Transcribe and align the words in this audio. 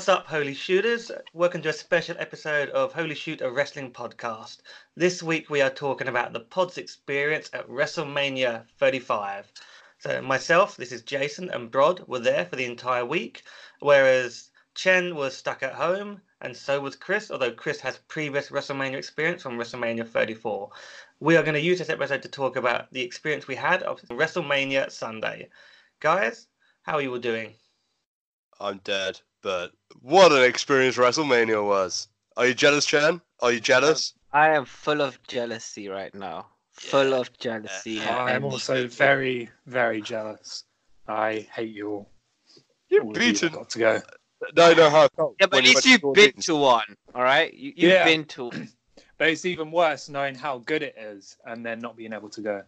What's 0.00 0.08
up, 0.08 0.28
Holy 0.28 0.54
Shooters? 0.54 1.12
Welcome 1.34 1.60
to 1.60 1.68
a 1.68 1.74
special 1.74 2.16
episode 2.18 2.70
of 2.70 2.94
Holy 2.94 3.14
Shoot, 3.14 3.42
a 3.42 3.50
wrestling 3.50 3.92
podcast. 3.92 4.62
This 4.96 5.22
week 5.22 5.50
we 5.50 5.60
are 5.60 5.68
talking 5.68 6.08
about 6.08 6.32
the 6.32 6.40
pod's 6.40 6.78
experience 6.78 7.50
at 7.52 7.68
WrestleMania 7.68 8.64
35. 8.78 9.52
So, 9.98 10.22
myself, 10.22 10.78
this 10.78 10.90
is 10.90 11.02
Jason, 11.02 11.50
and 11.50 11.70
Brod 11.70 12.08
were 12.08 12.18
there 12.18 12.46
for 12.46 12.56
the 12.56 12.64
entire 12.64 13.04
week, 13.04 13.42
whereas 13.80 14.48
Chen 14.74 15.16
was 15.16 15.36
stuck 15.36 15.62
at 15.62 15.74
home, 15.74 16.22
and 16.40 16.56
so 16.56 16.80
was 16.80 16.96
Chris, 16.96 17.30
although 17.30 17.52
Chris 17.52 17.80
has 17.80 17.98
previous 18.08 18.48
WrestleMania 18.48 18.96
experience 18.96 19.42
from 19.42 19.58
WrestleMania 19.58 20.08
34. 20.08 20.70
We 21.20 21.36
are 21.36 21.42
going 21.42 21.52
to 21.52 21.60
use 21.60 21.78
this 21.78 21.90
episode 21.90 22.22
to 22.22 22.28
talk 22.30 22.56
about 22.56 22.90
the 22.90 23.02
experience 23.02 23.46
we 23.46 23.56
had 23.56 23.82
of 23.82 24.00
WrestleMania 24.04 24.90
Sunday. 24.90 25.50
Guys, 26.00 26.46
how 26.84 26.94
are 26.94 27.02
you 27.02 27.12
all 27.12 27.18
doing? 27.18 27.52
I'm 28.58 28.78
dead, 28.78 29.20
but 29.42 29.72
what 30.02 30.32
an 30.32 30.42
experience 30.42 30.96
WrestleMania 30.96 31.64
was. 31.64 32.08
Are 32.36 32.46
you 32.46 32.54
jealous, 32.54 32.86
Chen? 32.86 33.20
Are 33.40 33.52
you 33.52 33.60
jealous? 33.60 34.14
I 34.32 34.50
am 34.50 34.64
full 34.64 35.00
of 35.02 35.20
jealousy 35.26 35.88
right 35.88 36.14
now. 36.14 36.46
Full 36.72 37.12
of 37.14 37.36
jealousy. 37.38 37.92
Yeah. 37.92 38.16
I 38.16 38.32
am 38.32 38.44
also 38.44 38.86
very, 38.86 39.50
very 39.66 40.00
jealous. 40.00 40.64
I 41.08 41.46
hate 41.54 41.70
you 41.74 41.88
all. 41.90 42.10
You've 42.88 43.04
All 43.04 43.10
of 43.16 43.22
you 43.22 43.32
beaten. 43.32 43.52
Got 43.52 43.70
to 43.70 43.78
go. 43.78 44.00
No, 44.56 44.72
no, 44.72 44.88
how 44.90 45.04
I 45.04 45.08
felt. 45.16 45.36
Yeah, 45.40 45.46
but 45.46 45.58
at 45.58 45.64
you 45.64 45.70
least 45.74 45.84
you've 45.86 46.00
to 46.00 46.12
been 46.12 46.24
Jordan's. 46.26 46.46
to 46.46 46.56
one, 46.56 46.96
all 47.14 47.22
right? 47.22 47.52
You, 47.52 47.72
you've 47.76 47.92
Yeah. 47.92 48.04
been 48.04 48.24
to. 48.26 48.50
But 49.18 49.28
it's 49.28 49.44
even 49.44 49.70
worse 49.70 50.08
knowing 50.08 50.34
how 50.34 50.58
good 50.64 50.82
it 50.82 50.96
is 50.96 51.36
and 51.44 51.64
then 51.64 51.78
not 51.80 51.94
being 51.94 52.14
able 52.14 52.30
to 52.30 52.40
go. 52.40 52.62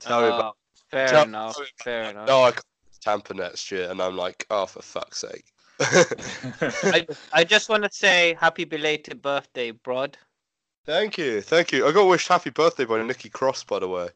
Tell 0.00 0.22
me 0.22 0.26
Uh, 0.28 0.34
about 0.34 0.56
fair 0.90 1.06
tell- 1.06 1.22
enough. 1.22 1.56
me 1.56 1.62
about 1.66 1.84
Fair 1.84 2.02
that. 2.02 2.10
enough. 2.16 2.26
No, 2.26 2.42
I 2.42 2.50
can't 2.50 2.64
Tampa 3.00 3.34
next 3.34 3.70
year, 3.70 3.88
and 3.88 4.02
I'm 4.02 4.16
like, 4.16 4.44
oh, 4.50 4.66
for 4.66 4.82
fuck's 4.82 5.18
sake. 5.20 5.44
I, 6.60 7.06
I 7.32 7.44
just 7.44 7.68
want 7.68 7.84
to 7.84 7.90
say 7.92 8.36
happy 8.40 8.64
belated 8.64 9.22
birthday, 9.22 9.70
Brod. 9.70 10.18
thank 10.84 11.16
you, 11.18 11.40
thank 11.40 11.72
you. 11.72 11.86
I 11.86 11.92
got 11.92 12.08
wished 12.08 12.28
happy 12.28 12.50
birthday 12.50 12.84
by 12.84 13.02
Nikki 13.02 13.28
Cross, 13.28 13.64
by 13.64 13.78
the 13.78 13.88
way. 13.88 14.08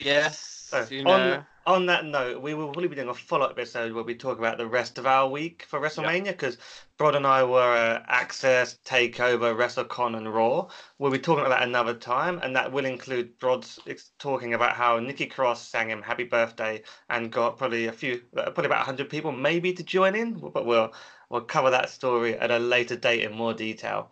Yes. 0.00 0.63
So, 0.74 0.94
you 0.94 1.04
on, 1.04 1.46
on 1.66 1.86
that 1.86 2.04
note, 2.04 2.42
we 2.42 2.52
will 2.54 2.66
probably 2.66 2.88
be 2.88 2.96
doing 2.96 3.08
a 3.08 3.14
follow 3.14 3.46
up 3.46 3.52
episode 3.52 3.92
where 3.92 4.04
we 4.04 4.14
talk 4.14 4.38
about 4.38 4.58
the 4.58 4.66
rest 4.66 4.98
of 4.98 5.06
our 5.06 5.28
week 5.28 5.64
for 5.68 5.80
WrestleMania 5.80 6.26
because 6.26 6.58
Brod 6.98 7.14
and 7.14 7.26
I 7.26 7.42
were 7.44 7.74
uh, 7.74 8.02
Access, 8.06 8.78
Takeover, 8.84 9.56
WrestleCon, 9.56 10.16
and 10.16 10.32
Raw. 10.32 10.68
We'll 10.98 11.12
be 11.12 11.18
talking 11.18 11.46
about 11.46 11.58
that 11.58 11.68
another 11.68 11.94
time, 11.94 12.40
and 12.42 12.54
that 12.56 12.70
will 12.70 12.84
include 12.84 13.38
Brod's 13.38 13.78
talking 14.18 14.54
about 14.54 14.72
how 14.72 14.98
Nikki 14.98 15.26
Cross 15.26 15.66
sang 15.68 15.88
him 15.88 16.02
happy 16.02 16.24
birthday 16.24 16.82
and 17.08 17.30
got 17.30 17.56
probably 17.56 17.86
a 17.86 17.92
few, 17.92 18.22
probably 18.34 18.66
about 18.66 18.86
100 18.86 19.08
people 19.08 19.32
maybe 19.32 19.72
to 19.72 19.82
join 19.82 20.14
in, 20.14 20.34
but 20.34 20.66
we'll, 20.66 20.92
we'll 21.30 21.40
cover 21.40 21.70
that 21.70 21.88
story 21.88 22.36
at 22.38 22.50
a 22.50 22.58
later 22.58 22.96
date 22.96 23.22
in 23.22 23.32
more 23.32 23.54
detail. 23.54 24.10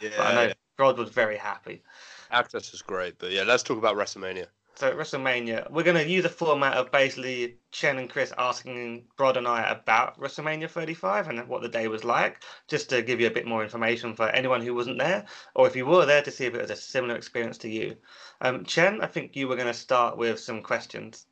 Yeah, 0.00 0.10
But 0.16 0.26
I 0.26 0.34
know 0.34 0.42
yeah. 0.42 0.52
Brod 0.76 0.96
was 0.96 1.10
very 1.10 1.36
happy. 1.36 1.82
Access 2.30 2.72
is 2.72 2.82
great, 2.82 3.18
but 3.18 3.32
yeah, 3.32 3.42
let's 3.42 3.62
talk 3.62 3.78
about 3.78 3.96
WrestleMania. 3.96 4.46
So 4.78 4.86
at 4.86 4.96
WrestleMania, 4.96 5.68
we're 5.72 5.82
going 5.82 5.96
to 5.96 6.08
use 6.08 6.24
a 6.24 6.28
format 6.28 6.74
of 6.74 6.92
basically 6.92 7.58
Chen 7.72 7.98
and 7.98 8.08
Chris 8.08 8.32
asking 8.38 9.08
Brod 9.16 9.36
and 9.36 9.48
I 9.48 9.68
about 9.68 10.16
WrestleMania 10.20 10.70
35 10.70 11.26
and 11.26 11.48
what 11.48 11.62
the 11.62 11.68
day 11.68 11.88
was 11.88 12.04
like, 12.04 12.44
just 12.68 12.88
to 12.90 13.02
give 13.02 13.20
you 13.20 13.26
a 13.26 13.32
bit 13.32 13.44
more 13.44 13.64
information 13.64 14.14
for 14.14 14.28
anyone 14.28 14.62
who 14.62 14.76
wasn't 14.76 15.00
there, 15.00 15.26
or 15.56 15.66
if 15.66 15.74
you 15.74 15.84
were 15.84 16.06
there 16.06 16.22
to 16.22 16.30
see 16.30 16.44
if 16.44 16.54
it 16.54 16.60
was 16.60 16.70
a 16.70 16.76
similar 16.76 17.16
experience 17.16 17.58
to 17.58 17.68
you. 17.68 17.96
Um, 18.40 18.64
Chen, 18.64 19.00
I 19.00 19.08
think 19.08 19.34
you 19.34 19.48
were 19.48 19.56
going 19.56 19.66
to 19.66 19.74
start 19.74 20.16
with 20.16 20.38
some 20.38 20.62
questions. 20.62 21.26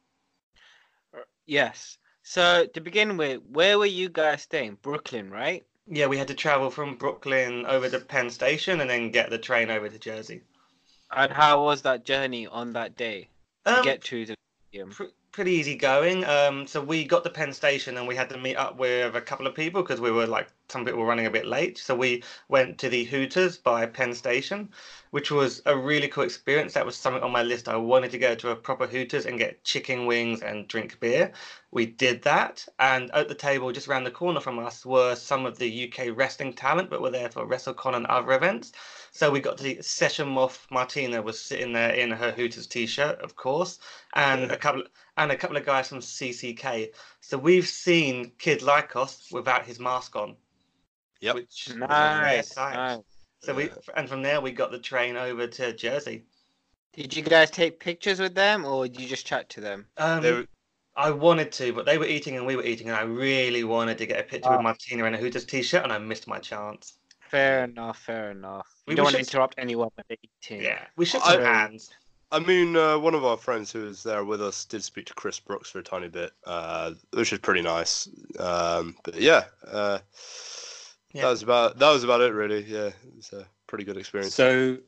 Yes. 1.46 1.98
So 2.24 2.66
to 2.66 2.80
begin 2.80 3.16
with, 3.16 3.42
where 3.48 3.78
were 3.78 3.86
you 3.86 4.08
guys 4.08 4.42
staying? 4.42 4.78
Brooklyn, 4.82 5.30
right? 5.30 5.64
Yeah, 5.86 6.06
we 6.06 6.18
had 6.18 6.26
to 6.28 6.34
travel 6.34 6.68
from 6.68 6.96
Brooklyn 6.96 7.64
over 7.66 7.88
to 7.88 8.00
Penn 8.00 8.28
Station 8.28 8.80
and 8.80 8.90
then 8.90 9.12
get 9.12 9.30
the 9.30 9.38
train 9.38 9.70
over 9.70 9.88
to 9.88 9.98
Jersey. 10.00 10.42
And 11.12 11.30
how 11.30 11.62
was 11.62 11.82
that 11.82 12.04
journey 12.04 12.48
on 12.48 12.72
that 12.72 12.96
day 12.96 13.28
to 13.66 13.78
Um, 13.78 13.84
get 13.84 14.02
to 14.04 14.26
the 14.26 14.36
stadium? 14.70 14.90
pr- 14.90 15.04
pretty 15.32 15.52
easy 15.52 15.76
going. 15.76 16.24
Um, 16.24 16.66
so 16.66 16.80
we 16.80 17.04
got 17.04 17.22
to 17.24 17.30
Penn 17.30 17.52
Station 17.52 17.96
and 17.98 18.08
we 18.08 18.16
had 18.16 18.30
to 18.30 18.38
meet 18.38 18.56
up 18.56 18.78
with 18.78 19.14
a 19.14 19.20
couple 19.20 19.46
of 19.46 19.54
people 19.54 19.82
because 19.82 20.00
we 20.00 20.10
were 20.10 20.26
like 20.26 20.48
some 20.68 20.84
people 20.84 21.00
were 21.00 21.06
running 21.06 21.26
a 21.26 21.30
bit 21.30 21.46
late. 21.46 21.78
So 21.78 21.94
we 21.94 22.22
went 22.48 22.78
to 22.78 22.88
the 22.88 23.04
Hooters 23.04 23.56
by 23.58 23.86
Penn 23.86 24.14
Station, 24.14 24.70
which 25.10 25.30
was 25.30 25.62
a 25.66 25.76
really 25.76 26.08
cool 26.08 26.24
experience. 26.24 26.72
That 26.74 26.86
was 26.86 26.96
something 26.96 27.22
on 27.22 27.30
my 27.30 27.42
list. 27.42 27.68
I 27.68 27.76
wanted 27.76 28.10
to 28.12 28.18
go 28.18 28.34
to 28.34 28.50
a 28.50 28.56
proper 28.56 28.86
Hooters 28.86 29.26
and 29.26 29.38
get 29.38 29.62
chicken 29.62 30.06
wings 30.06 30.42
and 30.42 30.66
drink 30.68 30.98
beer. 30.98 31.32
We 31.70 31.86
did 31.86 32.22
that, 32.22 32.66
and 32.78 33.10
at 33.12 33.28
the 33.28 33.34
table 33.34 33.70
just 33.72 33.86
around 33.88 34.04
the 34.04 34.10
corner 34.10 34.40
from 34.40 34.58
us 34.58 34.84
were 34.86 35.14
some 35.14 35.46
of 35.46 35.58
the 35.58 35.88
UK 35.92 36.16
wrestling 36.16 36.54
talent, 36.54 36.90
but 36.90 37.02
were 37.02 37.10
there 37.10 37.30
for 37.30 37.46
WrestleCon 37.46 37.94
and 37.94 38.06
other 38.06 38.32
events. 38.32 38.72
So 39.16 39.30
we 39.30 39.40
got 39.40 39.56
to 39.56 39.62
see 39.62 39.80
Session 39.80 40.28
Moth 40.28 40.66
Martina 40.70 41.22
was 41.22 41.40
sitting 41.40 41.72
there 41.72 41.94
in 41.94 42.10
her 42.10 42.32
Hooters 42.32 42.66
t-shirt, 42.66 43.18
of 43.22 43.34
course, 43.34 43.78
and 44.12 44.52
a 44.52 44.58
couple 44.58 44.82
and 45.16 45.32
a 45.32 45.36
couple 45.36 45.56
of 45.56 45.64
guys 45.64 45.88
from 45.88 46.00
CCK. 46.00 46.90
So 47.22 47.38
we've 47.38 47.66
seen 47.66 48.32
Kid 48.38 48.60
Lykos 48.60 49.32
without 49.32 49.64
his 49.64 49.80
mask 49.80 50.16
on. 50.16 50.36
Yep. 51.22 51.34
Which 51.34 51.64
was 51.68 51.76
Nice, 51.76 52.54
rare 52.58 52.72
nice. 52.74 53.00
So 53.42 53.54
we 53.54 53.70
and 53.96 54.06
from 54.06 54.20
there 54.20 54.42
we 54.42 54.52
got 54.52 54.70
the 54.70 54.78
train 54.78 55.16
over 55.16 55.46
to 55.46 55.72
Jersey. 55.72 56.26
Did 56.92 57.16
you 57.16 57.22
guys 57.22 57.50
take 57.50 57.80
pictures 57.80 58.20
with 58.20 58.34
them 58.34 58.66
or 58.66 58.86
did 58.86 59.00
you 59.00 59.08
just 59.08 59.24
chat 59.24 59.48
to 59.48 59.62
them? 59.62 59.86
Um, 59.96 60.22
were- 60.24 60.46
I 60.94 61.10
wanted 61.10 61.52
to, 61.52 61.72
but 61.72 61.86
they 61.86 61.96
were 61.96 62.06
eating 62.06 62.36
and 62.36 62.44
we 62.46 62.56
were 62.56 62.64
eating, 62.64 62.88
and 62.88 62.96
I 62.96 63.02
really 63.02 63.64
wanted 63.64 63.96
to 63.98 64.06
get 64.06 64.20
a 64.20 64.22
picture 64.24 64.50
with 64.50 64.58
Ah. 64.60 64.62
Martina 64.62 65.04
in 65.04 65.14
a 65.14 65.18
Hooters 65.18 65.44
t-shirt, 65.46 65.84
and 65.84 65.92
I 65.92 65.98
missed 65.98 66.26
my 66.26 66.38
chance. 66.38 66.98
Fair 67.28 67.64
enough, 67.64 67.98
fair 67.98 68.30
enough. 68.30 68.66
We- 68.86 68.92
we 68.92 68.96
don't 68.96 69.04
want 69.04 69.16
to 69.16 69.20
should- 69.24 69.28
interrupt 69.34 69.54
anyone 69.58 69.90
when 69.94 70.04
they're 70.08 70.16
eating. 70.22 70.62
Yeah, 70.62 70.84
we 70.96 71.04
should 71.04 71.22
I- 71.22 71.32
some 71.34 71.42
hands. 71.42 71.90
I 72.32 72.40
mean, 72.40 72.76
uh, 72.76 72.98
one 72.98 73.14
of 73.14 73.24
our 73.24 73.36
friends 73.36 73.70
who 73.70 73.84
was 73.84 74.02
there 74.02 74.24
with 74.24 74.42
us 74.42 74.64
did 74.64 74.82
speak 74.82 75.06
to 75.06 75.14
Chris 75.14 75.38
Brooks 75.38 75.70
for 75.70 75.78
a 75.78 75.82
tiny 75.82 76.08
bit, 76.08 76.32
uh, 76.44 76.92
which 77.12 77.32
is 77.32 77.38
pretty 77.38 77.62
nice. 77.62 78.08
Um, 78.40 78.96
but 79.04 79.14
yeah, 79.14 79.44
uh, 79.66 79.98
Yeah. 81.12 81.22
that 81.22 81.30
was 81.30 81.42
about 81.42 81.78
that 81.78 81.90
was 81.90 82.02
about 82.04 82.20
it 82.22 82.32
really. 82.32 82.64
Yeah, 82.64 82.86
it 82.88 83.14
was 83.16 83.32
a 83.32 83.46
pretty 83.68 83.84
good 83.84 83.96
experience. 83.96 84.34
So, 84.34 84.78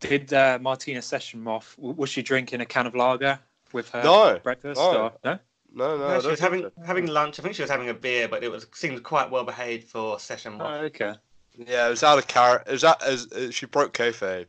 did 0.00 0.32
uh, 0.32 0.58
Martina 0.60 1.02
Session 1.02 1.40
Moth, 1.42 1.74
was 1.76 2.08
she 2.08 2.22
drinking 2.22 2.60
a 2.60 2.66
can 2.66 2.86
of 2.86 2.94
lager 2.94 3.40
with 3.72 3.90
her 3.90 4.02
No, 4.04 4.38
breakfast? 4.38 4.78
no. 4.80 4.96
Or, 5.06 5.12
no? 5.24 5.38
no, 5.72 5.98
no, 5.98 6.08
No, 6.08 6.20
she 6.20 6.28
was 6.28 6.40
having 6.40 6.62
so. 6.62 6.72
having 6.86 7.06
lunch. 7.08 7.40
I 7.40 7.42
think 7.42 7.56
she 7.56 7.62
was 7.62 7.70
having 7.70 7.88
a 7.88 7.94
beer, 7.94 8.28
but 8.28 8.44
it 8.44 8.48
was 8.48 8.64
seemed 8.72 9.02
quite 9.02 9.28
well 9.28 9.44
behaved 9.44 9.88
for 9.90 10.20
session 10.20 10.54
Oh, 10.60 10.64
one. 10.64 10.84
okay. 10.84 11.14
Yeah, 11.56 11.86
it 11.86 11.90
was 11.90 12.02
out 12.02 12.18
of 12.18 12.26
character. 12.26 12.70
It 12.70 12.72
was 12.72 12.84
out, 12.84 13.02
as, 13.02 13.30
uh, 13.32 13.50
she 13.50 13.66
broke 13.66 13.92
kayfabe. 13.94 14.46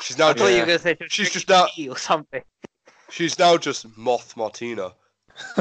She's 0.00 0.18
now 0.18 0.28
I 0.28 0.34
thought 0.34 0.46
you 0.48 0.60
were 0.60 0.66
gonna 0.66 0.78
say 0.78 0.96
she 1.00 1.08
She's 1.08 1.30
just 1.30 1.48
now 1.48 1.66
or 1.88 1.96
something. 1.96 2.42
she's 3.10 3.38
now 3.38 3.56
just 3.56 3.86
Moth 3.96 4.36
Martina. 4.36 4.92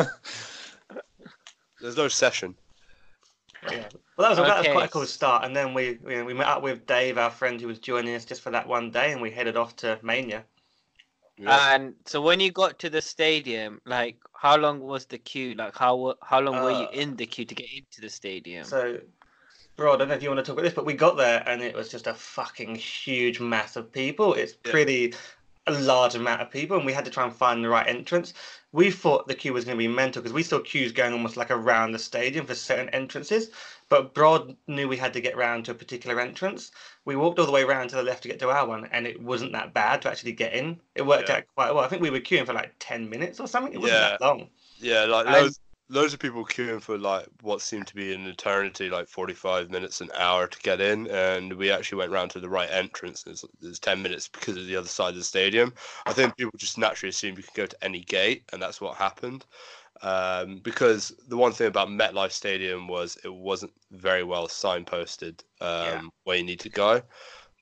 There's 1.82 1.98
no 1.98 2.08
session. 2.08 2.56
Yeah. 3.70 3.88
Well, 4.18 4.36
that 4.36 4.42
was, 4.42 4.50
that 4.50 4.58
was 4.60 4.68
quite 4.68 4.86
a 4.86 4.92
cool 4.92 5.06
start. 5.06 5.46
And 5.46 5.56
then 5.56 5.74
we 5.74 6.00
you 6.08 6.18
know, 6.18 6.26
we 6.26 6.34
met 6.34 6.48
up 6.48 6.62
with 6.62 6.86
Dave, 6.86 7.18
our 7.18 7.32
friend 7.32 7.60
who 7.60 7.68
was 7.68 7.80
joining 7.80 8.16
us 8.16 8.26
just 8.26 8.42
for 8.42 8.50
that 8.52 8.68
one 8.68 8.92
day, 8.92 9.12
and 9.12 9.22
we 9.22 9.32
headed 9.32 9.58
off 9.58 9.76
to 9.78 10.00
Mania. 10.02 10.44
Yeah. 11.38 11.76
And 11.76 11.96
so 12.06 12.22
when 12.22 12.40
you 12.40 12.52
got 12.52 12.78
to 12.80 12.90
the 12.90 13.02
stadium, 13.02 13.82
like 13.86 14.18
how 14.34 14.58
long 14.58 14.80
was 14.80 15.06
the 15.06 15.18
queue? 15.18 15.56
Like 15.56 15.76
how 15.76 16.16
how 16.22 16.40
long 16.40 16.64
were 16.64 16.72
you 16.72 16.88
Uh, 16.88 16.92
in 16.92 17.16
the 17.16 17.26
queue 17.26 17.46
to 17.46 17.56
get 17.56 17.68
into 17.74 18.02
the 18.02 18.10
stadium? 18.10 18.66
So, 18.66 19.00
bro, 19.76 19.94
I 19.94 19.98
don't 19.98 20.08
know 20.08 20.14
if 20.14 20.24
you 20.24 20.30
want 20.30 20.40
to 20.40 20.44
talk 20.44 20.54
about 20.54 20.64
this, 20.64 20.74
but 20.74 20.86
we 20.86 20.94
got 20.94 21.18
there 21.18 21.44
and 21.48 21.62
it 21.62 21.76
was 21.76 21.90
just 21.90 22.08
a 22.08 22.14
fucking 22.14 22.76
huge 22.76 23.40
mass 23.40 23.76
of 23.76 23.92
people. 23.92 24.34
It's 24.34 24.56
Yeah. 24.64 24.72
pretty 24.72 25.14
a 25.68 25.72
large 25.72 26.14
amount 26.14 26.42
of 26.42 26.52
people, 26.52 26.76
and 26.76 26.86
we 26.86 26.92
had 26.92 27.06
to 27.06 27.12
try 27.12 27.24
and 27.24 27.34
find 27.34 27.64
the 27.64 27.70
right 27.70 27.88
entrance. 27.88 28.34
We 28.74 28.92
thought 28.92 29.30
the 29.30 29.36
queue 29.36 29.54
was 29.54 29.64
going 29.64 29.78
to 29.78 29.82
be 29.82 29.88
mental 29.88 30.22
because 30.22 30.34
we 30.34 30.44
saw 30.44 30.60
queues 30.60 30.92
going 30.92 31.14
almost 31.14 31.38
like 31.38 31.52
around 31.52 31.94
the 31.94 32.00
stadium 32.00 32.46
for 32.46 32.54
certain 32.54 32.90
entrances. 32.90 33.50
But 33.88 34.14
Brod 34.14 34.58
knew 34.68 34.90
we 34.90 34.98
had 34.98 35.14
to 35.14 35.22
get 35.22 35.38
round 35.38 35.64
to 35.66 35.72
a 35.72 35.76
particular 35.76 36.20
entrance. 36.20 36.72
We 37.06 37.16
walked 37.16 37.40
all 37.40 37.46
the 37.46 37.52
way 37.54 37.64
around 37.64 37.90
to 37.90 37.96
the 37.96 38.04
left 38.04 38.24
to 38.24 38.28
get 38.28 38.40
to 38.40 38.50
our 38.50 38.68
one, 38.68 38.90
and 38.92 39.08
it 39.08 39.22
wasn't 39.22 39.54
that 39.54 39.74
bad 39.74 40.02
to 40.02 40.10
actually 40.10 40.34
get 40.34 40.54
in. 40.54 40.82
It 40.96 41.04
worked 41.04 41.30
Yeah. 41.30 41.38
out 41.38 41.44
quite 41.56 41.74
well. 41.74 41.86
I 41.86 41.88
think 41.88 42.02
we 42.02 42.10
were 42.10 42.20
queuing 42.20 42.46
for 42.46 42.54
like 42.54 42.74
ten 42.80 43.10
minutes 43.10 43.40
or 43.40 43.48
something. 43.48 43.72
It 43.72 43.80
wasn't 43.80 44.02
Yeah. 44.02 44.10
that 44.10 44.22
long. 44.22 44.50
Yeah, 44.80 45.06
like 45.06 45.28
loads, 45.28 45.62
loads 45.90 46.14
of 46.14 46.20
people 46.20 46.46
queuing 46.46 46.82
for 46.82 46.98
like 46.98 47.28
what 47.42 47.62
seemed 47.62 47.88
to 47.88 47.96
be 47.96 48.14
an 48.14 48.26
eternity, 48.26 48.90
like 48.90 49.08
forty-five 49.08 49.70
minutes, 49.70 50.02
an 50.02 50.10
hour 50.18 50.48
to 50.48 50.60
get 50.60 50.82
in, 50.82 51.08
and 51.08 51.54
we 51.54 51.72
actually 51.72 52.00
went 52.00 52.12
round 52.12 52.32
to 52.32 52.40
the 52.40 52.50
right 52.50 52.70
entrance. 52.72 53.24
There's, 53.24 53.46
there's 53.62 53.80
ten 53.80 54.02
minutes 54.02 54.28
because 54.28 54.58
of 54.58 54.66
the 54.68 54.76
other 54.76 54.88
side 54.88 55.10
of 55.10 55.16
the 55.18 55.24
stadium. 55.24 55.74
I 56.06 56.14
think 56.14 56.36
people 56.38 56.54
just 56.58 56.78
naturally 56.78 57.10
assume 57.10 57.38
you 57.38 57.44
can 57.44 57.54
go 57.56 57.66
to 57.66 57.84
any 57.84 58.02
gate, 58.02 58.44
and 58.54 58.62
that's 58.62 58.82
what 58.82 58.96
happened. 58.98 59.46
Um, 60.02 60.60
because 60.64 61.14
the 61.28 61.38
one 61.38 61.54
thing 61.54 61.68
about 61.68 61.88
MetLife 61.88 62.32
Stadium 62.32 62.88
was 62.88 63.18
it 63.24 63.34
wasn't 63.34 63.72
very 63.92 64.24
well 64.24 64.48
signposted 64.48 65.42
um, 65.62 65.70
Yeah. 65.70 66.02
where 66.24 66.38
you 66.38 66.44
need 66.44 66.60
to 66.62 66.70
go, 66.70 67.02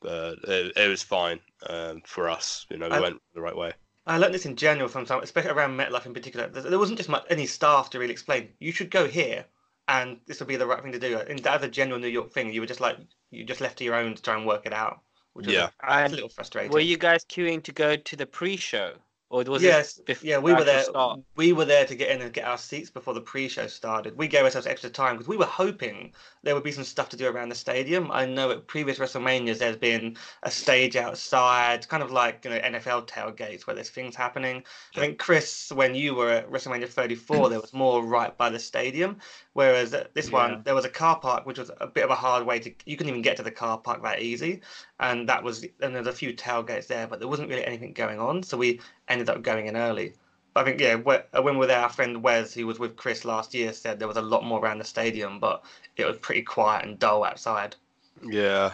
but 0.02 0.40
it, 0.48 0.76
it 0.76 0.88
was 0.90 1.04
fine 1.04 1.40
um, 1.70 2.02
for 2.06 2.30
us. 2.30 2.66
You 2.70 2.78
know, 2.78 2.90
we 2.90 2.96
I- 2.96 3.00
went 3.00 3.22
the 3.36 3.42
right 3.42 3.56
way. 3.56 3.74
I 4.06 4.18
learned 4.18 4.34
this 4.34 4.46
in 4.46 4.56
general 4.56 4.88
from 4.90 5.06
some, 5.06 5.22
especially 5.22 5.52
around 5.52 5.78
MetLife 5.78 6.06
in 6.06 6.14
particular. 6.14 6.48
There 6.48 6.64
there 6.64 6.80
wasn't 6.80 6.98
just 6.98 7.10
much, 7.10 7.26
any 7.30 7.46
staff 7.46 7.90
to 7.92 8.00
really 8.00 8.14
explain. 8.14 8.54
You 8.60 8.72
should 8.72 8.90
go 8.92 9.08
here, 9.08 9.46
and 9.88 10.20
this 10.26 10.40
would 10.40 10.48
be 10.48 10.56
the 10.56 10.66
right 10.68 10.82
thing 10.82 10.92
to 10.92 11.00
do. 11.00 11.18
And 11.20 11.46
as 11.46 11.64
a 11.64 11.68
general 11.68 12.00
New 12.00 12.08
York 12.08 12.32
thing, 12.34 12.52
you 12.52 12.62
were 12.62 12.68
just 12.68 12.80
like 12.82 12.98
you 13.30 13.44
just 13.44 13.62
left 13.62 13.78
to 13.78 13.84
your 13.84 13.96
own 13.96 14.16
to 14.16 14.22
try 14.22 14.36
and 14.36 14.46
work 14.46 14.66
it 14.66 14.74
out, 14.74 15.02
which 15.34 15.46
was 15.48 15.56
Yeah. 15.56 15.70
a, 15.82 16.06
a 16.06 16.10
little 16.10 16.30
frustrating. 16.30 16.72
were 16.72 16.80
you 16.80 16.98
guys 16.98 17.24
queuing 17.26 17.64
to 17.64 17.72
go 17.72 17.96
to 17.96 18.16
the 18.16 18.26
pre-show, 18.26 18.96
or 19.32 19.44
was 19.46 19.64
yes, 19.64 19.98
it 19.98 20.06
before 20.06 20.30
yeah, 20.30 20.38
we 20.38 20.54
were 20.54 20.66
there. 20.66 20.84
Start? 20.84 21.22
We 21.38 21.54
were 21.54 21.64
there 21.64 21.86
to 21.86 21.96
get 21.96 22.10
in 22.10 22.22
and 22.22 22.34
get 22.34 22.46
our 22.46 22.58
seats 22.58 22.90
before 22.90 23.14
the 23.14 23.22
pre-show 23.22 23.68
started. 23.68 24.18
We 24.18 24.28
gave 24.28 24.44
ourselves 24.44 24.68
extra 24.68 24.90
time 24.90 25.16
because 25.16 25.30
we 25.30 25.38
were 25.38 25.46
hoping 25.46 26.14
there 26.44 26.54
would 26.54 26.66
be 26.66 26.72
some 26.74 26.84
stuff 26.84 27.08
to 27.10 27.18
do 27.18 27.28
around 27.28 27.48
the 27.50 27.56
stadium. 27.56 28.12
I 28.12 28.26
know 28.26 28.52
at 28.52 28.68
previous 28.68 29.00
WrestleManias 29.00 29.60
there's 29.60 29.78
been 29.78 30.18
a 30.44 30.52
stage 30.52 30.98
outside, 30.98 31.88
kind 31.88 32.04
of 32.04 32.12
like 32.12 32.44
you 32.44 32.52
know 32.52 32.60
NFL 32.60 33.08
tailgates 33.08 33.66
where 33.66 33.76
there's 33.76 33.90
things 33.90 34.16
happening. 34.18 34.64
I 34.98 35.00
think 35.00 35.18
Chris, 35.18 35.72
when 35.74 35.96
you 35.96 36.14
were 36.14 36.30
at 36.30 36.52
WrestleMania 36.52 36.90
34, 36.90 37.50
there 37.50 37.62
was 37.62 37.74
more 37.74 38.06
right 38.06 38.38
by 38.38 38.50
the 38.50 38.60
stadium, 38.60 39.18
whereas 39.54 39.94
at 39.94 40.14
this 40.14 40.30
Yeah. 40.30 40.34
one 40.34 40.64
there 40.64 40.76
was 40.76 40.86
a 40.86 40.90
car 40.90 41.20
park 41.20 41.46
which 41.46 41.58
was 41.58 41.72
a 41.80 41.88
bit 41.88 42.04
of 42.04 42.10
a 42.10 42.16
hard 42.16 42.46
way 42.46 42.60
to. 42.60 42.74
You 42.86 42.98
couldn't 42.98 43.10
even 43.10 43.22
get 43.22 43.38
to 43.38 43.44
the 43.44 43.52
car 43.52 43.78
park 43.78 44.04
that 44.04 44.20
easy, 44.22 44.62
and 45.00 45.30
that 45.30 45.42
was 45.44 45.66
and 45.82 45.96
there's 45.96 46.08
a 46.08 46.14
few 46.14 46.34
tailgates 46.34 46.88
there, 46.88 47.08
but 47.08 47.20
there 47.20 47.28
wasn't 47.30 47.50
really 47.50 47.66
anything 47.66 47.94
going 47.94 48.20
on, 48.20 48.44
so 48.44 48.58
we 48.58 48.80
ended 49.12 49.30
up 49.30 49.42
going 49.42 49.68
in 49.68 49.78
early. 49.78 50.14
But 50.54 50.62
I 50.62 50.64
think 50.66 50.82
yeah, 50.82 50.96
when 50.96 51.24
we 51.56 51.60
were 51.60 51.68
there, 51.68 51.80
our 51.80 51.90
friend 51.90 52.22
Wes, 52.22 52.54
who 52.54 52.68
was 52.68 52.80
with 52.80 52.98
Chris 52.98 53.24
last 53.24 53.54
year, 53.54 53.72
said 53.72 54.00
there 54.00 54.08
was 54.08 54.18
a 54.18 54.22
lot 54.22 54.44
more 54.44 54.60
around 54.60 54.80
the 54.80 54.86
stadium, 54.86 55.40
but 55.40 55.64
it 55.96 56.06
was 56.06 56.18
pretty 56.18 56.42
quiet 56.42 56.86
and 56.86 57.00
dull 57.00 57.24
outside. 57.24 57.76
Yeah, 58.24 58.74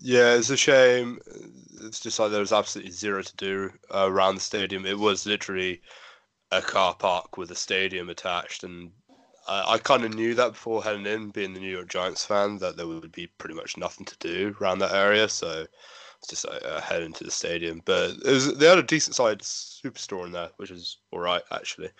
yeah, 0.00 0.34
it's 0.34 0.50
a 0.50 0.56
shame. 0.56 1.18
It's 1.82 2.00
just 2.00 2.18
like 2.18 2.30
there 2.30 2.40
was 2.40 2.52
absolutely 2.52 2.92
zero 2.92 3.22
to 3.22 3.36
do 3.36 3.70
uh, 3.94 4.06
around 4.10 4.36
the 4.36 4.40
stadium. 4.40 4.86
It 4.86 4.98
was 4.98 5.26
literally 5.26 5.82
a 6.50 6.62
car 6.62 6.94
park 6.94 7.36
with 7.36 7.50
a 7.50 7.54
stadium 7.54 8.08
attached, 8.08 8.64
and 8.64 8.90
I, 9.46 9.74
I 9.74 9.78
kind 9.78 10.04
of 10.04 10.14
knew 10.14 10.34
that 10.34 10.52
before 10.52 10.82
heading 10.82 11.06
in, 11.06 11.30
being 11.30 11.52
the 11.52 11.60
New 11.60 11.70
York 11.70 11.88
Giants 11.88 12.24
fan, 12.24 12.58
that 12.58 12.76
there 12.76 12.86
would 12.86 13.12
be 13.12 13.26
pretty 13.26 13.54
much 13.54 13.76
nothing 13.76 14.06
to 14.06 14.16
do 14.18 14.56
around 14.60 14.78
that 14.78 14.94
area. 14.94 15.28
So 15.28 15.66
just 16.28 16.44
uh, 16.46 16.80
head 16.80 17.02
into 17.02 17.24
the 17.24 17.30
stadium. 17.30 17.82
But 17.84 18.10
it 18.24 18.30
was, 18.30 18.56
they 18.56 18.66
had 18.66 18.78
a 18.78 18.82
decent 18.82 19.14
sized 19.16 19.42
superstore 19.42 20.26
in 20.26 20.32
there, 20.32 20.50
which 20.56 20.70
is 20.70 20.98
all 21.12 21.20
right 21.20 21.42
actually. 21.52 21.90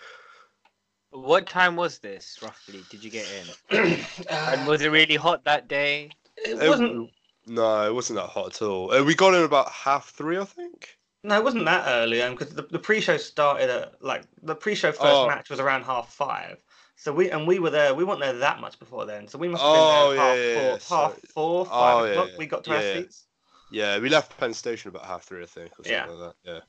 What 1.11 1.47
time 1.47 1.75
was 1.75 1.97
this 1.99 2.37
roughly? 2.41 2.83
Did 2.91 3.03
you 3.03 3.09
get 3.09 3.27
in? 3.71 3.99
And 4.29 4.67
was 4.67 4.81
it 4.81 4.89
really 4.91 5.15
hot 5.15 5.43
that 5.45 5.67
day? 5.67 6.11
it 6.37 6.61
It- 6.61 6.69
wasn't. 6.69 7.09
No, 7.47 7.87
it 7.87 7.93
wasn't 7.95 8.17
that 8.19 8.27
hot 8.27 8.47
at 8.47 8.61
all. 8.61 8.91
Uh, 8.93 9.03
we 9.03 9.15
got 9.15 9.33
in 9.33 9.41
about 9.43 9.71
half 9.71 10.09
three, 10.11 10.37
I 10.37 10.43
think. 10.45 10.99
No, 11.23 11.35
it 11.35 11.43
wasn't 11.43 11.65
that 11.65 11.85
early. 11.87 12.21
Um, 12.21 12.35
because 12.35 12.53
the, 12.53 12.61
the 12.61 12.77
pre-show 12.77 13.17
started 13.17 13.71
at 13.71 13.93
like 14.03 14.23
the 14.43 14.53
pre-show 14.53 14.91
first 14.91 15.01
Oh. 15.03 15.27
match 15.27 15.49
was 15.49 15.59
around 15.59 15.83
half 15.83 16.13
five. 16.13 16.57
So 16.95 17.11
we 17.11 17.31
and 17.31 17.47
we 17.47 17.57
were 17.57 17.71
there. 17.71 17.95
We 17.95 18.03
weren't 18.03 18.19
there 18.19 18.33
that 18.33 18.59
much 18.61 18.77
before 18.77 19.05
then. 19.07 19.27
So 19.27 19.39
we 19.39 19.47
must 19.47 19.63
have 19.63 19.71
Oh, 19.73 20.09
been 20.09 20.17
there 20.17 20.25
yeah, 20.25 20.33
yeah, 20.33 20.53
half 20.53 20.71
yeah, 20.71 20.77
four, 20.77 20.97
half 20.97 21.13
so- 21.15 21.27
four, 21.33 21.65
five 21.65 21.95
Oh, 21.95 22.03
yeah, 22.05 22.11
o'clock. 22.11 22.27
yeah, 22.31 22.37
We 22.37 22.45
got 22.45 22.63
to 22.65 22.75
our 22.75 22.81
yeah. 22.83 22.93
seats. 22.93 23.25
Yeah, 23.71 23.99
we 23.99 24.09
left 24.09 24.37
Penn 24.37 24.53
Station 24.53 24.89
about 24.89 25.05
half 25.05 25.23
three, 25.23 25.43
I 25.43 25.45
think, 25.45 25.71
or 25.71 25.83
something 25.83 25.91
Yeah. 25.91 26.05
like 26.07 26.19
that. 26.19 26.51
Yeah. 26.51 26.59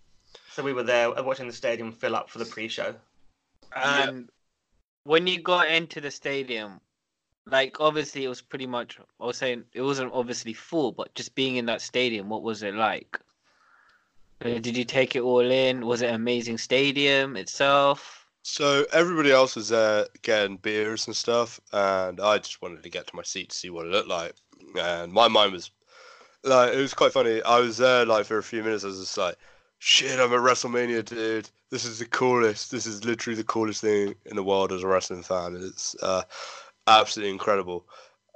So 0.53 0.63
we 0.63 0.73
were 0.73 0.83
there 0.83 1.09
uh, 1.19 1.23
watching 1.23 1.47
the 1.47 1.53
stadium 1.53 1.93
fill 1.93 2.15
up 2.15 2.29
for 2.29 2.39
the 2.39 2.45
pre-show. 2.45 2.95
Yeah. 3.75 4.09
And 4.09 4.29
when 5.05 5.27
you 5.27 5.41
got 5.41 5.69
into 5.69 6.01
the 6.01 6.11
stadium, 6.11 6.81
like 7.47 7.81
obviously 7.81 8.25
it 8.25 8.29
was 8.29 8.43
pretty 8.43 8.67
much. 8.67 8.99
I 9.21 9.25
was 9.27 9.39
saying 9.39 9.65
it 9.73 9.83
wasn't 9.83 10.13
obviously 10.13 10.53
full, 10.53 10.93
but 10.93 11.15
just 11.15 11.35
being 11.35 11.57
in 11.57 11.67
that 11.67 11.81
stadium, 11.81 12.29
what 12.29 12.43
was 12.43 12.63
it 12.63 12.75
like? 12.75 13.19
Uh, 14.45 14.59
Did 14.59 14.77
you 14.77 14.85
take 14.85 15.17
it 15.17 15.21
all 15.21 15.41
in? 15.51 15.87
Was 15.87 16.03
it 16.03 16.09
an 16.09 16.15
amazing 16.15 16.59
stadium 16.59 17.37
itself? 17.37 18.27
So 18.43 18.87
everybody 18.93 19.31
else 19.31 19.55
was 19.55 19.69
there 19.69 20.07
getting 20.23 20.57
beers 20.57 21.07
and 21.07 21.15
stuff, 21.15 21.61
and 21.73 22.21
I 22.21 22.39
just 22.39 22.63
wanted 22.63 22.83
to 22.83 22.89
get 22.89 23.07
to 23.09 23.17
my 23.17 23.23
seat 23.23 23.51
to 23.51 23.57
see 23.57 23.69
what 23.69 23.87
it 23.87 23.93
looked 23.93 24.09
like. 24.09 24.33
And 24.81 25.13
my 25.13 25.29
mind 25.29 25.53
was 25.53 25.71
like, 26.45 26.73
it 26.73 26.79
was 26.79 26.95
quite 26.95 27.13
funny. 27.13 27.43
I 27.43 27.61
was 27.61 27.79
there 27.79 28.05
like 28.05 28.27
for 28.27 28.39
a 28.39 28.43
few 28.43 28.63
minutes. 28.63 28.85
I 28.85 28.89
was 28.89 29.01
just 29.01 29.19
like, 29.19 29.37
shit, 29.79 30.19
I'm 30.19 30.33
at 30.33 30.41
WrestleMania, 30.41 31.05
dude. 31.05 31.49
This 31.71 31.85
is 31.85 31.99
the 31.99 32.07
coolest. 32.07 32.71
This 32.71 32.87
is 32.87 33.05
literally 33.05 33.37
the 33.37 33.45
coolest 33.45 33.81
thing 33.81 34.15
in 34.27 34.37
the 34.37 34.43
world 34.43 34.73
as 34.73 34.83
a 34.83 34.89
wrestling 34.89 35.23
fan. 35.23 35.57
It's 35.57 35.95
uh, 36.03 36.23
absolutely 36.87 37.33
incredible. 37.33 37.87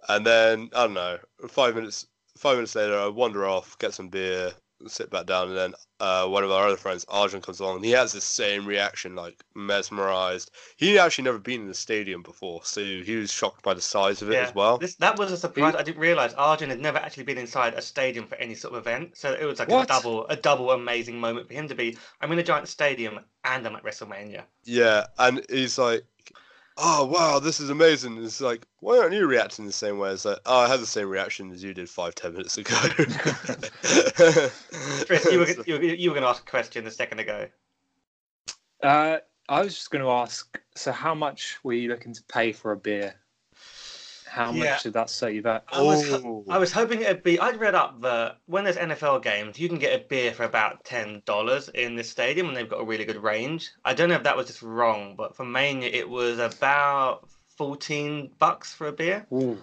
And 0.09 0.27
then 0.27 0.71
I 0.75 0.85
don't 0.85 0.95
know, 0.95 1.19
five 1.49 1.75
minutes, 1.75 2.06
five 2.37 2.56
minutes 2.56 2.75
later, 2.75 2.99
I 2.99 3.09
wander 3.09 3.47
off, 3.47 3.79
get 3.79 3.95
some 3.95 4.09
beer, 4.09 4.53
sit 4.89 5.11
back 5.11 5.27
down, 5.27 5.49
and 5.49 5.57
then 5.57 5.75
uh, 6.01 6.27
one 6.27 6.45
of 6.45 6.51
our 6.51 6.67
other 6.67 6.77
friends, 6.77 7.05
Arjun, 7.09 7.41
comes 7.41 7.61
along. 7.61 7.77
And 7.77 7.85
he 7.85 7.93
has 7.93 8.13
the 8.13 8.21
same 8.21 8.67
reaction, 8.67 9.15
like 9.15 9.43
mesmerized. 9.55 10.51
He 10.77 10.99
actually 10.99 11.25
never 11.25 11.39
been 11.39 11.63
in 11.63 11.69
the 11.69 11.75
stadium 11.75 12.23
before, 12.23 12.61
so 12.65 12.81
he 12.83 13.17
was 13.17 13.33
shocked 13.33 13.63
by 13.63 13.75
the 13.75 13.81
size 13.81 14.23
of 14.23 14.31
it 14.31 14.35
Yeah, 14.35 14.49
as 14.49 14.55
well. 14.55 14.79
This 14.79 14.97
that 14.97 15.19
was 15.19 15.33
a 15.33 15.37
surprise. 15.37 15.75
I 15.75 15.83
didn't 15.83 16.01
realize 16.01 16.35
Arjun 16.35 16.71
had 16.71 16.81
never 16.81 16.99
actually 16.99 17.25
been 17.25 17.39
inside 17.39 17.75
a 17.75 17.83
stadium 17.83 18.27
for 18.27 18.37
any 18.37 18.55
sort 18.55 18.75
of 18.75 18.79
event. 18.79 19.17
So 19.17 19.33
it 19.33 19.45
was 19.45 19.59
like 19.59 19.69
What? 19.69 19.85
a 19.85 19.87
double, 19.87 20.27
a 20.29 20.37
double 20.37 20.71
amazing 20.71 21.19
moment 21.21 21.49
for 21.49 21.55
him 21.55 21.69
to 21.69 21.75
be. 21.75 21.97
I'm 22.21 22.33
in 22.33 22.39
a 22.39 22.43
giant 22.43 22.69
stadium 22.69 23.21
and 23.45 23.67
I'm 23.67 23.77
at 23.77 23.85
WrestleMania. 23.85 24.43
Yeah, 24.65 25.07
and 25.19 25.45
he's 25.51 25.79
like, 25.79 26.05
"Oh 26.76 27.05
wow, 27.06 27.38
this 27.38 27.61
is 27.61 27.71
amazing." 27.71 28.23
It's 28.23 28.41
like, 28.41 28.67
why 28.81 28.99
aren't 28.99 29.15
you 29.15 29.26
reacting 29.26 29.67
the 29.67 29.73
same 29.73 29.99
way? 29.99 30.11
It's 30.11 30.25
like, 30.25 30.38
"Oh, 30.47 30.61
I 30.61 30.69
had 30.69 30.81
the 30.81 30.87
same 30.87 31.09
reaction 31.09 31.50
as 31.53 31.62
you 31.62 31.75
did 31.75 31.88
five, 31.88 32.15
ten 32.15 32.32
minutes 32.32 32.59
ago." 32.59 32.75
Chris, 35.06 35.25
you 35.31 35.38
were 35.38 35.49
you 35.67 35.75
were, 35.75 35.82
you 35.82 36.11
were 36.11 36.15
going 36.15 36.25
to 36.25 36.29
ask 36.29 36.43
a 36.43 36.50
question 36.50 36.87
a 36.87 36.91
second 36.91 37.21
ago. 37.21 37.49
Uh, 38.82 39.19
I 39.49 39.61
was 39.62 39.75
just 39.75 39.91
going 39.91 40.05
to 40.05 40.11
ask. 40.11 40.61
So, 40.75 40.93
how 40.93 41.15
much 41.15 41.59
were 41.62 41.73
you 41.75 41.88
looking 41.88 42.12
to 42.12 42.23
pay 42.25 42.53
for 42.53 42.73
a 42.73 42.76
beer? 42.76 43.15
How 44.35 44.51
Yeah. 44.51 44.73
much 44.73 44.83
did 44.83 44.95
that 44.95 45.11
set 45.11 45.33
you 45.33 45.43
back? 45.43 45.63
I 45.73 45.81
was 45.81 46.09
ho-. 46.11 46.45
I 46.51 46.59
was 46.59 46.73
hoping 46.73 47.03
it'd 47.03 47.23
be. 47.23 47.39
I'd 47.39 47.61
read 47.61 47.77
up 47.77 48.01
that 48.01 48.39
when 48.47 48.65
there's 48.65 48.77
NFL 48.77 49.23
games, 49.23 49.61
you 49.61 49.69
can 49.69 49.79
get 49.79 49.93
a 49.95 50.05
beer 50.05 50.33
for 50.33 50.43
about 50.43 50.83
ten 50.85 51.23
dollars 51.25 51.69
in 51.69 51.95
this 51.95 52.11
stadium, 52.11 52.49
and 52.49 52.57
they've 52.57 52.69
got 52.69 52.81
a 52.81 52.85
really 52.85 53.05
good 53.05 53.23
range. 53.23 53.71
I 53.85 53.95
don't 53.95 54.09
know 54.09 54.17
if 54.17 54.25
that 54.25 54.37
was 54.37 54.49
just 54.49 54.61
wrong, 54.61 55.15
but 55.17 55.37
for 55.37 55.45
Mania, 55.45 55.89
it 55.89 56.09
was 56.09 56.41
about 56.41 57.29
fourteen 57.57 58.33
bucks 58.41 58.75
for 58.75 58.89
a 58.89 58.93
beer. 58.93 59.25
Ooh, 59.33 59.37
Um, 59.41 59.59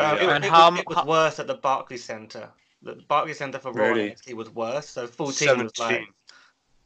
Yeah. 0.00 0.14
it, 0.16 0.28
And 0.28 0.44
it 0.44 0.50
how 0.50 0.72
was, 0.72 0.80
it 0.80 0.88
was 0.88 0.96
how- 0.96 1.04
worse 1.06 1.38
at 1.38 1.46
the 1.46 1.54
Barclays 1.54 2.02
Center. 2.02 2.50
The 2.82 2.96
Barclays 3.06 3.38
Center 3.38 3.60
for 3.60 3.70
Raw 3.72 3.90
Really? 3.90 4.10
NXT 4.10 4.34
was 4.34 4.50
worse. 4.50 4.88
So 4.88 5.06
fourteen 5.06 5.50
was 5.62 5.78
like 5.78 5.90
17. 5.92 6.08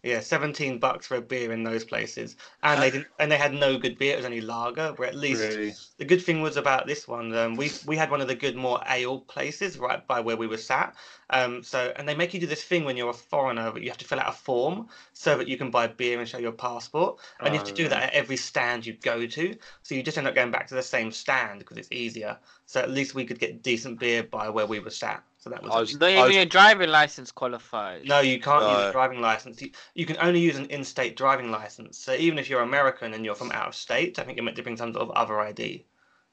Yeah, 0.09 0.21
seventeen 0.21 0.79
bucks 0.79 1.07
for 1.07 1.17
a 1.17 1.21
beer 1.21 1.53
in 1.53 1.63
those 1.63 1.85
places, 1.85 2.37
and 2.63 2.83
they 2.83 2.91
didn't, 2.91 3.09
and 3.19 3.31
they 3.31 3.37
had 3.37 3.53
no 3.53 3.79
good 3.79 3.99
beer. 3.99 4.15
It 4.15 4.17
was 4.17 4.25
only 4.25 4.41
lager. 4.41 4.93
Where 4.95 5.09
at 5.09 5.15
least 5.15 5.43
really? 5.43 5.73
the 5.99 6.05
good 6.05 6.23
thing 6.23 6.41
was 6.41 6.57
about 6.57 6.87
this 6.87 7.07
one, 7.07 7.35
um, 7.35 7.57
we 7.57 7.71
we 7.87 7.97
had 7.97 8.11
one 8.11 8.21
of 8.21 8.29
the 8.29 8.35
good 8.35 8.57
more 8.57 8.81
ale 8.89 9.21
places 9.21 9.79
right 9.79 10.07
by 10.07 10.21
where 10.21 10.37
we 10.37 10.47
were 10.47 10.57
sat. 10.57 10.95
Um, 11.31 11.63
so 11.63 11.93
and 11.97 12.09
they 12.09 12.15
make 12.15 12.33
you 12.33 12.41
do 12.41 12.47
this 12.47 12.65
thing 12.65 12.85
when 12.85 12.97
you're 12.97 13.11
a 13.11 13.15
foreigner, 13.15 13.71
but 13.71 13.83
you 13.83 13.89
have 13.91 13.99
to 13.99 14.05
fill 14.05 14.19
out 14.21 14.29
a 14.31 14.33
form 14.33 14.89
so 15.13 15.37
that 15.37 15.47
you 15.47 15.59
can 15.59 15.71
buy 15.71 15.87
beer 15.87 16.19
and 16.19 16.29
show 16.29 16.39
your 16.39 16.53
passport, 16.53 17.19
and 17.41 17.53
you 17.53 17.59
have 17.59 17.67
to 17.69 17.75
do 17.75 17.89
that 17.89 18.03
at 18.05 18.13
every 18.15 18.37
stand 18.37 18.87
you 18.87 18.95
go 18.95 19.27
to. 19.27 19.55
So 19.83 19.95
you 19.95 20.03
just 20.03 20.17
end 20.17 20.27
up 20.27 20.35
going 20.35 20.51
back 20.51 20.67
to 20.69 20.75
the 20.75 20.83
same 20.83 21.13
stand 21.13 21.59
because 21.59 21.77
it's 21.77 21.89
easier. 21.93 22.39
So 22.67 22.81
at 22.81 22.91
least 22.91 23.15
we 23.15 23.25
could 23.25 23.39
get 23.39 23.63
decent 23.63 23.99
beer 23.99 24.23
by 24.23 24.49
where 24.49 24.67
we 24.67 24.79
were 24.81 24.91
sat. 24.91 25.23
So 25.37 25.51
that 25.51 25.63
was. 25.63 25.73
I 25.73 25.81
was- 25.81 25.95
Not 26.01 26.09
I 26.09 26.13
even 26.13 26.25
was- 26.25 26.37
your 26.37 26.45
driving 26.47 26.91
license 26.91 27.31
qualifies. 27.31 28.05
no, 28.07 28.21
you 28.21 28.41
can't 28.41 28.63
use 28.63 28.89
a 28.89 28.93
driving 28.93 29.21
license. 29.21 29.61
You, 29.63 29.71
you 29.95 30.07
can 30.07 30.17
only 30.21 30.41
use 30.41 30.57
an 30.57 30.67
in-state 30.67 31.17
driving 31.17 31.51
license. 31.51 31.99
So 31.99 32.15
even 32.15 32.39
if 32.39 32.49
you're 32.49 32.63
American 32.63 33.15
and 33.15 33.25
you're 33.25 33.35
from 33.35 33.53
out 33.53 33.69
of 33.69 33.75
state, 33.75 34.19
I 34.19 34.25
think 34.25 34.37
you're 34.37 34.45
meant 34.45 34.57
to 34.57 34.63
bring 34.63 34.77
some 34.77 34.93
sort 34.93 35.03
of 35.03 35.11
other 35.11 35.39
ID. 35.41 35.85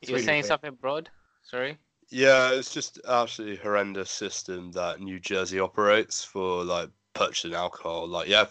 It's 0.01 0.09
you 0.09 0.13
were 0.13 0.17
really 0.17 0.25
saying 0.25 0.37
weird. 0.37 0.47
something, 0.47 0.75
Brod? 0.75 1.09
Sorry. 1.43 1.77
Yeah, 2.09 2.51
it's 2.51 2.73
just 2.73 2.99
absolutely 3.07 3.57
horrendous 3.57 4.11
system 4.11 4.71
that 4.73 4.99
New 5.01 5.19
Jersey 5.19 5.59
operates 5.59 6.23
for 6.23 6.63
like 6.63 6.89
purchasing 7.13 7.53
alcohol. 7.53 8.07
Like, 8.07 8.27
yeah, 8.27 8.45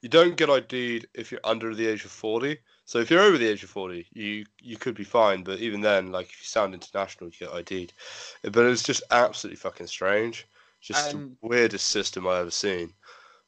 you 0.00 0.08
don't 0.08 0.36
get 0.36 0.50
ID'd 0.50 1.06
if 1.14 1.30
you're 1.30 1.40
under 1.44 1.74
the 1.74 1.86
age 1.86 2.04
of 2.04 2.10
forty. 2.10 2.58
So 2.84 2.98
if 2.98 3.10
you're 3.10 3.22
over 3.22 3.38
the 3.38 3.48
age 3.48 3.62
of 3.64 3.70
forty, 3.70 4.06
you 4.12 4.44
you 4.60 4.76
could 4.76 4.94
be 4.94 5.04
fine. 5.04 5.42
But 5.42 5.60
even 5.60 5.80
then, 5.80 6.12
like 6.12 6.26
if 6.26 6.40
you 6.40 6.46
sound 6.46 6.74
international, 6.74 7.30
you 7.30 7.46
get 7.46 7.54
ID'd. 7.54 7.92
But 8.42 8.66
it's 8.66 8.82
just 8.82 9.02
absolutely 9.10 9.56
fucking 9.56 9.86
strange. 9.88 10.46
Just 10.80 11.14
Um, 11.14 11.36
the 11.42 11.48
weirdest 11.48 11.88
system 11.88 12.26
I've 12.26 12.40
ever 12.40 12.50
seen. 12.50 12.92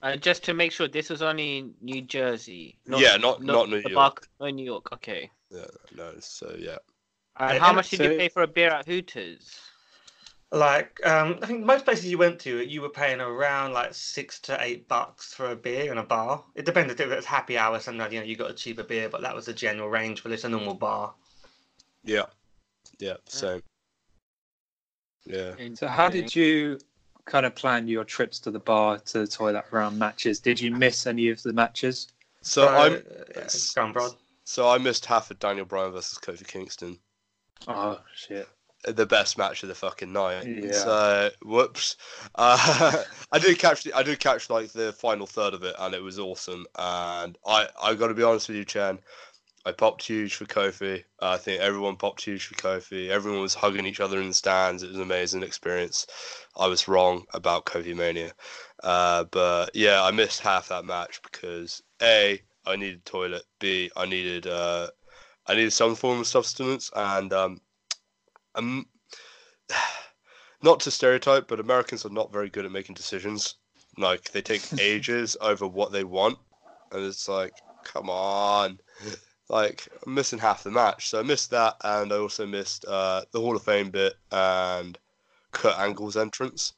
Uh, 0.03 0.17
just 0.17 0.45
to 0.45 0.55
make 0.55 0.71
sure, 0.71 0.87
this 0.87 1.09
was 1.11 1.23
only 1.23 1.59
in 1.59 1.75
New 1.81 2.03
Jersey. 2.03 2.79
Yeah, 2.87 3.17
not- 3.17 3.43
not 3.43 3.69
New 3.71 3.77
York. 3.77 3.95
Barc- 3.95 4.29
not 4.39 4.51
New 4.55 4.65
York. 4.65 4.93
Okay. 4.93 5.31
Yeah, 5.51 5.67
no. 5.97 6.13
So 6.21 6.55
yeah. 6.59 6.77
And 7.37 7.55
Yeah, 7.55 7.61
how 7.61 7.73
much 7.73 7.91
did 7.91 8.01
you 8.01 8.11
pay 8.11 8.29
for 8.29 8.43
a 8.43 8.47
beer 8.47 8.71
at 8.71 8.87
Hooters? 8.87 9.61
Like, 10.53 11.05
um, 11.05 11.39
I 11.43 11.47
think 11.47 11.65
most 11.65 11.85
places 11.85 12.07
you 12.07 12.17
went 12.17 12.39
to, 12.41 12.63
you 12.65 12.81
were 12.81 12.89
paying 12.89 13.21
around 13.21 13.73
like 13.73 13.93
six 13.93 14.39
to 14.41 14.57
eight 14.63 14.87
bucks 14.87 15.35
for 15.35 15.51
a 15.51 15.57
beer 15.57 15.91
in 15.91 15.99
a 15.99 16.05
bar. 16.05 16.45
It 16.55 16.65
depended 16.65 17.01
if 17.01 17.11
it 17.11 17.17
was 17.17 17.25
happy 17.25 17.59
hour. 17.59 17.81
Sometimes 17.81 18.13
you 18.13 18.21
know 18.21 18.27
you 18.27 18.37
got 18.37 18.53
a 18.53 18.55
cheaper 18.55 18.85
beer, 18.85 19.09
but 19.09 19.23
that 19.23 19.35
was 19.35 19.47
the 19.47 19.53
general 19.53 19.89
range 19.89 20.21
for 20.21 20.29
just 20.29 20.45
a 20.45 20.49
normal 20.49 20.75
bar. 20.75 21.13
Yeah. 22.05 22.27
Yeah. 23.01 23.17
So, 23.27 23.61
Yeah. 25.27 25.55
So, 25.75 25.89
how 25.89 26.09
did 26.09 26.37
you 26.37 26.79
kind 27.25 27.47
of 27.47 27.55
plan 27.55 27.89
your 27.89 28.05
trips 28.05 28.39
to 28.41 28.51
the 28.51 28.61
bar 28.61 28.99
to 28.99 29.21
the 29.21 29.27
toilet 29.27 29.65
around 29.73 29.99
matches? 29.99 30.39
Did 30.39 30.61
you 30.61 30.71
miss 30.71 31.07
any 31.07 31.31
of 31.31 31.43
the 31.43 31.53
matches? 31.53 32.09
So 32.43 32.69
I'm. 32.69 32.93
uh, 32.93 32.97
yeah, 33.35 33.49
So 34.45 34.69
I 34.69 34.79
missed 34.79 35.07
half 35.07 35.31
of 35.31 35.39
Daniel 35.39 35.65
Bryan 35.65 35.93
versus 35.93 36.19
Kofi 36.19 36.47
Kingston. 36.47 36.99
Oh 37.69 38.01
shit. 38.15 38.49
the 38.87 39.07
best 39.07 39.39
match 39.39 39.63
of 39.63 39.69
the 39.69 39.75
fucking 39.75 40.13
night. 40.13 40.47
Yeah. 40.47 40.73
So 40.73 41.31
whoops. 41.43 41.97
Uh, 42.35 43.03
I 43.33 43.39
did 43.39 43.59
catch 43.59 43.83
the, 43.85 43.95
I 43.95 44.03
did 44.03 44.21
catch 44.21 44.51
like 44.51 44.73
the 44.73 44.93
final 44.93 45.27
third 45.27 45.55
of 45.55 45.63
it, 45.63 45.75
and 45.79 45.95
it 45.95 46.03
was 46.03 46.19
awesome. 46.19 46.67
And 46.79 47.39
I 47.47 47.69
I 47.83 47.95
got 47.95 48.09
to 48.09 48.15
be 48.15 48.23
honest 48.23 48.49
with 48.49 48.59
you, 48.59 48.65
Chen. 48.65 48.99
I 49.67 49.73
popped 49.73 50.03
huge 50.03 50.35
for 50.35 50.45
Kofi. 50.45 51.05
I 51.21 51.39
think 51.39 51.63
everyone 51.63 51.97
popped 51.97 52.23
huge 52.23 52.47
for 52.47 52.55
Kofi. 52.55 53.09
Everyone 53.09 53.41
was 53.41 53.55
hugging 53.55 53.87
each 53.87 54.01
other 54.01 54.21
in 54.21 54.29
the 54.29 54.35
stands. 54.35 54.83
It 54.83 54.89
was 54.89 54.97
an 54.97 55.03
amazing 55.03 55.43
experience. 55.43 56.07
I 56.55 56.67
was 56.67 56.87
wrong 56.87 57.25
about 57.33 57.65
Kofi 57.65 57.97
Mania, 57.97 58.33
uh, 58.83 59.25
but 59.25 59.71
yeah, 59.75 60.03
I 60.03 60.11
missed 60.11 60.41
half 60.41 60.69
that 60.69 60.85
match 60.85 61.23
because 61.23 61.83
a 62.03 62.43
I 62.67 62.77
needed 62.77 63.07
toilet. 63.07 63.45
B 63.59 63.91
I 63.97 64.05
needed 64.05 64.47
uh, 64.47 64.89
I 65.47 65.55
needed 65.55 65.73
some 65.73 65.95
form 65.95 66.21
of 66.21 66.27
sustenance, 66.27 66.91
and 66.95 67.33
um, 67.33 67.61
um, 68.55 68.87
not 70.63 70.81
to 70.81 70.91
stereotype, 70.91 71.49
but 71.49 71.61
Americans 71.61 72.05
are 72.07 72.11
not 72.11 72.33
very 72.33 72.51
good 72.51 72.65
at 72.65 72.73
making 72.73 72.95
decisions. 72.95 73.57
Like 73.99 74.31
they 74.33 74.43
take 74.43 74.63
ages 74.81 75.37
over 75.41 75.67
what 75.67 75.93
they 75.93 76.05
want, 76.05 76.39
and 76.93 77.05
it's 77.05 77.29
like, 77.29 77.55
come 77.85 78.11
on. 78.11 78.79
Like 79.51 79.87
I'm 80.07 80.15
missing 80.15 80.39
half 80.39 80.65
the 80.65 80.71
match, 80.71 81.11
so 81.11 81.21
I 81.21 81.23
missed 81.23 81.51
that, 81.51 81.77
and 81.85 82.11
I 82.11 82.17
also 82.17 82.47
missed 82.47 82.87
uh, 82.87 83.25
the 83.31 83.39
Hall 83.39 83.55
of 83.55 83.63
Fame 83.63 83.91
bit 83.91 84.15
and 84.33 84.97
Kurt 85.53 85.79
Angle's 85.79 86.17
entrance. 86.17 86.73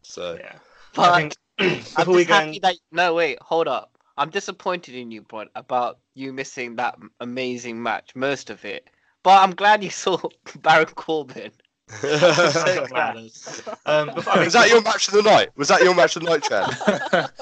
So 0.00 0.38
Yeah. 0.40 0.56
But 0.94 1.10
I 1.10 1.16
think 1.16 1.34
I'm 1.58 1.78
before 1.78 2.14
we 2.14 2.20
just 2.20 2.28
go, 2.28 2.34
happy 2.36 2.56
in, 2.56 2.62
that 2.62 2.76
no 2.90 3.14
wait, 3.14 3.38
hold 3.42 3.68
up. 3.68 3.98
I'm 4.20 4.28
disappointed 4.28 4.94
in 4.94 5.10
you, 5.10 5.22
Bron, 5.22 5.48
about 5.54 5.98
you 6.14 6.34
missing 6.34 6.76
that 6.76 6.98
amazing 7.20 7.82
match, 7.82 8.14
most 8.14 8.50
of 8.50 8.66
it. 8.66 8.86
But 9.22 9.42
I'm 9.42 9.52
glad 9.52 9.82
you 9.82 9.88
saw 10.04 10.18
Baron 10.60 10.88
Corbin. 10.88 11.52
so 11.88 12.86
um, 13.86 14.10
before, 14.14 14.34
I 14.34 14.36
mean, 14.36 14.44
was 14.44 14.52
that 14.52 14.68
your 14.68 14.82
match 14.82 15.08
of 15.08 15.14
the 15.14 15.22
night? 15.22 15.48
Was 15.56 15.68
that 15.68 15.82
your 15.82 15.94
match 15.94 16.16
of 16.16 16.22
the 16.22 16.30
night, 16.30 16.42
Chad? 16.42 17.30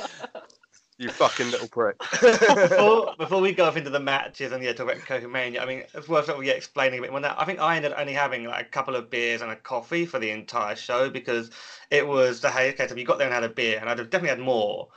You 1.01 1.11
fucking 1.11 1.53
little 1.53 1.69
prick. 1.69 1.97
before, 2.21 3.15
before 3.17 3.41
we 3.41 3.53
go 3.53 3.67
off 3.67 3.77
into 3.77 3.89
the 3.89 4.01
matches 4.01 4.51
and 4.51 4.61
yeah, 4.65 4.73
talk 4.73 4.91
about 4.91 5.03
Kofi 5.05 5.31
Mania, 5.31 5.63
I 5.63 5.65
mean, 5.65 5.85
it's 5.95 6.09
worth 6.09 6.27
sort 6.27 6.39
of, 6.39 6.45
yeah, 6.45 6.55
explaining 6.55 6.99
a 6.99 7.03
bit 7.03 7.13
more. 7.13 7.21
Now, 7.21 7.37
I 7.39 7.45
think 7.45 7.61
I 7.61 7.77
ended 7.77 7.93
up 7.93 8.01
only 8.01 8.15
having 8.15 8.43
like 8.47 8.67
a 8.67 8.69
couple 8.69 8.97
of 8.97 9.09
beers 9.09 9.41
and 9.41 9.53
a 9.53 9.55
coffee 9.55 10.07
for 10.07 10.19
the 10.19 10.31
entire 10.31 10.75
show 10.75 11.09
because 11.09 11.53
it 11.93 12.05
was 12.05 12.41
the 12.41 12.51
hey, 12.51 12.71
okay, 12.71 12.89
so 12.89 12.97
you 12.97 13.05
got 13.05 13.19
there 13.19 13.29
and 13.29 13.35
had 13.35 13.45
a 13.45 13.49
beer, 13.49 13.79
and 13.79 13.89
I'd 13.89 14.01
have 14.01 14.11
definitely 14.11 14.31
had 14.31 14.41
more. 14.41 14.89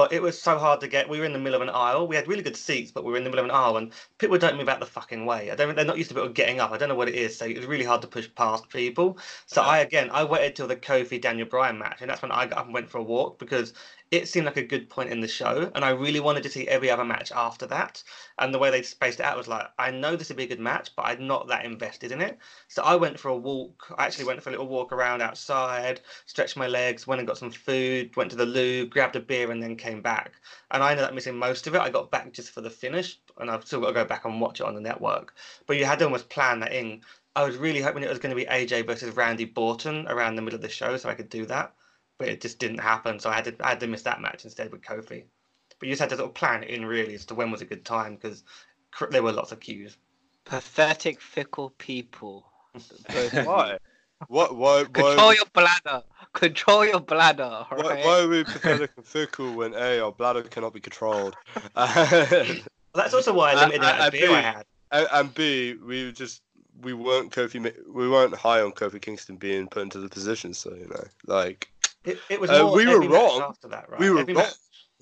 But 0.00 0.14
it 0.14 0.22
was 0.22 0.40
so 0.42 0.58
hard 0.58 0.80
to 0.80 0.88
get. 0.88 1.10
We 1.10 1.20
were 1.20 1.26
in 1.26 1.34
the 1.34 1.38
middle 1.40 1.56
of 1.56 1.62
an 1.62 1.70
aisle. 1.74 2.08
We 2.08 2.16
had 2.16 2.26
really 2.26 2.42
good 2.42 2.56
seats, 2.56 2.90
but 2.90 3.04
we 3.04 3.12
were 3.12 3.18
in 3.18 3.24
the 3.24 3.30
middle 3.30 3.44
of 3.44 3.50
an 3.50 3.56
aisle, 3.56 3.76
and 3.76 3.92
people 4.18 4.38
don't 4.38 4.56
move 4.56 4.70
out 4.70 4.80
the 4.80 4.86
fucking 4.86 5.26
way. 5.26 5.50
I 5.52 5.56
don't. 5.56 5.76
They're 5.76 5.84
not 5.84 5.98
used 5.98 6.08
to 6.10 6.14
people 6.16 6.30
getting 6.30 6.60
up. 6.60 6.72
I 6.72 6.78
don't 6.78 6.88
know 6.88 6.96
what 6.96 7.10
it 7.10 7.16
is. 7.16 7.36
So 7.38 7.46
it 7.46 7.58
was 7.58 7.66
really 7.66 7.84
hard 7.84 8.02
to 8.02 8.08
push 8.08 8.28
past 8.34 8.70
people. 8.70 9.18
So 9.46 9.62
I 9.62 9.80
again, 9.80 10.10
I 10.10 10.24
waited 10.24 10.56
till 10.56 10.68
the 10.68 10.76
Kofi 10.76 11.20
Daniel 11.20 11.48
Bryan 11.48 11.78
match, 11.78 11.98
and 12.00 12.10
that's 12.10 12.22
when 12.22 12.32
I 12.32 12.46
got 12.46 12.58
up 12.60 12.66
and 12.66 12.74
went 12.74 12.90
for 12.90 12.98
a 12.98 13.04
walk 13.04 13.38
because 13.38 13.74
it 14.10 14.26
seemed 14.26 14.46
like 14.46 14.56
a 14.56 14.62
good 14.62 14.90
point 14.90 15.10
in 15.10 15.20
the 15.20 15.28
show, 15.28 15.70
and 15.72 15.84
I 15.84 15.90
really 15.90 16.18
wanted 16.18 16.42
to 16.42 16.50
see 16.50 16.66
every 16.66 16.90
other 16.90 17.04
match 17.04 17.30
after 17.30 17.64
that. 17.66 18.02
And 18.38 18.52
the 18.52 18.58
way 18.58 18.68
they 18.68 18.82
spaced 18.82 19.20
it 19.20 19.26
out 19.26 19.36
was 19.36 19.46
like, 19.46 19.68
I 19.78 19.92
know 19.92 20.16
this 20.16 20.28
would 20.28 20.36
be 20.36 20.44
a 20.44 20.48
good 20.48 20.58
match, 20.58 20.90
but 20.96 21.06
I'm 21.06 21.28
not 21.28 21.46
that 21.46 21.64
invested 21.64 22.10
in 22.10 22.20
it. 22.20 22.36
So 22.66 22.82
I 22.82 22.96
went 22.96 23.20
for 23.20 23.28
a 23.28 23.36
walk. 23.36 23.94
I 23.98 24.06
actually 24.06 24.24
went 24.24 24.42
for 24.42 24.50
a 24.50 24.52
little 24.52 24.66
walk 24.66 24.92
around 24.92 25.22
outside, 25.22 26.00
stretched 26.26 26.56
my 26.56 26.66
legs, 26.66 27.06
went 27.06 27.20
and 27.20 27.28
got 27.28 27.38
some 27.38 27.52
food, 27.52 28.16
went 28.16 28.32
to 28.32 28.36
the 28.36 28.46
loo, 28.46 28.86
grabbed 28.86 29.14
a 29.14 29.20
beer, 29.20 29.52
and 29.52 29.62
then 29.62 29.76
came 29.76 30.02
back. 30.02 30.32
And 30.72 30.82
I 30.82 30.90
ended 30.90 31.06
up 31.06 31.14
missing 31.14 31.36
most 31.36 31.68
of 31.68 31.76
it. 31.76 31.80
I 31.80 31.88
got 31.88 32.10
back 32.10 32.32
just 32.32 32.50
for 32.50 32.62
the 32.62 32.70
finish, 32.70 33.20
and 33.38 33.48
I've 33.48 33.64
still 33.64 33.80
got 33.80 33.88
to 33.88 33.94
go 33.94 34.04
back 34.04 34.24
and 34.24 34.40
watch 34.40 34.60
it 34.60 34.66
on 34.66 34.74
the 34.74 34.80
network. 34.80 35.34
But 35.68 35.76
you 35.76 35.84
had 35.84 36.00
to 36.00 36.06
almost 36.06 36.28
plan 36.30 36.58
that 36.60 36.72
in. 36.72 37.02
I 37.36 37.44
was 37.44 37.56
really 37.56 37.80
hoping 37.80 38.02
it 38.02 38.10
was 38.10 38.18
going 38.18 38.36
to 38.36 38.44
be 38.44 38.50
AJ 38.50 38.86
versus 38.86 39.14
Randy 39.14 39.52
Orton 39.54 40.08
around 40.08 40.34
the 40.34 40.42
middle 40.42 40.56
of 40.56 40.62
the 40.62 40.68
show, 40.68 40.96
so 40.96 41.08
I 41.08 41.14
could 41.14 41.28
do 41.28 41.46
that 41.46 41.74
but 42.20 42.28
it 42.28 42.42
just 42.42 42.58
didn't 42.58 42.78
happen. 42.78 43.18
So 43.18 43.30
I 43.30 43.34
had 43.36 43.44
to 43.46 43.56
I 43.66 43.70
had 43.70 43.80
to 43.80 43.86
miss 43.88 44.02
that 44.02 44.20
match 44.20 44.44
instead 44.44 44.70
with 44.70 44.82
Kofi. 44.82 45.24
But 45.78 45.86
you 45.88 45.92
just 45.92 46.00
had 46.00 46.10
to 46.10 46.16
sort 46.18 46.28
of 46.28 46.34
plan 46.34 46.62
it 46.62 46.68
in 46.68 46.84
really 46.84 47.14
as 47.14 47.24
to 47.26 47.34
when 47.34 47.50
was 47.50 47.62
a 47.62 47.64
good 47.64 47.84
time 47.84 48.14
because 48.14 48.44
there 49.10 49.22
were 49.22 49.32
lots 49.32 49.50
of 49.50 49.60
queues. 49.60 49.96
Pathetic, 50.44 51.18
fickle 51.20 51.70
people. 51.78 52.44
Why? 53.32 53.78
What? 54.28 54.54
Why? 54.54 54.84
Control 54.84 55.16
Why? 55.16 55.34
your 55.34 55.46
bladder. 55.54 56.02
Control 56.34 56.84
your 56.84 57.00
bladder. 57.00 57.64
Why, 57.70 57.82
Right? 57.82 58.04
why 58.04 58.20
are 58.20 58.28
we 58.28 58.44
pathetic 58.44 58.90
and 58.96 59.06
fickle 59.06 59.54
when 59.54 59.72
A, 59.74 60.00
our 60.00 60.12
bladder 60.12 60.42
cannot 60.42 60.74
be 60.74 60.80
controlled? 60.80 61.36
Well, 62.92 63.04
that's 63.04 63.14
also 63.14 63.32
why 63.32 63.52
I 63.52 63.54
Uh, 63.54 63.60
limited 63.60 63.82
the 63.82 63.86
uh, 63.86 63.90
amount 63.92 64.06
uh, 64.06 64.10
beer 64.10 64.30
I 64.30 64.40
B. 64.40 64.42
had. 64.42 64.64
and 65.12 65.34
B, 65.34 65.74
we 65.74 66.12
just 66.12 66.42
we 66.82 66.92
weren't 66.92 67.32
Kofi, 67.32 67.72
we 67.88 68.08
weren't 68.08 68.34
high 68.34 68.60
on 68.60 68.72
Kofi 68.72 69.00
Kingston 69.00 69.36
being 69.36 69.68
put 69.68 69.82
into 69.82 69.98
the 69.98 70.08
position. 70.08 70.52
So 70.52 70.74
you 70.74 70.88
know, 70.88 71.04
like 71.26 71.68
It, 72.04 72.18
it 72.30 72.40
was 72.40 72.50
Uh, 72.50 72.70
we 72.74 72.86
were 72.86 73.00
wrong. 73.00 73.42
after 73.42 73.68
that, 73.68 73.90
right? 73.90 74.00
we 74.00 74.10
were 74.10 74.20
every 74.20 74.34
wrong. 74.34 74.44
Match, 74.44 74.54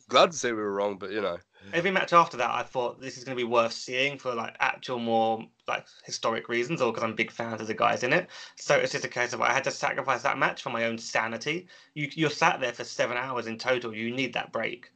Glad 0.09 0.31
to 0.31 0.37
say 0.37 0.52
we 0.52 0.59
were 0.59 0.73
wrong, 0.73 0.97
but 0.97 1.11
you 1.12 1.21
know, 1.21 1.37
every 1.75 1.90
match 1.90 2.12
after 2.12 2.37
that, 2.38 2.50
I 2.50 2.62
thought 2.62 3.00
this 3.00 3.19
is 3.19 3.25
going 3.25 3.37
to 3.37 3.40
be 3.40 3.49
worth 3.49 3.73
seeing 3.73 4.19
for 4.19 4.35
like 4.35 4.57
actual 4.59 4.99
more 4.99 5.45
like 5.67 5.87
historic 6.05 6.49
reasons, 6.49 6.81
or 6.81 6.93
because 6.93 7.05
I'm 7.05 7.14
big 7.14 7.31
fans 7.31 7.61
of 7.61 7.67
the 7.67 7.75
guys 7.75 8.02
in 8.02 8.12
it. 8.12 8.28
So 8.57 8.76
it's 8.76 8.93
just 8.93 9.05
a 9.05 9.09
case 9.09 9.33
of 9.33 9.43
I 9.43 9.52
had 9.52 9.64
to 9.64 9.71
sacrifice 9.71 10.23
that 10.23 10.38
match 10.38 10.62
for 10.62 10.71
my 10.71 10.85
own 10.85 10.99
sanity. 10.99 11.69
You 11.95 12.09
you're 12.14 12.31
sat 12.31 12.61
there 12.61 12.73
for 12.73 12.85
seven 12.85 13.17
hours 13.17 13.47
in 13.47 13.59
total. 13.59 13.95
You 13.95 14.11
need 14.11 14.33
that 14.33 14.50
break. 14.50 14.90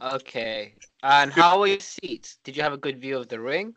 Okay. 0.00 0.74
And 1.02 1.32
how 1.32 1.60
were 1.60 1.66
your 1.66 1.80
seats? 1.80 2.38
Did 2.44 2.56
you 2.56 2.62
have 2.62 2.72
a 2.72 2.78
good 2.78 3.00
view 3.00 3.18
of 3.18 3.28
the 3.28 3.40
ring? 3.40 3.74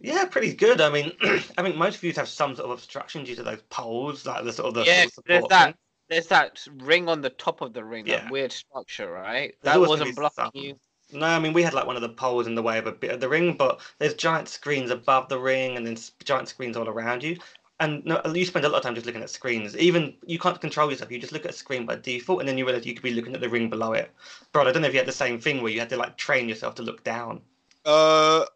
Yeah, 0.00 0.26
pretty 0.26 0.54
good. 0.54 0.80
I 0.80 0.90
mean, 0.90 1.12
I 1.22 1.62
think 1.62 1.76
most 1.76 1.98
views 1.98 2.16
have 2.16 2.28
some 2.28 2.54
sort 2.54 2.66
of 2.66 2.72
obstruction 2.72 3.24
due 3.24 3.34
to 3.36 3.42
those 3.42 3.62
poles, 3.70 4.26
like 4.26 4.44
the 4.44 4.52
sort 4.52 4.68
of 4.68 4.74
the 4.74 4.84
Yeah, 4.84 5.06
sort 5.06 5.18
of 5.18 5.24
there's 5.26 5.44
that. 5.48 5.64
thing. 5.66 5.74
There's 6.08 6.26
that 6.28 6.64
ring 6.78 7.08
on 7.08 7.20
the 7.20 7.30
top 7.30 7.60
of 7.60 7.72
the 7.72 7.84
ring, 7.84 8.06
Yeah. 8.06 8.20
that 8.20 8.30
weird 8.30 8.52
structure, 8.52 9.10
right? 9.10 9.54
There's 9.62 9.74
that 9.74 9.80
wasn't 9.80 10.10
be 10.10 10.14
blocking 10.14 10.44
some. 10.44 10.50
you. 10.54 10.74
No, 11.12 11.26
I 11.26 11.38
mean 11.38 11.52
we 11.52 11.62
had 11.62 11.74
like 11.74 11.86
one 11.86 11.96
of 11.96 12.02
the 12.02 12.08
poles 12.08 12.46
in 12.46 12.54
the 12.54 12.62
way 12.62 12.78
of 12.78 12.86
a 12.86 12.92
bit 12.92 13.10
of 13.10 13.20
the 13.20 13.28
ring, 13.28 13.54
but 13.56 13.80
there's 13.98 14.14
giant 14.14 14.48
screens 14.48 14.90
above 14.90 15.28
the 15.28 15.38
ring 15.38 15.76
and 15.76 15.86
then 15.86 15.96
giant 16.24 16.48
screens 16.48 16.76
all 16.76 16.88
around 16.88 17.22
you. 17.22 17.36
And 17.78 18.04
no, 18.06 18.20
you 18.32 18.46
spend 18.46 18.64
a 18.64 18.68
lot 18.68 18.78
of 18.78 18.82
time 18.84 18.94
just 18.94 19.06
looking 19.06 19.22
at 19.22 19.28
screens. 19.30 19.76
Even 19.76 20.14
you 20.26 20.38
can't 20.38 20.58
control 20.60 20.90
yourself. 20.90 21.10
You 21.12 21.18
just 21.18 21.32
look 21.32 21.44
at 21.44 21.50
a 21.50 21.54
screen 21.54 21.84
by 21.84 21.96
default, 21.96 22.40
and 22.40 22.48
then 22.48 22.56
you 22.56 22.64
realize 22.64 22.86
you 22.86 22.94
could 22.94 23.02
be 23.02 23.10
looking 23.12 23.34
at 23.34 23.40
the 23.42 23.48
ring 23.50 23.68
below 23.68 23.92
it. 23.92 24.10
Bro, 24.52 24.66
I 24.66 24.72
don't 24.72 24.80
know 24.80 24.88
if 24.88 24.94
you 24.94 24.98
had 24.98 25.06
the 25.06 25.12
same 25.12 25.38
thing 25.38 25.62
where 25.62 25.70
you 25.70 25.78
had 25.80 25.90
to 25.90 25.96
like 25.98 26.16
train 26.16 26.48
yourself 26.48 26.74
to 26.76 26.82
look 26.82 27.04
down. 27.04 27.42
uh, 27.84 28.46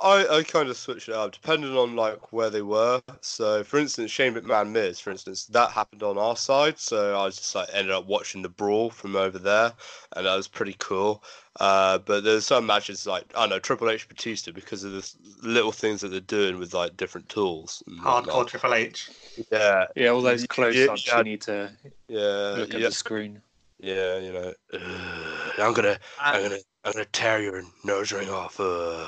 I 0.00 0.26
I 0.38 0.42
kind 0.44 0.68
of 0.68 0.76
switched 0.76 1.08
it 1.08 1.14
up 1.14 1.32
depending 1.32 1.76
on 1.76 1.96
like 1.96 2.32
where 2.32 2.50
they 2.50 2.62
were. 2.62 3.00
So, 3.20 3.64
for 3.64 3.78
instance, 3.78 4.10
Shane 4.10 4.34
McMahon 4.34 4.70
Miz, 4.70 5.00
for 5.00 5.10
instance, 5.10 5.46
that 5.46 5.70
happened 5.70 6.02
on 6.02 6.16
our 6.18 6.36
side. 6.36 6.78
So 6.78 7.18
I 7.18 7.28
just 7.30 7.54
like 7.54 7.68
ended 7.72 7.92
up 7.92 8.06
watching 8.06 8.42
the 8.42 8.48
brawl 8.48 8.90
from 8.90 9.16
over 9.16 9.38
there, 9.38 9.72
and 10.14 10.26
that 10.26 10.36
was 10.36 10.48
pretty 10.48 10.76
cool. 10.78 11.22
Uh, 11.60 11.98
but 11.98 12.22
there's 12.22 12.46
some 12.46 12.66
matches 12.66 13.06
like 13.06 13.24
I 13.34 13.40
don't 13.40 13.50
know 13.50 13.58
Triple 13.58 13.90
H 13.90 14.08
Batista 14.08 14.52
because 14.52 14.84
of 14.84 14.92
the 14.92 15.16
little 15.42 15.72
things 15.72 16.00
that 16.02 16.08
they're 16.08 16.20
doing 16.20 16.58
with 16.58 16.74
like 16.74 16.96
different 16.96 17.28
tools. 17.28 17.82
and 17.86 17.98
Hardcore 18.00 18.26
whatnot. 18.26 18.48
Triple 18.48 18.74
H. 18.74 19.10
Yeah, 19.50 19.86
Yeah, 19.96 20.08
all 20.10 20.22
those 20.22 20.42
Yeah, 20.42 20.46
close-ups 20.46 21.06
yeah. 21.06 21.18
you 21.18 21.24
need 21.24 21.40
to 21.42 21.70
yeah, 22.08 22.54
look 22.54 22.74
at 22.74 22.80
yeah, 22.80 22.88
the 22.88 22.92
screen. 22.92 23.42
yeah. 23.80 24.18
You 24.18 24.32
know, 24.32 24.54
"Ugh, 24.72 25.52
I'm 25.58 25.72
gonna, 25.74 25.98
I'm 26.18 26.42
gonna, 26.42 26.58
I'm 26.88 26.92
gonna 26.94 27.04
tear 27.06 27.40
your 27.40 27.62
nose 27.84 28.12
ring 28.12 28.30
off. 28.30 28.58
Uh. 28.58 29.06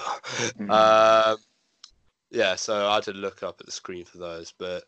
Mm. 0.59 0.71
Um, 0.71 1.39
yeah, 2.31 2.55
so 2.55 2.89
I 2.89 3.01
did 3.01 3.17
look 3.17 3.43
up 3.43 3.57
at 3.61 3.67
the 3.67 3.73
screen 3.73 4.05
for 4.05 4.19
those, 4.19 4.53
but 4.57 4.85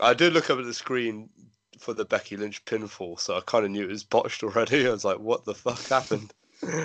I 0.00 0.12
did 0.12 0.32
look 0.32 0.50
up 0.50 0.58
at 0.58 0.64
the 0.64 0.74
screen 0.74 1.30
for 1.78 1.94
the 1.94 2.04
Becky 2.04 2.36
Lynch 2.36 2.64
pinfall, 2.64 3.18
so 3.18 3.36
I 3.36 3.40
kind 3.46 3.64
of 3.64 3.70
knew 3.70 3.84
it 3.84 3.88
was 3.88 4.04
botched 4.04 4.42
already. 4.42 4.86
I 4.88 4.90
was 4.90 5.04
like, 5.04 5.18
"What 5.18 5.44
the 5.44 5.54
fuck 5.54 5.86
happened?" 5.88 6.34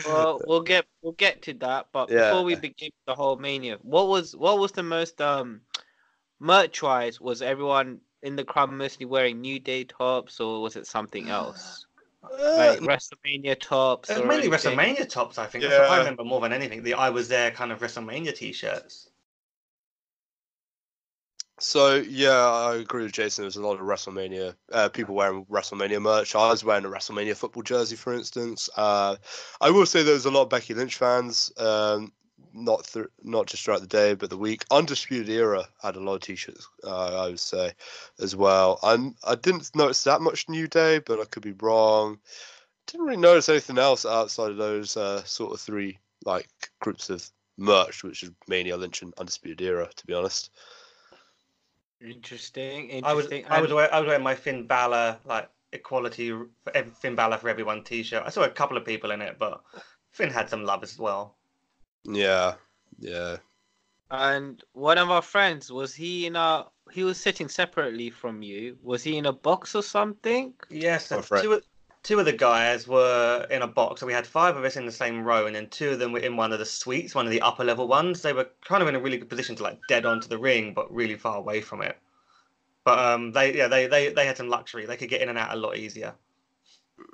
well, 0.06 0.40
we'll 0.46 0.62
get 0.62 0.86
we'll 1.02 1.14
get 1.14 1.42
to 1.44 1.54
that. 1.56 1.88
But 1.92 2.10
Yeah. 2.10 2.30
before 2.30 2.44
we 2.44 2.56
begin 2.56 2.92
the 3.08 3.16
whole 3.16 3.38
mania, 3.38 3.80
what 3.82 4.08
was 4.08 4.36
what 4.36 4.60
was 4.60 4.72
the 4.72 4.84
most 4.84 5.20
um 5.22 5.62
merch 6.40 6.84
wise? 6.84 7.20
Was 7.20 7.42
everyone 7.42 8.02
in 8.22 8.36
the 8.36 8.44
crowd 8.44 8.72
mostly 8.72 9.08
wearing 9.08 9.42
New 9.42 9.60
Day 9.60 9.86
tops, 9.86 10.40
or 10.40 10.62
was 10.62 10.76
it 10.76 10.86
something 10.86 11.30
else? 11.30 11.87
Uh, 12.32 12.58
Like 12.58 12.80
WrestleMania 12.80 13.60
tops? 13.60 14.10
It 14.10 14.18
was 14.18 14.26
mainly 14.26 14.48
anything? 14.48 14.78
WrestleMania 14.78 15.10
tops, 15.10 15.38
I 15.38 15.46
think. 15.46 15.64
That's 15.64 15.78
what 15.80 15.90
I 15.90 15.98
remember 16.00 16.24
more 16.24 16.42
than 16.42 16.54
anything. 16.54 16.84
The 16.84 16.94
I 16.96 17.10
was 17.10 17.28
there 17.28 17.52
kind 17.52 17.72
of 17.72 17.80
WrestleMania 17.80 18.36
t-shirts. 18.36 19.10
so 21.60 21.96
yeah, 21.96 22.38
I 22.40 22.76
agree 22.76 23.04
with 23.04 23.14
Jason. 23.14 23.44
There's 23.44 23.56
a 23.56 23.62
lot 23.66 23.76
of 23.76 23.82
WrestleMania 23.82 24.56
uh, 24.72 24.90
people 24.90 25.16
wearing 25.16 25.46
WrestleMania 25.46 26.02
merch. 26.02 26.36
I 26.36 26.50
was 26.50 26.64
wearing 26.64 26.86
a 26.86 26.90
WrestleMania 26.90 27.36
football 27.36 27.64
jersey, 27.64 27.96
for 27.96 28.14
instance. 28.14 28.70
Uh, 28.78 29.16
I 29.60 29.72
will 29.72 29.86
say 29.88 30.04
there 30.04 30.14
was 30.14 30.26
a 30.26 30.32
lot 30.32 30.44
of 30.44 30.50
Becky 30.50 30.74
Lynch 30.76 30.98
fans. 30.98 31.52
Um, 31.58 32.12
not 32.64 32.86
th- 32.86 33.06
not 33.24 33.46
just 33.48 33.64
throughout 33.64 33.82
the 33.82 33.88
day, 33.88 34.14
but 34.16 34.30
the 34.30 34.38
week. 34.38 34.66
Undisputed 34.72 35.30
Era 35.30 35.66
had 35.82 35.96
a 35.96 36.00
lot 36.00 36.16
of 36.16 36.22
t-shirts. 36.22 36.68
Uh, 36.84 37.24
I 37.26 37.28
would 37.30 37.40
say, 37.40 37.74
as 38.20 38.36
well. 38.36 38.80
And 38.84 39.16
I 39.24 39.36
didn't 39.36 39.76
notice 39.76 40.04
that 40.04 40.22
much 40.22 40.50
New 40.50 40.68
Day, 40.68 41.00
but 41.00 41.20
I 41.20 41.26
could 41.26 41.44
be 41.44 41.54
wrong. 41.62 42.20
Didn't 42.88 43.06
really 43.06 43.18
notice 43.18 43.50
anything 43.50 43.78
else 43.78 44.06
outside 44.06 44.52
of 44.52 44.58
those 44.58 44.98
uh, 44.98 45.24
sort 45.24 45.54
of 45.54 45.60
three 45.60 46.00
like 46.26 46.50
groups 46.80 47.10
of 47.10 47.30
merch, 47.58 48.04
which 48.04 48.24
is 48.24 48.32
mainly 48.48 48.72
a 48.72 48.78
Lynch 48.78 49.02
and 49.02 49.14
Undisputed 49.18 49.62
Era, 49.62 49.90
to 49.96 50.06
be 50.06 50.14
honest. 50.14 50.52
Interesting. 52.02 53.04
I 53.04 53.14
would 53.14 53.26
Interesting. 53.26 53.46
I 53.52 53.60
would 53.62 53.70
And- 53.70 53.76
wear 53.76 53.94
I 53.94 54.00
would 54.00 54.08
wear 54.08 54.20
my 54.20 54.36
Finn 54.36 54.68
Balor 54.68 55.20
like 55.26 55.50
equality 55.74 56.30
for 56.32 56.48
Finn 57.00 57.16
Balor 57.16 57.38
for 57.38 57.50
everyone 57.50 57.84
T-shirt. 57.84 58.24
I 58.26 58.30
saw 58.30 58.44
a 58.44 58.50
couple 58.50 58.78
of 58.78 58.86
people 58.86 59.12
in 59.12 59.22
it, 59.22 59.38
but 59.40 59.62
Finn 60.12 60.30
had 60.30 60.50
some 60.50 60.64
love 60.64 60.84
as 60.84 60.98
well. 60.98 61.37
Yeah, 62.06 62.56
yeah. 63.00 63.38
And 64.10 64.64
one 64.74 64.98
of 64.98 65.12
our 65.12 65.22
friends 65.22 65.72
was 65.72 65.94
he 65.94 66.26
in 66.26 66.36
a? 66.36 66.66
He 66.92 67.04
was 67.04 67.20
sitting 67.20 67.50
separately 67.50 68.10
from 68.10 68.42
you. 68.42 68.78
Was 68.82 69.04
he 69.04 69.18
in 69.18 69.26
a 69.26 69.34
box 69.34 69.76
or 69.76 69.84
something? 69.84 70.54
Yes, 70.70 71.12
My 71.12 71.22
two 71.42 71.54
of, 71.54 71.64
two 72.04 72.20
of 72.20 72.26
the 72.26 72.32
guys 72.32 72.88
were 72.88 73.46
in 73.52 73.62
a 73.62 73.68
box, 73.68 74.02
and 74.02 74.08
we 74.08 74.14
had 74.14 74.26
five 74.26 74.56
of 74.56 74.64
us 74.64 74.78
in 74.78 74.86
the 74.86 74.92
same 74.92 75.24
row, 75.24 75.46
and 75.46 75.56
then 75.56 75.68
two 75.68 75.90
of 75.90 76.00
them 76.00 76.14
were 76.14 76.20
in 76.20 76.38
one 76.38 76.54
of 76.54 76.60
the 76.60 76.66
suites, 76.66 77.14
one 77.14 77.26
of 77.26 77.32
the 77.32 77.42
upper 77.42 77.66
level 77.66 77.88
ones. 77.88 78.22
They 78.22 78.32
were 78.32 78.50
kind 78.64 78.82
of 78.82 78.88
in 78.88 78.96
a 78.96 79.00
really 79.00 79.18
good 79.18 79.30
position 79.30 79.58
to 79.58 79.64
like 79.64 79.80
dead 79.90 80.06
onto 80.06 80.30
the 80.30 80.38
ring, 80.38 80.74
but 80.74 80.94
really 80.94 81.18
far 81.18 81.38
away 81.38 81.60
from 81.60 81.82
it. 81.82 81.98
But 82.86 83.00
um, 83.00 83.34
they 83.34 83.54
yeah 83.54 83.68
they 83.68 83.88
they 83.88 84.14
they 84.14 84.26
had 84.26 84.38
some 84.38 84.48
luxury. 84.48 84.86
They 84.86 84.96
could 84.96 85.10
get 85.10 85.22
in 85.22 85.28
and 85.28 85.38
out 85.38 85.54
a 85.54 85.60
lot 85.60 85.76
easier. 85.76 86.16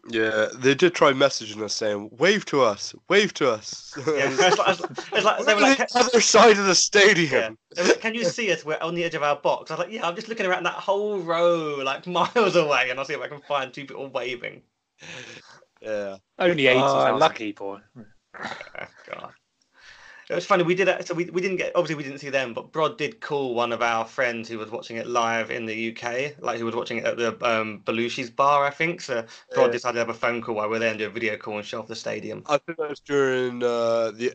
Yeah, 0.10 0.48
they 0.54 0.76
did 0.76 0.94
try 0.94 1.12
messaging 1.14 1.62
us 1.62 1.74
saying, 1.74 2.10
"Wave 2.12 2.46
to 2.46 2.62
us, 2.62 2.94
wave 3.10 3.34
to 3.36 3.50
us." 3.50 3.94
Yeah, 3.98 4.04
it's 4.30 4.58
like, 4.58 4.80
it's 4.80 5.26
like 5.26 5.46
they 5.46 5.54
We're 5.54 5.60
were 5.60 5.66
on 5.66 5.70
like, 5.70 5.90
the 5.90 6.00
other 6.00 6.22
side 6.22 6.58
of 6.58 6.66
the 6.66 6.76
stadium. 6.76 7.58
They 7.76 7.82
were 7.82 7.88
like, 7.90 8.02
Can 8.02 8.14
you 8.14 8.24
see 8.26 8.52
us? 8.52 8.66
We're 8.66 8.78
on 8.80 8.96
the 8.96 9.04
edge 9.04 9.16
of 9.16 9.24
our 9.24 9.38
box. 9.38 9.72
I 9.72 9.76
was 9.76 9.86
like, 9.86 9.94
yeah, 9.94 10.08
I'm 10.08 10.16
just 10.16 10.28
looking 10.28 10.46
around 10.46 10.64
that 10.64 10.74
whole 10.74 11.20
row, 11.20 11.78
like 11.84 12.06
miles 12.08 12.56
away, 12.56 12.90
and 12.90 13.00
I'll 13.00 13.06
see 13.06 13.14
if 13.14 13.22
I 13.22 13.28
can 13.28 13.42
find 13.42 13.74
two 13.74 13.82
people 13.86 14.08
waving. 14.08 14.62
Yeah, 15.82 16.18
Only 16.40 16.68
eighty 16.68 16.80
ah, 16.80 17.04
thousand 17.06 17.20
lucky. 17.20 17.46
people. 17.46 17.80
Oh, 18.36 18.88
God. 19.08 19.34
It 20.30 20.36
was 20.36 20.46
funny. 20.46 20.64
We 20.64 20.76
did 20.76 20.88
it. 20.88 21.08
So 21.08 21.14
we, 21.14 21.26
we 21.26 21.42
didn't 21.42 21.58
get 21.58 21.76
obviously 21.76 21.96
we 21.96 22.04
didn't 22.04 22.20
see 22.20 22.30
them, 22.30 22.54
but 22.54 22.72
Brod 22.72 22.98
did 22.98 23.22
call 23.22 23.54
one 23.56 23.72
of 23.72 23.82
our 23.82 24.06
friends 24.06 24.48
who 24.50 24.58
was 24.58 24.72
watching 24.72 24.98
it 24.98 25.08
live 25.08 25.52
in 25.52 25.66
the 25.66 25.92
UK, 25.92 26.36
like 26.42 26.60
who 26.60 26.66
was 26.66 26.76
watching 26.76 26.98
it 27.00 27.06
at 27.06 27.18
the 27.18 27.30
um, 27.46 27.82
Belushi's 27.86 28.30
bar, 28.30 28.66
I 28.66 28.70
think. 28.70 29.02
So 29.02 29.26
Brod 29.54 29.68
Yeah. 29.68 29.72
decided 29.72 29.94
to 29.96 30.00
have 30.00 30.10
a 30.10 30.14
phone 30.14 30.42
call 30.42 30.56
while 30.56 30.68
we 30.68 30.74
we're 30.74 30.80
there 30.80 30.90
and 30.90 31.00
do 31.00 31.08
a 31.08 31.10
video 31.10 31.38
call 31.38 31.58
and 31.58 31.66
show 31.66 31.80
off 31.80 31.88
the 31.88 31.96
stadium. 31.96 32.44
I 32.48 32.58
think 32.58 32.78
that 32.78 32.90
was 32.90 33.00
during 33.00 33.64
uh, 33.64 34.12
the. 34.12 34.34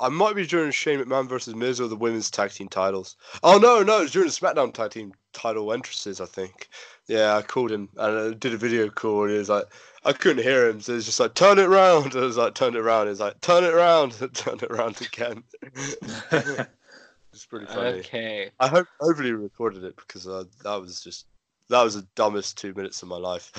I 0.00 0.08
might 0.08 0.34
be 0.34 0.44
during 0.44 0.72
Shane 0.72 0.98
McMahon 0.98 1.28
versus 1.28 1.54
Miz 1.54 1.80
or 1.80 1.86
the 1.86 1.94
women's 1.94 2.32
tag 2.32 2.50
team 2.50 2.68
titles. 2.68 3.14
Oh 3.44 3.58
no, 3.58 3.82
no, 3.84 3.98
it 3.98 4.02
was 4.02 4.10
during 4.10 4.26
the 4.28 4.34
SmackDown 4.34 4.74
tag 4.74 4.90
team 4.90 5.12
title 5.32 5.72
entrances. 5.72 6.20
I 6.20 6.26
think. 6.26 6.68
Yeah, 7.06 7.36
I 7.36 7.42
called 7.42 7.70
him 7.70 7.88
and 7.96 8.18
I 8.18 8.34
did 8.36 8.52
a 8.54 8.58
video 8.58 8.90
call. 8.90 9.22
And 9.22 9.32
he 9.32 9.38
was 9.38 9.48
like, 9.48 9.64
I 10.08 10.14
couldn't 10.14 10.42
hear 10.42 10.70
him, 10.70 10.80
so 10.80 10.94
it's 10.94 11.04
just 11.04 11.20
like 11.20 11.34
turn 11.34 11.58
it 11.58 11.66
around. 11.66 12.16
I 12.16 12.20
was 12.20 12.38
like, 12.38 12.54
turn 12.54 12.74
it 12.74 12.80
around. 12.80 13.08
He's 13.08 13.20
like, 13.20 13.38
turn 13.42 13.62
it 13.62 13.74
around, 13.74 14.12
turn 14.32 14.54
it 14.54 14.70
around 14.70 14.98
again. 15.02 15.42
it's 16.32 17.44
pretty 17.46 17.66
funny. 17.66 17.98
Okay. 17.98 18.50
I 18.58 18.68
hope 18.68 18.86
hopefully 19.00 19.28
he 19.28 19.34
recorded 19.34 19.84
it 19.84 19.96
because 19.96 20.26
uh, 20.26 20.44
that 20.64 20.80
was 20.80 21.02
just 21.02 21.26
that 21.68 21.82
was 21.82 21.94
the 21.94 22.06
dumbest 22.14 22.56
two 22.56 22.72
minutes 22.72 23.02
of 23.02 23.08
my 23.08 23.18
life. 23.18 23.52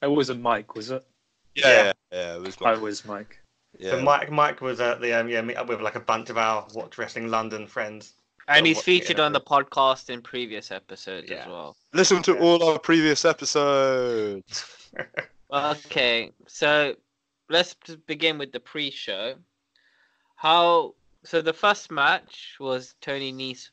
It 0.00 0.10
wasn't 0.10 0.40
Mike, 0.40 0.74
was 0.74 0.90
it? 0.90 1.04
yeah, 1.54 1.68
yeah, 1.68 1.92
yeah, 2.10 2.34
it 2.36 2.40
was 2.40 2.58
my, 2.58 2.72
it 2.72 2.80
was 2.80 3.04
Mike. 3.04 3.38
yeah. 3.78 3.90
So 3.90 4.00
Mike 4.00 4.30
Mike 4.30 4.62
was 4.62 4.80
at 4.80 5.02
the 5.02 5.12
um, 5.12 5.28
yeah 5.28 5.42
meet 5.42 5.56
up 5.56 5.68
with 5.68 5.82
like 5.82 5.96
a 5.96 6.00
bunch 6.00 6.30
of 6.30 6.38
our 6.38 6.66
Watch 6.72 6.96
Wrestling 6.96 7.28
London 7.28 7.66
friends. 7.66 8.14
And 8.48 8.66
he's 8.66 8.82
featured 8.82 9.20
on 9.20 9.32
the 9.32 9.40
podcast 9.40 10.10
in 10.10 10.20
previous 10.22 10.70
episodes 10.70 11.30
Yeah. 11.30 11.42
as 11.42 11.46
well. 11.48 11.76
Listen 11.92 12.22
to 12.24 12.34
Yeah. 12.34 12.40
all 12.40 12.62
our 12.70 12.78
previous 12.78 13.24
episodes. 13.24 14.64
Okay, 15.52 16.32
so 16.46 16.94
let's 17.50 17.74
begin 18.06 18.38
with 18.38 18.52
the 18.52 18.60
pre-show. 18.60 19.34
How? 20.36 20.94
So 21.24 21.42
the 21.42 21.52
first 21.52 21.90
match 21.90 22.56
was 22.58 22.94
Tony 23.02 23.32
Nese 23.34 23.68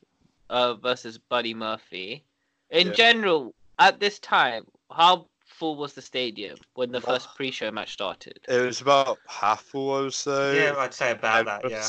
uh, 0.50 0.74
versus 0.74 1.16
Buddy 1.16 1.54
Murphy. 1.54 2.22
In 2.70 2.88
Yeah. 2.88 2.92
general, 2.92 3.54
at 3.78 3.98
this 3.98 4.18
time, 4.18 4.66
how 4.92 5.26
full 5.46 5.76
was 5.76 5.94
the 5.94 6.02
stadium 6.02 6.58
when 6.74 6.92
the 6.92 7.00
first 7.00 7.34
pre-show 7.34 7.70
match 7.70 7.94
started? 7.94 8.38
It 8.46 8.60
was 8.60 8.82
about 8.82 9.18
half 9.26 9.62
full, 9.62 9.94
I 9.94 10.00
would 10.02 10.14
say. 10.14 10.64
yeah, 10.64 10.74
I'd 10.76 10.92
say 10.92 11.12
about 11.12 11.46
that. 11.46 11.64
It 11.64 11.70
Yeah. 11.70 11.88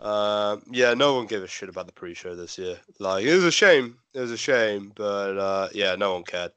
Was- 0.00 0.56
Um, 0.56 0.62
yeah, 0.70 0.94
no 0.94 1.14
one 1.14 1.26
gave 1.26 1.42
a 1.42 1.48
shit 1.48 1.68
about 1.68 1.86
the 1.86 1.92
pre-show 1.92 2.34
this 2.34 2.58
year. 2.58 2.78
Like, 2.98 3.24
it 3.24 3.34
was 3.34 3.44
a 3.44 3.52
shame. 3.52 3.98
It 4.14 4.20
was 4.20 4.30
a 4.30 4.36
shame, 4.36 4.92
but 4.94 5.38
uh, 5.38 5.68
yeah, 5.72 5.94
no 5.96 6.14
one 6.14 6.24
cared. 6.24 6.52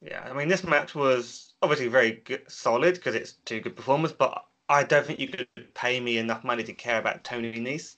Yeah, 0.00 0.26
I 0.28 0.32
mean, 0.32 0.48
this 0.48 0.64
match 0.64 0.94
was 0.94 1.54
obviously 1.62 1.88
very 1.88 2.12
good, 2.24 2.42
solid 2.48 2.94
because 2.94 3.14
it's 3.14 3.32
two 3.44 3.60
good 3.60 3.76
performers, 3.76 4.12
but 4.12 4.44
I 4.68 4.82
don't 4.84 5.06
think 5.06 5.20
you 5.20 5.28
could 5.28 5.48
pay 5.74 6.00
me 6.00 6.18
enough 6.18 6.44
money 6.44 6.62
to 6.64 6.72
care 6.72 6.98
about 6.98 7.24
Tony 7.24 7.52
Nese. 7.54 7.96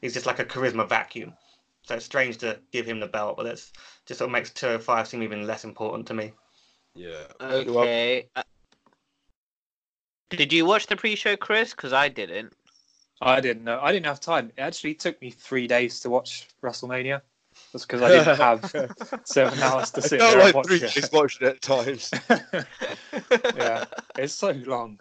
He's 0.00 0.14
just 0.14 0.26
like 0.26 0.38
a 0.38 0.44
charisma 0.44 0.88
vacuum. 0.88 1.32
So 1.82 1.94
it's 1.94 2.04
strange 2.04 2.36
to 2.38 2.60
give 2.70 2.86
him 2.86 3.00
the 3.00 3.06
belt, 3.06 3.36
but 3.36 3.44
that's 3.44 3.72
just 4.04 4.18
sort 4.18 4.28
of 4.28 4.32
makes 4.32 4.50
205 4.50 5.08
seem 5.08 5.22
even 5.22 5.46
less 5.46 5.64
important 5.64 6.06
to 6.08 6.14
me. 6.14 6.32
Yeah. 6.94 7.24
Okay. 7.40 8.28
uh, 8.36 8.42
did 10.30 10.52
you 10.52 10.66
watch 10.66 10.86
the 10.86 10.96
pre-show, 10.96 11.36
Chris? 11.36 11.70
Because 11.70 11.92
I 11.92 12.08
didn't. 12.08 12.52
I 13.20 13.40
didn't 13.40 13.64
know. 13.64 13.80
I 13.82 13.92
didn't 13.92 14.06
have 14.06 14.20
time. 14.20 14.52
It 14.56 14.60
actually 14.60 14.94
took 14.94 15.20
me 15.20 15.30
three 15.30 15.66
days 15.66 16.00
to 16.00 16.10
watch 16.10 16.48
WrestleMania. 16.62 17.20
That's 17.72 17.84
because 17.84 18.02
I 18.02 18.08
didn't 18.08 18.36
have 18.36 19.20
seven 19.24 19.58
hours 19.60 19.90
to 19.92 20.02
sit 20.02 20.20
felt 20.20 20.32
there 20.32 20.40
and 20.40 20.46
like 20.46 20.54
watch 20.54 20.66
three 20.66 20.76
it. 20.76 20.94
days 20.94 21.10
watching 21.12 21.48
it 21.48 21.54
at 21.54 21.62
times. 21.62 22.10
yeah, 23.56 23.84
it's 24.16 24.34
so 24.34 24.50
long. 24.50 25.00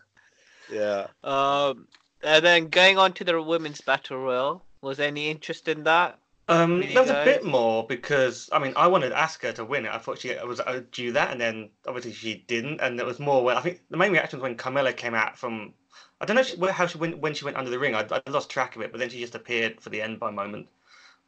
Yeah. 0.72 1.08
Um, 1.24 1.88
and 2.24 2.44
then 2.44 2.70
going 2.70 2.98
on 2.98 3.14
to 3.14 3.24
the 3.24 3.42
women's 3.42 3.82
battle 3.82 4.18
royal. 4.18 4.64
Was 4.82 4.98
there 4.98 5.08
any 5.08 5.30
interest 5.30 5.68
in 5.68 5.84
that? 5.84 6.20
Um, 6.50 6.80
there 6.80 7.02
was 7.02 7.12
a 7.12 7.26
bit 7.26 7.44
more 7.44 7.86
because 7.86 8.50
I 8.54 8.60
mean 8.60 8.74
I 8.76 8.88
wanted 8.88 9.12
Asuka 9.12 9.54
to 9.56 9.66
win 9.66 9.86
it. 9.86 9.92
I 9.92 9.98
thought 9.98 10.20
she 10.20 10.34
was 10.46 10.60
uh, 10.60 10.82
due 10.92 11.12
that, 11.12 11.32
and 11.32 11.42
then 11.42 11.70
obviously 11.86 12.14
she 12.14 12.46
didn't. 12.48 12.80
And 12.80 12.98
there 12.98 13.06
was 13.06 13.20
more 13.20 13.44
when 13.44 13.58
I 13.58 13.62
think 13.62 13.82
the 13.90 13.98
main 13.98 14.12
reaction 14.12 14.40
was 14.40 14.44
when 14.44 14.58
Carmella 14.58 14.96
came 14.96 15.14
out 15.14 15.38
from. 15.38 15.74
I 16.20 16.26
don't 16.26 16.36
know 16.36 16.44
she, 16.44 16.58
how 16.58 16.88
she 16.88 16.98
went 16.98 17.20
when 17.20 17.34
she 17.34 17.46
went 17.46 17.58
under 17.58 17.70
the 17.70 17.78
ring. 17.80 17.96
I, 17.96 18.08
I 18.12 18.22
lost 18.30 18.50
track 18.50 18.76
of 18.76 18.82
it, 18.82 18.92
but 18.92 19.00
then 19.00 19.10
she 19.10 19.20
just 19.20 19.36
appeared 19.36 19.82
for 19.82 19.90
the 19.90 20.02
end 20.02 20.20
by 20.20 20.32
moment. 20.32 20.68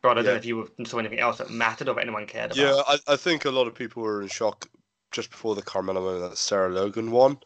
But 0.02 0.12
I 0.12 0.14
don't 0.16 0.26
Yeah. 0.26 0.32
know 0.32 0.38
if 0.38 0.46
you 0.46 0.70
saw 0.86 0.98
anything 1.00 1.20
else 1.20 1.38
that 1.40 1.50
mattered 1.52 1.90
or 1.90 1.92
if 1.92 1.98
anyone 1.98 2.26
cared 2.26 2.52
about. 2.52 2.58
Yeah, 2.58 2.82
I, 2.88 3.14
I 3.14 3.16
think 3.18 3.46
a 3.46 3.52
lot 3.52 3.68
of 3.68 3.76
people 3.76 4.02
were 4.04 4.22
in 4.22 4.30
shock 4.30 4.70
just 5.12 5.32
before 5.32 5.56
the 5.56 5.62
Carmella 5.62 5.96
moment 5.96 6.30
that 6.30 6.38
Sarah 6.38 6.70
Logan 6.72 7.12
won. 7.12 7.38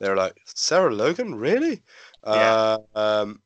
They 0.00 0.08
were 0.08 0.16
like, 0.16 0.40
Sarah 0.44 0.94
Logan, 0.94 1.34
really? 1.34 1.82
Yeah. 2.24 2.54
Uh, 2.54 2.78
um, 2.94 3.40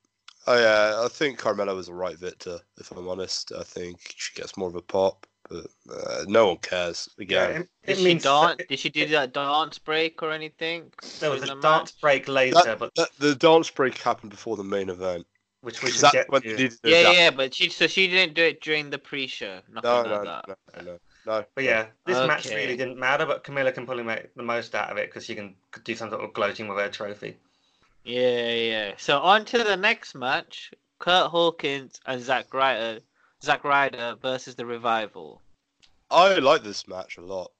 oh 0.46 0.58
yeah, 0.58 1.02
I 1.04 1.08
think 1.08 1.38
Carmella 1.38 1.74
was 1.74 1.86
the 1.86 1.94
right 1.94 2.18
victor. 2.18 2.58
If 2.78 2.90
I'm 2.90 3.08
honest, 3.08 3.52
I 3.52 3.62
think 3.62 4.14
she 4.16 4.34
gets 4.34 4.56
more 4.56 4.68
of 4.68 4.74
a 4.74 4.82
pop, 4.82 5.26
but 5.48 5.66
uh, 5.90 6.24
no 6.26 6.48
one 6.48 6.58
cares. 6.58 7.08
Yeah, 7.26 7.46
Again, 7.46 7.60
it, 7.62 7.68
Did 7.86 7.98
it 7.98 7.98
she 7.98 8.04
means 8.04 8.22
dance? 8.24 8.62
Did 8.68 8.78
she 8.78 8.88
do 8.90 9.06
that 9.08 9.32
dance 9.32 9.78
break 9.78 10.22
or 10.22 10.32
anything? 10.32 10.92
there 11.20 11.30
was 11.30 11.42
a 11.42 11.46
the 11.46 11.54
dance 11.60 11.90
match? 11.90 12.00
break 12.00 12.28
later, 12.28 12.76
but 12.76 12.94
the, 12.94 13.08
the 13.18 13.34
dance 13.34 13.70
break 13.70 13.96
happened 13.98 14.30
before 14.30 14.56
the 14.56 14.64
main 14.64 14.88
event. 14.88 15.26
which 15.60 15.82
we 15.82 15.90
should 15.90 16.10
get 16.10 16.30
when 16.30 16.42
to. 16.42 16.48
they 16.56 16.62
needed 16.64 16.78
Yeah, 16.84 17.12
yeah, 17.12 17.30
but 17.30 17.54
she 17.54 17.68
so 17.70 17.86
she 17.86 18.08
didn't 18.08 18.34
do 18.34 18.42
it 18.42 18.60
during 18.60 18.90
the 18.90 18.98
pre-show. 18.98 19.60
Nothing 19.72 19.90
No, 19.90 20.02
like 20.02 20.22
no, 20.22 20.24
that. 20.24 20.48
no, 20.48 20.54
no, 20.76 20.82
no, 20.82 20.98
no. 21.26 21.44
But 21.54 21.64
yeah, 21.64 21.86
this 22.06 22.18
match 22.22 22.46
really 22.46 22.76
didn't 22.76 22.98
matter. 22.98 23.26
But 23.26 23.44
Carmella 23.44 23.72
can 23.72 23.86
probably 23.86 24.04
make 24.04 24.34
the 24.34 24.42
most 24.42 24.74
out 24.74 24.90
of 24.90 24.96
it 24.98 25.08
because 25.08 25.24
she 25.24 25.34
can 25.34 25.54
do 25.84 25.94
some 25.94 26.10
sort 26.10 26.24
of 26.24 26.32
gloating 26.32 26.68
with 26.68 26.78
her 26.78 26.88
trophy. 26.88 27.36
Yeah, 28.04 28.50
yeah. 28.52 28.92
So 28.98 29.18
on 29.20 29.44
to 29.46 29.58
the 29.58 29.76
next 29.76 30.14
match: 30.14 30.72
Kurt 30.98 31.30
Hawkins 31.30 32.00
and 32.06 32.22
Zack 32.22 32.52
Ryder. 32.52 33.00
Zack 33.42 33.64
Ryder 33.64 34.16
versus 34.22 34.54
the 34.54 34.66
Revival. 34.66 35.42
I 36.10 36.34
like 36.38 36.62
this 36.62 36.86
match 36.86 37.16
a 37.16 37.22
lot. 37.22 37.50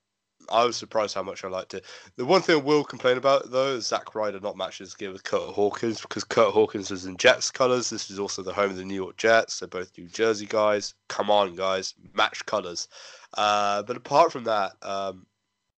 I 0.51 0.65
was 0.65 0.77
surprised 0.77 1.15
how 1.15 1.23
much 1.23 1.45
I 1.45 1.49
liked 1.49 1.75
it. 1.75 1.85
The 2.17 2.25
one 2.25 2.43
thing 2.43 2.57
I 2.57 2.63
will 2.63 2.85
complain 2.85 3.17
about 3.17 3.51
though 3.51 3.75
is 3.75 3.87
Zack 3.87 4.15
Ryder 4.15 4.41
not 4.41 4.57
matching 4.57 4.85
his 4.85 4.95
gear 4.95 5.13
with 5.13 5.25
Kurt 5.25 5.55
Hawkins 5.55 6.01
because 6.01 6.25
Kurt 6.25 6.53
Hawkins 6.53 6.91
is 6.91 7.07
in 7.07 7.17
Jets 7.17 7.51
colours. 7.51 7.91
This 7.91 8.11
is 8.11 8.19
also 8.19 8.43
the 8.43 8.53
home 8.53 8.71
of 8.71 8.77
the 8.77 8.85
New 8.85 8.95
York 8.95 9.17
Jets. 9.17 9.61
They're 9.61 9.69
both 9.69 9.97
New 9.97 10.09
Jersey 10.09 10.47
guys. 10.47 10.95
Come 11.09 11.31
on, 11.31 11.55
guys, 11.55 11.95
match 12.15 12.45
colours. 12.47 12.89
Uh, 13.35 13.83
but 13.83 13.97
apart 13.97 14.33
from 14.33 14.45
that, 14.45 14.73
um, 14.83 15.27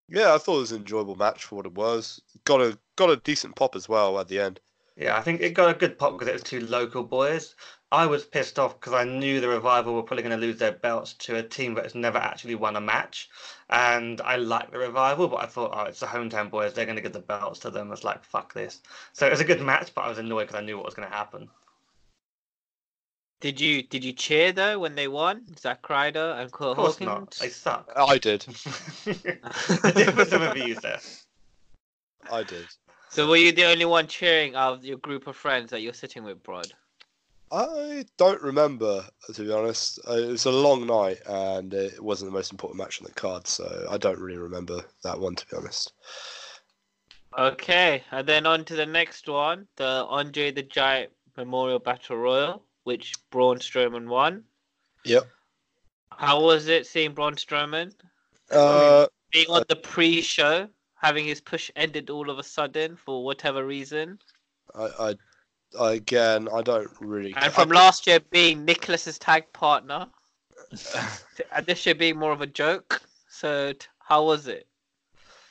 yeah, 0.09 0.35
I 0.35 0.38
thought 0.38 0.57
it 0.57 0.61
was 0.61 0.73
an 0.73 0.79
enjoyable 0.79 1.17
match 1.17 1.45
for 1.45 1.57
what 1.57 1.67
it 1.67 1.75
was. 1.75 2.21
Got 2.45 2.61
a 2.61 2.79
got 2.97 3.11
a 3.11 3.17
decent 3.17 3.57
pop 3.57 3.77
as 3.77 3.88
well 3.88 4.19
at 4.19 4.29
the 4.29 4.40
end. 4.40 4.61
Yeah, 4.97 5.17
I 5.17 5.23
think 5.23 5.40
it 5.40 5.55
got 5.55 5.75
a 5.75 5.79
good 5.79 5.99
pop 5.99 6.12
because 6.12 6.29
it 6.29 6.35
was 6.35 6.43
two 6.43 6.61
local 6.61 7.03
boys. 7.03 7.57
I 7.90 8.07
was 8.07 8.25
pissed 8.25 8.59
off 8.59 8.79
because 8.79 8.93
I 8.93 9.05
knew 9.05 9.40
the 9.40 9.49
Revival 9.49 9.95
were 9.95 10.03
probably 10.03 10.23
going 10.23 10.38
to 10.38 10.47
lose 10.47 10.59
their 10.59 10.73
belts 10.73 11.14
to 11.14 11.37
a 11.37 11.43
team 11.43 11.75
that 11.75 11.85
has 11.85 11.95
never 11.95 12.19
actually 12.19 12.55
won 12.55 12.77
a 12.77 12.81
match. 12.81 13.29
And 13.71 14.21
I 14.21 14.37
like 14.37 14.71
the 14.71 14.79
Revival, 14.79 15.29
but 15.29 15.43
I 15.43 15.47
thought, 15.47 15.73
oh, 15.75 15.85
it's 15.85 16.01
the 16.01 16.07
hometown 16.07 16.51
boys. 16.51 16.75
They're 16.75 16.87
going 16.87 16.97
to 16.97 17.03
give 17.03 17.12
the 17.12 17.21
belts 17.21 17.61
to 17.61 17.71
them. 17.71 17.93
It's 17.93 18.05
like, 18.05 18.25
fuck 18.25 18.53
this. 18.53 18.81
So 19.12 19.27
it 19.27 19.31
was 19.31 19.40
a 19.40 19.45
good 19.45 19.61
match, 19.61 19.93
but 19.95 20.03
I 20.03 20.09
was 20.09 20.19
annoyed 20.19 20.49
because 20.49 20.61
I 20.61 20.64
knew 20.64 20.77
what 20.77 20.87
was 20.87 20.95
going 20.95 21.09
to 21.09 21.14
happen. 21.14 21.49
Did 23.45 23.61
you 23.61 23.83
did 23.83 24.03
you 24.03 24.15
cheer 24.15 24.53
though 24.53 24.79
when 24.79 24.95
they 24.95 25.07
won? 25.07 25.43
Zack 25.59 25.91
Ryder 25.91 26.35
and 26.39 26.51
Kurt 26.51 26.69
Of 26.69 26.77
course 26.77 26.99
Hawkins. 26.99 27.07
not. 27.07 27.31
They 27.39 27.51
suck. 27.51 27.93
I 27.95 28.17
did. 28.17 28.41
the 29.05 30.27
some 30.31 30.41
of 30.41 30.57
you, 30.57 30.77
there. 30.77 30.99
I 32.33 32.43
did. 32.43 32.65
So 33.11 33.29
were 33.29 33.37
you 33.37 33.53
the 33.53 33.67
only 33.67 33.85
one 33.85 34.07
cheering 34.07 34.55
out 34.55 34.73
of 34.73 34.83
your 34.87 34.97
group 34.97 35.27
of 35.27 35.37
friends 35.37 35.69
that 35.73 35.83
you're 35.83 35.93
sitting 35.93 36.25
with, 36.25 36.43
Brod? 36.43 36.73
I 37.53 38.07
don't 38.17 38.41
remember, 38.41 39.05
to 39.35 39.43
be 39.43 39.53
honest. 39.53 39.99
Uh, 40.09 40.15
It 40.15 40.29
was 40.31 40.47
a 40.47 40.51
long 40.51 40.87
night, 40.87 41.19
and 41.27 41.75
it 41.75 42.03
wasn't 42.03 42.31
the 42.31 42.35
most 42.39 42.51
important 42.51 42.79
match 42.79 42.99
on 42.99 43.05
the 43.05 43.13
card, 43.13 43.47
so 43.47 43.87
I 43.91 43.99
don't 43.99 44.19
really 44.21 44.39
remember 44.39 44.81
that 45.03 45.21
one, 45.21 45.35
to 45.35 45.47
be 45.49 45.55
honest. 45.59 45.93
Okay, 47.37 48.05
and 48.11 48.27
then 48.27 48.47
on 48.47 48.65
to 48.65 48.75
the 48.75 48.87
next 48.87 49.29
one, 49.29 49.69
the 49.77 50.07
Andre 50.09 50.51
the 50.51 50.63
Giant 50.63 51.13
Memorial 51.37 51.79
Battle 51.79 52.17
Royal, 52.17 52.63
which 52.85 53.14
Braun 53.31 53.59
Strowman 53.59 54.07
won. 54.09 54.44
Yep. 55.05 55.27
How 56.16 56.40
was 56.40 56.68
it 56.68 56.87
seeing 56.87 57.12
Braun 57.12 57.35
Strowman 57.35 57.92
Uh, 58.51 59.07
being 59.33 59.49
on 59.49 59.64
the 59.68 59.77
pre-show, 59.77 60.68
having 60.94 61.25
his 61.25 61.40
push 61.40 61.70
ended 61.75 62.09
all 62.09 62.31
of 62.31 62.38
a 62.38 62.42
sudden 62.42 62.97
for 62.97 63.25
whatever 63.25 63.66
reason, 63.66 64.18
I, 64.75 64.85
I, 64.85 65.14
I, 65.79 65.92
again, 65.92 66.49
I 66.53 66.62
don't 66.62 66.90
really. 67.01 67.35
and 67.37 67.53
from 67.53 67.73
I, 67.73 67.75
last 67.75 68.07
year 68.07 68.20
being 68.31 68.64
Nicholas's 68.64 69.18
tag 69.18 69.53
partner, 69.53 70.07
and 71.53 71.66
this 71.66 71.85
year 71.85 71.94
being 71.94 72.18
more 72.18 72.33
of 72.33 72.40
a 72.40 72.47
joke. 72.47 73.03
So 73.29 73.73
t- 73.73 73.87
how 73.99 74.25
was 74.25 74.47
it? 74.47 74.68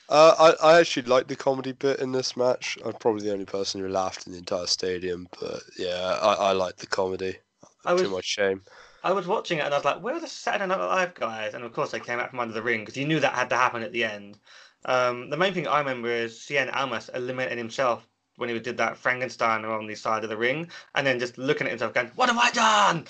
Uh, 0.08 0.54
I, 0.62 0.74
I 0.74 0.80
actually 0.80 1.04
liked 1.04 1.28
the 1.28 1.36
comedy 1.36 1.72
bit 1.72 2.00
in 2.00 2.12
this 2.12 2.36
match. 2.36 2.78
I'm 2.84 2.92
probably 2.94 3.24
the 3.24 3.32
only 3.32 3.46
person 3.46 3.80
who 3.80 3.88
laughed 3.88 4.26
in 4.26 4.32
the 4.32 4.38
entire 4.38 4.66
stadium, 4.66 5.28
but 5.40 5.62
yeah, 5.78 6.18
I, 6.20 6.34
I 6.34 6.52
liked 6.52 6.78
the 6.78 6.86
comedy. 6.86 7.38
I 7.84 7.94
to 7.94 8.02
was 8.02 8.10
my 8.10 8.20
shame. 8.22 8.62
I 9.02 9.12
was 9.12 9.26
watching 9.26 9.58
it 9.58 9.64
and 9.64 9.74
I 9.74 9.76
was 9.76 9.84
like, 9.84 10.02
where 10.02 10.14
are 10.14 10.20
the 10.20 10.26
Saturday 10.26 10.66
Night 10.66 10.78
Live 10.78 11.14
guys? 11.14 11.54
And 11.54 11.64
of 11.64 11.72
course 11.72 11.90
they 11.90 12.00
came 12.00 12.18
out 12.18 12.30
from 12.30 12.40
under 12.40 12.54
the 12.54 12.62
ring 12.62 12.80
because 12.80 12.96
you 12.96 13.06
knew 13.06 13.20
that 13.20 13.34
had 13.34 13.50
to 13.50 13.56
happen 13.56 13.82
at 13.82 13.92
the 13.92 14.04
end. 14.04 14.38
Um, 14.86 15.30
the 15.30 15.36
main 15.36 15.52
thing 15.54 15.66
I 15.66 15.78
remember 15.78 16.08
is 16.08 16.38
Cien 16.38 16.74
Almas 16.74 17.10
eliminating 17.14 17.58
himself 17.58 18.06
when 18.36 18.48
he 18.48 18.58
did 18.58 18.76
that 18.78 18.96
Frankenstein 18.96 19.64
on 19.64 19.86
the 19.86 19.94
side 19.94 20.24
of 20.24 20.30
the 20.30 20.36
ring 20.36 20.68
and 20.94 21.06
then 21.06 21.18
just 21.18 21.38
looking 21.38 21.66
at 21.66 21.70
himself 21.70 21.94
going, 21.94 22.10
what 22.16 22.28
have 22.28 22.38
I 22.38 22.50
done? 22.50 23.04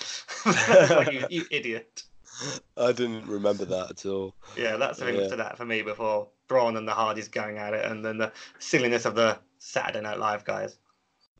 like, 0.97 1.13
you, 1.13 1.25
you 1.29 1.45
idiot. 1.49 2.03
I 2.77 2.91
didn't 2.91 3.27
remember 3.27 3.65
that 3.65 3.91
at 3.91 4.05
all. 4.05 4.35
Yeah, 4.57 4.75
that's 4.75 4.99
the 4.99 5.05
thing 5.05 5.15
Yeah. 5.15 5.27
to 5.29 5.35
that 5.37 5.57
for 5.57 5.65
me 5.65 5.81
before 5.81 6.27
Braun 6.47 6.77
and 6.77 6.87
the 6.87 6.93
Hardys 6.93 7.27
going 7.27 7.57
at 7.57 7.73
it 7.73 7.85
and 7.85 8.03
then 8.03 8.17
the 8.17 8.31
silliness 8.59 9.05
of 9.05 9.15
the 9.15 9.39
Saturday 9.59 10.01
Night 10.01 10.19
Live 10.19 10.45
guys. 10.45 10.77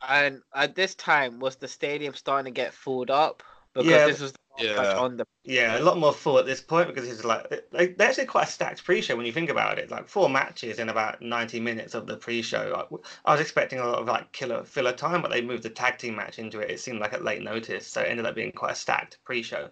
And 0.08 0.41
at 0.54 0.76
this 0.76 0.96
time, 0.96 1.39
was 1.39 1.56
the 1.56 1.68
stadium 1.68 2.13
starting 2.13 2.54
to 2.54 2.56
get 2.56 2.74
filled 2.74 3.10
up? 3.10 3.44
Because 3.74 3.88
Yeah, 3.88 4.06
this 4.06 4.20
was 4.20 4.32
the 4.32 4.39
last 4.58 4.78
match 4.78 4.98
Yeah. 4.98 5.00
on 5.00 5.18
the 5.18 5.26
Yeah, 5.44 5.78
a 5.78 5.84
lot 5.84 5.98
more 5.98 6.13
full 6.13 6.39
at 6.39 6.46
this 6.46 6.62
point 6.62 6.88
because 6.88 7.08
it's 7.08 7.24
like 7.24 7.46
like 7.72 7.98
they're 7.98 8.10
actually 8.10 8.26
quite 8.26 8.48
a 8.48 8.52
stacked 8.52 8.84
pre-show 8.84 9.15
when 9.15 9.26
you 9.26 9.32
think 9.32 9.50
about 9.50 9.78
it. 9.78 9.91
Like 9.91 10.08
four 10.08 10.30
matches 10.30 10.80
in 10.80 10.89
about 10.89 11.22
ninety 11.22 11.60
minutes 11.60 11.94
of 11.94 12.08
the 12.08 12.18
pre-show. 12.18 12.74
Like, 12.76 13.02
I 13.26 13.32
was 13.34 13.41
expecting 13.41 13.80
a 13.80 13.86
lot 13.86 14.00
of 14.00 14.08
like 14.08 14.32
killer 14.32 14.63
filler 14.63 14.94
time, 14.94 15.22
but 15.22 15.32
they 15.32 15.41
moved 15.41 15.63
the 15.63 15.70
tag 15.70 15.98
team 15.98 16.15
match 16.15 16.39
into 16.39 16.60
it. 16.60 16.72
It 16.72 16.80
seemed 16.80 17.00
like 17.00 17.13
at 17.13 17.24
late 17.24 17.44
notice, 17.44 17.86
so 17.88 18.02
it 18.02 18.08
ended 18.08 18.26
up 18.26 18.36
being 18.36 18.52
quite 18.54 18.72
a 18.72 18.76
stacked 18.76 19.20
pre-show. 19.24 19.70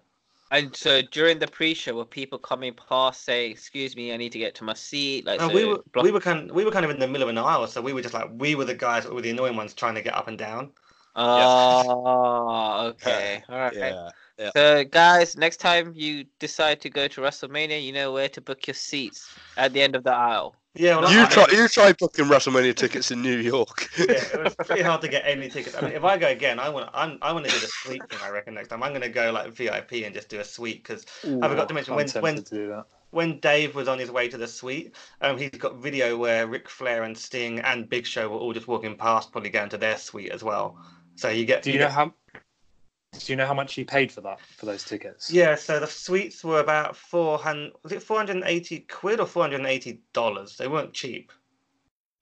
And 0.53 0.75
so 0.75 1.01
during 1.01 1.39
the 1.39 1.47
pre-show, 1.47 1.95
were 1.95 2.05
people 2.05 2.37
coming 2.37 2.75
past, 2.75 3.23
say, 3.23 3.47
"Excuse 3.47 3.95
me, 3.95 4.13
I 4.13 4.17
need 4.17 4.31
to 4.33 4.37
get 4.37 4.53
to 4.55 4.63
my 4.63 4.75
seat"? 4.75 5.25
Like, 5.25 5.41
oh, 5.41 5.47
so 5.47 5.55
we 5.55 5.65
were 5.65 5.81
block- 5.91 6.03
we 6.03 6.11
were 6.11 6.19
kind 6.19 6.51
we 6.51 6.63
were 6.63 6.69
kind 6.69 6.85
of 6.85 6.91
in 6.91 6.99
the 6.99 7.07
middle 7.07 7.23
of 7.23 7.29
an 7.29 7.39
aisle, 7.39 7.65
so 7.65 7.81
we 7.81 7.91
were 7.91 8.01
just 8.01 8.13
like 8.13 8.29
we 8.33 8.53
were 8.53 8.63
the 8.63 8.75
guys 8.75 9.03
that 9.03 9.13
were 9.13 9.21
the 9.21 9.31
annoying 9.31 9.55
ones 9.55 9.73
trying 9.73 9.95
to 9.95 10.03
get 10.03 10.13
up 10.13 10.27
and 10.27 10.37
down. 10.37 10.71
Oh, 11.15 12.87
okay, 13.01 13.43
all 13.49 13.57
right. 13.57 13.75
Yeah. 14.37 14.51
So, 14.55 14.83
guys, 14.83 15.35
next 15.37 15.57
time 15.57 15.93
you 15.95 16.25
decide 16.37 16.81
to 16.81 16.89
go 16.91 17.07
to 17.07 17.21
WrestleMania, 17.21 17.83
you 17.83 17.91
know 17.91 18.11
where 18.13 18.29
to 18.29 18.41
book 18.41 18.67
your 18.67 18.75
seats 18.75 19.29
at 19.57 19.73
the 19.73 19.81
end 19.81 19.95
of 19.95 20.03
the 20.03 20.13
aisle. 20.13 20.55
Yeah, 20.75 20.97
well, 20.99 21.11
You 21.11 21.21
I- 21.21 21.25
try, 21.29 21.45
you 21.51 21.67
try 21.67 21.93
booking 21.93 22.25
WrestleMania 22.25 22.75
tickets 22.75 23.11
in 23.11 23.21
New 23.21 23.37
York. 23.37 23.89
yeah, 23.99 24.05
it 24.09 24.43
was 24.43 24.55
pretty 24.55 24.81
hard 24.89 25.01
to 25.01 25.07
get 25.07 25.23
any 25.25 25.47
tickets. 25.49 25.75
I 25.75 25.81
mean, 25.81 25.91
if 25.93 26.03
I 26.03 26.17
go 26.17 26.27
again, 26.27 26.59
I 26.59 26.69
want 26.69 26.89
I'm, 26.93 27.19
I 27.21 27.31
want 27.31 27.45
to 27.45 27.51
do 27.51 27.59
the 27.59 27.67
suite 27.67 28.01
thing. 28.09 28.19
I 28.23 28.29
reckon 28.29 28.55
next 28.55 28.69
time 28.69 28.81
I'm 28.81 28.89
going 28.91 29.01
to 29.03 29.09
go 29.09 29.31
like 29.31 29.51
VIP 29.53 29.91
and 30.03 30.13
just 30.15 30.29
do 30.29 30.39
a 30.39 30.43
suite 30.43 30.83
because 30.83 31.05
I 31.23 31.47
forgot 31.47 31.67
to 31.67 31.73
mention 31.75 31.93
I'm 31.93 31.97
when- 31.97 32.07
when- 32.09 32.43
to 32.45 32.85
when 33.11 33.39
Dave 33.41 33.75
was 33.75 33.87
on 33.87 33.99
his 33.99 34.09
way 34.09 34.27
to 34.27 34.37
the 34.39 34.47
suite, 34.47 34.95
um, 35.21 35.37
he's 35.37 35.51
got 35.51 35.75
video 35.75 36.17
where 36.17 36.47
Ric 36.47 36.67
Flair 36.67 37.03
and 37.03 37.15
Sting 37.15 37.59
and 37.59 37.87
Big 37.87 38.07
Show 38.07 38.27
were 38.29 38.37
all 38.37 38.53
just 38.53 38.67
walking 38.67 38.97
past, 38.97 39.31
probably 39.31 39.51
going 39.51 39.69
to 39.69 39.77
their 39.77 39.97
suite 39.99 40.31
as 40.31 40.43
well. 40.43 40.79
So 41.15 41.29
you 41.29 41.45
get. 41.45 41.61
Do 41.61 41.71
you 41.71 41.77
know 41.77 41.85
get- 41.85 41.91
how? 41.93 42.13
Do 43.19 43.31
you 43.31 43.35
know 43.37 43.45
how 43.45 43.53
much 43.53 43.77
you 43.77 43.85
paid 43.85 44.11
for 44.11 44.21
that 44.21 44.39
for 44.41 44.65
those 44.65 44.83
tickets? 44.83 45.31
Yeah, 45.31 45.55
so 45.55 45.79
the 45.79 45.87
suites 45.87 46.43
were 46.43 46.59
about 46.59 46.95
four 46.95 47.37
hundred. 47.37 47.73
Was 47.83 47.91
it 47.91 48.03
four 48.03 48.17
hundred 48.17 48.37
and 48.37 48.45
eighty 48.45 48.79
quid 48.81 49.19
or 49.19 49.25
four 49.25 49.43
hundred 49.43 49.57
and 49.61 49.67
eighty 49.67 50.01
dollars? 50.11 50.57
They 50.57 50.67
weren't 50.67 50.93
cheap. 50.93 51.31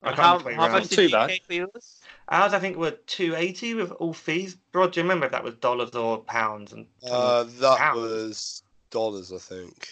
I 0.02 0.08
And 0.08 0.16
can't 0.16 0.42
how, 0.42 0.50
how 0.50 0.68
much 0.68 0.88
did 0.88 0.96
too 0.96 1.08
you 1.08 1.08
bad. 1.10 1.28
pay 1.28 1.40
for 1.46 1.52
yours? 1.54 2.00
Ours, 2.28 2.52
I 2.52 2.58
think, 2.58 2.76
were 2.76 2.92
two 3.06 3.34
eighty 3.36 3.74
with 3.74 3.90
all 3.92 4.12
fees. 4.12 4.56
Bro, 4.72 4.90
do 4.90 5.00
you 5.00 5.04
remember 5.04 5.26
if 5.26 5.32
that 5.32 5.44
was 5.44 5.54
dollars 5.54 5.90
or 5.94 6.18
pounds? 6.24 6.72
And 6.72 6.86
Uh, 7.04 7.44
that 7.44 7.78
Pounds. 7.78 7.98
was 7.98 8.62
dollars, 8.90 9.32
I 9.32 9.38
think. 9.38 9.88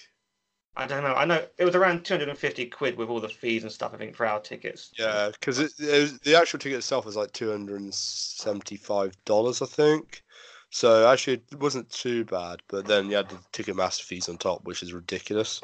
I 0.77 0.87
don't 0.87 1.03
know. 1.03 1.15
I 1.15 1.25
know 1.25 1.47
it 1.59 1.65
was 1.65 1.75
around 1.75 2.05
two 2.05 2.15
hundred 2.15 2.29
and 2.29 2.39
fifty 2.39 2.67
quid 2.67 2.97
with 2.97 3.09
all 3.09 3.21
the 3.21 3.29
fees 3.29 3.63
and 3.63 3.73
stuff. 3.73 3.93
I 3.93 3.99
think 3.99 4.15
for 4.17 4.27
our 4.27 4.41
tickets. 4.41 4.93
Yeah, 4.99 5.31
because 5.33 5.59
it, 5.59 5.73
it 5.79 6.23
the 6.23 6.37
actual 6.37 6.59
ticket 6.59 6.79
itself 6.79 7.05
was 7.05 7.17
like 7.17 7.33
two 7.33 7.51
hundred 7.51 7.81
and 7.81 7.95
seventy-five 7.95 9.17
dollars, 9.25 9.63
I 9.63 9.67
think. 9.67 10.23
So 10.71 11.09
actually, 11.11 11.43
it 11.51 11.59
wasn't 11.61 11.91
too 11.91 12.25
bad. 12.25 12.63
But 12.69 12.87
then 12.87 13.11
you 13.11 13.17
had 13.17 13.29
the 13.29 13.39
Ticketmaster 13.53 14.03
fees 14.03 14.29
on 14.29 14.39
top, 14.39 14.65
which 14.65 14.83
is 14.83 14.93
ridiculous. 14.93 15.61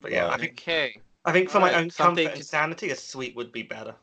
But 0.00 0.12
yeah, 0.12 0.28
I 0.28 0.36
think 0.36 0.52
Okay. 0.54 1.02
I 1.24 1.32
think 1.32 1.50
for 1.50 1.60
my 1.60 1.72
Alright, 1.72 1.74
own 1.74 1.90
comfort 1.90 2.32
and 2.34 2.44
sanity, 2.44 2.90
a 2.90 2.96
suite 2.96 3.36
would 3.36 3.52
be 3.52 3.62
better. 3.62 3.96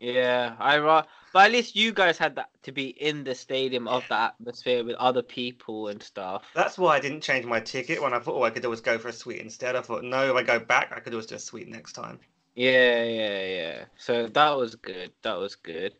Yeah, 0.00 0.56
I 0.58 0.78
ra- 0.78 1.06
but 1.32 1.46
at 1.46 1.52
least 1.52 1.76
you 1.76 1.92
guys 1.92 2.18
had 2.18 2.34
that 2.36 2.50
to 2.64 2.72
be 2.72 2.88
in 2.88 3.22
the 3.24 3.34
stadium 3.36 3.86
of 3.86 4.08
the 4.08 4.14
atmosphere 4.16 4.82
with 4.84 4.96
other 4.96 5.22
people 5.22 5.86
and 5.88 6.02
stuff. 6.02 6.44
That's 6.52 6.76
why 6.76 6.96
I 6.96 7.00
didn't 7.00 7.22
change 7.22 7.46
my 7.46 7.58
ticket 7.58 8.02
when 8.02 8.12
I 8.12 8.18
thought, 8.18 8.34
oh, 8.34 8.42
I 8.42 8.50
could 8.50 8.62
always 8.66 8.82
go 8.82 8.98
for 8.98 9.08
a 9.08 9.12
suite 9.14 9.40
instead. 9.40 9.76
I 9.76 9.80
thought, 9.80 10.04
no, 10.04 10.28
if 10.30 10.36
I 10.36 10.42
go 10.42 10.58
back, 10.58 10.92
I 10.92 11.00
could 11.00 11.14
always 11.14 11.24
do 11.24 11.36
a 11.36 11.38
suite 11.38 11.68
next 11.68 11.94
time. 11.94 12.20
Yeah, 12.54 13.04
yeah, 13.04 13.46
yeah. 13.46 13.84
So 13.96 14.26
that 14.28 14.50
was 14.50 14.74
good. 14.74 15.12
That 15.22 15.34
was 15.38 15.54
good. 15.56 15.94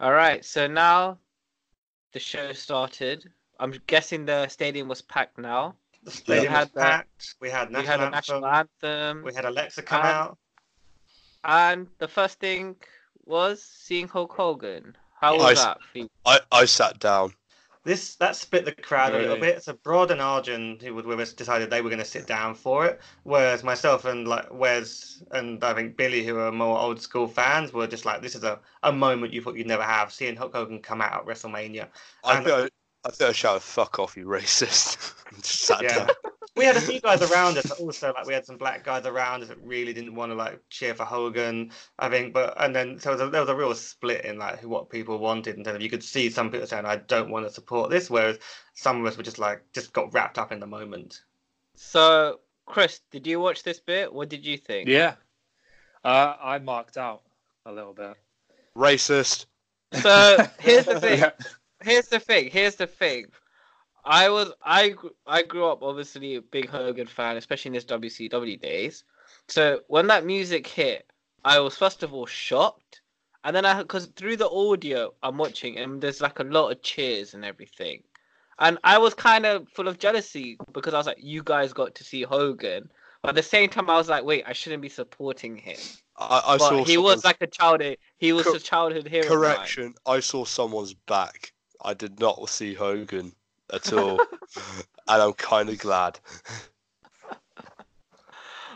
All 0.00 0.12
right. 0.12 0.44
So 0.44 0.66
now 0.66 1.18
the 2.12 2.18
show 2.20 2.52
started. 2.52 3.30
I'm 3.58 3.74
guessing 3.86 4.24
the 4.26 4.48
stadium 4.48 4.88
was 4.88 5.02
packed 5.02 5.38
now. 5.38 5.74
The 6.04 6.10
stadium 6.10 6.52
had 6.52 6.60
was 6.68 6.70
that- 6.72 6.90
packed. 6.90 7.34
We 7.40 7.50
had 7.50 7.68
We 7.68 7.72
national 7.74 7.86
had 7.90 8.00
a 8.00 8.02
anthem. 8.04 8.10
national 8.12 8.46
anthem, 8.46 9.22
We 9.24 9.34
had 9.34 9.44
Alexa 9.44 9.82
come 9.82 10.00
and- 10.00 10.08
out. 10.08 10.38
and 11.44 11.86
the 11.98 12.08
first 12.08 12.38
thing 12.38 12.76
was 13.24 13.62
seeing 13.62 14.06
Hulk 14.08 14.32
Hogan. 14.32 14.96
How 15.20 15.36
was 15.36 15.58
s- 15.58 15.64
that 15.64 15.82
for 15.82 15.98
you? 15.98 16.10
I, 16.24 16.40
I 16.52 16.64
sat 16.66 16.98
down. 16.98 17.32
This 17.86 18.16
that 18.16 18.34
split 18.34 18.64
the 18.64 18.72
crowd 18.72 19.14
a 19.14 19.18
little 19.18 19.36
bit. 19.38 19.62
So 19.62 19.72
Brod 19.74 20.10
and 20.10 20.20
Arjun, 20.20 20.78
who 20.82 20.92
with 20.92 21.20
us, 21.20 21.32
decided 21.32 21.70
they 21.70 21.80
were 21.82 21.88
going 21.88 22.00
to 22.00 22.04
sit 22.04 22.26
down 22.26 22.56
for 22.56 22.84
it, 22.84 23.00
whereas 23.22 23.62
myself 23.62 24.04
and 24.04 24.26
like 24.26 24.52
Wes 24.52 25.22
and 25.30 25.62
I 25.62 25.72
think 25.72 25.96
Billy, 25.96 26.26
who 26.26 26.36
are 26.40 26.50
more 26.50 26.76
old 26.80 27.00
school 27.00 27.28
fans, 27.28 27.72
were 27.72 27.86
just 27.86 28.04
like, 28.04 28.22
this 28.22 28.34
is 28.34 28.42
a, 28.42 28.58
a 28.82 28.90
moment 28.92 29.32
you 29.32 29.40
thought 29.40 29.54
you'd 29.54 29.68
never 29.68 29.84
have, 29.84 30.12
seeing 30.12 30.34
Hulk 30.34 30.52
Hogan 30.52 30.80
come 30.82 31.00
out 31.00 31.12
at 31.14 31.26
WrestleMania. 31.26 31.86
I 32.24 32.36
And- 32.38 32.44
think 32.44 32.56
I, 32.58 33.08
I 33.08 33.10
think 33.12 33.30
I 33.30 33.32
shouted 33.32 33.62
"fuck 33.62 34.00
off, 34.00 34.16
you 34.16 34.26
racist." 34.26 35.14
sat 35.44 35.82
Yeah. 35.84 35.98
down. 36.06 36.08
We 36.56 36.64
had 36.64 36.76
a 36.76 36.80
few 36.80 37.00
guys 37.02 37.22
around 37.22 37.58
us 37.58 37.64
that 37.64 37.78
also 37.78 38.12
like 38.12 38.26
we 38.26 38.34
had 38.34 38.46
some 38.46 38.56
black 38.56 38.84
guys 38.84 39.04
around 39.06 39.42
us 39.42 39.48
that 39.48 39.58
really 39.62 39.92
didn't 39.92 40.14
want 40.14 40.32
to 40.32 40.34
like 40.34 40.60
cheer 40.70 40.94
for 40.94 41.04
Hogan, 41.04 41.70
I 41.98 42.08
think. 42.08 42.32
But 42.32 42.54
and 42.62 42.74
then 42.74 42.98
so 42.98 43.14
there 43.14 43.26
was 43.26 43.28
a, 43.28 43.30
there 43.30 43.40
was 43.42 43.50
a 43.50 43.54
real 43.54 43.74
split 43.74 44.24
in 44.24 44.38
like 44.38 44.62
what 44.64 44.90
people 44.90 45.18
wanted, 45.18 45.56
and 45.56 45.64
then 45.64 45.80
you 45.80 45.90
could 45.90 46.02
see 46.02 46.30
some 46.30 46.50
people 46.50 46.66
saying 46.66 46.86
I 46.86 46.96
don't 46.96 47.30
want 47.30 47.46
to 47.46 47.52
support 47.52 47.90
this, 47.90 48.10
whereas 48.10 48.38
some 48.74 49.00
of 49.00 49.06
us 49.06 49.16
were 49.16 49.22
just 49.22 49.38
like 49.38 49.62
just 49.72 49.92
got 49.92 50.12
wrapped 50.12 50.38
up 50.38 50.52
in 50.52 50.60
the 50.60 50.66
moment. 50.66 51.20
So, 51.74 52.40
Chris, 52.64 53.00
did 53.10 53.26
you 53.26 53.38
watch 53.38 53.62
this 53.62 53.78
bit? 53.78 54.12
What 54.12 54.28
did 54.28 54.44
you 54.44 54.56
think? 54.56 54.88
Yeah. 54.88 55.14
Uh, 56.04 56.36
I 56.40 56.58
marked 56.58 56.96
out 56.96 57.22
a 57.66 57.72
little 57.72 57.92
bit. 57.92 58.14
Racist. 58.76 59.46
So 59.92 60.46
here's 60.58 60.86
the 60.86 61.00
thing. 61.00 61.18
Yeah. 61.18 61.30
here's 61.82 62.08
the 62.08 62.20
thing. 62.20 62.50
Here's 62.50 62.76
the 62.76 62.86
thing. 62.86 63.26
I 64.06 64.28
was 64.28 64.52
I 64.64 64.94
I 65.26 65.42
grew 65.42 65.66
up 65.66 65.82
obviously 65.82 66.36
a 66.36 66.40
big 66.40 66.68
Hogan 66.68 67.08
fan, 67.08 67.36
especially 67.36 67.70
in 67.70 67.74
his 67.74 67.84
WCW 67.84 68.60
days. 68.60 69.02
So 69.48 69.80
when 69.88 70.06
that 70.06 70.24
music 70.24 70.66
hit, 70.66 71.10
I 71.44 71.58
was 71.58 71.76
first 71.76 72.04
of 72.04 72.14
all 72.14 72.24
shocked, 72.26 73.00
and 73.42 73.54
then 73.54 73.66
I 73.66 73.82
because 73.82 74.06
through 74.14 74.36
the 74.36 74.48
audio 74.48 75.12
I'm 75.24 75.36
watching 75.36 75.76
and 75.78 76.00
there's 76.00 76.20
like 76.20 76.38
a 76.38 76.44
lot 76.44 76.70
of 76.70 76.82
cheers 76.82 77.34
and 77.34 77.44
everything, 77.44 78.04
and 78.60 78.78
I 78.84 78.96
was 78.96 79.12
kind 79.12 79.44
of 79.44 79.68
full 79.70 79.88
of 79.88 79.98
jealousy 79.98 80.56
because 80.72 80.94
I 80.94 80.98
was 80.98 81.06
like, 81.06 81.18
you 81.20 81.42
guys 81.42 81.72
got 81.72 81.96
to 81.96 82.04
see 82.04 82.22
Hogan, 82.22 82.88
but 83.22 83.30
at 83.30 83.34
the 83.34 83.42
same 83.42 83.68
time 83.68 83.90
I 83.90 83.96
was 83.96 84.08
like, 84.08 84.24
wait, 84.24 84.44
I 84.46 84.52
shouldn't 84.52 84.82
be 84.82 84.88
supporting 84.88 85.56
him. 85.56 85.78
I, 86.16 86.42
I 86.46 86.58
But 86.58 86.68
saw. 86.68 86.84
he 86.84 86.96
was 86.96 87.24
like 87.24 87.38
a 87.40 87.48
childhood. 87.48 87.98
He 88.18 88.32
was 88.32 88.46
Cor- 88.46 88.56
a 88.56 88.60
childhood 88.60 89.08
hero. 89.08 89.26
correction. 89.26 89.94
I 90.06 90.20
saw 90.20 90.44
someone's 90.44 90.94
back. 90.94 91.52
I 91.82 91.92
did 91.92 92.20
not 92.20 92.48
see 92.48 92.72
Hogan 92.72 93.34
at 93.72 93.92
all, 93.92 94.20
and 95.08 95.22
I'm 95.22 95.32
kind 95.34 95.68
of 95.68 95.78
glad. 95.78 96.18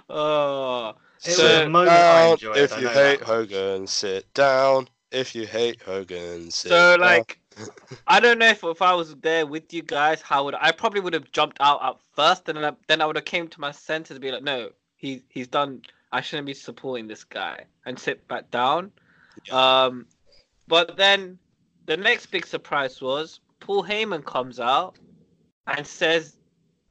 Oh, 0.09 0.95
It 1.25 1.29
was 1.29 1.39
a 1.39 1.69
moment 1.69 1.87
I 1.87 2.23
down. 2.25 2.33
enjoyed. 2.33 2.57
If 2.57 2.77
you 2.77 2.85
know 2.85 2.91
hate 2.91 3.21
that. 3.21 3.27
Hogan, 3.27 3.87
sit 3.87 4.33
down. 4.35 4.89
If 5.13 5.35
you 5.35 5.47
hate 5.47 5.81
Hogan, 5.83 6.51
sit 6.51 6.71
So 6.71 6.97
down. 6.97 6.99
like, 7.01 7.39
I 8.09 8.19
don't 8.21 8.39
know 8.39 8.49
if 8.49 8.65
if 8.65 8.83
I 8.83 8.95
was 8.95 9.15
there 9.17 9.47
with 9.47 9.73
you 9.73 9.83
guys, 9.83 10.21
how 10.21 10.45
would 10.45 10.55
I 10.55 10.73
probably 10.73 11.01
would 11.01 11.15
have 11.15 11.31
jumped 11.31 11.59
out 11.61 11.81
at 11.83 11.97
first, 12.17 12.49
and 12.49 12.59
then 12.59 12.65
I, 12.65 12.77
then 12.89 13.01
I 13.01 13.07
would 13.07 13.17
have 13.17 13.25
came 13.25 13.47
to 13.49 13.61
my 13.61 13.71
senses 13.71 14.17
and 14.17 14.21
be 14.21 14.33
like, 14.33 14.43
no, 14.43 14.71
he 14.97 15.23
he's 15.29 15.47
done. 15.49 15.83
I 16.13 16.21
shouldn't 16.21 16.47
be 16.47 16.55
supporting 16.55 17.07
this 17.07 17.23
guy 17.23 17.67
and 17.87 17.97
sit 17.99 18.27
back 18.27 18.51
down. 18.51 18.91
Um, 19.53 20.07
but 20.67 20.97
then 20.97 21.39
the 21.87 21.97
next 21.97 22.27
big 22.27 22.45
surprise 22.47 23.01
was 23.01 23.39
Paul 23.61 23.85
Heyman 23.85 24.25
comes 24.25 24.59
out 24.59 24.99
and 25.67 25.87
says 25.87 26.37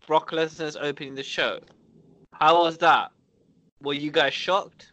Brock 0.07 0.31
Lesnar's 0.31 0.77
opening 0.77 1.15
the 1.15 1.23
show. 1.23 1.59
How 2.33 2.63
was 2.63 2.77
that? 2.77 3.11
Were 3.81 3.93
you 3.93 4.11
guys 4.11 4.33
shocked? 4.33 4.91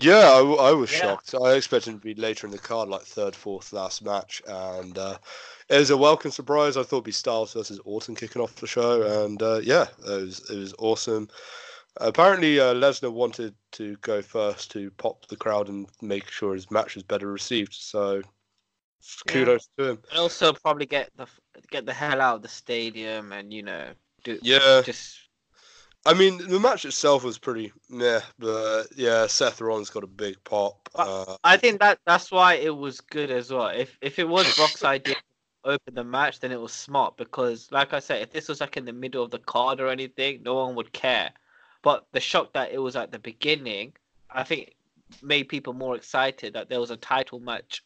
Yeah, 0.00 0.30
I 0.30 0.72
was 0.72 0.90
Yeah. 0.90 0.98
shocked. 0.98 1.34
I 1.34 1.52
expected 1.54 1.90
him 1.90 1.98
to 2.00 2.04
be 2.04 2.14
later 2.14 2.46
in 2.46 2.50
the 2.50 2.58
card, 2.58 2.88
like 2.88 3.02
third, 3.02 3.36
fourth, 3.36 3.72
last 3.72 4.02
match, 4.02 4.42
and 4.46 4.96
uh, 4.96 5.18
it 5.68 5.78
was 5.78 5.90
a 5.90 5.96
welcome 5.96 6.30
surprise. 6.30 6.76
I 6.76 6.82
thought 6.82 6.96
it'd 6.96 7.04
be 7.04 7.12
Styles 7.12 7.52
versus 7.52 7.80
Orton 7.84 8.14
kicking 8.14 8.40
off 8.40 8.56
the 8.56 8.66
show, 8.66 9.24
and 9.24 9.42
uh, 9.42 9.60
yeah, 9.62 9.86
it 10.06 10.22
was 10.22 10.50
it 10.50 10.56
was 10.56 10.74
awesome. 10.78 11.28
Apparently, 11.98 12.58
uh, 12.58 12.74
Lesnar 12.74 13.12
wanted 13.12 13.54
to 13.72 13.96
go 13.98 14.20
first 14.22 14.70
to 14.72 14.90
pop 14.92 15.26
the 15.28 15.36
crowd 15.36 15.68
and 15.68 15.86
make 16.00 16.28
sure 16.30 16.54
his 16.54 16.70
match 16.70 16.94
was 16.94 17.04
better 17.04 17.30
received. 17.30 17.74
So, 17.74 18.22
kudos 19.26 19.68
to 19.78 19.90
him. 19.90 19.98
And 20.10 20.18
also 20.18 20.52
probably 20.52 20.86
get 20.86 21.10
the 21.16 21.26
get 21.70 21.86
the 21.86 21.92
hell 21.92 22.20
out 22.20 22.36
of 22.36 22.42
the 22.42 22.48
stadium 22.48 23.32
and 23.32 23.52
you 23.52 23.62
know 23.62 23.90
do 24.22 24.38
Yeah, 24.42 24.82
just 24.84 25.18
I 26.06 26.14
mean 26.14 26.38
the 26.38 26.60
match 26.60 26.84
itself 26.84 27.24
was 27.24 27.38
pretty 27.38 27.72
meh, 27.88 28.20
but 28.38 28.84
yeah, 28.96 29.26
Seth 29.26 29.60
Rollins 29.60 29.90
got 29.90 30.04
a 30.04 30.08
big 30.08 30.36
pop. 30.44 30.88
Uh, 30.94 31.36
I 31.44 31.56
think 31.56 31.80
that 31.80 31.98
that's 32.06 32.30
why 32.30 32.54
it 32.54 32.76
was 32.76 33.00
good 33.00 33.30
as 33.30 33.50
well. 33.50 33.68
If 33.68 33.96
if 34.02 34.18
it 34.18 34.28
was 34.28 34.54
Brock's 34.54 34.84
idea 34.96 35.14
to 35.14 35.70
open 35.70 35.94
the 35.94 36.04
match, 36.04 36.40
then 36.40 36.52
it 36.52 36.60
was 36.60 36.72
smart 36.72 37.16
because, 37.16 37.68
like 37.72 37.94
I 37.94 38.00
said, 38.00 38.22
if 38.22 38.30
this 38.30 38.48
was 38.48 38.60
like 38.60 38.76
in 38.76 38.84
the 38.84 38.92
middle 38.92 39.22
of 39.22 39.30
the 39.30 39.38
card 39.38 39.80
or 39.80 39.88
anything, 39.88 40.42
no 40.42 40.54
one 40.54 40.74
would 40.74 40.92
care. 40.92 41.30
But 41.82 42.06
the 42.12 42.20
shock 42.20 42.52
that 42.54 42.72
it 42.72 42.78
was 42.78 42.96
at 42.96 43.12
the 43.12 43.18
beginning, 43.18 43.92
I 44.30 44.42
think, 44.42 44.74
made 45.22 45.44
people 45.44 45.72
more 45.72 45.96
excited 45.96 46.54
that 46.54 46.68
there 46.68 46.80
was 46.80 46.90
a 46.90 46.96
title 46.96 47.40
match, 47.40 47.82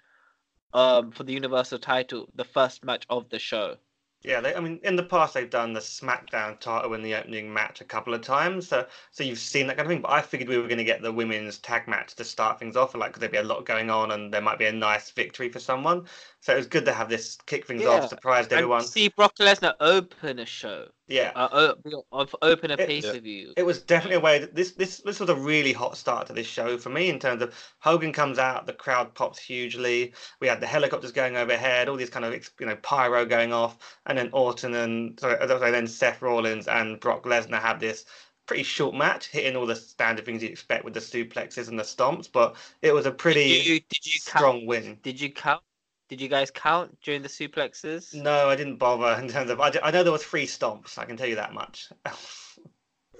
um, 0.72 1.10
for 1.12 1.24
the 1.24 1.32
Universal 1.32 1.80
title, 1.80 2.28
the 2.34 2.44
first 2.44 2.84
match 2.84 3.04
of 3.10 3.28
the 3.30 3.38
show. 3.38 3.78
Yeah, 4.22 4.40
they, 4.40 4.54
I 4.54 4.60
mean, 4.60 4.78
in 4.84 4.94
the 4.96 5.02
past 5.04 5.34
they've 5.34 5.48
done 5.50 5.72
the 5.72 5.80
SmackDown 5.80 6.58
title 6.60 6.94
in 6.94 7.02
the 7.02 7.14
opening 7.16 7.52
match 7.52 7.80
a 7.80 7.84
couple 7.84 8.14
of 8.14 8.20
times, 8.22 8.68
so 8.68 8.86
so 9.12 9.22
you've 9.24 9.38
seen 9.40 9.66
that 9.68 9.76
kind 9.76 9.86
of 9.86 9.90
thing. 9.92 10.02
But 10.02 10.12
I 10.12 10.22
figured 10.22 10.48
we 10.48 10.56
were 10.58 10.68
going 10.68 10.78
to 10.78 10.84
get 10.84 11.02
the 11.02 11.12
women's 11.12 11.58
tag 11.58 11.86
match 11.88 12.14
to 12.16 12.24
start 12.24 12.58
things 12.60 12.76
off, 12.76 12.94
like 12.94 13.12
'cause 13.12 13.18
there'd 13.20 13.32
be 13.32 13.38
a 13.38 13.42
lot 13.42 13.64
going 13.64 13.90
on, 13.90 14.10
and 14.12 14.32
there 14.32 14.40
might 14.40 14.58
be 14.58 14.66
a 14.66 14.72
nice 14.72 15.10
victory 15.10 15.48
for 15.50 15.58
someone. 15.60 16.06
So 16.40 16.52
it 16.52 16.56
was 16.58 16.66
good 16.68 16.84
to 16.86 16.92
have 16.92 17.08
this 17.08 17.36
kick 17.46 17.66
things 17.66 17.84
Yeah, 17.84 17.86
off, 17.86 18.08
surprised 18.08 18.52
And 18.52 18.52
everyone. 18.52 18.82
see 18.82 19.08
Brock 19.08 19.36
Lesnar 19.38 19.74
open 19.80 20.38
a 20.38 20.44
show, 20.46 20.90
Yeah, 21.08 21.32
uh, 21.34 21.74
o- 21.92 22.04
of 22.12 22.36
open 22.42 22.70
a 22.70 22.74
It- 22.74 22.86
pay 22.86 23.00
per 23.00 23.18
view. 23.18 23.54
it 23.56 23.62
was 23.64 23.80
definitely 23.82 24.16
a 24.16 24.20
way. 24.20 24.38
That 24.40 24.54
this 24.54 24.72
this 24.72 24.98
this 24.98 25.18
was 25.20 25.30
a 25.30 25.34
really 25.34 25.72
hot 25.72 25.96
start 25.96 26.26
to 26.26 26.34
this 26.34 26.46
show 26.46 26.76
for 26.76 26.90
me 26.90 27.08
in 27.08 27.18
terms 27.18 27.40
of 27.42 27.54
Hogan 27.78 28.12
comes 28.12 28.38
out, 28.38 28.66
the 28.66 28.74
crowd 28.74 29.14
pops 29.14 29.38
hugely. 29.38 30.12
We 30.40 30.48
had 30.48 30.60
the 30.60 30.66
helicopters 30.66 31.12
going 31.12 31.36
overhead, 31.36 31.88
all 31.88 31.96
these 31.96 32.10
kind 32.10 32.26
of 32.26 32.34
you 32.60 32.66
know 32.66 32.76
pyro 32.76 33.24
going 33.24 33.52
off, 33.54 33.78
and 34.06 34.18
then 34.18 34.28
Orton 34.32 34.74
and 34.74 35.18
sorry, 35.18 35.48
sorry, 35.48 35.70
then 35.70 35.86
Seth 35.86 36.20
Rollins 36.20 36.68
and 36.68 37.00
Brock 37.00 37.24
Lesnar 37.24 37.60
have 37.60 37.80
this 37.80 38.04
pretty 38.46 38.62
short 38.62 38.94
match, 38.94 39.28
hitting 39.28 39.56
all 39.56 39.66
the 39.66 39.76
standard 39.76 40.24
things 40.24 40.42
you 40.42 40.48
expect 40.50 40.84
with 40.84 40.94
the 40.94 41.00
suplexes 41.00 41.68
and 41.68 41.78
the 41.78 41.82
stomps. 41.84 42.30
But 42.30 42.56
it 42.82 42.92
was 42.92 43.06
a 43.06 43.12
pretty 43.12 43.48
Did 43.48 43.66
you, 43.66 43.80
did 43.88 44.06
you 44.06 44.20
count? 44.26 44.38
strong 44.38 44.66
win. 44.66 44.98
Did 45.02 45.20
you 45.20 45.30
count? 45.32 45.62
Did 46.08 46.20
you 46.20 46.28
guys 46.28 46.50
count 46.50 46.98
during 47.02 47.22
the 47.22 47.28
suplexes? 47.28 48.14
No, 48.14 48.48
I 48.48 48.56
didn't 48.56 48.76
bother 48.76 49.20
in 49.20 49.28
terms 49.28 49.50
of. 49.50 49.60
I, 49.60 49.70
d- 49.70 49.78
I 49.82 49.90
know 49.90 50.02
there 50.02 50.12
was 50.12 50.24
three 50.24 50.46
stomps. 50.46 50.96
I 50.98 51.04
can 51.04 51.16
tell 51.16 51.26
you 51.26 51.36
that 51.36 51.52
much. 51.54 51.88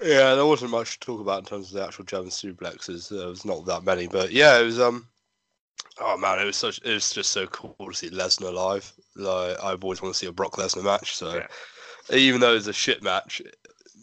Yeah, 0.00 0.36
there 0.36 0.46
wasn't 0.46 0.70
much 0.70 0.92
to 1.00 1.06
talk 1.06 1.20
about 1.20 1.40
in 1.40 1.44
terms 1.44 1.68
of 1.68 1.72
the 1.72 1.84
actual 1.84 2.04
German 2.04 2.28
suplexes. 2.30 3.08
There 3.08 3.26
was 3.26 3.44
not 3.44 3.66
that 3.66 3.82
many, 3.82 4.06
but 4.06 4.30
yeah, 4.30 4.56
it 4.60 4.62
was 4.62 4.78
um. 4.78 5.08
Oh 6.00 6.16
man, 6.16 6.38
it 6.38 6.44
was 6.44 6.56
such. 6.56 6.80
It 6.84 6.92
was 6.94 7.10
just 7.10 7.32
so 7.32 7.48
cool 7.48 7.74
to 7.84 7.92
see 7.92 8.08
Lesnar 8.10 8.52
live. 8.54 8.92
Like 9.16 9.60
I've 9.62 9.82
always 9.82 10.00
wanted 10.00 10.12
to 10.12 10.18
see 10.20 10.26
a 10.28 10.32
Brock 10.32 10.52
Lesnar 10.52 10.84
match. 10.84 11.16
So 11.16 11.34
Yeah. 11.34 11.46
even 12.16 12.40
though 12.40 12.52
it 12.52 12.54
was 12.54 12.68
a 12.68 12.72
shit 12.72 13.02
match, 13.02 13.40
it 13.40 13.56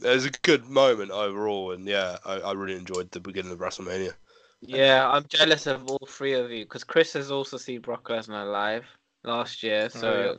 was 0.03 0.25
a 0.25 0.31
good 0.31 0.65
moment 0.67 1.11
overall. 1.11 1.71
And 1.71 1.87
yeah, 1.87 2.17
I, 2.25 2.39
I 2.41 2.51
really 2.51 2.75
enjoyed 2.75 3.09
the 3.11 3.21
beginning 3.21 3.53
of 3.53 3.59
WrestleMania. 3.59 4.13
Yeah, 4.61 5.09
I'm 5.09 5.25
jealous 5.27 5.67
of 5.67 5.87
all 5.87 6.07
three 6.07 6.33
of 6.33 6.51
you 6.51 6.65
because 6.65 6.83
Chris 6.83 7.13
has 7.13 7.31
also 7.31 7.57
seen 7.57 7.81
Brock 7.81 8.03
Lesnar 8.05 8.51
live 8.51 8.85
last 9.23 9.61
year. 9.63 9.89
So 9.89 10.37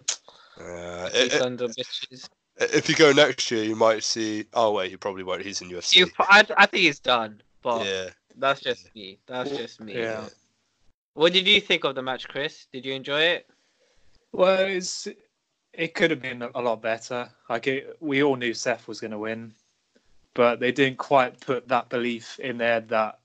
Uh, 0.58 0.62
you 1.14 1.20
i- 1.20 1.24
i- 1.24 1.28
sons 1.28 1.60
bitches. 1.60 2.28
if 2.56 2.88
you 2.88 2.94
go 2.96 3.12
next 3.12 3.50
year, 3.50 3.64
you 3.64 3.76
might 3.76 4.02
see. 4.02 4.46
Oh 4.54 4.72
wait, 4.72 4.90
you 4.90 4.98
probably 4.98 5.22
won't. 5.22 5.42
He's 5.42 5.60
in 5.60 5.68
UFC. 5.68 5.96
You, 5.96 6.10
I, 6.18 6.44
I 6.56 6.66
think 6.66 6.82
he's 6.82 6.98
done, 6.98 7.40
but 7.62 7.86
yeah. 7.86 8.10
that's 8.36 8.60
just 8.60 8.94
me. 8.94 9.18
That's 9.26 9.50
just 9.50 9.80
me. 9.80 9.94
Yeah. 9.94 10.28
What 11.14 11.32
did 11.32 11.46
you 11.46 11.60
think 11.60 11.84
of 11.84 11.94
the 11.94 12.02
match, 12.02 12.28
Chris? 12.28 12.66
Did 12.72 12.84
you 12.84 12.92
enjoy 12.94 13.20
it? 13.20 13.48
Well, 14.32 14.60
it's 14.60 15.08
it 15.72 15.94
could 15.94 16.10
have 16.10 16.22
been 16.22 16.42
a 16.42 16.60
lot 16.60 16.82
better. 16.82 17.28
Like 17.48 17.66
it, 17.66 17.96
we 18.00 18.22
all 18.22 18.36
knew 18.36 18.54
Seth 18.54 18.88
was 18.88 19.00
going 19.00 19.10
to 19.12 19.18
win, 19.18 19.52
but 20.34 20.58
they 20.60 20.72
didn't 20.72 20.98
quite 20.98 21.38
put 21.40 21.68
that 21.68 21.88
belief 21.88 22.38
in 22.40 22.58
there 22.58 22.80
that 22.80 23.18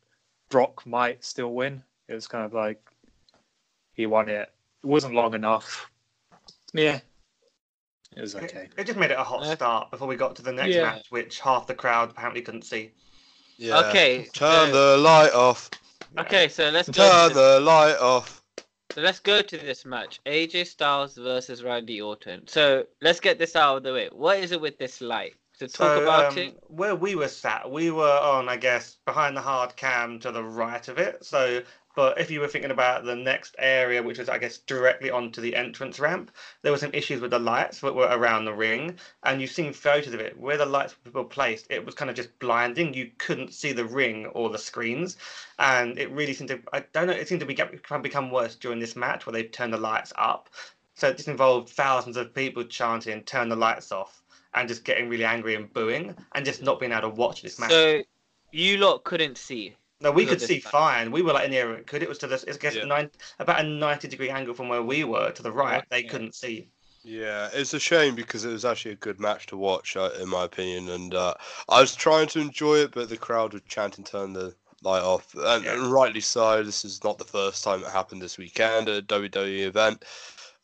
Brock 0.52 0.86
might 0.86 1.24
still 1.24 1.54
win. 1.54 1.82
It 2.08 2.14
was 2.14 2.28
kind 2.28 2.46
of 2.46 2.54
like 2.54 2.80
he 3.94 4.06
won 4.06 4.30
it. 4.30 4.50
It 4.84 4.88
wasn't 4.88 5.16
long 5.16 5.34
enough. 5.34 5.90
Yeah, 6.74 7.00
it 8.16 8.22
was 8.22 8.36
okay. 8.36 8.70
It 8.78 8.86
just 8.86 9.00
made 9.00 9.12
it 9.12 9.18
a 9.20 9.24
hot 9.24 9.44
Yeah. 9.44 9.56
start 9.56 9.90
before 9.92 10.08
we 10.08 10.16
got 10.16 10.36
to 10.36 10.42
the 10.42 10.52
next 10.52 10.76
Yeah. 10.76 10.84
match, 10.84 11.06
which 11.10 11.40
half 11.40 11.66
the 11.68 11.74
crowd 11.76 12.12
apparently 12.12 12.42
couldn't 12.42 12.64
see. 12.64 12.92
Yeah. 13.58 13.80
Okay. 13.90 14.26
Turn 14.34 14.72
so- 14.72 14.96
the 14.96 14.98
light 15.02 15.32
off. 15.34 15.70
Okay, 16.18 16.50
so 16.50 16.70
let's 16.70 16.90
go. 16.90 16.94
Turn 17.10 17.30
To 17.30 17.34
this, 17.34 17.38
the 17.38 17.60
light 17.62 17.98
off. 17.98 18.42
so 18.94 19.02
let's 19.02 19.20
go 19.20 19.42
to 19.42 19.58
this 19.58 19.86
match: 19.86 20.20
AJ 20.26 20.66
Styles 20.66 21.16
versus 21.16 21.64
Randy 21.64 22.02
Orton. 22.02 22.46
So 22.48 22.86
let's 23.02 23.20
get 23.22 23.40
this 23.40 23.56
out 23.56 23.78
of 23.78 23.84
the 23.84 23.94
way. 23.94 24.10
What 24.12 24.40
is 24.40 24.52
it 24.52 24.60
with 24.60 24.78
this 24.78 25.00
light? 25.00 25.36
To 25.62 25.67
talk 25.67 25.78
So, 25.78 26.02
about 26.02 26.32
um, 26.32 26.38
it. 26.39 26.63
Where 26.69 26.95
we 26.95 27.13
were 27.13 27.28
sat, 27.28 27.69
we 27.69 27.91
were 27.91 28.19
on, 28.19 28.50
I 28.50 28.58
guess, 28.58 28.95
behind 29.06 29.38
the 29.38 29.41
hard 29.41 29.76
cam 29.76 30.17
to 30.21 30.32
the 30.32 30.43
right 30.43 30.88
of 30.88 30.97
it. 30.97 31.24
So, 31.24 31.62
but 31.95 32.19
if 32.19 32.32
you 32.32 32.39
were 32.39 32.47
thinking 32.47 32.71
about 32.71 33.04
the 33.06 33.15
next 33.15 33.56
area, 33.60 34.02
which 34.02 34.17
was, 34.17 34.28
I 34.28 34.39
guess, 34.39 34.58
directly 34.58 35.12
onto 35.12 35.39
the 35.39 35.56
entrance 35.56 36.00
ramp, 36.00 36.32
there 36.63 36.71
were 36.71 36.80
some 36.80 36.95
issues 36.95 37.21
with 37.21 37.30
the 37.30 37.38
lights 37.38 37.80
that 37.82 37.93
were 37.93 38.08
around 38.08 38.45
the 38.45 38.56
ring. 38.56 38.97
And 39.21 39.39
you've 39.39 39.52
seen 39.52 39.71
photos 39.71 40.15
of 40.15 40.19
it 40.19 40.36
where 40.36 40.58
the 40.58 40.65
lights 40.65 40.95
were 41.13 41.26
placed. 41.26 41.67
It 41.69 41.86
was 41.86 41.93
kind 41.93 42.10
of 42.10 42.15
just 42.15 42.39
blinding. 42.39 42.95
You 42.95 43.12
couldn't 43.19 43.54
see 43.54 43.71
the 43.71 43.86
ring 43.86 44.26
or 44.34 44.50
the 44.50 44.58
screens, 44.58 45.17
and 45.60 46.00
it 46.00 46.10
really 46.10 46.34
seemed 46.34 46.50
to. 46.50 46.60
I 46.74 46.80
don't 46.91 47.06
know. 47.06 47.13
It 47.13 47.28
seemed 47.28 47.41
to 47.41 47.45
be, 47.45 47.56
become 48.02 48.32
worse 48.32 48.56
during 48.56 48.80
this 48.80 48.95
match 48.95 49.28
where 49.28 49.34
they 49.34 49.43
turned 49.43 49.74
the 49.74 49.78
lights 49.78 50.12
up. 50.17 50.50
So 50.95 51.12
this 51.12 51.28
involved 51.28 51.69
thousands 51.69 52.17
of 52.17 52.34
people 52.34 52.63
chanting, 52.63 53.21
"Turn 53.26 53.47
the 53.50 53.56
lights 53.56 53.91
off." 53.91 54.21
And 54.54 54.68
just 54.68 54.84
getting 54.84 55.10
really 55.10 55.26
angry 55.26 55.56
and 55.56 55.72
booing 55.74 56.16
and 56.34 56.46
just 56.46 56.62
not 56.62 56.80
being 56.80 56.92
able 56.92 57.04
to 57.04 57.10
watch 57.10 57.42
this 57.42 57.60
match. 57.60 57.72
So 57.72 58.02
you 58.52 58.78
lot 58.78 59.04
couldn't 59.04 59.38
see. 59.38 59.76
no, 60.02 60.12
we 60.12 60.26
could 60.26 60.42
see 60.42 60.56
this 60.60 60.64
fine. 60.66 61.12
We 61.12 61.22
were 61.22 61.34
like 61.34 61.46
in 61.46 61.52
the 61.52 61.58
area 61.58 61.84
could. 61.84 62.02
It 62.04 62.10
was 62.10 62.18
to 62.20 62.28
this, 62.28 62.44
I 62.48 62.54
guess, 62.58 62.76
Yeah. 62.76 62.86
nine, 62.86 63.10
about 63.40 63.60
a 63.60 63.64
90 63.64 64.08
degree 64.08 64.30
angle 64.30 64.54
from 64.54 64.68
where 64.68 64.82
we 64.82 65.04
were 65.04 65.32
to 65.32 65.44
the 65.44 65.52
right. 65.52 65.84
They 65.90 66.00
Okay. 66.00 66.08
couldn't 66.08 66.36
see. 66.36 66.70
Yeah, 67.04 67.50
it's 67.54 67.74
a 67.74 67.80
shame 67.80 68.14
because 68.16 68.46
it 68.46 68.52
was 68.52 68.66
actually 68.66 68.92
a 68.92 68.98
good 68.98 69.20
match 69.20 69.48
to 69.48 69.58
watch, 69.58 69.96
uh, 69.98 70.12
in 70.20 70.30
my 70.30 70.44
opinion. 70.46 70.90
And 70.90 71.14
uh, 71.16 71.34
I 71.70 71.82
was 71.82 71.96
trying 71.96 72.28
to 72.30 72.40
enjoy 72.40 72.78
it, 72.78 72.92
but 72.92 73.10
the 73.10 73.18
crowd 73.18 73.54
was 73.54 73.64
chanting 73.68 74.04
"Turn 74.04 74.34
the 74.34 74.54
light 74.84 75.02
off," 75.02 75.34
and, 75.36 75.64
Yeah. 75.66 75.74
and 75.74 75.92
rightly 75.92 76.22
so. 76.22 76.62
This 76.64 76.84
is 76.86 77.04
not 77.04 77.18
the 77.18 77.26
first 77.26 77.64
time 77.64 77.84
it 77.84 77.90
happened 77.90 78.22
this 78.22 78.38
weekend 78.38 78.88
at 78.90 78.98
a 78.98 79.02
WWE 79.02 79.64
event. 79.66 80.04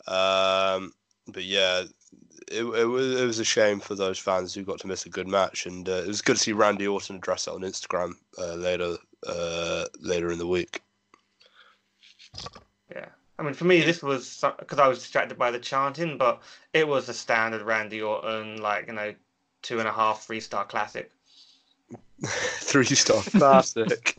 Um, 0.08 0.93
but 1.28 1.43
yeah, 1.43 1.84
it, 2.49 2.63
it 2.63 2.86
was 2.86 3.21
it 3.21 3.25
was 3.25 3.39
a 3.39 3.45
shame 3.45 3.80
for 3.80 3.95
those 3.95 4.19
fans 4.19 4.53
who 4.53 4.63
got 4.63 4.80
to 4.80 4.88
miss 4.88 5.06
a 5.06 5.10
good 5.10 5.27
match, 5.27 5.65
and 5.65 5.88
uh, 5.88 5.93
it 5.93 6.08
was 6.08 6.21
good 6.21 6.38
to 6.38 6.41
see 6.43 6.53
Randy 6.53 6.88
Orton 6.88 7.17
address 7.17 7.47
it 7.47 7.53
on 7.53 7.62
Instagram 7.62 8.13
uh, 8.38 8.56
later 8.56 8.97
uh, 9.25 9.86
later 9.99 10.32
in 10.32 10.38
the 10.38 10.47
week. 10.47 10.82
Yeah. 12.91 13.08
I 13.39 13.43
mean, 13.43 13.53
for 13.53 13.65
me, 13.65 13.82
this 13.82 14.01
was 14.01 14.43
because 14.58 14.80
I 14.80 14.88
was 14.88 14.99
distracted 14.99 15.38
by 15.38 15.51
the 15.51 15.60
chanting, 15.60 16.17
but 16.17 16.41
it 16.73 16.88
was 16.88 17.08
a 17.08 17.13
standard 17.13 17.62
Randy 17.62 18.01
Orton, 18.01 18.62
like, 18.62 18.88
you 18.88 18.93
know, 18.93 19.13
two 19.62 19.80
and 19.80 19.88
a 19.88 19.91
half, 19.91 20.23
three 20.25 20.39
star 20.39 20.65
classic. 20.65 21.12
Three 22.23 22.84
star 22.84 23.21
classic. 23.21 24.17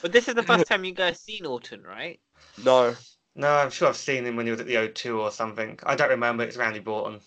But 0.00 0.12
this 0.12 0.26
is 0.26 0.34
the 0.34 0.42
first 0.42 0.66
time 0.66 0.84
you 0.84 0.92
guys 0.92 1.20
seen 1.20 1.44
Orton, 1.44 1.82
right? 1.82 2.18
no, 2.64 2.94
No, 3.36 3.54
I'm 3.54 3.70
sure 3.70 3.88
I've 3.88 3.96
seen 3.96 4.24
him 4.26 4.34
when 4.34 4.46
he 4.46 4.50
was 4.50 4.60
at 4.60 4.66
the 4.66 4.78
O2 4.78 5.20
or 5.20 5.30
something. 5.30 5.78
I 5.84 5.94
don't 5.94 6.08
remember. 6.10 6.42
It's 6.42 6.56
Randy 6.56 6.82
Orton. 6.84 7.20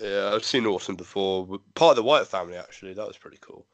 yeah, 0.00 0.32
I've 0.34 0.44
seen 0.44 0.66
Orton 0.66 0.94
before. 0.94 1.58
Part 1.74 1.90
of 1.92 1.96
the 1.96 2.02
White 2.02 2.26
family, 2.26 2.56
actually. 2.56 2.94
That 2.94 3.06
was 3.06 3.16
pretty 3.18 3.38
cool. 3.40 3.66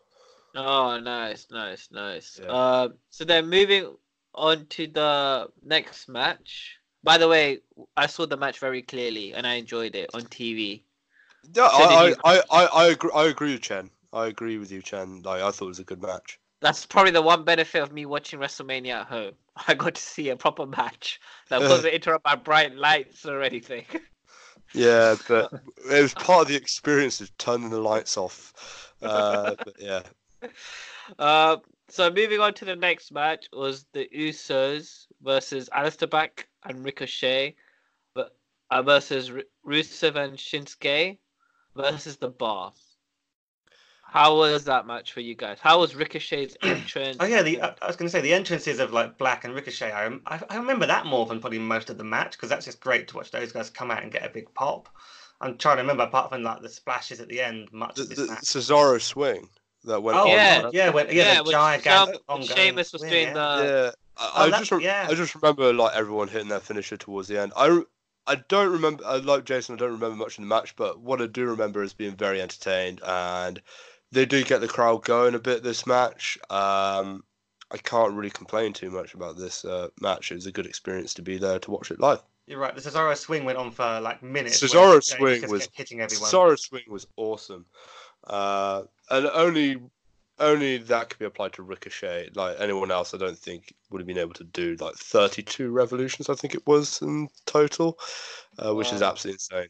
Oh, 0.54 0.98
nice, 1.00 1.48
nice, 1.50 1.90
nice. 1.90 2.40
Yeah. 2.42 2.52
Uh, 2.52 2.88
so 3.10 3.24
then 3.24 3.48
moving 3.48 3.96
on 4.34 4.66
to 4.66 4.86
the 4.86 5.48
next 5.62 6.08
match. 6.08 6.76
By 7.02 7.18
the 7.18 7.28
way, 7.28 7.60
I 7.96 8.06
saw 8.06 8.24
the 8.24 8.36
match 8.36 8.58
very 8.60 8.82
clearly 8.82 9.34
and 9.34 9.46
I 9.46 9.54
enjoyed 9.54 9.94
it 9.94 10.10
on 10.14 10.22
TV. 10.26 10.82
Yeah, 11.54 11.68
So 11.68 11.82
I, 11.84 12.08
you- 12.08 12.16
I, 12.24 12.42
I, 12.50 12.66
I, 12.66 12.86
agree, 12.86 13.10
I 13.14 13.24
agree 13.26 13.52
with 13.52 13.62
Chen. 13.62 13.90
I 14.12 14.26
agree 14.26 14.58
with 14.58 14.70
you, 14.70 14.80
Chen. 14.80 15.22
Like, 15.22 15.42
I 15.42 15.50
thought 15.50 15.66
it 15.66 15.68
was 15.68 15.78
a 15.80 15.84
good 15.84 16.00
match. 16.00 16.38
That's 16.64 16.86
probably 16.86 17.10
the 17.10 17.20
one 17.20 17.44
benefit 17.44 17.82
of 17.82 17.92
me 17.92 18.06
watching 18.06 18.40
WrestleMania 18.40 19.02
at 19.02 19.06
home. 19.08 19.34
I 19.68 19.74
got 19.74 19.96
to 19.96 20.00
see 20.00 20.30
a 20.30 20.36
proper 20.36 20.64
match 20.64 21.20
that 21.50 21.60
wasn't 21.60 21.92
interrupted 21.92 22.22
by 22.22 22.36
bright 22.36 22.74
lights 22.74 23.26
or 23.26 23.42
anything. 23.42 23.84
Yeah, 24.72 25.14
but 25.28 25.52
it 25.88 26.02
was 26.02 26.14
part 26.14 26.42
of 26.42 26.48
the 26.48 26.56
experience 26.60 27.20
of 27.20 27.36
turning 27.38 27.70
the 27.70 27.78
lights 27.78 28.16
off. 28.16 28.92
Uh, 29.00 29.54
but 29.62 29.74
yeah, 29.78 30.02
Uh, 31.16 31.58
so 31.88 32.10
moving 32.10 32.40
on 32.40 32.54
to 32.54 32.64
the 32.64 32.74
next 32.74 33.12
match 33.12 33.46
was 33.52 33.86
the 33.92 34.08
Usos 34.12 35.06
versus 35.22 35.68
Aleister 35.72 36.10
Black 36.10 36.48
and 36.64 36.84
Ricochet, 36.84 37.54
but 38.14 38.36
uh, 38.70 38.82
versus 38.82 39.30
Rusev 39.64 40.16
and 40.16 40.36
Shinsuke 40.36 41.18
versus 41.76 42.16
the 42.16 42.30
Bar. 42.30 42.72
How 44.14 44.36
was 44.36 44.62
that 44.66 44.86
match 44.86 45.12
for 45.12 45.18
you 45.18 45.34
guys? 45.34 45.58
How 45.60 45.80
was 45.80 45.96
Ricochet's 45.96 46.56
entrance? 46.62 47.16
Oh 47.20 47.24
yeah, 47.24 47.42
the 47.42 47.60
I 47.60 47.74
I 47.82 47.86
was 47.88 47.96
going 47.96 48.06
to 48.06 48.12
say 48.12 48.20
the 48.20 48.32
entrances 48.32 48.78
of 48.78 48.92
like 48.92 49.18
Black 49.18 49.44
and 49.44 49.52
Ricochet. 49.52 49.90
I, 49.90 50.04
rem- 50.04 50.22
I 50.26 50.40
I 50.50 50.56
remember 50.56 50.86
that 50.86 51.04
more 51.04 51.26
than 51.26 51.40
probably 51.40 51.58
most 51.58 51.90
of 51.90 51.98
the 51.98 52.04
match 52.04 52.32
because 52.32 52.48
that's 52.48 52.64
just 52.66 52.78
great 52.78 53.08
to 53.08 53.16
watch 53.16 53.32
those 53.32 53.50
guys 53.50 53.70
come 53.70 53.90
out 53.90 54.04
and 54.04 54.12
get 54.12 54.24
a 54.24 54.28
big 54.28 54.54
pop. 54.54 54.88
I'm 55.40 55.58
trying 55.58 55.78
to 55.78 55.82
remember 55.82 56.04
apart 56.04 56.30
from 56.30 56.44
like 56.44 56.62
the 56.62 56.68
splashes 56.68 57.18
at 57.18 57.26
the 57.28 57.40
end, 57.40 57.72
much 57.72 57.96
the, 57.96 58.02
of 58.02 58.08
this 58.10 58.18
the 58.20 58.26
match. 58.28 58.42
Cesaro 58.44 59.00
swing 59.00 59.48
that 59.82 60.00
went 60.00 60.16
Oh 60.16 60.22
on. 60.22 60.28
yeah, 60.28 60.62
right? 60.62 60.72
yeah, 60.72 60.90
when, 60.90 61.06
yeah, 61.08 61.12
yeah, 61.12 61.34
the 61.38 61.42
with 61.42 61.50
gigantic 61.52 62.14
Sheamus- 62.14 62.20
when 62.26 62.38
ongoing 62.40 62.56
Sheamus 62.56 62.92
was 62.92 63.00
swing, 63.02 63.10
doing 63.10 63.26
yeah. 63.26 63.32
the 63.34 63.64
yeah. 63.64 63.90
I, 64.16 64.30
Oh, 64.36 64.42
I 64.44 64.50
that- 64.50 64.58
just 64.60 64.70
rem- 64.70 64.80
yeah. 64.82 65.06
I 65.10 65.14
just 65.14 65.34
remember 65.34 65.72
like 65.72 65.96
everyone 65.96 66.28
hitting 66.28 66.48
their 66.50 66.60
finisher 66.60 66.96
towards 66.96 67.26
the 67.26 67.40
end. 67.40 67.52
I 67.56 67.66
re- 67.66 67.84
I 68.28 68.36
don't 68.36 68.70
remember. 68.70 69.04
I 69.04 69.16
like 69.16 69.44
Jason. 69.44 69.74
I 69.74 69.78
don't 69.78 69.90
remember 69.90 70.16
much 70.16 70.38
in 70.38 70.44
the 70.44 70.48
match, 70.48 70.76
but 70.76 71.00
what 71.00 71.20
I 71.20 71.26
do 71.26 71.46
remember 71.46 71.82
is 71.82 71.92
being 71.92 72.14
very 72.16 72.40
entertained, 72.40 73.00
and 73.04 73.60
they 74.14 74.26
do 74.26 74.44
get 74.44 74.60
the 74.60 74.68
crowd 74.68 75.04
going 75.04 75.34
a 75.34 75.38
bit 75.38 75.62
this 75.62 75.86
match. 75.86 76.38
Um, 76.50 77.24
I 77.70 77.76
can't 77.78 78.14
really 78.14 78.30
complain 78.30 78.72
too 78.72 78.90
much 78.90 79.14
about 79.14 79.36
this 79.36 79.64
uh, 79.64 79.88
match. 80.00 80.30
It 80.30 80.36
was 80.36 80.46
a 80.46 80.52
good 80.52 80.66
experience 80.66 81.12
to 81.14 81.22
be 81.22 81.38
there 81.38 81.58
to 81.58 81.70
watch 81.70 81.90
it 81.90 82.00
live. 82.00 82.22
You're 82.46 82.58
right. 82.58 82.74
The 82.74 82.80
Cesaro 82.80 83.16
swing 83.16 83.44
went 83.44 83.58
on 83.58 83.70
for 83.70 84.00
like 84.00 84.22
minutes. 84.22 84.62
Cesaro 84.62 84.94
Ricochet 84.94 85.16
swing 85.16 85.40
just 85.40 85.52
was 85.52 85.68
hitting 85.72 86.00
everyone. 86.00 86.30
Cesaro 86.30 86.58
swing 86.58 86.84
was 86.88 87.06
awesome, 87.16 87.66
uh, 88.28 88.82
and 89.10 89.26
only 89.26 89.80
only 90.38 90.78
that 90.78 91.08
could 91.08 91.18
be 91.18 91.24
applied 91.24 91.54
to 91.54 91.62
Ricochet. 91.62 92.30
Like 92.34 92.56
anyone 92.60 92.90
else, 92.90 93.14
I 93.14 93.18
don't 93.18 93.38
think 93.38 93.74
would 93.90 94.00
have 94.00 94.06
been 94.06 94.18
able 94.18 94.34
to 94.34 94.44
do 94.44 94.76
like 94.78 94.94
32 94.94 95.70
revolutions. 95.70 96.28
I 96.28 96.34
think 96.34 96.54
it 96.54 96.66
was 96.66 97.00
in 97.00 97.28
total, 97.46 97.98
uh, 98.58 98.74
which 98.74 98.92
is 98.92 99.00
absolutely 99.00 99.36
insane. 99.36 99.68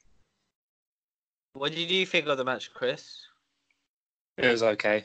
What 1.53 1.73
did 1.73 1.91
you 1.91 2.05
think 2.05 2.27
of 2.27 2.37
the 2.37 2.45
match, 2.45 2.75
Chris? 2.75 3.21
It 4.39 4.51
was 4.51 4.63
okay. 4.63 5.05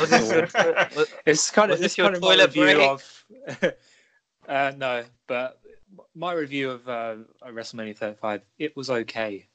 Was 0.00 0.10
this 0.10 0.30
your, 0.30 0.42
was, 0.96 1.14
It's 1.26 1.50
kind 1.50 1.70
of 1.70 1.78
this 1.78 1.92
it's 1.92 1.98
your 1.98 2.06
kind 2.06 2.16
of 2.16 2.22
my 2.22 2.28
toilet 2.28 2.46
review 2.46 2.62
break? 2.64 2.88
of. 2.88 3.24
uh, 4.48 4.72
no, 4.76 5.04
but 5.26 5.60
my 6.14 6.32
review 6.32 6.70
of 6.70 6.88
uh, 6.88 7.16
WrestleMania 7.46 7.96
35, 7.96 8.42
it 8.58 8.76
was 8.76 8.90
okay. 8.90 9.46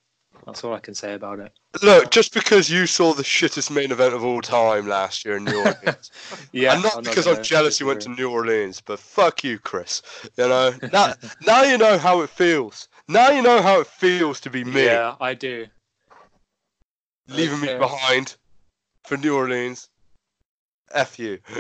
That's 0.46 0.64
all 0.64 0.74
I 0.74 0.80
can 0.80 0.94
say 0.94 1.14
about 1.14 1.40
it. 1.40 1.52
Look, 1.84 2.10
just 2.10 2.34
because 2.34 2.70
you 2.70 2.88
saw 2.88 3.14
the 3.14 3.24
shittest 3.24 3.70
main 3.70 3.92
event 3.92 4.14
of 4.14 4.24
all 4.24 4.42
time 4.42 4.88
last 4.88 5.24
year 5.24 5.38
in 5.38 5.46
New 5.46 5.60
Orleans, 5.60 6.12
yeah, 6.52 6.74
and 6.74 6.82
not 6.84 6.98
I'm 6.98 7.04
because 7.04 7.26
gonna 7.26 7.38
I'm 7.38 7.44
jealous 7.44 7.80
you 7.80 7.86
went 7.86 8.02
to. 8.02 8.10
New 8.10 8.32
Orleans, 8.32 8.82
but 8.82 9.00
fuck 9.00 9.44
you, 9.44 9.60
Chris. 9.60 10.02
You 10.38 10.48
know, 10.48 10.74
now, 10.92 11.14
now 11.46 11.64
you 11.64 11.78
know 11.78 11.98
how 11.98 12.22
it 12.22 12.30
feels. 12.30 12.88
Now 13.08 13.30
you 13.30 13.44
know 13.44 13.62
how 13.62 13.80
it 13.82 13.88
feels 13.88 14.40
to 14.42 14.50
be 14.50 14.64
me, 14.64 14.86
Yeah, 14.86 15.16
I 15.22 15.36
do. 15.36 15.68
Leaving 17.30 17.62
me 17.62 17.78
behind 17.78 18.36
for 19.06 19.18
New 19.18 19.36
Orleans. 19.36 19.90
F 20.92 21.20
you. 21.20 21.40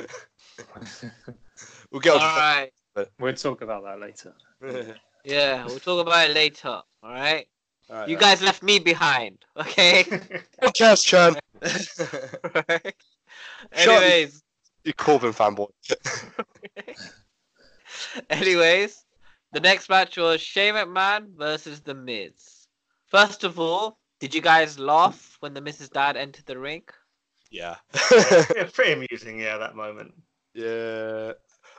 we'll 1.91 2.01
get 2.01 2.13
all 2.13 2.19
on 2.19 2.35
right. 2.35 2.71
We'll 3.19 3.33
talk 3.33 3.61
about 3.61 3.83
that 3.83 3.99
later. 3.99 4.33
Yeah, 5.25 5.65
we'll 5.65 5.79
talk 5.79 5.99
about 6.07 6.29
it 6.29 6.33
later. 6.33 6.69
All 6.69 6.83
right. 7.03 7.45
Alright, 7.89 8.07
You 8.07 8.15
alright. 8.15 8.19
guys 8.19 8.41
left 8.41 8.63
me 8.63 8.79
behind. 8.79 9.43
Okay. 9.57 10.03
Podcast, 10.63 11.05
Chan. 11.05 11.35
Right? 11.61 12.95
Shut. 13.75 13.89
Anyways, 14.01 14.41
you 14.85 14.93
Corbin 14.93 15.33
fanboy. 15.33 15.67
anyways, 18.29 19.03
the 19.51 19.59
next 19.59 19.89
match 19.89 20.15
was 20.17 20.39
Shane 20.39 20.75
McMahon 20.75 21.35
versus 21.37 21.81
The 21.81 21.93
Miz. 21.93 22.65
First 23.07 23.43
of 23.43 23.59
all, 23.59 23.98
did 24.19 24.33
you 24.35 24.41
guys 24.41 24.77
laugh 24.77 25.37
when 25.39 25.53
the 25.53 25.61
Miz's 25.61 25.89
dad 25.89 26.17
entered 26.17 26.45
the 26.45 26.57
ring? 26.57 26.83
yeah. 27.51 27.75
yeah, 28.11 28.67
pretty 28.73 28.93
amusing. 28.93 29.39
Yeah, 29.39 29.57
that 29.57 29.75
moment. 29.75 30.13
yeah. 30.53 31.33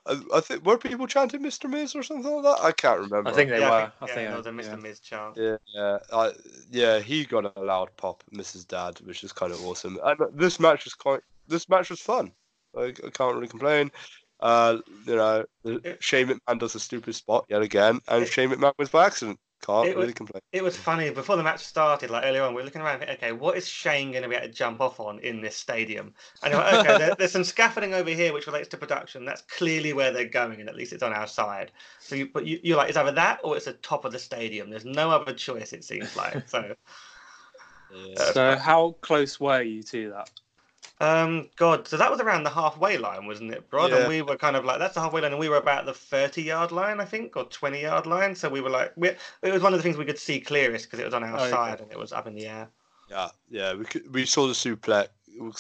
I, 0.07 0.19
I 0.35 0.41
think 0.41 0.65
were 0.65 0.79
people 0.79 1.07
chanting 1.07 1.43
Mr. 1.43 1.69
Miz 1.69 1.95
or 1.95 2.03
something 2.03 2.33
like 2.33 2.45
that? 2.45 2.65
I 2.65 2.73
can't 2.73 3.01
remember. 3.01 3.29
I 3.29 3.33
think 3.35 3.51
they 3.51 3.61
yeah, 3.61 3.71
were. 3.71 3.77
I 3.77 3.81
think, 3.83 3.93
I 4.01 4.07
yeah, 4.07 4.15
think 4.15 4.29
there 4.29 4.37
was 4.39 4.47
a 4.47 4.51
Mr. 4.51 4.77
yeah. 4.77 4.83
Miz 4.83 5.01
chant. 5.01 5.37
Yeah, 5.37 5.57
yeah, 5.75 5.99
I, 6.13 6.33
yeah. 6.71 6.99
He 7.01 7.25
got 7.25 7.53
a 7.57 7.61
loud 7.61 7.91
pop, 7.99 8.25
Miz's 8.31 8.65
Dad, 8.65 8.99
which 9.05 9.23
is 9.23 9.33
kind 9.33 9.53
of 9.53 9.63
awesome. 9.65 9.99
And 10.03 10.19
this 10.33 10.59
match 10.59 10.85
was 10.85 10.95
quite. 10.95 11.21
This 11.49 11.69
match 11.69 11.91
was 11.91 12.01
fun. 12.01 12.33
I, 12.77 12.95
I 13.05 13.11
can't 13.13 13.35
really 13.35 13.49
complain. 13.49 13.91
Uh, 14.41 14.79
you 15.07 15.17
know, 15.17 15.45
Shame 15.65 15.81
It- 15.85 16.03
Shane 16.03 16.29
McMahon 16.29 16.59
does 16.59 16.75
a 16.75 16.81
stupid 16.81 17.15
spot 17.15 17.45
yet 17.51 17.61
again, 17.61 18.01
and 18.09 18.27
Shame 18.27 18.53
It- 18.53 18.55
Shane 18.55 18.61
McMahon 18.63 18.73
was 18.79 18.89
by 18.89 19.07
accident. 19.07 19.39
Can't 19.65 19.89
It 19.89 19.97
was- 19.97 20.15
complain. 20.15 20.41
It 20.53 20.65
was 20.65 20.77
funny 20.77 21.11
before 21.11 21.37
the 21.37 21.43
match 21.43 21.61
started. 21.65 22.11
Like 22.11 22.25
earlier 22.25 22.43
on, 22.43 22.55
we 22.55 22.63
were 22.63 22.65
looking 22.65 22.81
around. 22.81 23.03
Okay, 23.03 23.33
what 23.33 23.57
is 23.57 23.69
Shane 23.69 24.11
going 24.11 24.23
to 24.23 24.29
be 24.29 24.35
able 24.35 24.47
to 24.47 24.53
jump 24.53 24.81
off 24.81 24.99
on 25.01 25.19
in 25.21 25.41
this 25.43 25.57
stadium? 25.57 26.15
And 26.43 26.53
you're 26.53 26.63
like, 26.63 26.75
okay, 26.87 26.99
there, 26.99 27.15
there's 27.15 27.33
some 27.33 27.45
scaffolding 27.45 27.93
over 27.93 28.09
here 28.11 28.33
which 28.33 28.47
relates 28.47 28.69
to 28.69 28.77
production. 28.79 29.25
That's 29.25 29.43
clearly 29.43 29.93
where 29.93 30.13
they're 30.13 30.25
going, 30.29 30.61
and 30.61 30.69
at 30.69 30.77
least 30.77 30.93
it's 30.95 31.03
on 31.03 31.13
our 31.13 31.27
side. 31.27 31.73
So, 31.99 32.15
you, 32.17 32.31
but 32.33 32.47
you, 32.47 32.59
you're 32.63 32.79
like, 32.79 32.89
it's 32.89 32.97
either 32.99 33.13
that 33.13 33.41
or 33.45 33.57
it's 33.57 33.67
the 33.67 33.75
top 33.75 34.05
of 34.07 34.13
the 34.13 34.19
stadium. 34.19 34.71
There's 34.71 34.87
no 34.87 35.11
other 35.11 35.35
choice. 35.35 35.73
It 35.73 35.85
seems 35.85 36.17
like. 36.17 36.49
So, 36.49 36.75
Yeah. 37.93 38.15
Uh, 38.23 38.33
so, 38.33 38.57
how 38.57 38.97
close 39.01 39.41
were 39.41 39.63
you 39.63 39.83
to 39.83 40.11
that? 40.11 40.31
Um, 41.01 41.49
God, 41.57 41.89
so 41.89 41.97
that 41.97 42.11
was 42.11 42.21
around 42.21 42.43
the 42.45 42.51
halfway 42.51 42.99
line, 42.99 43.27
wasn't 43.27 43.53
it, 43.53 43.65
Rod? 43.71 43.91
Yeah. 43.91 43.99
And 43.99 44.09
we 44.09 44.21
were 44.21 44.37
kind 44.37 44.55
of 44.55 44.65
like, 44.65 44.79
that's 44.79 44.95
the 44.95 45.01
halfway 45.01 45.23
line, 45.23 45.33
and 45.33 45.41
we 45.41 45.49
were 45.49 45.57
about 45.57 45.87
the 45.87 45.95
30 45.95 46.43
yard 46.43 46.73
line, 46.73 47.01
I 47.01 47.07
think, 47.07 47.37
or 47.37 47.45
20 47.45 47.81
yard 47.81 48.07
line. 48.07 48.35
So 48.35 48.51
we 48.51 48.61
were 48.61 48.71
like, 48.71 48.93
we, 48.97 49.09
it 49.09 49.53
was 49.53 49.63
one 49.63 49.73
of 49.73 49.79
the 49.79 49.83
things 49.83 49.97
we 49.97 50.05
could 50.05 50.19
see 50.19 50.41
clearest 50.41 50.87
because 50.87 50.99
it 51.01 51.05
was 51.05 51.15
on 51.15 51.25
our 51.25 51.39
Oh, 51.39 51.43
okay. 51.43 51.51
side 51.51 51.81
and 51.81 51.91
it 51.91 51.99
was 51.99 52.13
up 52.13 52.27
in 52.27 52.35
the 52.35 52.47
air. 52.47 52.69
Yeah, 53.09 53.29
yeah. 53.49 53.75
We 53.75 53.85
could, 53.87 54.15
we 54.15 54.27
saw 54.27 54.47
the 54.47 54.53
suplex 54.53 55.09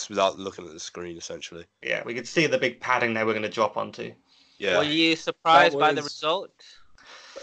without 0.08 0.38
looking 0.38 0.66
at 0.66 0.72
the 0.72 0.80
screen, 0.80 1.16
essentially. 1.16 1.64
Yeah, 1.82 2.02
we 2.04 2.14
could 2.14 2.28
see 2.28 2.46
the 2.46 2.58
big 2.58 2.78
padding 2.80 3.14
they 3.14 3.24
were 3.24 3.32
going 3.32 3.42
to 3.42 3.48
drop 3.48 3.76
onto. 3.76 4.12
Yeah. 4.58 4.76
Were 4.76 4.84
you 4.84 5.16
surprised 5.16 5.78
by 5.78 5.94
the 5.94 6.02
result? 6.02 6.50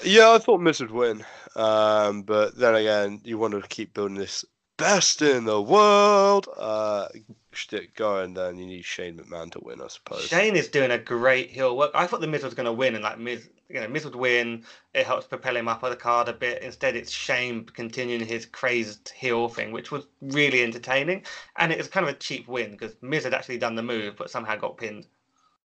Yeah, 0.04 0.34
I 0.34 0.38
thought 0.38 0.62
Miz 0.62 0.80
would 0.82 0.92
win. 0.92 1.26
Um, 1.56 2.22
but 2.22 2.56
then 2.56 2.76
again, 2.76 3.22
you 3.24 3.40
want 3.40 3.56
to 3.56 3.68
keep 3.68 3.96
building 3.96 4.18
this 4.18 4.46
best 4.78 5.24
in 5.24 5.46
the 5.46 5.60
world 5.60 6.48
uh, 6.56 7.08
shtick 7.58 7.96
going, 7.96 8.34
then 8.34 8.58
you 8.58 8.66
need 8.66 8.86
Shane 8.86 9.18
McMahon 9.18 9.52
to 9.52 9.60
win, 9.60 9.82
I 9.82 9.88
suppose. 9.88 10.28
Shane 10.28 10.56
is 10.56 10.68
doing 10.68 10.92
a 10.92 10.98
great 10.98 11.50
heel 11.50 11.76
work. 11.76 11.92
I 11.94 12.08
thought 12.08 12.22
the 12.22 12.28
Miz 12.28 12.44
was 12.44 12.54
going 12.54 12.66
to 12.66 12.72
win, 12.72 12.96
and 12.96 13.04
like 13.04 13.20
Miz, 13.20 13.50
you 13.70 13.82
know, 13.82 13.88
Miz 13.88 14.06
would 14.06 14.16
win. 14.16 14.64
It 14.94 15.06
helps 15.06 15.26
propel 15.26 15.58
him 15.58 15.68
up 15.68 15.84
on 15.84 15.90
the 15.90 15.96
card 15.96 16.30
a 16.30 16.34
bit. 16.34 16.62
Instead, 16.62 16.96
it's 16.96 17.12
Shane 17.12 17.66
continuing 17.66 18.26
his 18.26 18.46
crazed 18.46 19.10
heel 19.10 19.50
thing, 19.50 19.72
which 19.72 19.92
was 19.92 20.06
really 20.22 20.64
entertaining. 20.64 21.24
And 21.58 21.72
it 21.72 21.78
was 21.78 21.88
kind 21.88 22.08
of 22.08 22.14
a 22.14 22.18
cheap 22.18 22.48
win 22.48 22.72
because 22.72 22.96
Miz 23.02 23.24
had 23.24 23.34
actually 23.34 23.58
done 23.58 23.76
the 23.76 23.84
move, 23.84 24.16
but 24.18 24.30
somehow 24.30 24.56
got 24.56 24.78
pinned. 24.78 25.08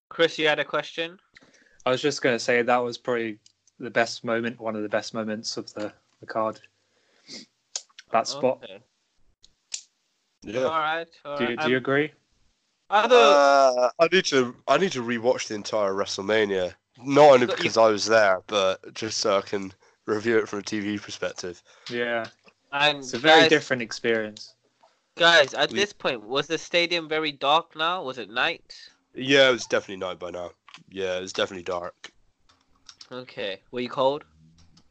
Chris, 0.10 0.38
you 0.38 0.48
had 0.48 0.60
a 0.60 0.66
question? 0.66 1.20
I 1.86 1.92
was 1.92 2.02
just 2.02 2.22
going 2.22 2.36
to 2.36 2.40
say 2.40 2.62
that 2.62 2.78
was 2.78 2.98
probably 2.98 3.40
the 3.80 3.90
best 3.90 4.24
moment, 4.24 4.60
one 4.60 4.76
of 4.76 4.84
the 4.84 4.90
best 4.90 5.14
moments 5.14 5.58
of 5.58 5.74
the, 5.74 5.94
the 6.20 6.26
card. 6.26 6.60
That 8.12 8.22
oh, 8.22 8.24
spot. 8.24 8.60
Okay. 8.64 8.80
Yeah. 10.48 10.64
All 10.64 10.80
right. 10.80 11.08
All 11.26 11.38
Do, 11.38 11.44
right. 11.44 11.52
you, 11.52 11.58
do 11.58 11.70
you 11.72 11.78
agree? 11.78 12.12
other, 12.90 13.16
Uh, 13.16 13.90
I 14.00 14.08
need 14.12 14.26
to 14.26 14.56
I 14.68 14.78
need 14.78 14.94
to 14.94 15.04
rewatch 15.04 15.48
the 15.50 15.56
entire 15.56 15.92
WrestleMania. 15.94 16.74
Not 17.04 17.34
only 17.34 17.46
because 17.48 17.78
I 17.78 17.90
was 17.90 18.06
there, 18.06 18.42
but 18.48 18.94
just 18.94 19.18
so 19.20 19.38
I 19.38 19.42
can 19.42 19.74
review 20.06 20.38
it 20.40 20.48
from 20.48 20.60
a 20.60 20.64
TV 20.64 21.00
perspective. 21.02 21.62
Yeah. 21.90 22.26
and 22.72 23.00
It's 23.00 23.14
a 23.14 23.20
very 23.20 23.42
guys, 23.42 23.50
different 23.50 23.82
experience. 23.82 24.54
Guys, 25.16 25.54
at 25.54 25.72
We- 25.72 25.80
this 25.80 25.94
point, 25.94 26.24
was 26.24 26.48
the 26.48 26.58
stadium 26.58 27.08
very 27.10 27.32
dark 27.34 27.76
now? 27.76 28.04
Was 28.04 28.18
it 28.18 28.30
night? 28.30 28.74
Yeah, 29.14 29.50
it 29.50 29.52
was 29.52 29.66
definitely 29.66 29.98
night 29.98 30.18
by 30.20 30.32
now. 30.32 30.52
Yeah, 30.90 31.18
it 31.18 31.22
was 31.22 31.34
definitely 31.34 31.64
dark. 31.64 32.12
Okay. 33.12 33.62
Were 33.72 33.80
you 33.82 33.90
cold? 33.90 34.24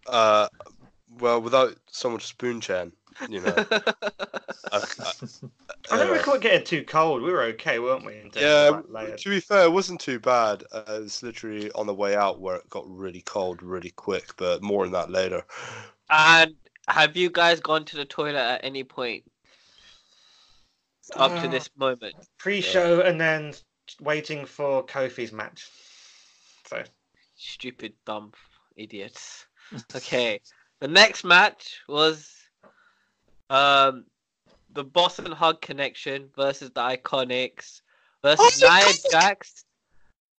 Uh, 0.06 0.48
well, 1.18 1.40
without 1.40 1.76
someone 1.90 2.20
to 2.20 2.26
spoon 2.26 2.60
Chen, 2.60 2.92
you 3.28 3.40
know. 3.40 3.54
I, 3.56 3.72
I, 4.72 4.80
I 5.90 5.96
don't 5.96 6.00
anyway. 6.00 6.18
recall 6.18 6.38
getting 6.38 6.64
too 6.64 6.84
cold. 6.84 7.22
We 7.22 7.32
were 7.32 7.42
okay, 7.44 7.78
weren't 7.78 8.04
we? 8.04 8.16
in 8.18 8.30
Yeah, 8.34 8.80
to 9.16 9.28
be 9.30 9.40
fair, 9.40 9.64
it 9.64 9.72
wasn't 9.72 10.00
too 10.00 10.18
bad. 10.18 10.64
Uh, 10.72 10.82
it 10.88 11.02
was 11.02 11.22
literally 11.22 11.70
on 11.72 11.86
the 11.86 11.94
way 11.94 12.16
out 12.16 12.40
where 12.40 12.56
it 12.56 12.68
got 12.70 12.84
really 12.88 13.22
cold 13.22 13.62
really 13.62 13.90
quick, 13.90 14.36
but 14.36 14.62
more 14.62 14.84
on 14.84 14.92
that 14.92 15.10
later. 15.10 15.44
And 16.10 16.54
have 16.88 17.16
you 17.16 17.30
guys 17.30 17.60
gone 17.60 17.84
to 17.86 17.96
the 17.96 18.04
toilet 18.04 18.36
at 18.36 18.64
any 18.64 18.84
point 18.84 19.24
up 21.16 21.32
to 21.40 21.46
Uh, 21.46 21.50
this 21.50 21.70
moment? 21.76 22.14
pre-show 22.38 23.00
and 23.00 23.20
then 23.20 23.54
waiting 24.00 24.44
for 24.44 24.84
Kofi's 24.84 25.32
match. 25.32 25.68
So 26.66 26.82
Stupid, 27.36 27.92
dumb 28.04 28.32
idiots. 28.76 29.46
Okay. 29.94 30.40
the 30.80 30.88
next 30.88 31.24
match 31.24 31.80
was 31.88 32.32
um 33.50 34.04
the 34.70 34.84
Boss 34.84 35.18
'n' 35.18 35.32
Hug 35.32 35.60
Connection 35.62 36.28
versus 36.36 36.70
the 36.70 36.80
Iconics 36.80 37.80
versus 38.22 38.62
Oh, 38.62 38.68
Nia 38.68 38.92
Iconic! 38.92 39.10
Jax 39.10 39.64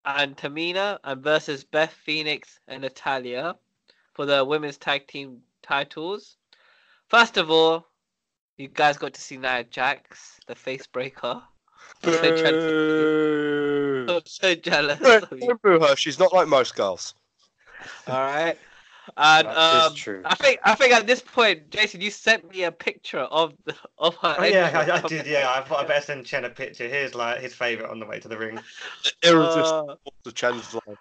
and 0.04 0.36
Tamina 0.36 0.98
and 1.04 1.22
versus 1.22 1.64
Beth 1.64 1.92
Phoenix 1.92 2.58
and 2.68 2.82
Natalya 2.82 3.56
for 4.14 4.26
the 4.26 4.44
women's 4.44 4.78
tag 4.78 5.06
team 5.06 5.42
titles. 5.62 6.36
First 7.08 7.36
of 7.36 7.50
all, 7.50 7.86
you 8.56 8.68
guys 8.68 8.96
got 8.98 9.14
to 9.14 9.20
see 9.20 9.36
Nia 9.36 9.64
Jax, 9.64 10.40
the 10.46 10.54
face 10.54 10.86
breaker. 10.86 11.42
I'm 12.04 12.12
so 12.12 12.30
jealous. 12.30 12.64
Boo. 12.64 14.06
I'm 14.08 14.20
so 14.26 14.54
jealous 14.54 15.00
Don't 15.00 15.22
of 15.22 15.38
you. 15.38 15.46
don't 15.48 15.62
boo 15.62 15.80
her. 15.80 15.96
She's 15.96 16.18
not 16.18 16.32
like 16.32 16.48
most 16.48 16.74
girls. 16.74 17.14
All 18.08 18.20
right. 18.20 18.58
And 19.16 19.46
That 19.46 19.74
is 19.74 19.90
um, 19.90 19.94
true. 19.94 20.22
I 20.24 20.34
think 20.34 20.60
I 20.64 20.74
think 20.74 20.92
at 20.92 21.06
this 21.06 21.20
point, 21.20 21.70
Jason, 21.70 22.00
you 22.00 22.10
sent 22.10 22.50
me 22.50 22.64
a 22.64 22.72
picture 22.72 23.20
of 23.20 23.54
the 23.64 23.74
of 23.98 24.16
her. 24.16 24.36
oh, 24.38 24.44
yeah. 24.44 24.70
I, 24.74 24.98
I 24.98 25.00
did. 25.08 25.26
Yeah, 25.26 25.52
I 25.54 25.60
thought 25.62 25.84
I 25.84 25.86
better 25.86 26.04
send 26.04 26.26
Chen 26.26 26.44
a 26.44 26.50
picture. 26.50 26.88
Here's 26.88 27.14
like 27.14 27.40
his 27.40 27.54
favorite 27.54 27.90
on 27.90 28.00
the 28.00 28.06
way 28.06 28.18
to 28.20 28.28
the 28.28 28.36
ring. 28.36 28.58
Irresistible 29.22 30.00
Uh, 30.06 30.10
to 30.24 30.32
Chen's 30.32 30.74
line. 30.74 30.96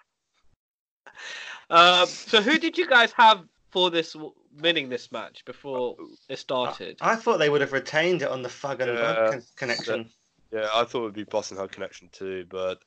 um, 1.69 2.05
so 2.07 2.41
who 2.41 2.57
did 2.57 2.77
you 2.77 2.87
guys 2.87 3.11
have 3.13 3.43
for 3.71 3.89
this 3.89 4.15
winning 4.61 4.89
this 4.89 5.11
match 5.11 5.43
before 5.45 5.95
it 6.29 6.37
started? 6.37 6.97
I 7.01 7.15
thought 7.15 7.37
they 7.37 7.49
would 7.49 7.61
have 7.61 7.73
retained 7.73 8.21
it 8.21 8.29
on 8.29 8.41
the 8.41 8.49
Fug 8.49 8.81
and 8.81 8.97
Yeah, 8.97 9.29
con- 9.31 9.43
connection. 9.55 10.09
Yeah, 10.51 10.69
I 10.73 10.83
thought 10.85 10.99
it 10.99 11.03
would 11.05 11.13
be 11.13 11.23
Boss 11.23 11.51
'n' 11.51 11.57
Hug 11.57 11.71
Connection 11.71 12.07
too, 12.09 12.45
but 12.49 12.79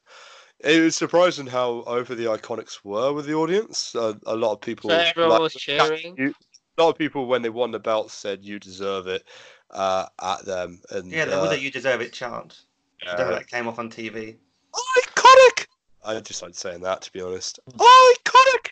it 0.60 0.82
was 0.82 0.96
surprising 0.96 1.46
how 1.46 1.82
over 1.86 2.14
the 2.14 2.24
Iconics 2.24 2.84
were 2.84 3.12
with 3.12 3.26
the 3.26 3.34
audience. 3.34 3.94
Uh, 3.94 4.14
a 4.26 4.36
lot 4.36 4.52
of 4.52 4.60
people, 4.60 4.90
So 4.90 4.96
everyone 4.96 5.32
like, 5.32 5.40
was 5.40 5.54
cheering. 5.54 6.14
You, 6.16 6.34
a 6.78 6.82
lot 6.82 6.90
of 6.90 6.98
people 6.98 7.26
when 7.26 7.42
they 7.42 7.50
won 7.50 7.70
the 7.70 7.78
belt 7.78 8.10
said 8.10 8.44
you 8.44 8.58
deserve 8.58 9.06
it 9.08 9.24
uh, 9.70 10.06
at 10.22 10.44
them, 10.44 10.80
and 10.90 11.10
Yeah, 11.10 11.24
there 11.24 11.38
uh, 11.38 11.42
was 11.42 11.52
a 11.52 11.60
"You 11.60 11.70
deserve 11.70 12.00
it" 12.00 12.12
chant. 12.12 12.60
I 13.06 13.10
uh, 13.10 13.30
that 13.30 13.48
came 13.48 13.68
off 13.68 13.78
on 13.78 13.90
TV. 13.90 14.36
iconic. 14.98 15.66
I 16.04 16.20
just 16.20 16.42
like 16.42 16.54
saying 16.54 16.80
that 16.82 17.02
to 17.02 17.12
be 17.12 17.20
honest. 17.20 17.58
Iconic. 17.76 18.70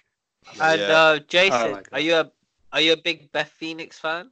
And 0.61 0.81
yeah. 0.81 0.99
uh, 0.99 1.19
Jason, 1.21 1.75
Oh 1.75 1.83
are 1.93 2.01
you 2.01 2.15
a 2.15 2.31
are 2.73 2.81
you 2.81 2.93
a 2.93 2.97
big 2.97 3.31
Beth 3.33 3.51
Phoenix 3.51 3.99
fan? 3.99 4.31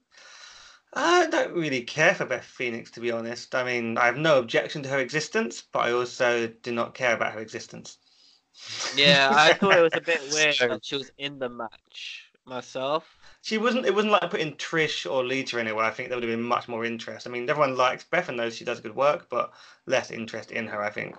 I 0.95 1.27
don't 1.27 1.55
really 1.55 1.83
care 1.83 2.15
for 2.15 2.25
Beth 2.25 2.45
Phoenix, 2.45 2.91
to 2.93 3.01
be 3.01 3.11
honest. 3.11 3.55
I 3.55 3.65
mean, 3.65 3.99
I 3.99 4.07
have 4.07 4.17
no 4.17 4.39
objection 4.39 4.83
to 4.85 4.89
her 4.91 4.99
existence, 4.99 5.63
but 5.73 5.81
I 5.81 5.93
also 5.93 6.47
do 6.47 6.73
not 6.73 6.95
care 6.95 7.15
about 7.15 7.33
her 7.33 7.41
existence. 7.41 7.99
Yeah, 8.97 9.31
I 9.33 9.55
thought 9.55 9.77
it 9.77 9.83
was 9.83 9.95
a 9.95 10.01
bit 10.01 10.21
weird 10.33 10.55
Same. 10.55 10.69
that 10.71 10.85
she 10.85 10.97
was 10.97 11.11
in 11.19 11.39
the 11.39 11.49
match 11.49 12.31
myself. 12.47 13.19
She 13.43 13.59
wasn't. 13.59 13.87
It 13.87 13.95
wasn't 13.95 14.13
like 14.13 14.31
putting 14.31 14.55
Trish 14.55 15.11
or 15.11 15.25
Lita 15.25 15.59
anywhere. 15.59 15.85
I 15.85 15.91
think 15.91 16.09
there 16.09 16.17
would 16.17 16.29
have 16.29 16.33
been 16.33 16.47
much 16.47 16.69
more 16.69 16.85
interest. 16.85 17.27
I 17.27 17.31
mean, 17.31 17.51
everyone 17.51 17.77
likes 17.77 18.05
Beth 18.05 18.29
and 18.29 18.37
knows 18.37 18.57
she 18.57 18.65
does 18.65 18.81
good 18.81 18.95
work, 18.95 19.29
but 19.29 19.53
less 19.87 20.11
interest 20.11 20.51
in 20.51 20.69
her. 20.69 20.81
I 20.81 20.91
think. 20.91 21.17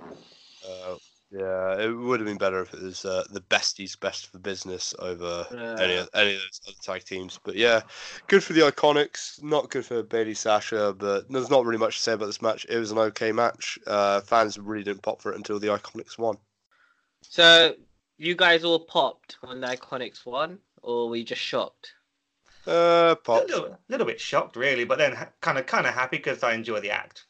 Uh, 0.68 0.96
yeah, 1.38 1.80
it 1.82 1.92
would 1.92 2.20
have 2.20 2.28
been 2.28 2.38
better 2.38 2.62
if 2.62 2.74
it 2.74 2.82
was 2.82 3.04
uh, 3.04 3.24
the 3.30 3.42
besties 3.42 4.00
best 4.00 4.28
for 4.28 4.40
business 4.40 4.94
over 5.00 5.46
any 5.80 5.94
Yeah. 5.94 6.02
of, 6.02 6.10
any 6.14 6.36
of 6.36 6.42
those 6.42 6.62
other 6.68 6.78
tag 6.82 7.04
teams. 7.04 7.40
But 7.44 7.56
yeah, 7.56 7.82
good 8.28 8.44
for 8.44 8.54
the 8.54 8.62
Iconics. 8.62 9.44
Not 9.44 9.70
good 9.70 9.86
for 9.86 10.02
Bayley 10.04 10.34
Sasha, 10.34 10.96
but 10.98 11.30
there's 11.30 11.50
not 11.50 11.66
really 11.66 11.80
much 11.80 11.98
to 11.98 12.04
say 12.04 12.14
about 12.14 12.28
this 12.28 12.42
match. 12.42 12.66
It 12.70 12.78
was 12.78 12.92
an 12.92 13.00
okay 13.00 13.32
match. 13.32 13.78
Uh, 13.86 14.22
fans 14.22 14.58
really 14.58 14.84
didn't 14.84 15.02
pop 15.04 15.22
for 15.22 15.32
it 15.34 15.36
until 15.36 15.60
the 15.60 15.68
Iconics 15.68 16.18
won. 16.18 16.38
So 17.22 17.76
you 18.18 18.36
guys 18.36 18.64
all 18.64 18.80
popped 18.80 19.38
when 19.42 19.60
the 19.60 19.68
Iconics 19.68 20.26
won, 20.26 20.60
or 20.82 21.10
were 21.10 21.18
you 21.18 21.26
just 21.26 21.42
shocked? 21.42 21.94
Uh, 22.66 23.16
popped. 23.16 23.52
A 23.52 23.56
little, 23.56 23.78
little 23.90 24.08
bit 24.08 24.20
shocked, 24.22 24.56
really, 24.56 24.86
but 24.86 24.98
then 24.98 25.16
kind 25.42 25.58
of 25.58 25.66
kind 25.66 25.86
of 25.86 25.94
happy 25.94 26.18
because 26.18 26.44
I 26.44 26.54
enjoy 26.54 26.80
the 26.80 26.92
act. 26.92 27.26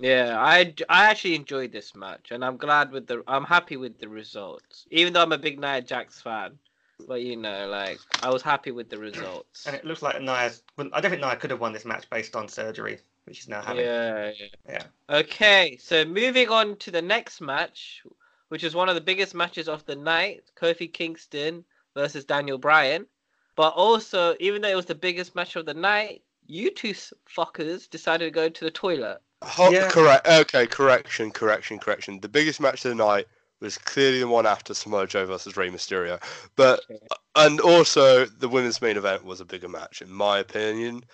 Yeah, 0.00 0.40
I, 0.40 0.74
I 0.88 1.10
actually 1.10 1.34
enjoyed 1.34 1.72
this 1.72 1.94
match, 1.94 2.30
and 2.30 2.42
I'm 2.42 2.56
glad 2.56 2.90
with 2.90 3.06
the 3.06 3.22
I'm 3.26 3.44
happy 3.44 3.76
with 3.76 4.00
the 4.00 4.08
results. 4.08 4.86
Even 4.90 5.12
though 5.12 5.20
I'm 5.20 5.32
a 5.32 5.38
big 5.38 5.60
Nia 5.60 5.82
Jax 5.82 6.22
fan, 6.22 6.58
but 7.06 7.20
you 7.20 7.36
know, 7.36 7.68
like 7.68 7.98
I 8.22 8.30
was 8.30 8.40
happy 8.40 8.70
with 8.70 8.88
the 8.88 8.98
results. 8.98 9.66
And 9.66 9.76
it 9.76 9.84
looks 9.84 10.00
like 10.00 10.20
Nia's. 10.22 10.62
well, 10.78 10.88
I 10.94 11.02
don't 11.02 11.10
think 11.10 11.22
Nia 11.22 11.36
could 11.36 11.50
have 11.50 11.60
won 11.60 11.74
this 11.74 11.84
match 11.84 12.08
based 12.08 12.34
on 12.34 12.48
surgery, 12.48 12.98
which 13.24 13.36
she's 13.36 13.48
now 13.48 13.60
having. 13.60 13.84
Yeah, 13.84 14.32
yeah. 14.38 14.46
Yeah. 14.66 14.82
Okay, 15.10 15.76
so 15.78 16.04
moving 16.06 16.48
on 16.48 16.76
to 16.76 16.90
the 16.90 17.02
next 17.02 17.42
match, 17.42 18.02
which 18.48 18.64
is 18.64 18.74
one 18.74 18.88
of 18.88 18.94
the 18.94 19.02
biggest 19.02 19.34
matches 19.34 19.68
of 19.68 19.84
the 19.84 19.96
night: 19.96 20.44
Kofi 20.56 20.90
Kingston 20.90 21.62
versus 21.94 22.24
Daniel 22.24 22.56
Bryan. 22.56 23.06
But 23.54 23.74
also, 23.74 24.34
even 24.40 24.62
though 24.62 24.68
it 24.68 24.76
was 24.76 24.86
the 24.86 24.94
biggest 24.94 25.34
match 25.34 25.56
of 25.56 25.66
the 25.66 25.74
night, 25.74 26.22
you 26.46 26.70
two 26.70 26.94
fuckers 27.28 27.90
decided 27.90 28.24
to 28.24 28.30
go 28.30 28.48
to 28.48 28.64
the 28.64 28.70
toilet. 28.70 29.20
Ho- 29.42 29.70
Yeah. 29.70 29.88
Correct. 29.90 30.26
Okay, 30.26 30.66
correction, 30.66 31.30
correction, 31.30 31.78
correction. 31.78 32.20
The 32.20 32.28
biggest 32.28 32.60
match 32.60 32.84
of 32.84 32.90
the 32.90 32.94
night 32.94 33.26
was 33.60 33.78
clearly 33.78 34.20
the 34.20 34.28
one 34.28 34.46
after 34.46 34.74
Samoa 34.74 35.06
Joe 35.06 35.26
versus 35.26 35.56
Rey 35.56 35.70
Mysterio. 35.70 36.22
But 36.56 36.80
Okay. 36.90 36.98
and 37.36 37.60
also 37.60 38.24
the 38.26 38.48
women's 38.48 38.80
main 38.82 38.96
event 38.96 39.24
was 39.24 39.40
a 39.40 39.44
bigger 39.44 39.68
match 39.68 40.02
in 40.02 40.10
my 40.10 40.38
opinion. 40.38 41.04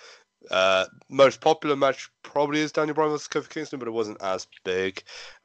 Uh, 0.50 0.86
most 1.08 1.40
popular 1.40 1.74
match 1.76 2.08
probably 2.22 2.60
is 2.60 2.70
Daniel 2.72 2.94
Bryan 2.94 3.10
versus 3.10 3.28
Kofi 3.28 3.48
Kingston, 3.48 3.78
but 3.78 3.88
it 3.88 3.92
wasn't 3.92 4.22
as 4.22 4.46
big. 4.64 5.02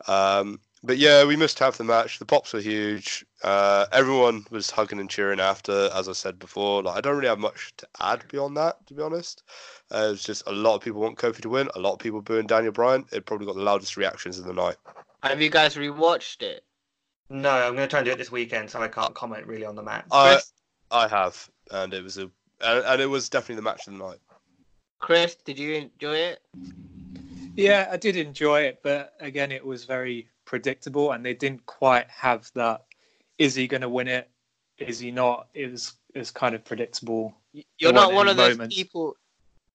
Um, 0.08 0.60
but 0.84 0.98
yeah, 0.98 1.26
we 1.26 1.36
must 1.36 1.60
have 1.60 1.78
the 1.78 1.84
match. 1.84 2.20
The 2.20 2.26
pops 2.26 2.54
were 2.54 2.60
huge. 2.60 3.26
Uh, 3.44 3.86
everyone 3.92 4.46
was 4.50 4.72
hugging 4.72 5.00
and 5.00 5.10
cheering 5.10 5.40
after, 5.40 5.90
as 5.94 6.10
I 6.10 6.14
said 6.14 6.40
before. 6.40 6.84
Like 6.84 6.98
I 6.98 7.02
don't 7.02 7.16
really 7.16 7.28
have 7.28 7.40
much 7.40 7.74
to 7.78 7.88
add 8.00 8.28
beyond 8.30 8.58
that, 8.58 8.86
to 8.88 8.94
be 8.94 9.02
honest. 9.02 9.44
Uh, 9.92 10.12
it's 10.14 10.24
just 10.24 10.44
a 10.48 10.52
lot 10.52 10.76
of 10.76 10.82
people 10.82 11.02
want 11.02 11.18
Kofi 11.18 11.42
to 11.42 11.50
win. 11.50 11.70
A 11.76 11.80
lot 11.80 11.94
of 11.94 12.00
people 12.00 12.22
booing 12.22 12.48
Daniel 12.48 12.72
Bryan. 12.72 13.06
It 13.12 13.26
probably 13.26 13.46
got 13.46 13.56
the 13.56 13.62
loudest 13.62 13.98
reactions 13.98 14.40
of 14.40 14.46
the 14.46 14.54
night. 14.54 14.78
Have 15.24 15.42
you 15.42 15.50
guys 15.50 15.76
rewatched 15.76 16.42
it? 16.42 16.64
No, 17.30 17.50
I'm 17.50 17.76
going 17.76 17.88
to 17.88 17.88
try 17.88 18.00
and 18.00 18.06
do 18.06 18.12
it 18.12 18.18
this 18.18 18.32
weekend, 18.32 18.70
so 18.70 18.82
I 18.82 18.88
can't 18.88 19.14
comment 19.14 19.46
really 19.46 19.66
on 19.66 19.76
the 19.76 19.84
match. 19.84 20.06
I 20.12 20.34
Chris, 20.34 20.52
I 20.90 21.08
have, 21.08 21.50
and 21.72 21.94
it 21.94 22.04
was 22.04 22.18
a 22.18 22.30
and, 22.64 22.86
and 22.86 23.02
it 23.02 23.06
was 23.06 23.30
definitely 23.30 23.56
the 23.56 23.62
match 23.62 23.88
of 23.88 23.94
the 23.94 24.00
night. 24.00 24.20
Chris, 25.00 25.36
did 25.36 25.58
you 25.58 25.76
enjoy 25.76 26.16
it? 26.16 26.42
Yeah, 27.56 27.90
I 27.92 27.98
did 27.98 28.16
enjoy 28.16 28.62
it, 28.62 28.80
but 28.84 29.14
again, 29.20 29.52
it 29.52 29.66
was 29.66 29.86
very 29.86 30.28
predictable, 30.52 31.14
and 31.14 31.26
they 31.26 31.34
didn't 31.34 31.66
quite 31.66 32.10
have 32.10 32.52
that. 32.56 32.84
Is 33.38 33.56
he 33.56 33.68
going 33.70 33.82
to 33.82 33.90
win 33.90 34.10
it? 34.10 34.30
Is 34.78 35.00
he 35.00 35.10
not? 35.10 35.48
It 35.54 35.72
was 35.72 35.94
it 36.14 36.20
was 36.20 36.30
kind 36.30 36.54
of 36.54 36.66
predictable. 36.66 37.34
You're 37.80 37.94
not 37.94 38.12
one 38.12 38.28
of 38.28 38.36
those 38.36 38.58
moments. 38.58 38.76
people. 38.76 39.16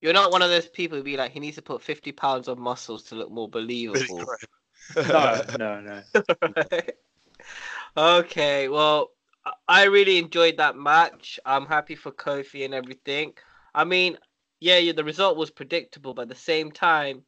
You're 0.03 0.13
not 0.13 0.31
one 0.31 0.43
of 0.43 0.51
those 0.51 0.69
people 0.69 0.99
who 0.99 1.03
be 1.03 1.17
like, 1.17 1.33
he 1.33 1.41
needs 1.41 1.57
to 1.57 1.63
put 1.63 1.83
50 1.83 2.13
pounds 2.13 2.47
of 2.47 2.59
muscles 2.59 3.05
to 3.05 3.15
look 3.15 3.31
more 3.31 3.49
believable. 3.49 4.27
No, 4.95 5.43
no, 5.59 5.81
no. 5.81 6.03
okay, 7.97 8.69
well, 8.69 9.11
I- 9.45 9.53
I 9.67 9.85
really 9.87 10.19
enjoyed 10.19 10.59
that 10.59 10.77
match. 10.77 11.41
I'm 11.45 11.67
happy 11.67 11.97
for 11.97 12.13
Kofi 12.13 12.65
and 12.65 12.73
everything. 12.73 13.33
I 13.75 13.83
mean, 13.83 14.17
yeah, 14.61 14.79
yeah, 14.79 14.93
the 14.93 15.03
result 15.03 15.37
was 15.37 15.51
predictable, 15.51 16.15
but 16.15 16.23
at 16.23 16.29
the 16.29 16.37
same 16.37 16.71
time, 16.71 17.25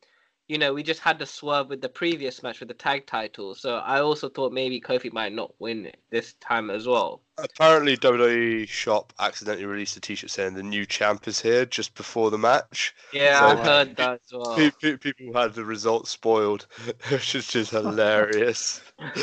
you 0.48 0.56
know, 0.56 0.72
we 0.72 0.82
just 0.82 1.00
had 1.00 1.18
the 1.18 1.26
swerve 1.26 1.68
with 1.68 1.82
the 1.82 1.88
previous 1.90 2.42
match 2.42 2.58
with 2.60 2.68
the 2.68 2.74
tag 2.74 3.06
title. 3.06 3.54
So 3.54 3.76
I 3.76 4.00
also 4.00 4.28
thought 4.30 4.52
maybe 4.52 4.80
Kofi 4.80 5.12
might 5.12 5.32
not 5.34 5.52
win 5.58 5.84
it 5.86 5.98
this 6.10 6.32
time 6.40 6.70
as 6.70 6.86
well. 6.86 7.20
Apparently, 7.36 7.96
WWE 7.96 8.66
Shop 8.66 9.12
accidentally 9.20 9.66
released 9.66 9.96
a 9.96 10.00
T-shirt 10.00 10.30
saying 10.30 10.54
the 10.54 10.62
new 10.62 10.86
champ 10.86 11.28
is 11.28 11.40
here 11.40 11.66
just 11.66 11.94
before 11.94 12.30
the 12.30 12.38
match. 12.38 12.94
Yeah, 13.12 13.38
So, 13.38 13.46
I 13.46 13.54
heard 13.64 13.96
that 13.96 14.20
as 14.24 14.32
well. 14.32 14.56
Pe- 14.56 14.70
pe- 14.70 14.96
People 14.96 15.40
had 15.40 15.52
the 15.54 15.64
results 15.64 16.10
spoiled, 16.10 16.66
which 17.10 17.34
is 17.34 17.46
just 17.46 17.70
hilarious. 17.70 18.80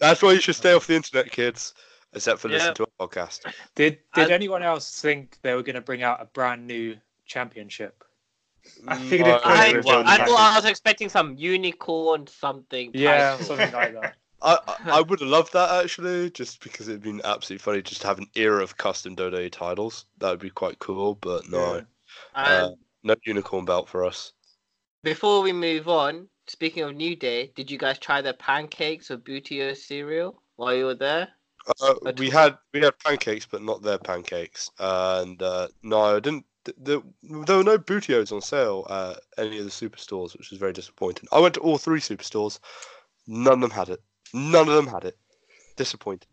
That's 0.00 0.22
why 0.22 0.32
you 0.32 0.40
should 0.40 0.56
stay 0.56 0.72
off 0.72 0.86
the 0.86 0.96
internet, 0.96 1.30
kids, 1.30 1.74
except 2.14 2.40
for 2.40 2.48
listening 2.48 2.74
to 2.76 2.84
a 2.98 3.06
podcast. 3.06 3.44
Did 3.74 3.98
did 4.14 4.30
I- 4.30 4.34
anyone 4.34 4.62
else 4.62 5.00
think 5.00 5.38
they 5.42 5.54
were 5.54 5.62
going 5.62 5.74
to 5.76 5.80
bring 5.82 6.02
out 6.02 6.22
a 6.22 6.24
brand 6.24 6.66
new 6.66 6.96
championship? 7.26 8.02
I 8.88 8.96
figured 8.98 9.28
it 9.28 9.40
I, 9.44 9.72
Kofi 9.72 9.80
I 9.80 9.82
won. 9.82 10.06
thought 10.06 10.52
I 10.52 10.56
was 10.56 10.64
expecting 10.64 11.08
some 11.08 11.34
unicorn 11.36 12.26
something. 12.26 12.90
Yeah, 12.94 13.30
title. 13.32 13.46
something 13.46 13.72
like 13.72 13.94
that. 13.94 14.14
I, 14.42 14.58
I, 14.68 14.76
I 14.98 15.00
would 15.00 15.20
have 15.20 15.28
loved 15.28 15.52
that 15.54 15.82
actually, 15.84 16.30
just 16.30 16.62
because 16.62 16.88
it'd 16.88 17.02
been 17.02 17.22
absolutely 17.24 17.62
funny 17.62 17.82
just 17.82 18.02
to 18.02 18.06
have 18.06 18.18
an 18.18 18.28
era 18.36 18.62
of 18.62 18.76
custom 18.76 19.16
WWE 19.16 19.50
titles. 19.50 20.06
That 20.18 20.30
would 20.30 20.40
be 20.40 20.50
quite 20.50 20.78
cool, 20.78 21.14
but 21.16 21.48
no, 21.48 21.76
Yeah. 21.76 21.80
And 22.34 22.72
uh, 22.72 22.74
no 23.02 23.14
unicorn 23.24 23.64
belt 23.64 23.88
for 23.88 24.04
us. 24.04 24.32
before 25.02 25.40
we 25.42 25.52
move 25.52 25.88
on, 25.88 26.28
speaking 26.46 26.82
of 26.82 26.94
New 26.94 27.16
Day, 27.16 27.52
did 27.56 27.70
you 27.70 27.78
guys 27.78 27.98
try 27.98 28.20
the 28.20 28.34
pancakes 28.34 29.10
or 29.10 29.16
Booty-O 29.16 29.74
cereal 29.74 30.42
while 30.56 30.74
you 30.74 30.84
were 30.86 30.94
there? 30.94 31.28
Uh, 31.80 31.94
we 32.16 32.30
had 32.30 32.56
we 32.72 32.80
had 32.80 32.98
pancakes, 33.00 33.46
but 33.46 33.62
not 33.62 33.82
their 33.82 33.98
pancakes. 33.98 34.70
And 34.78 35.42
uh, 35.42 35.68
no, 35.82 36.00
I 36.00 36.20
didn't. 36.20 36.45
Th- 36.66 36.76
There, 36.78 37.00
were 37.56 37.64
no 37.64 37.78
Booty-O's 37.78 38.32
on 38.32 38.42
sale 38.42 38.86
at 38.90 39.44
any 39.44 39.58
of 39.58 39.64
the 39.64 39.70
superstores, 39.70 40.36
which 40.36 40.50
was 40.50 40.58
very 40.58 40.72
disappointing. 40.72 41.28
I 41.32 41.40
went 41.40 41.54
to 41.54 41.60
all 41.60 41.78
three 41.78 42.00
superstores. 42.00 42.58
None 43.26 43.54
of 43.54 43.60
them 43.60 43.70
had 43.70 43.88
it. 43.88 44.02
None 44.34 44.68
of 44.68 44.74
them 44.74 44.86
had 44.86 45.04
it. 45.04 45.16
Disappointing. 45.76 46.28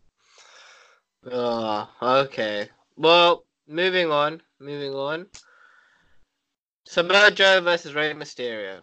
Oh, 1.30 1.88
okay. 2.02 2.68
Well, 2.96 3.44
moving 3.66 4.10
on. 4.10 4.42
Moving 4.60 4.94
on. 4.94 5.26
Samoa 6.86 7.30
Joe 7.30 7.60
versus 7.60 7.94
Rey 7.94 8.12
Mysterio. 8.12 8.80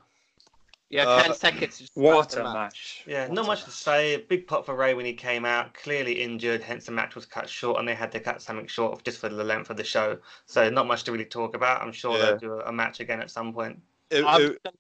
Yeah, 0.91 1.07
Uh, 1.07 1.23
ten 1.23 1.33
seconds. 1.33 1.89
What 1.93 2.33
a 2.33 2.35
the 2.35 2.43
match! 2.43 3.03
Yeah, 3.07 3.27
What 3.27 3.33
not 3.35 3.45
a 3.45 3.47
much 3.47 3.63
to 3.63 3.71
say. 3.71 4.17
Big 4.27 4.45
pop 4.45 4.65
for 4.65 4.75
Rey 4.75 4.93
when 4.93 5.05
he 5.05 5.13
came 5.13 5.45
out, 5.45 5.73
clearly 5.73 6.21
injured, 6.21 6.61
hence 6.61 6.85
the 6.85 6.91
match 6.91 7.15
was 7.15 7.25
cut 7.25 7.47
short, 7.47 7.79
and 7.79 7.87
they 7.87 7.95
had 7.95 8.11
to 8.11 8.19
cut 8.19 8.41
something 8.41 8.67
short 8.67 9.01
just 9.05 9.17
for 9.19 9.29
the 9.29 9.43
length 9.43 9.69
of 9.69 9.77
the 9.77 9.85
show. 9.85 10.17
So 10.47 10.69
not 10.69 10.87
much 10.87 11.03
to 11.05 11.13
really 11.13 11.23
talk 11.25 11.55
about. 11.55 11.81
I'm 11.81 11.93
sure 11.93 12.17
Yeah. 12.17 12.25
they'll 12.25 12.37
do 12.39 12.53
a, 12.55 12.65
a 12.65 12.71
match 12.73 12.99
again 12.99 13.21
at 13.21 13.31
some 13.31 13.53
point. 13.53 13.79
It, 14.09 14.25
I'm, 14.25 14.41
it, 14.41 14.47
just 14.49 14.63
gonna, 14.63 14.75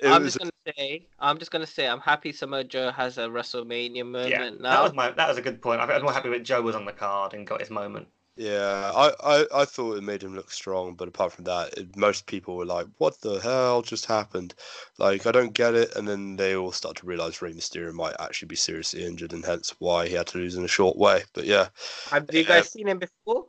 it 0.00 0.08
I'm 0.08 0.22
was 0.22 0.32
just 0.32 0.38
gonna 0.40 0.74
say, 0.76 1.06
I'm 1.20 1.38
just 1.38 1.50
gonna 1.52 1.66
say, 1.66 1.86
I'm 1.86 2.00
happy 2.00 2.32
Samoa 2.32 2.64
Joe 2.64 2.90
has 2.90 3.16
a 3.16 3.28
WrestleMania 3.28 4.04
moment 4.04 4.30
Yeah, 4.30 4.50
that 4.50 4.60
now. 4.60 4.82
was 4.82 4.92
my 4.94 5.12
that 5.12 5.28
was 5.28 5.38
a 5.38 5.42
good 5.42 5.62
point. 5.62 5.80
I 5.80 5.86
was 5.86 6.02
more 6.02 6.12
happy 6.12 6.28
with 6.28 6.42
Joe 6.42 6.60
was 6.60 6.74
on 6.74 6.84
the 6.86 6.92
card 6.92 7.34
and 7.34 7.46
got 7.46 7.60
his 7.60 7.70
moment. 7.70 8.08
Yeah, 8.36 8.90
I, 8.92 9.12
I, 9.22 9.46
I 9.54 9.64
thought 9.64 9.96
it 9.96 10.02
made 10.02 10.22
him 10.22 10.34
look 10.34 10.50
strong, 10.50 10.94
but 10.94 11.06
apart 11.06 11.32
from 11.32 11.44
that, 11.44 11.72
it, 11.78 11.96
most 11.96 12.26
people 12.26 12.56
were 12.56 12.64
like, 12.64 12.86
"What 12.98 13.20
the 13.20 13.38
hell 13.38 13.80
just 13.80 14.06
happened?" 14.06 14.54
Like, 14.98 15.24
I 15.26 15.30
don't 15.30 15.52
get 15.52 15.74
it. 15.74 15.94
And 15.94 16.08
then 16.08 16.34
they 16.34 16.56
all 16.56 16.72
start 16.72 16.96
to 16.96 17.06
realize 17.06 17.40
Rey 17.40 17.52
Mysterio 17.52 17.92
might 17.92 18.16
actually 18.18 18.48
be 18.48 18.56
seriously 18.56 19.04
injured, 19.04 19.32
and 19.32 19.44
hence 19.44 19.74
why 19.78 20.08
he 20.08 20.14
had 20.14 20.26
to 20.28 20.38
lose 20.38 20.56
in 20.56 20.64
a 20.64 20.68
short 20.68 20.96
way. 20.96 21.22
But 21.32 21.44
yeah, 21.44 21.68
Have 22.10 22.26
you 22.32 22.42
uh, 22.44 22.48
guys 22.48 22.70
seen 22.70 22.88
him 22.88 22.98
before? 22.98 23.46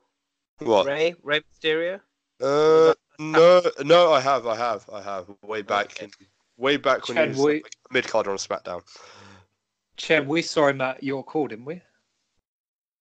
what? 0.59 0.86
Rey, 0.86 1.15
Rey 1.23 1.41
Mysterio. 1.41 1.99
Uh, 2.39 2.93
no, 3.17 3.61
no, 3.83 4.11
I 4.13 4.19
have, 4.19 4.45
I 4.45 4.55
have, 4.55 4.88
I 4.93 5.01
have. 5.01 5.25
Way 5.41 5.63
back 5.63 5.93
Okay. 5.93 6.05
in, 6.05 6.11
way 6.57 6.77
back 6.77 7.07
when 7.07 7.17
Chad, 7.17 7.29
he 7.29 7.36
was 7.36 7.45
we- 7.45 7.63
mid 7.89 8.07
card 8.07 8.27
on 8.27 8.38
SmackDown. 8.38 8.83
Chem, 9.97 10.27
we 10.27 10.43
saw 10.43 10.67
him 10.67 10.81
at 10.81 11.01
York 11.01 11.27
Hall, 11.29 11.47
didn't 11.47 11.65
we? 11.65 11.81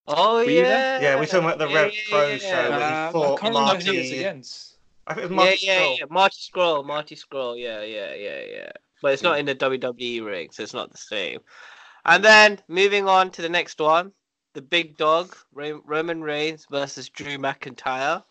Oh 0.06 0.36
Were 0.36 0.50
yeah. 0.50 0.62
there? 0.62 1.02
Yeah, 1.02 1.16
We're 1.16 1.26
talking 1.26 1.46
about 1.46 1.58
the 1.58 1.68
Yeah, 1.68 1.74
Rev 1.82 1.92
yeah, 1.94 2.00
Pro 2.10 2.28
yeah, 2.28 2.36
show 2.38 2.46
yeah. 2.46 2.68
where 2.68 2.78
he 2.78 2.84
Um, 2.84 3.08
I 3.08 3.12
fought 3.12 3.40
can't 3.40 3.54
remember 3.54 3.70
who 3.84 3.92
Marty- 3.92 3.98
it's 4.00 4.10
against. 4.12 4.76
I 5.06 5.14
think 5.14 5.24
it 5.24 5.30
was 5.30 5.36
Yeah, 5.36 5.44
Marty 5.44 5.66
yeah, 5.66 5.80
Scurll. 5.80 5.98
yeah. 5.98 6.04
Marty 6.10 6.36
Scurll, 6.36 6.86
Marty 6.86 7.16
Scurll. 7.16 7.58
Yeah, 7.60 7.82
yeah, 7.82 8.14
yeah, 8.14 8.40
yeah. 8.50 8.70
But 9.02 9.12
it's 9.12 9.22
not 9.22 9.38
in 9.38 9.46
the 9.46 9.54
WWE 9.54 10.24
ring, 10.24 10.48
so 10.50 10.62
it's 10.62 10.74
not 10.74 10.90
the 10.90 10.98
same. 10.98 11.40
And 12.06 12.24
then 12.24 12.60
moving 12.68 13.08
on 13.08 13.30
to 13.32 13.42
the 13.42 13.48
next 13.48 13.78
one, 13.80 14.12
the 14.54 14.62
big 14.62 14.96
dog, 14.96 15.36
Roman 15.52 16.22
Reigns 16.22 16.66
versus 16.70 17.08
Drew 17.08 17.36
McIntyre. 17.38 18.22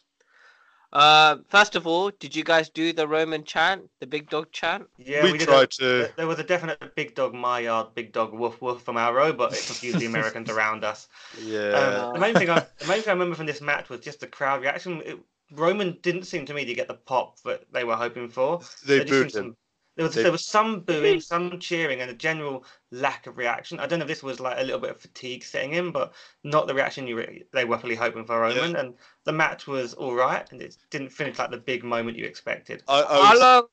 Uh, 0.94 1.38
first 1.50 1.76
of 1.76 1.88
all, 1.88 2.12
did 2.20 2.36
you 2.36 2.44
guys 2.44 2.70
do 2.70 2.94
the 2.94 3.08
Roman 3.08 3.44
chant, 3.44 3.89
the 4.00 4.06
big 4.08 4.30
dog 4.30 4.52
chant? 4.52 4.86
Yeah, 4.98 5.24
we, 5.24 5.32
we, 5.32 5.38
did. 5.39 5.48
tried 5.48 5.64
A, 5.64 5.68
to. 5.68 6.12
there 6.16 6.28
was 6.28 6.38
a 6.39 6.44
definite 6.44 6.96
big 6.96 7.16
dog 7.16 7.34
my 7.34 7.60
yard, 7.62 7.88
big 7.96 8.14
dog 8.14 8.32
woof 8.32 8.62
woof 8.62 8.82
from 8.84 8.96
our 8.98 9.14
row, 9.14 9.34
but 9.34 9.54
it 9.54 9.64
confused 9.66 9.98
the 10.00 10.06
Americans 10.06 10.50
around 10.56 10.84
us. 10.84 11.08
Yeah, 11.44 11.72
Um, 11.72 12.14
the 12.14 12.20
main 12.20 12.36
thing 12.36 12.50
I 12.52 12.60
the 12.80 12.88
main 12.88 13.02
thing 13.02 13.10
I 13.10 13.14
remember 13.14 13.36
from 13.36 13.48
this 13.48 13.60
match 13.62 13.89
was 13.89 14.02
just 14.02 14.20
the 14.20 14.28
crowd 14.28 14.62
reaction. 14.62 15.02
It, 15.04 15.20
Roman 15.52 15.98
didn't 16.02 16.24
seem 16.24 16.46
to 16.46 16.54
me 16.54 16.64
to 16.66 16.74
get 16.74 16.88
the 16.88 16.94
pop 16.96 17.39
that 17.44 17.64
they 17.72 17.84
were 17.84 17.96
hoping 17.96 18.30
for. 18.30 18.62
they 18.86 18.98
There 19.00 19.06
just 19.06 19.10
booed 19.10 19.24
him. 19.26 19.30
some- 19.50 19.58
There 19.96 20.06
was 20.06 20.16
They- 20.16 20.24
there 20.24 20.32
was 20.32 20.46
some 20.46 20.80
booing, 20.80 21.22
some 21.22 21.60
cheering, 21.60 22.02
and 22.02 22.10
a 22.10 22.16
general 22.16 22.66
lack 22.91 23.28
of 23.28 23.38
reaction. 23.38 23.80
I 23.80 23.86
don't 23.86 24.00
know 24.00 24.04
if 24.06 24.10
this 24.10 24.24
was 24.24 24.39
like 24.39 24.58
a 24.58 24.64
little 24.64 24.80
bit 24.80 24.89
of 24.89 25.02
fatigue 25.02 25.44
setting 25.44 25.74
in, 25.74 25.91
but 25.91 26.14
not 26.44 26.66
the 26.66 26.74
reaction 26.74 27.06
you 27.06 27.18
re- 27.18 27.44
they 27.52 27.64
were 27.66 27.78
fully 27.78 27.96
hoping 27.96 28.26
for 28.26 28.39
Roman. 28.39 28.76
And 28.76 28.96
the 29.26 29.34
match 29.34 29.68
was 29.68 29.94
all 29.94 30.16
right, 30.16 30.52
and 30.52 30.62
it 30.62 30.78
didn't 30.89 31.10
finish 31.10 31.38
like 31.38 31.52
the 31.52 31.58
big 31.58 31.84
moment 31.84 32.18
you 32.18 32.26
expected. 32.26 32.84
I, 32.88 33.04
I 33.04 33.26
How 33.28 33.39
long? 33.39 33.68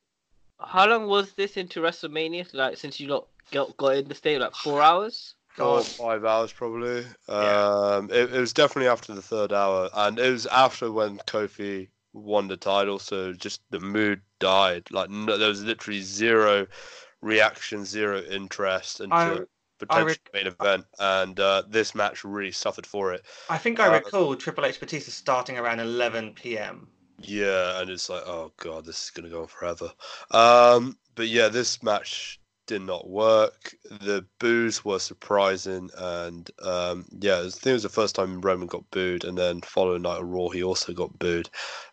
How 0.62 0.86
long 0.86 1.06
was 1.06 1.32
this 1.32 1.56
into 1.56 1.80
WrestleMania? 1.80 2.52
Like 2.52 2.76
since 2.76 3.00
you 3.00 3.08
lot 3.08 3.28
got, 3.50 3.74
got 3.78 3.96
in 3.96 4.08
the 4.08 4.14
state, 4.14 4.40
like 4.40 4.54
four 4.54 4.82
hours. 4.82 5.34
four 5.48 5.66
or 5.66 5.76
God. 5.78 5.86
five 5.86 6.24
hours 6.26 6.52
probably. 6.52 7.06
Yeah. 7.28 7.94
Um, 7.96 8.10
it, 8.10 8.34
it 8.34 8.38
was 8.40 8.52
definitely 8.52 8.88
after 8.88 9.14
the 9.14 9.22
third 9.22 9.54
hour, 9.54 9.88
and 9.94 10.18
it 10.18 10.30
was 10.30 10.44
after 10.46 10.92
when 10.92 11.16
Kofi 11.20 11.88
won 12.12 12.48
the 12.48 12.56
title. 12.56 12.98
So 12.98 13.32
just 13.32 13.62
the 13.70 13.80
mood 13.80 14.22
died. 14.38 14.90
Like 14.90 15.10
no, 15.10 15.36
there 15.38 15.48
was 15.48 15.62
literally 15.62 16.02
zero 16.02 16.66
reaction, 17.20 17.84
zero 17.84 18.22
interest 18.22 19.00
into 19.00 19.14
I- 19.14 19.46
potential 19.78 20.06
rec- 20.06 20.30
main 20.32 20.46
event, 20.46 20.86
and 20.98 21.38
uh, 21.40 21.62
this 21.68 21.94
match 21.94 22.24
really 22.24 22.52
suffered 22.52 22.86
for 22.86 23.12
it. 23.12 23.24
I 23.50 23.58
think 23.58 23.78
I 23.80 23.88
Uh, 23.88 23.92
recall 23.98 24.34
Triple 24.34 24.64
H 24.64 24.80
Batista 24.80 25.10
starting 25.10 25.58
around 25.58 25.80
11 25.80 26.56
p.m. 26.56 26.88
Yeah, 27.18 27.80
and 27.80 27.90
it's 27.90 28.08
like, 28.08 28.22
oh 28.26 28.52
god, 28.56 28.84
this 28.86 29.04
is 29.04 29.10
gonna 29.10 29.28
go 29.28 29.42
on 29.42 29.48
forever. 29.48 29.92
Um, 30.30 30.98
but 31.14 31.28
yeah, 31.28 31.48
this 31.48 31.82
match 31.82 32.39
did 32.70 32.82
not 32.82 33.10
work. 33.10 33.74
The 33.82 34.24
boos 34.38 34.84
were 34.84 35.00
surprising, 35.00 35.90
and 35.98 36.48
um, 36.62 37.04
yeah, 37.18 37.40
I 37.40 37.50
think 37.50 37.66
it 37.66 37.72
was 37.72 37.82
the 37.82 37.88
first 37.88 38.14
time 38.14 38.40
Roman 38.40 38.68
got 38.68 38.88
booed, 38.92 39.24
and 39.24 39.36
then 39.36 39.60
following 39.62 40.02
night 40.02 40.20
of 40.20 40.28
Raw, 40.28 40.50
he 40.50 40.62
also 40.62 40.92
got 40.92 41.18
booed, 41.18 41.50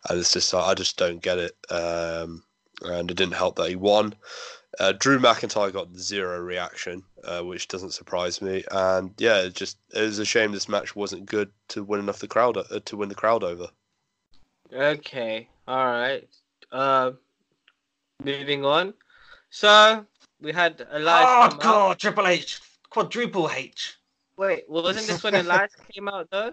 and 0.08 0.20
it's 0.20 0.32
just 0.32 0.54
I 0.54 0.74
just 0.74 0.96
don't 0.96 1.20
get 1.20 1.38
it. 1.38 1.56
Um, 1.68 2.44
and 2.82 3.10
it 3.10 3.16
didn't 3.16 3.34
help 3.34 3.56
that 3.56 3.70
he 3.70 3.74
won. 3.74 4.14
Uh, 4.78 4.92
Drew 4.92 5.18
McIntyre 5.18 5.72
got 5.72 5.96
zero 5.96 6.38
reaction, 6.38 7.02
uh, 7.24 7.42
which 7.42 7.66
doesn't 7.66 7.90
surprise 7.90 8.40
me. 8.40 8.62
And 8.70 9.12
yeah, 9.18 9.40
it 9.40 9.56
just 9.56 9.78
it 9.92 10.02
was 10.02 10.20
a 10.20 10.24
shame 10.24 10.52
this 10.52 10.68
match 10.68 10.94
wasn't 10.94 11.26
good 11.26 11.50
to 11.70 11.82
win 11.82 11.98
enough 11.98 12.20
the 12.20 12.28
crowd 12.28 12.56
uh, 12.56 12.62
to 12.84 12.96
win 12.96 13.08
the 13.08 13.16
crowd 13.16 13.42
over. 13.42 13.66
Okay, 14.72 15.48
all 15.66 15.86
right. 15.86 16.28
Um, 16.70 17.18
moving 18.22 18.64
on. 18.64 18.94
So 19.50 20.06
we 20.40 20.52
had 20.52 20.86
Elias. 20.90 21.26
Oh 21.28 21.48
come 21.48 21.58
out. 21.58 21.62
God, 21.62 21.98
Triple 21.98 22.26
H, 22.26 22.60
quadruple 22.90 23.50
H. 23.50 23.96
Wait, 24.36 24.68
wasn't 24.68 25.06
this 25.06 25.22
when 25.22 25.34
Elias 25.34 25.72
came 25.92 26.08
out 26.08 26.30
though? 26.30 26.52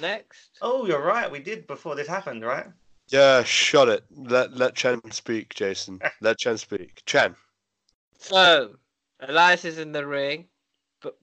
Next. 0.00 0.50
Oh, 0.62 0.86
you're 0.86 1.02
right. 1.02 1.30
We 1.30 1.40
did 1.40 1.66
before 1.66 1.96
this 1.96 2.06
happened, 2.06 2.44
right? 2.44 2.66
Yeah, 3.08 3.42
shut 3.42 3.88
it. 3.88 4.04
Let 4.10 4.56
let 4.56 4.74
Chen 4.74 5.00
speak, 5.10 5.54
Jason. 5.54 6.00
Let 6.20 6.38
Chen 6.38 6.58
speak. 6.58 7.02
Chen. 7.06 7.34
So 8.18 8.76
Elias 9.20 9.64
is 9.64 9.78
in 9.78 9.92
the 9.92 10.06
ring, 10.06 10.46
but 11.00 11.16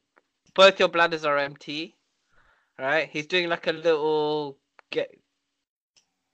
both 0.53 0.79
your 0.79 0.89
bladders 0.89 1.25
are 1.25 1.37
empty. 1.37 1.95
Right? 2.77 3.07
He's 3.09 3.27
doing 3.27 3.47
like 3.47 3.67
a 3.67 3.71
little 3.71 4.57
get. 4.89 5.15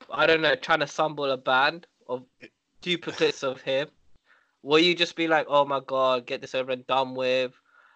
I 0.09 0.25
don't 0.25 0.41
know, 0.41 0.55
trying 0.55 0.79
to 0.79 0.85
assemble 0.85 1.25
a 1.25 1.37
band 1.37 1.85
of 2.07 2.23
duplicates 2.81 3.43
of 3.43 3.61
him. 3.61 3.89
Will 4.63 4.79
you 4.79 4.95
just 4.95 5.15
be 5.15 5.27
like, 5.27 5.47
"Oh 5.49 5.65
my 5.65 5.79
god, 5.85 6.25
get 6.25 6.41
this 6.41 6.55
over 6.55 6.71
and 6.71 6.85
done 6.87 7.15
with," 7.15 7.53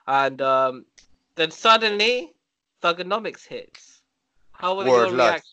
and 0.07 0.41
um, 0.41 0.86
then 1.36 1.51
suddenly, 1.51 2.34
Thuganomics 2.82 3.45
hits. 3.45 4.01
How 4.51 4.76
were 4.76 4.86
Word, 4.86 5.09
your 5.09 5.11
lad. 5.11 5.16
reactions? 5.18 5.51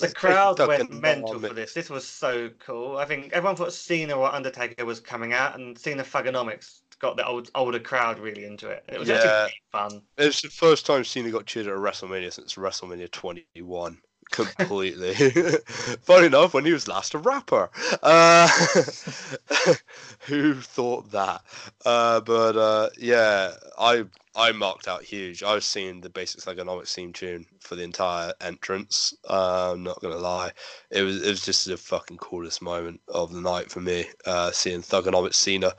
The 0.00 0.14
crowd 0.14 0.58
went 0.58 0.90
mental 0.92 1.40
for 1.40 1.54
this. 1.54 1.72
This 1.72 1.88
was 1.88 2.06
so 2.06 2.50
cool. 2.58 2.98
I 2.98 3.04
think 3.04 3.32
everyone 3.32 3.56
thought 3.56 3.72
Cena 3.72 4.14
or 4.14 4.32
Undertaker 4.32 4.84
was 4.84 5.00
coming 5.00 5.32
out, 5.32 5.58
and 5.58 5.78
Cena 5.78 6.02
Thuganomics 6.02 6.80
got 6.98 7.16
the 7.16 7.26
old 7.26 7.50
older 7.54 7.80
crowd 7.80 8.18
really 8.18 8.44
into 8.44 8.68
it. 8.68 8.84
It 8.88 8.98
was 8.98 9.08
Yeah. 9.08 9.14
actually 9.14 9.30
really 9.30 9.62
fun. 9.72 10.02
It's 10.18 10.42
the 10.42 10.50
first 10.50 10.84
time 10.84 11.04
Cena 11.04 11.30
got 11.30 11.46
cheered 11.46 11.68
at 11.68 11.72
a 11.72 11.76
WrestleMania 11.76 12.32
since 12.32 12.54
WrestleMania 12.54 13.10
21. 13.10 14.00
Completely. 14.30 15.14
Funny 16.02 16.26
enough, 16.26 16.54
when 16.54 16.64
he 16.64 16.72
was 16.72 16.86
last 16.88 17.14
a 17.14 17.18
rapper. 17.18 17.70
Uh, 18.02 18.48
who 20.20 20.54
thought 20.54 21.10
that? 21.12 21.42
Uh, 21.84 22.20
but 22.20 22.56
uh, 22.56 22.90
yeah, 22.98 23.52
I 23.78 24.04
I 24.36 24.52
marked 24.52 24.86
out 24.86 25.02
huge. 25.02 25.42
I 25.42 25.54
was 25.54 25.64
seeing 25.64 26.00
the 26.00 26.10
Basic 26.10 26.40
Thuganomics 26.42 26.92
theme 26.94 27.12
tune 27.12 27.46
for 27.60 27.74
the 27.74 27.82
entire 27.82 28.32
entrance. 28.40 29.14
Uh, 29.28 29.72
I'm 29.72 29.82
not 29.82 30.00
gonna 30.00 30.16
lie, 30.16 30.52
it 30.90 31.02
was 31.02 31.22
it 31.22 31.30
was 31.30 31.44
just 31.44 31.66
the 31.66 31.76
fucking 31.76 32.18
coolest 32.18 32.60
moment 32.62 33.00
of 33.08 33.32
the 33.32 33.40
night 33.40 33.70
for 33.70 33.80
me. 33.80 34.06
Uh, 34.26 34.50
seeing 34.50 34.82
Thuganomics 34.82 35.34
Cena, 35.34 35.72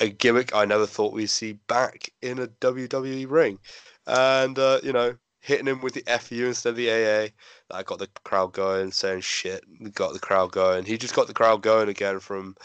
a 0.00 0.08
gimmick 0.08 0.54
I 0.54 0.64
never 0.64 0.86
thought 0.86 1.12
we'd 1.14 1.26
see 1.26 1.52
back 1.68 2.10
in 2.22 2.38
a 2.40 2.48
WWE 2.48 3.30
ring 3.30 3.58
and 4.06 4.58
uh, 4.58 4.80
you 4.82 4.92
know 4.92 5.16
hitting 5.44 5.66
him 5.66 5.80
with 5.80 5.94
the 5.94 6.02
fu 6.18 6.46
instead 6.46 6.70
of 6.70 6.76
the 6.76 6.88
aa 6.90 7.28
that 7.70 7.84
got 7.84 7.98
the 7.98 8.08
crowd 8.24 8.52
going 8.52 8.90
saying 8.90 9.20
shit 9.20 9.62
we 9.80 9.90
got 9.90 10.12
the 10.12 10.18
crowd 10.18 10.50
going 10.52 10.84
he 10.84 10.96
just 10.96 11.14
got 11.14 11.26
the 11.26 11.34
crowd 11.34 11.62
going 11.62 11.88
again 11.88 12.18
from 12.18 12.56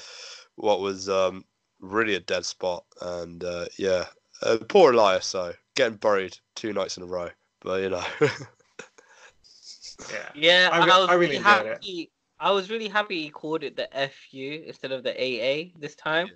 what 0.56 0.80
was 0.80 1.10
um, 1.10 1.44
really 1.82 2.16
a 2.16 2.20
dead 2.22 2.46
spot 2.46 2.84
and 3.02 3.44
uh, 3.44 3.66
yeah 3.78 4.06
uh, 4.44 4.58
poor 4.70 4.94
elias 4.94 5.32
though 5.32 5.54
getting 5.76 5.98
buried 5.98 6.38
two 6.56 6.72
nights 6.74 6.96
in 6.98 7.04
a 7.04 7.06
row 7.06 7.30
but 7.62 7.82
you 7.82 7.90
know 7.90 8.04
Yeah. 10.12 10.30
Yeah, 10.34 10.70
I 10.72 10.86
re- 10.86 10.92
I 10.92 11.00
was 11.00 11.10
I 11.10 11.14
really 11.14 11.26
really 11.26 11.38
enjoyed 11.38 11.66
it. 11.66 11.72
happy. 11.74 12.12
I 12.40 12.52
was 12.52 12.70
really 12.70 12.88
happy 12.88 13.24
he 13.24 13.30
called 13.30 13.64
it 13.64 13.76
the 13.76 13.90
FU 13.92 14.64
instead 14.66 14.92
of 14.92 15.04
the 15.04 15.12
AA 15.12 15.72
this 15.78 15.96
time. 15.96 16.30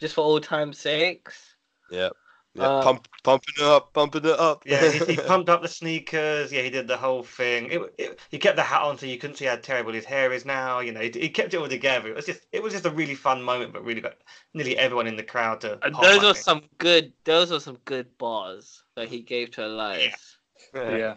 just 0.00 0.14
for 0.14 0.22
old 0.22 0.42
time's 0.42 0.78
sakes. 0.78 1.54
Yeah. 1.90 2.10
Yeah, 2.56 2.64
Uh, 2.64 2.82
pump, 2.82 3.08
pumping 3.22 3.54
it 3.58 3.64
up, 3.64 3.92
pumping 3.92 4.24
it 4.24 4.38
up. 4.38 4.62
Yeah, 4.64 4.90
he, 4.90 5.04
he 5.04 5.16
pumped 5.26 5.48
up 5.48 5.62
the 5.62 5.68
sneakers. 5.68 6.50
Yeah, 6.50 6.62
he 6.62 6.70
did 6.70 6.88
the 6.88 6.96
whole 6.96 7.22
thing. 7.22 7.70
It, 7.70 7.94
it, 7.98 8.20
he 8.30 8.38
kept 8.38 8.56
the 8.56 8.62
hat 8.62 8.82
on 8.82 8.98
so 8.98 9.06
you 9.06 9.18
couldn't 9.18 9.36
see 9.36 9.44
how 9.44 9.56
terrible 9.56 9.92
his 9.92 10.04
hair 10.04 10.32
is 10.32 10.44
now. 10.44 10.80
You 10.80 10.92
know, 10.92 11.00
he, 11.00 11.10
he 11.10 11.28
kept 11.28 11.52
it 11.52 11.58
all 11.58 11.68
together. 11.68 12.08
It 12.08 12.16
was 12.16 12.26
just, 12.26 12.46
it 12.52 12.62
was 12.62 12.72
just 12.72 12.86
a 12.86 12.90
really 12.90 13.14
fun 13.14 13.42
moment, 13.42 13.72
but 13.72 13.84
really 13.84 14.00
got 14.00 14.14
nearly 14.54 14.76
everyone 14.78 15.06
in 15.06 15.16
the 15.16 15.22
crowd 15.22 15.60
to. 15.62 15.78
And 15.84 15.94
pop, 15.94 16.02
those 16.02 16.24
I 16.24 16.30
are 16.30 16.34
some 16.34 16.62
good. 16.78 17.12
Those 17.24 17.52
are 17.52 17.60
some 17.60 17.78
good 17.84 18.16
bars 18.18 18.82
that 18.96 19.08
he 19.08 19.20
gave 19.20 19.50
to 19.52 19.66
Elias. 19.66 20.36
Yeah. 20.74 20.96
Yeah. 20.96 21.14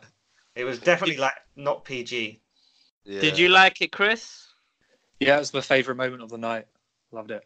It 0.55 0.65
was 0.65 0.79
definitely 0.79 1.17
like 1.17 1.35
not 1.55 1.85
PG. 1.85 2.41
Yeah. 3.05 3.21
Did 3.21 3.37
you 3.39 3.49
like 3.49 3.81
it, 3.81 3.91
Chris? 3.91 4.45
Yeah, 5.19 5.37
it 5.37 5.39
was 5.39 5.53
my 5.53 5.61
favorite 5.61 5.95
moment 5.95 6.21
of 6.21 6.29
the 6.29 6.37
night. 6.37 6.65
Loved 7.11 7.31
it. 7.31 7.43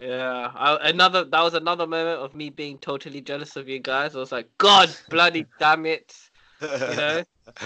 Yeah, 0.00 0.50
I, 0.54 0.88
another 0.90 1.24
that 1.24 1.40
was 1.40 1.54
another 1.54 1.86
moment 1.86 2.20
of 2.20 2.34
me 2.34 2.50
being 2.50 2.78
totally 2.78 3.20
jealous 3.20 3.56
of 3.56 3.68
you 3.68 3.78
guys. 3.78 4.16
I 4.16 4.18
was 4.18 4.32
like, 4.32 4.48
God, 4.58 4.90
bloody 5.08 5.46
damn 5.58 5.86
it, 5.86 6.14
you 6.60 6.68
know. 6.68 7.22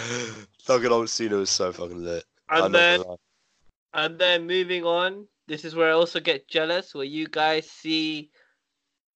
Fucking 0.64 0.90
old 0.90 1.08
Cena 1.08 1.36
was 1.36 1.50
so 1.50 1.72
fucking 1.72 2.04
lit. 2.04 2.24
I'm 2.48 2.64
And 2.66 2.74
then 2.74 3.04
and 3.94 4.18
then 4.18 4.46
moving 4.46 4.84
on, 4.84 5.26
this 5.46 5.64
is 5.64 5.74
where 5.74 5.88
I 5.88 5.92
also 5.92 6.20
get 6.20 6.48
jealous, 6.48 6.94
where 6.94 7.04
you 7.04 7.26
guys 7.28 7.70
see 7.70 8.30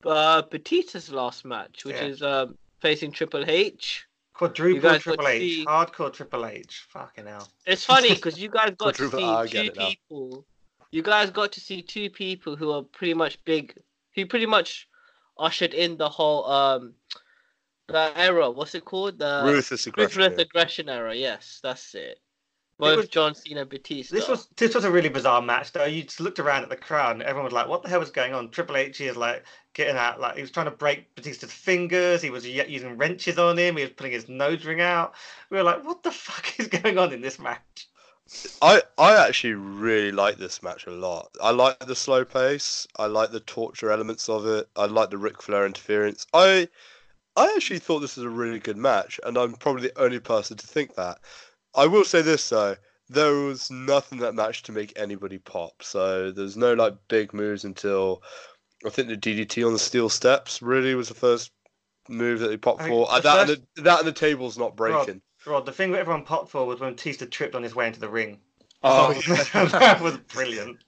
uh 0.05 0.43
Batista's 0.43 1.13
last 1.13 1.45
match, 1.45 1.85
which 1.85 1.97
Yeah. 1.97 2.07
is 2.07 2.23
um 2.23 2.57
facing 2.81 3.13
Triple 3.13 3.45
H. 3.47 4.07
Quadruple 4.35 4.99
Triple 4.99 5.29
H. 5.29 5.41
see- 5.41 5.67
Hardcore 5.67 6.13
Triple 6.13 6.47
H. 6.47 6.87
Fucking 6.89 7.27
hell. 7.27 7.49
It's 7.67 7.85
funny 7.85 8.09
because 8.15 8.39
you 8.39 8.49
guys 8.49 8.73
got 8.77 8.95
to 8.95 9.09
Quadruple 9.09 9.49
see 9.49 9.65
two 9.65 9.71
people. 9.73 10.47
You 10.93 11.03
guys 11.03 11.31
got 11.31 11.53
to 11.53 11.61
see 11.61 11.81
two 11.83 12.11
people 12.11 12.55
who 12.55 12.71
are 12.71 12.83
pretty 12.83 13.15
much 13.15 13.43
big, 13.45 13.75
who 14.15 14.27
pretty 14.27 14.47
much 14.47 14.87
ushered 15.39 15.73
in 15.75 15.97
the 15.97 16.09
whole 16.09 16.45
um 16.45 16.95
the 17.89 18.13
era. 18.15 18.51
What's 18.51 18.75
it 18.75 18.85
called? 18.85 19.19
The 19.19 19.43
Ruthless 19.45 19.87
aggression. 19.87 20.21
Ruthless 20.21 20.39
aggression 20.39 20.89
era. 20.89 21.15
Yes, 21.15 21.61
that's 21.63 21.95
it. 21.95 22.21
Both 22.79 22.97
was- 22.97 23.09
John 23.09 23.35
Cena 23.35 23.63
and 23.63 23.71
Batista. 23.71 24.15
This 24.15 24.29
was 24.29 24.49
this 24.57 24.75
was 24.75 24.85
a 24.85 24.91
really 24.91 25.09
bizarre 25.09 25.41
match 25.41 25.73
though. 25.73 25.85
You 25.85 26.03
just 26.03 26.21
looked 26.21 26.39
around 26.39 26.63
at 26.63 26.69
the 26.69 26.77
crowd 26.77 27.13
and 27.13 27.23
everyone 27.23 27.45
was 27.45 27.53
like, 27.55 27.69
"What 27.69 27.83
the 27.83 27.89
hell 27.89 28.01
was 28.01 28.11
going 28.11 28.35
on?" 28.35 28.51
Triple 28.51 28.77
H 28.77 29.01
is 29.01 29.17
like 29.17 29.45
getting 29.73 29.97
out, 29.97 30.21
like 30.21 30.37
he 30.37 30.43
was 30.43 30.51
trying 30.51 30.67
to 30.67 30.73
break 30.73 31.15
Batista's 31.15 31.53
fingers. 31.53 32.21
He 32.21 32.31
was 32.31 32.47
using 32.47 32.99
wrenches 32.99 33.39
on 33.39 33.59
him. 33.59 33.77
He 33.79 33.85
was 33.85 33.93
putting 33.93 34.13
his 34.13 34.29
nose 34.29 34.65
ring 34.67 34.83
out. 34.83 35.15
We 35.49 35.57
were 35.57 35.63
like, 35.63 35.85
"What 35.85 36.03
the 36.03 36.11
fuck 36.13 36.53
is 36.61 36.69
going 36.69 36.99
on 36.99 37.13
in 37.15 37.23
this 37.23 37.39
match?" 37.39 37.89
I 38.61 38.83
I 38.99 39.27
actually 39.27 39.55
really 39.55 40.13
like 40.13 40.39
this 40.39 40.63
match 40.63 40.87
a 40.87 40.91
lot. 40.91 41.31
I 41.43 41.51
like 41.51 41.79
the 41.81 41.95
slow 41.97 42.25
pace. 42.25 42.87
I 42.97 43.07
like 43.07 43.31
the 43.31 43.41
torture 43.41 43.91
elements 43.91 44.29
of 44.29 44.47
it. 44.47 44.69
I 44.77 44.87
like 44.87 45.11
the 45.11 45.19
Ric 45.19 45.43
Flair 45.43 45.67
interference. 45.67 46.27
I 46.33 46.69
I 47.37 47.53
actually 47.57 47.79
thought 47.79 48.01
this 48.01 48.17
was 48.17 48.25
a 48.27 48.31
really 48.31 48.59
good 48.59 48.77
match, 48.77 49.19
and 49.25 49.37
I'm 49.39 49.55
probably 49.55 49.89
the 49.89 50.01
only 50.01 50.21
person 50.21 50.57
to 50.57 50.67
think 50.67 50.95
that. 50.97 51.19
I 51.75 51.87
will 51.87 52.05
say 52.05 52.23
this 52.23 52.49
though, 52.49 52.77
there 53.09 53.35
was 53.35 53.71
nothing 53.71 54.19
that 54.19 54.35
match 54.35 54.63
to 54.65 54.73
make 54.73 54.93
anybody 54.97 55.39
pop. 55.39 55.83
So 55.83 56.31
there's 56.31 56.57
no 56.57 56.75
like 56.75 56.95
big 57.09 57.33
moves 57.33 57.65
until 57.65 58.23
I 58.85 58.91
think 58.91 59.09
the 59.09 59.17
DDT 59.17 59.67
on 59.67 59.73
the 59.73 59.79
steel 59.79 60.09
steps 60.09 60.61
really 60.63 60.95
was 60.95 61.09
the 61.09 61.15
first 61.15 61.53
move 62.09 62.41
that 62.41 62.49
they 62.49 62.57
popped 62.57 62.83
I 62.83 62.85
think 62.85 62.95
for. 62.95 63.21
that, 63.21 63.23
first- 63.47 63.59
and 63.59 63.67
the, 63.77 63.83
that 63.83 63.99
and 64.01 64.09
the 64.09 64.13
table's 64.13 64.59
not 64.59 64.77
Rob. 64.79 65.21
Breaking. 65.45 65.53
Rod, 65.53 65.67
the 65.67 65.73
thing 65.73 65.93
that 65.93 65.99
everyone 65.99 66.25
popped 66.25 66.51
for 66.51 66.67
was 66.67 66.81
when 66.81 66.93
Batista 66.93 67.27
tripped 67.27 67.55
on 67.55 67.63
his 67.63 67.75
way 67.75 67.87
into 67.87 68.01
the 68.01 68.09
ring. 68.09 68.39
Oh, 68.83 69.13
that 69.53 70.01
was 70.01 70.17
brilliant. 70.19 70.79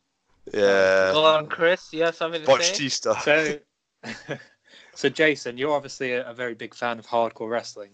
Yeah. 0.53 1.13
Go 1.13 1.25
on, 1.25 1.41
um, 1.41 1.47
Chris. 1.47 1.93
You 1.93 2.05
have 2.05 2.17
something 2.17 2.41
to 2.41 2.47
Botch 2.47 2.75
say? 2.75 2.89
stuff. 2.89 3.23
so, 3.23 3.59
so 4.95 5.09
Jason, 5.09 5.57
you're 5.57 5.73
obviously 5.73 6.13
a, 6.13 6.29
a 6.29 6.35
very 6.35 6.55
big 6.55 6.75
fan 6.75 6.99
of 6.99 7.07
hardcore 7.07 7.49
wrestling. 7.49 7.91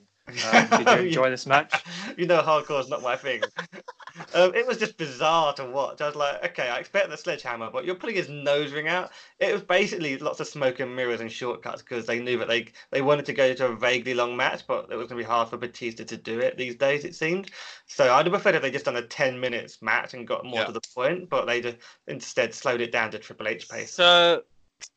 Um, 0.53 0.69
did 0.71 0.89
you 0.89 0.97
enjoy 1.09 1.31
this 1.31 1.47
match? 1.47 1.83
you 2.17 2.27
know, 2.27 2.43
hardcore 2.43 2.81
is 2.81 2.89
not 2.89 3.03
my 3.03 3.17
thing. 3.17 3.43
um, 4.35 4.55
it 4.55 4.67
was 4.67 4.79
just 4.79 4.97
bizarre 4.97 5.53
to 5.55 5.65
watch. 5.65 6.01
I 6.01 6.07
was 6.07 6.17
like, 6.17 6.45
okay, 6.45 6.69
I 6.69 6.79
expect 6.79 7.11
the 7.11 7.17
sledgehammer, 7.17 7.71
but 7.71 7.85
you're 7.85 7.95
putting 7.95 8.17
his 8.17 8.29
nose 8.29 8.73
ring 8.73 8.89
out. 8.89 9.11
It 9.39 9.53
was 9.53 9.63
basically 9.63 10.17
lots 10.19 10.41
of 10.41 10.47
smoke 10.47 10.81
and 10.81 10.95
mirrors 10.95 11.21
and 11.21 11.31
shortcuts 11.31 11.83
because 11.83 12.07
they 12.07 12.21
knew 12.21 12.39
that 12.39 12.49
they 12.49 12.67
they 12.91 13.03
wanted 13.03 13.27
to 13.27 13.33
go 13.33 13.55
to 13.55 13.67
a 13.67 13.77
vaguely 13.77 14.15
long 14.15 14.37
match, 14.37 14.67
but 14.67 14.89
it 14.91 14.97
was 14.97 15.09
going 15.09 15.19
to 15.19 15.25
be 15.25 15.31
hard 15.31 15.49
for 15.49 15.57
Batista 15.57 16.05
to 16.05 16.17
do 16.17 16.41
it 16.41 16.57
these 16.57 16.77
days. 16.77 17.05
It 17.05 17.15
seemed. 17.15 17.51
So 17.87 18.13
I'd 18.13 18.27
have 18.27 18.33
preferred 18.33 18.55
if 18.55 18.63
they 18.63 18.71
just 18.71 18.85
done 18.85 18.97
a 18.97 19.03
ten 19.03 19.39
minutes 19.39 19.83
match 19.83 20.15
and 20.15 20.27
got 20.27 20.45
more 20.45 20.61
Yeah. 20.61 20.67
to 20.67 20.73
the 20.73 20.83
point, 20.95 21.29
but 21.29 21.47
they 21.47 21.61
just 21.61 21.77
instead 22.07 22.55
slowed 22.55 22.81
it 22.81 22.93
down 22.93 23.11
to 23.13 23.19
Triple 23.19 23.49
H 23.49 23.69
pace. 23.69 23.93
So, 23.93 24.43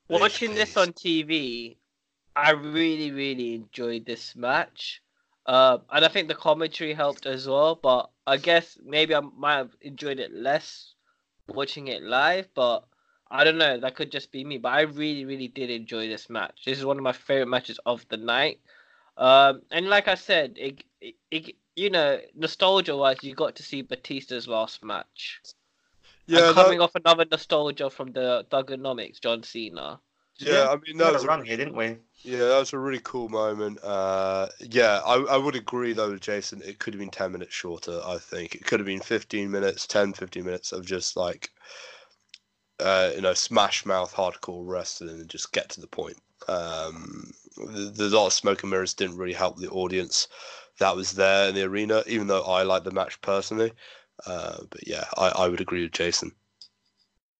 watching 0.09 0.53
this 0.53 0.73
pace. 0.73 0.77
on 0.77 0.93
TV, 0.93 1.77
I 2.35 2.51
really, 2.51 3.11
really 3.11 3.55
enjoyed 3.55 4.05
this 4.05 4.35
match. 4.35 5.01
Uh, 5.45 5.79
and 5.91 6.05
I 6.05 6.07
think 6.07 6.27
the 6.27 6.35
commentary 6.35 6.93
helped 6.93 7.25
as 7.25 7.47
well. 7.47 7.75
But 7.75 8.09
I 8.25 8.37
guess 8.37 8.77
maybe 8.83 9.15
I 9.15 9.19
might 9.19 9.57
have 9.57 9.75
enjoyed 9.81 10.19
it 10.19 10.33
less 10.33 10.93
watching 11.47 11.87
it 11.87 12.01
live. 12.03 12.47
But 12.53 12.85
I 13.29 13.43
don't 13.43 13.57
know. 13.57 13.79
That 13.79 13.95
could 13.95 14.11
just 14.11 14.31
be 14.31 14.43
me. 14.43 14.57
But 14.57 14.73
I 14.73 14.81
really, 14.81 15.25
really 15.25 15.47
did 15.47 15.69
enjoy 15.69 16.07
this 16.07 16.29
match. 16.29 16.61
This 16.65 16.77
is 16.77 16.85
one 16.85 16.97
of 16.97 17.03
my 17.03 17.13
favorite 17.13 17.47
matches 17.47 17.79
of 17.85 18.07
the 18.09 18.17
night. 18.17 18.59
Um, 19.17 19.61
and 19.71 19.87
like 19.89 20.07
I 20.07 20.15
said, 20.15 20.53
it, 20.57 20.83
it, 21.01 21.15
it 21.29 21.55
you 21.75 21.89
know, 21.89 22.19
nostalgia 22.35 22.95
wise, 22.95 23.23
you 23.23 23.35
got 23.35 23.55
to 23.55 23.63
see 23.63 23.81
Batista's 23.83 24.47
last 24.47 24.83
match. 24.83 25.41
Yeah, 26.27 26.39
and 26.39 26.57
that- 26.57 26.63
coming 26.63 26.81
off 26.81 26.95
another 26.95 27.25
nostalgia 27.29 27.89
from 27.89 28.11
the 28.11 28.45
Thuganomics, 28.49 29.19
John 29.19 29.43
Cena. 29.43 29.99
Yeah. 30.39 30.69
I 30.69 30.77
mean, 30.77 30.97
that 30.97 31.13
was 31.13 31.23
a 31.23 31.25
a, 31.25 31.29
run 31.29 31.45
here, 31.45 31.57
didn't 31.57 31.75
we? 31.75 31.97
yeah, 32.23 32.39
that 32.39 32.59
was 32.59 32.73
a 32.73 32.79
really 32.79 33.01
cool 33.03 33.29
moment. 33.29 33.83
Uh, 33.83 34.47
yeah, 34.59 35.01
I, 35.05 35.15
I 35.15 35.37
would 35.37 35.55
agree 35.55 35.93
though 35.93 36.11
with 36.11 36.21
Jason. 36.21 36.61
It 36.63 36.79
could 36.79 36.93
have 36.93 36.99
been 36.99 37.09
ten 37.09 37.31
minutes 37.31 37.53
shorter. 37.53 38.01
I 38.05 38.17
think 38.17 38.55
it 38.55 38.65
could 38.65 38.79
have 38.79 38.87
been 38.87 39.01
fifteen 39.01 39.51
minutes, 39.51 39.85
10, 39.87 40.13
15 40.13 40.43
minutes 40.43 40.71
of 40.71 40.85
just 40.85 41.17
like, 41.17 41.49
uh, 42.79 43.11
you 43.15 43.21
know, 43.21 43.33
smash 43.33 43.85
mouth 43.85 44.13
hardcore 44.13 44.67
wrestling 44.67 45.09
and 45.21 45.29
just 45.29 45.51
get 45.51 45.69
to 45.69 45.81
the 45.81 45.87
point. 45.87 46.17
Um, 46.47 47.31
the, 47.57 47.91
the 47.95 48.09
lot 48.09 48.27
of 48.27 48.33
smoke 48.33 48.63
and 48.63 48.71
mirrors 48.71 48.93
didn't 48.93 49.17
really 49.17 49.33
help 49.33 49.57
the 49.57 49.69
audience 49.69 50.27
that 50.79 50.95
was 50.95 51.11
there 51.11 51.49
in 51.49 51.55
the 51.55 51.63
arena, 51.63 52.03
even 52.07 52.27
though 52.27 52.43
I 52.43 52.63
liked 52.63 52.85
the 52.85 52.91
match 52.91 53.19
personally. 53.21 53.73
Uh, 54.25 54.57
but 54.69 54.87
yeah, 54.87 55.05
I, 55.17 55.29
I 55.29 55.47
would 55.47 55.61
agree 55.61 55.83
with 55.83 55.91
Jason. 55.91 56.31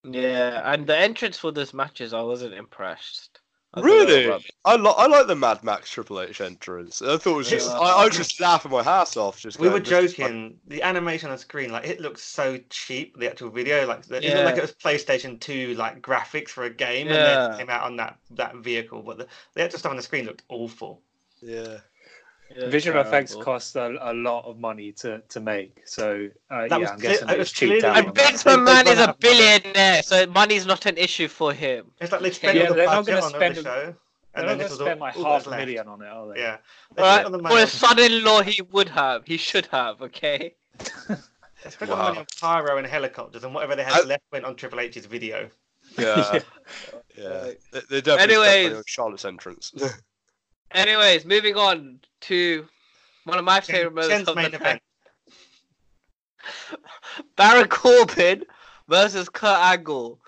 Yeah, 0.04 0.62
and 0.74 0.86
the 0.88 0.98
entrance 0.98 1.38
for 1.38 1.52
this 1.52 1.74
matches, 1.74 2.14
I 2.14 2.22
wasn't 2.22 2.54
impressed. 2.54 3.40
I 3.74 3.82
thought 3.82 4.06
they 4.06 4.28
were 4.28 4.34
Really? 4.34 4.46
I, 4.66 4.76
li- 4.76 4.94
I 4.98 5.08
like 5.08 5.28
the 5.28 5.36
Mad 5.36 5.64
Max 5.64 5.90
Triple 5.90 6.22
H 6.22 6.42
entrance. 6.42 7.02
I 7.02 7.18
thought 7.18 7.34
it 7.34 7.38
was 7.38 7.50
just 7.50 7.70
I, 7.72 8.02
I 8.02 8.06
was 8.06 8.16
just 8.16 8.40
laughing 8.40 8.72
my 8.72 8.82
ass 8.82 9.18
off. 9.18 9.40
Just 9.40 9.60
We 9.60 9.68
going, 9.70 9.74
were 9.74 9.80
"This 9.80 9.90
is 10.14 10.20
like-" 10.20 10.28
joking. 10.30 10.60
The 10.68 10.84
animation 10.84 11.30
on 11.30 11.36
the 11.36 11.40
screen, 11.42 11.72
like 11.72 11.88
it 11.88 12.00
looks 12.00 12.22
so 12.22 12.60
cheap. 12.70 13.18
The 13.18 13.30
actual 13.30 13.50
video, 13.50 13.88
like 13.88 14.02
it 14.02 14.12
looked 14.12 14.24
Yeah. 14.26 14.44
like 14.44 14.58
it 14.58 14.62
was 14.62 14.74
PlayStation 14.74 15.40
Two, 15.40 15.74
like 15.76 16.02
graphics 16.02 16.50
for 16.50 16.66
a 16.66 16.70
game, 16.70 17.08
and 17.08 17.16
then 17.16 17.52
it 17.52 17.58
came 17.58 17.70
out 17.70 17.84
on 17.84 17.96
that 17.98 18.20
that 18.32 18.58
vehicle. 18.58 19.02
But 19.02 19.18
the, 19.18 19.28
the 19.56 19.64
actual 19.64 19.80
stuff 19.80 19.90
on 19.92 19.96
the 19.98 20.04
screen 20.04 20.26
looked 20.26 20.44
awful. 20.50 21.02
yeah. 21.42 21.78
Yeah, 22.56 22.68
Visual 22.70 23.00
effects 23.00 23.36
cost 23.36 23.76
a, 23.76 23.98
a 24.02 24.14
lot 24.14 24.46
of 24.46 24.60
money 24.60 24.92
to, 24.94 25.22
to 25.30 25.40
make, 25.40 25.82
so 25.86 26.30
uh, 26.52 26.68
yeah, 26.70 26.78
was 26.78 26.90
I'm 26.92 27.00
cle- 27.00 27.10
guessing 27.10 27.30
it 27.30 27.34
it 27.34 27.38
was 27.40 27.46
was 27.50 27.52
cheaped 27.52 27.82
clearly- 27.82 27.86
out. 27.86 27.98
And 27.98 28.08
on 28.08 28.14
that. 28.14 28.26
Vince 28.28 28.44
They- 28.44 28.52
they 28.52 28.58
McMahon 28.58 28.86
is 28.86 29.00
a 29.00 29.02
out 29.04 29.10
of 29.10 29.24
money. 29.24 29.60
billionaire, 29.62 30.04
so 30.04 30.26
money's 30.28 30.66
not 30.66 30.86
an 30.86 30.98
issue 30.98 31.28
for 31.28 31.54
him. 31.54 31.86
It's 32.02 32.12
like 32.12 32.22
they 32.22 32.32
spent 32.32 32.58
Yeah, 32.58 32.64
all 32.64 32.68
the 32.70 32.74
they're 32.76 32.86
budget 32.88 33.06
gonna 33.08 33.26
on 33.26 33.30
spend 33.32 33.56
the 33.56 33.60
a- 33.60 33.64
show, 33.64 33.70
They're 33.70 33.86
and 33.86 33.96
not 34.36 34.36
then 34.36 34.46
going 34.46 34.58
this 34.60 34.68
to 34.68 34.72
was 34.74 34.80
all, 34.82 34.88
spend 34.88 35.00
like 35.00 35.18
all 35.18 35.24
half 35.26 35.48
a 35.48 35.50
million 35.52 35.88
on 35.88 36.02
it, 36.02 36.08
are 36.08 36.34
they? 36.34 36.40
Yeah, 36.42 36.58
they 36.96 37.02
All 37.04 37.18
right, 37.18 37.24
the 37.32 37.38
for 37.38 37.44
money 37.44 37.62
a 37.62 37.68
son-in-law, 37.68 38.42
he 38.44 38.62
would 38.72 38.90
have. 38.90 39.26
He 39.26 39.38
should 39.38 39.66
have. 39.68 40.02
Okay. 40.02 40.56
they 41.10 41.70
spent 41.70 41.92
all 41.92 41.98
the 41.98 42.04
money 42.04 42.16
Wow. 42.16 42.20
on 42.20 42.26
pyro 42.40 42.78
and 42.78 42.86
helicopters, 42.88 43.44
and 43.44 43.54
whatever 43.54 43.76
they 43.76 43.84
had 43.84 44.02
I- 44.02 44.06
left 44.06 44.24
went 44.32 44.46
on 44.46 44.56
Triple 44.56 44.80
H's 44.80 45.06
video. 45.06 45.50
Yeah. 45.98 46.40
yeah. 47.18 47.52
They, 47.72 47.82
they 47.90 48.02
definitely 48.02 48.02
spent 48.02 48.10
money 48.10 48.34
Anyways. 48.34 48.74
on 48.78 48.84
Charlotte's 48.88 49.26
entrance. 49.26 49.72
Anyways, 50.74 51.26
moving 51.26 51.56
on 51.56 52.00
to 52.22 52.66
one 53.26 53.38
of 53.38 53.46
my 53.46 53.60
favorite 53.62 53.94
moments 53.94 54.28
of 54.28 54.36
the 54.36 54.56
event. 54.56 54.82
Baron 57.38 57.68
Corbin 57.70 58.44
versus 58.88 59.30
Kurt 59.30 59.58
Angle. 59.60 60.20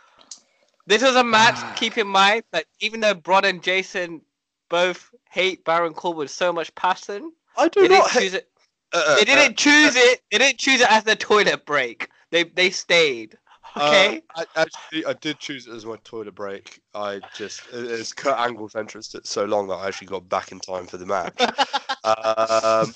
This 0.88 1.02
was 1.02 1.16
a 1.16 1.24
match. 1.24 1.56
Ah. 1.58 1.74
keep 1.76 1.98
in 1.98 2.08
mind 2.08 2.44
that 2.52 2.66
even 2.80 3.00
though 3.00 3.16
Bron 3.16 3.44
and 3.46 3.62
Jason 3.64 4.22
both 4.70 5.10
hate 5.30 5.66
Baron 5.66 5.94
Corbin 5.94 6.20
with 6.20 6.32
so 6.32 6.54
much 6.54 6.74
passion, 6.76 7.32
I 7.58 7.68
do 7.68 7.82
they 7.82 7.88
didn't 7.88 8.00
not. 8.00 8.12
hate- 8.12 8.22
choose 8.22 8.34
it. 8.36 8.50
uh, 8.94 9.16
They 9.16 9.22
uh, 9.22 9.26
didn't 9.26 9.58
choose 9.58 9.96
it. 9.96 10.22
They 10.32 10.38
didn't 10.38 10.60
choose 10.60 10.82
it 10.82 10.92
as 10.92 11.04
their 11.04 11.16
toilet 11.16 11.66
break. 11.66 12.10
They 12.32 12.44
they 12.44 12.70
stayed. 12.70 13.38
Uh, 13.76 13.82
Okay. 13.88 14.22
I, 14.36 14.46
actually, 14.56 15.06
I 15.06 15.14
did 15.14 15.40
choose 15.40 15.68
it 15.68 15.74
as 15.74 15.86
my 15.86 15.98
toilet 16.04 16.36
break. 16.36 16.82
I 16.94 17.22
just 17.36 17.62
it's 17.72 18.14
Kurt 18.14 18.38
Angle's 18.38 18.76
entrance 18.76 19.10
took 19.10 19.26
so 19.26 19.46
long 19.46 19.68
that 19.68 19.76
I 19.76 19.88
actually 19.88 20.08
got 20.08 20.28
back 20.30 20.52
in 20.52 20.60
time 20.60 20.88
for 20.88 20.98
the 20.98 21.06
match. 21.06 21.40
um, 22.04 22.94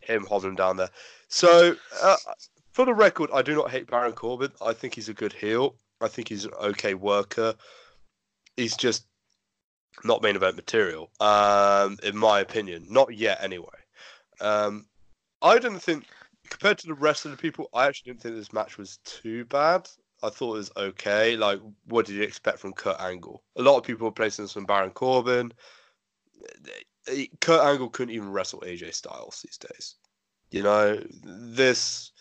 him 0.00 0.26
hobbling 0.26 0.54
down 0.54 0.76
there. 0.76 0.90
So, 1.28 1.76
uh, 2.02 2.16
for 2.72 2.84
the 2.84 2.94
record, 2.94 3.30
I 3.32 3.42
do 3.42 3.54
not 3.54 3.70
hate 3.70 3.86
Baron 3.86 4.12
Corbin. 4.12 4.52
I 4.64 4.72
think 4.72 4.94
he's 4.94 5.08
a 5.08 5.14
good 5.14 5.32
heel. 5.32 5.76
I 6.00 6.08
think 6.08 6.28
he's 6.28 6.44
an 6.44 6.52
okay 6.60 6.94
worker. 6.94 7.54
he's 8.56 8.76
just 8.76 9.06
not 10.02 10.22
main 10.22 10.36
event 10.36 10.56
material, 10.56 11.10
um, 11.20 11.98
in 12.02 12.16
my 12.16 12.40
opinion. 12.40 12.86
Not 12.88 13.14
yet, 13.16 13.42
anyway. 13.42 13.68
Um, 14.40 14.86
I 15.40 15.58
didn't 15.58 15.80
think, 15.80 16.06
compared 16.50 16.78
to 16.78 16.86
the 16.86 16.94
rest 16.94 17.24
of 17.24 17.30
the 17.30 17.36
people, 17.36 17.68
I 17.72 17.86
actually 17.86 18.12
didn't 18.12 18.22
think 18.22 18.36
this 18.36 18.52
match 18.52 18.76
was 18.76 18.98
too 19.04 19.44
bad. 19.44 19.88
I 20.24 20.30
thought 20.30 20.54
it 20.54 20.58
was 20.58 20.72
okay. 20.76 21.36
Like, 21.36 21.60
what 21.86 22.06
did 22.06 22.16
you 22.16 22.22
expect 22.22 22.58
from 22.58 22.72
Kurt 22.72 23.00
Angle? 23.00 23.42
A 23.56 23.62
lot 23.62 23.76
of 23.76 23.84
people 23.84 24.06
were 24.06 24.12
placing 24.12 24.48
on 24.56 24.64
Baron 24.64 24.90
Corbin. 24.90 25.52
Kurt 27.40 27.60
Angle 27.60 27.90
couldn't 27.90 28.14
even 28.14 28.32
wrestle 28.32 28.60
AJ 28.60 28.94
Styles 28.94 29.44
these 29.44 29.58
days. 29.58 29.96
You 30.50 30.62
know, 30.62 31.02
this 31.22 32.12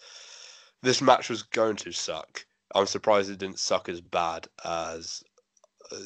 this 0.81 1.01
match 1.01 1.29
was 1.29 1.43
going 1.43 1.77
to 1.77 1.91
suck. 1.91 2.45
I'm 2.75 2.87
surprised 2.87 3.29
it 3.29 3.37
didn't 3.37 3.59
suck 3.59 3.87
as 3.87 4.01
bad 4.01 4.47
as 4.65 5.23
uh, 5.91 5.97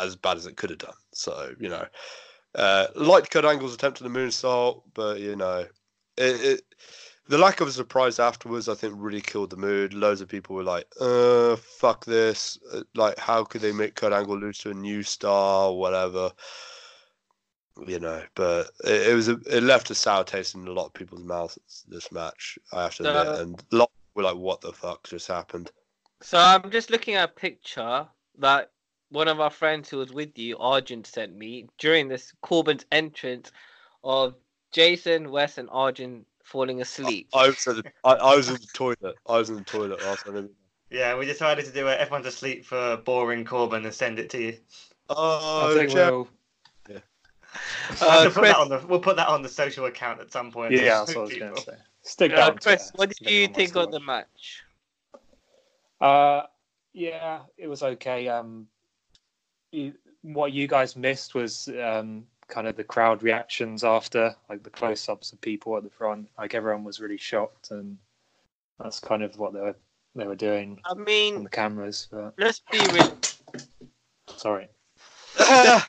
as 0.00 0.16
bad 0.16 0.38
as 0.38 0.46
it 0.46 0.56
could 0.56 0.70
have 0.70 0.78
done. 0.78 0.94
So 1.12 1.54
you 1.60 1.68
know, 1.68 1.86
uh, 2.54 2.86
liked 2.94 3.30
Kurt 3.30 3.44
Angle's 3.44 3.74
attempt 3.74 4.00
at 4.00 4.10
the 4.10 4.18
moonsault, 4.18 4.82
but 4.94 5.20
you 5.20 5.36
know, 5.36 5.66
it, 6.16 6.40
it, 6.44 6.62
the 7.26 7.38
lack 7.38 7.60
of 7.60 7.68
a 7.68 7.72
surprise 7.72 8.18
afterwards, 8.18 8.68
I 8.68 8.74
think, 8.74 8.94
really 8.96 9.20
killed 9.20 9.50
the 9.50 9.56
mood. 9.56 9.94
Loads 9.94 10.20
of 10.20 10.28
people 10.28 10.56
were 10.56 10.62
like, 10.62 10.86
"Uh, 11.00 11.56
fuck 11.56 12.04
this! 12.04 12.58
Uh, 12.72 12.82
Like, 12.94 13.18
how 13.18 13.44
could 13.44 13.62
they 13.62 13.72
make 13.72 13.94
Kurt 13.94 14.12
Angle 14.12 14.38
lose 14.38 14.58
to 14.58 14.70
a 14.70 14.74
new 14.74 15.02
star, 15.02 15.70
or 15.70 15.78
whatever?" 15.78 16.32
You 17.86 17.98
know, 17.98 18.22
but 18.34 18.70
it, 18.84 19.08
it 19.08 19.14
was 19.14 19.28
a, 19.28 19.40
it 19.46 19.62
left 19.62 19.90
a 19.90 19.94
sour 19.94 20.22
taste 20.24 20.54
in 20.54 20.68
a 20.68 20.72
lot 20.72 20.86
of 20.86 20.92
people's 20.92 21.24
mouths. 21.24 21.84
This 21.88 22.12
match, 22.12 22.58
I 22.72 22.84
have 22.84 22.94
to 22.96 23.08
admit, 23.08 23.26
Uh, 23.26 23.42
and 23.42 23.64
a 23.72 23.76
lot 23.76 23.90
were 24.14 24.22
like, 24.22 24.36
"What 24.36 24.60
the 24.60 24.72
fuck 24.72 25.08
just 25.08 25.26
happened?" 25.26 25.70
So 26.22 26.38
I'm 26.38 26.70
just 26.70 26.90
looking 26.90 27.14
at 27.14 27.30
a 27.30 27.32
picture 27.32 28.06
that 28.38 28.70
one 29.10 29.28
of 29.28 29.40
our 29.40 29.50
friends 29.50 29.88
who 29.88 29.98
was 29.98 30.12
with 30.12 30.38
you, 30.38 30.56
Arjun, 30.58 31.04
sent 31.04 31.34
me 31.34 31.68
during 31.78 32.08
this 32.08 32.32
Corbin's 32.42 32.84
entrance 32.92 33.50
of 34.02 34.34
Jason, 34.72 35.30
Wes, 35.30 35.58
and 35.58 35.68
Arjun 35.70 36.24
falling 36.44 36.80
asleep. 36.80 37.28
I 37.34 37.48
was, 37.48 37.66
at 37.66 37.76
the, 37.76 37.92
I, 38.04 38.12
I 38.12 38.36
was 38.36 38.48
in 38.48 38.54
the 38.54 38.68
toilet. 38.72 39.16
I 39.26 39.38
was 39.38 39.50
in 39.50 39.56
the 39.56 39.64
toilet 39.64 40.00
last 40.02 40.26
night. 40.26 40.50
Yeah, 40.90 41.16
we 41.18 41.26
decided 41.26 41.64
to 41.64 41.72
do 41.72 41.88
it. 41.88 41.98
Everyone's 41.98 42.26
asleep 42.26 42.64
for 42.64 42.98
boring 42.98 43.44
Corbin 43.44 43.84
and 43.84 43.92
send 43.92 44.18
it 44.20 44.30
to 44.30 44.40
you. 44.40 44.56
Oh, 45.08 45.74
think 45.76 45.90
Jeff. 45.90 46.10
we'll. 46.12 46.28
We'll, 46.88 48.10
Uh, 48.10 48.24
put 48.24 48.32
Chris, 48.34 48.52
that 48.52 48.56
on 48.56 48.68
the, 48.68 48.84
we'll 48.88 49.00
put 49.00 49.16
that 49.16 49.28
on 49.28 49.42
the 49.42 49.48
social 49.48 49.86
account 49.86 50.20
at 50.20 50.32
some 50.32 50.50
point. 50.50 50.72
Yeah, 50.72 50.98
that's 50.98 51.08
what 51.14 51.22
I 51.22 51.24
was 51.24 51.34
going 51.34 51.54
to 51.54 51.60
say. 51.60 51.76
Stick 52.02 52.32
uh, 52.32 52.36
that 52.36 52.60
Chris, 52.60 52.90
what 52.96 53.10
did 53.10 53.30
you 53.30 53.42
it 53.42 53.46
on 53.46 53.50
my 53.50 53.56
think 53.56 53.76
of 53.76 53.92
the 53.92 54.00
match? 54.00 54.62
Uh, 56.00 56.42
yeah, 56.92 57.40
it 57.56 57.68
was 57.68 57.82
okay. 57.82 58.28
Um, 58.28 58.66
you, 59.70 59.94
what 60.22 60.52
you 60.52 60.66
guys 60.66 60.96
missed 60.96 61.34
was 61.34 61.68
um, 61.80 62.24
kind 62.48 62.66
of 62.66 62.76
the 62.76 62.84
crowd 62.84 63.22
reactions 63.22 63.84
after, 63.84 64.34
like 64.48 64.62
the 64.62 64.70
close-ups 64.70 65.32
of 65.32 65.40
people 65.40 65.76
at 65.76 65.82
the 65.82 65.90
front. 65.90 66.28
Like 66.38 66.54
everyone 66.54 66.84
was 66.84 67.00
really 67.00 67.18
shocked, 67.18 67.70
and 67.70 67.98
that's 68.78 69.00
kind 69.00 69.22
of 69.22 69.38
what 69.38 69.52
they 69.52 69.60
were 69.60 69.76
they 70.14 70.26
were 70.26 70.36
doing 70.36 70.80
I 70.84 70.90
on 70.90 71.04
mean, 71.04 71.44
the 71.44 71.50
cameras. 71.50 72.08
But 72.10 72.34
let's 72.38 72.60
be 72.70 72.78
real. 72.92 73.18
sorry, 74.36 74.68
for, 75.34 75.42
the, 75.42 75.82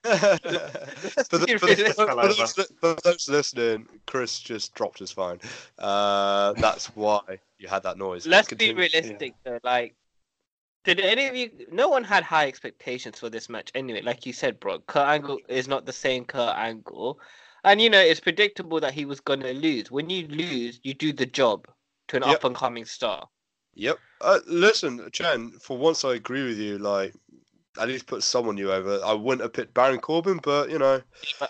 for, 1.60 1.68
the, 1.68 2.34
Just 2.36 2.56
for, 2.56 2.64
those, 2.64 2.72
for 2.80 2.96
those 3.04 3.30
listening, 3.30 3.88
Chris 4.08 4.40
just 4.40 4.74
dropped 4.74 4.98
his 4.98 5.12
phone. 5.12 5.40
Uh, 5.78 6.54
that's 6.54 6.88
why 6.96 7.22
you 7.60 7.68
had 7.68 7.84
that 7.84 8.00
noise. 8.00 8.26
Let's 8.26 8.52
be 8.52 8.74
realistic 8.74 9.36
though. 9.44 9.60
Like, 9.64 9.94
did 10.86 11.00
any 11.00 11.28
of 11.28 11.36
you? 11.36 11.50
No 11.72 11.90
one 11.90 12.04
had 12.04 12.24
high 12.24 12.48
expectations 12.48 13.20
for 13.20 13.30
this 13.30 13.50
match 13.50 13.72
anyway. 13.76 14.02
Like 14.02 14.26
you 14.26 14.34
said, 14.34 14.60
bro, 14.60 14.80
Kurt 14.80 15.08
Angle 15.08 15.40
is 15.50 15.68
not 15.68 15.86
the 15.86 15.94
same 15.94 16.26
Kurt 16.26 16.56
Angle, 16.56 17.20
and 17.64 17.82
you 17.82 17.90
know 17.90 18.00
it's 18.00 18.20
predictable 18.20 18.80
that 18.80 18.94
he 18.94 19.06
was 19.06 19.20
gonna 19.20 19.54
lose. 19.54 19.92
When 19.92 20.10
you 20.10 20.28
lose, 20.28 20.80
you 20.84 20.94
do 20.94 21.12
the 21.12 21.26
job 21.26 21.68
to 22.10 22.18
an 22.18 22.24
Yep. 22.24 22.36
up 22.36 22.44
and 22.44 22.56
coming 22.56 22.86
star. 22.86 23.28
Yep. 23.74 23.98
Uh, 24.22 24.40
listen, 24.48 25.10
Chen. 25.12 25.52
For 25.60 25.78
once, 25.78 26.06
I 26.06 26.14
agree 26.16 26.44
with 26.44 26.58
you. 26.58 26.78
Like, 26.78 27.14
at 27.78 27.88
least 27.90 28.06
put 28.08 28.24
someone 28.24 28.56
new 28.56 28.72
over. 28.72 29.02
I 29.04 29.12
wouldn't 29.14 29.42
have 29.42 29.52
picked 29.54 29.74
Baron 29.74 30.00
Corbin, 30.00 30.40
but 30.42 30.70
you 30.70 30.80
know, 30.80 31.02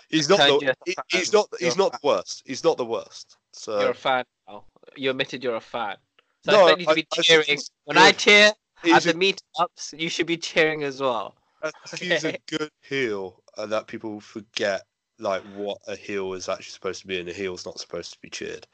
he's 0.08 0.28
not. 0.28 0.38
The, 0.38 0.74
he- 0.86 0.96
he's 1.08 1.32
not. 1.32 1.48
He's 1.60 1.76
not 1.76 1.92
the 1.92 1.98
worst. 2.02 2.42
He's 2.46 2.64
not 2.64 2.76
the 2.78 2.84
worst. 2.84 3.36
So 3.52 3.80
You're 3.80 3.90
a 3.90 3.94
fan 3.94 4.24
now. 4.48 4.64
You 4.96 5.10
admitted 5.10 5.44
you're 5.44 5.56
a 5.56 5.60
fan. 5.60 5.96
So 6.44 6.52
No, 6.52 6.66
I 6.68 6.72
expect 6.72 6.80
you 6.80 6.84
to 6.86 6.90
I- 6.90 6.94
be 6.94 7.06
I 7.18 7.22
cheering. 7.22 7.44
he's 7.46 7.70
When 7.84 7.98
I 7.98 8.12
cheer 8.12 8.52
at 8.84 9.02
the 9.02 9.14
meetups, 9.14 9.98
you 9.98 10.08
should 10.08 10.26
be 10.26 10.36
cheering 10.36 10.82
as 10.82 11.00
well. 11.00 11.34
he's 11.98 12.24
a 12.24 12.38
good 12.46 12.70
heel, 12.82 13.42
and 13.56 13.72
that 13.72 13.86
people 13.86 14.20
forget 14.20 14.82
like 15.18 15.42
what 15.54 15.78
a 15.88 15.96
heel 15.96 16.34
is 16.34 16.48
actually 16.48 16.72
supposed 16.72 17.00
to 17.00 17.06
be, 17.06 17.18
and 17.18 17.28
a 17.28 17.32
heel's 17.32 17.66
not 17.66 17.80
supposed 17.80 18.12
to 18.12 18.18
be 18.20 18.28
cheered. 18.28 18.66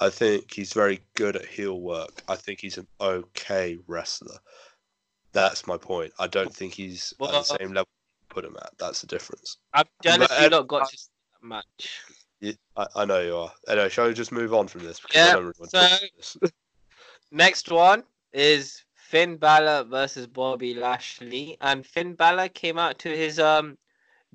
I 0.00 0.10
think 0.10 0.52
he's 0.52 0.72
very 0.72 1.00
good 1.14 1.36
at 1.36 1.46
heel 1.46 1.80
work. 1.80 2.22
I 2.28 2.36
think 2.36 2.60
he's 2.60 2.78
an 2.78 2.86
okay 3.00 3.78
wrestler. 3.86 4.38
That's 5.32 5.66
my 5.66 5.76
point. 5.76 6.12
I 6.18 6.26
don't 6.26 6.54
think 6.54 6.74
he's 6.74 7.12
at 7.20 7.30
the 7.30 7.42
same 7.42 7.68
level 7.68 7.88
you 7.88 8.26
put 8.28 8.44
him 8.44 8.56
at. 8.60 8.70
That's 8.78 9.00
the 9.00 9.06
difference. 9.06 9.58
I'm 9.72 9.86
jealous 10.02 10.30
you 10.30 10.36
um, 10.36 10.44
Ed- 10.44 10.52
lot 10.52 10.68
got 10.68 10.88
to 10.88 10.96
that 10.96 11.46
match. 11.46 12.00
Yeah, 12.40 12.52
I, 12.76 12.86
I 12.96 13.04
know 13.04 13.20
you 13.20 13.36
are. 13.36 13.52
Anyway, 13.68 13.88
shall 13.88 14.06
we 14.06 14.14
just 14.14 14.32
move 14.32 14.52
on 14.52 14.68
from 14.68 14.84
this? 14.84 15.00
Because 15.00 15.16
Yeah, 15.16 15.30
I 15.30 15.32
don't 15.32 15.42
really 15.44 15.54
want 15.58 15.70
to 15.72 15.78
talk 15.78 16.00
so-. 16.20 16.38
Next 17.32 17.70
one 17.70 18.04
is 18.32 18.83
Finn 19.14 19.36
Balor 19.36 19.84
versus 19.84 20.26
Bobby 20.26 20.74
Lashley, 20.74 21.56
and 21.60 21.86
Finn 21.86 22.14
Balor 22.14 22.48
came 22.48 22.80
out 22.80 22.98
to 22.98 23.08
his 23.16 23.38
um 23.38 23.78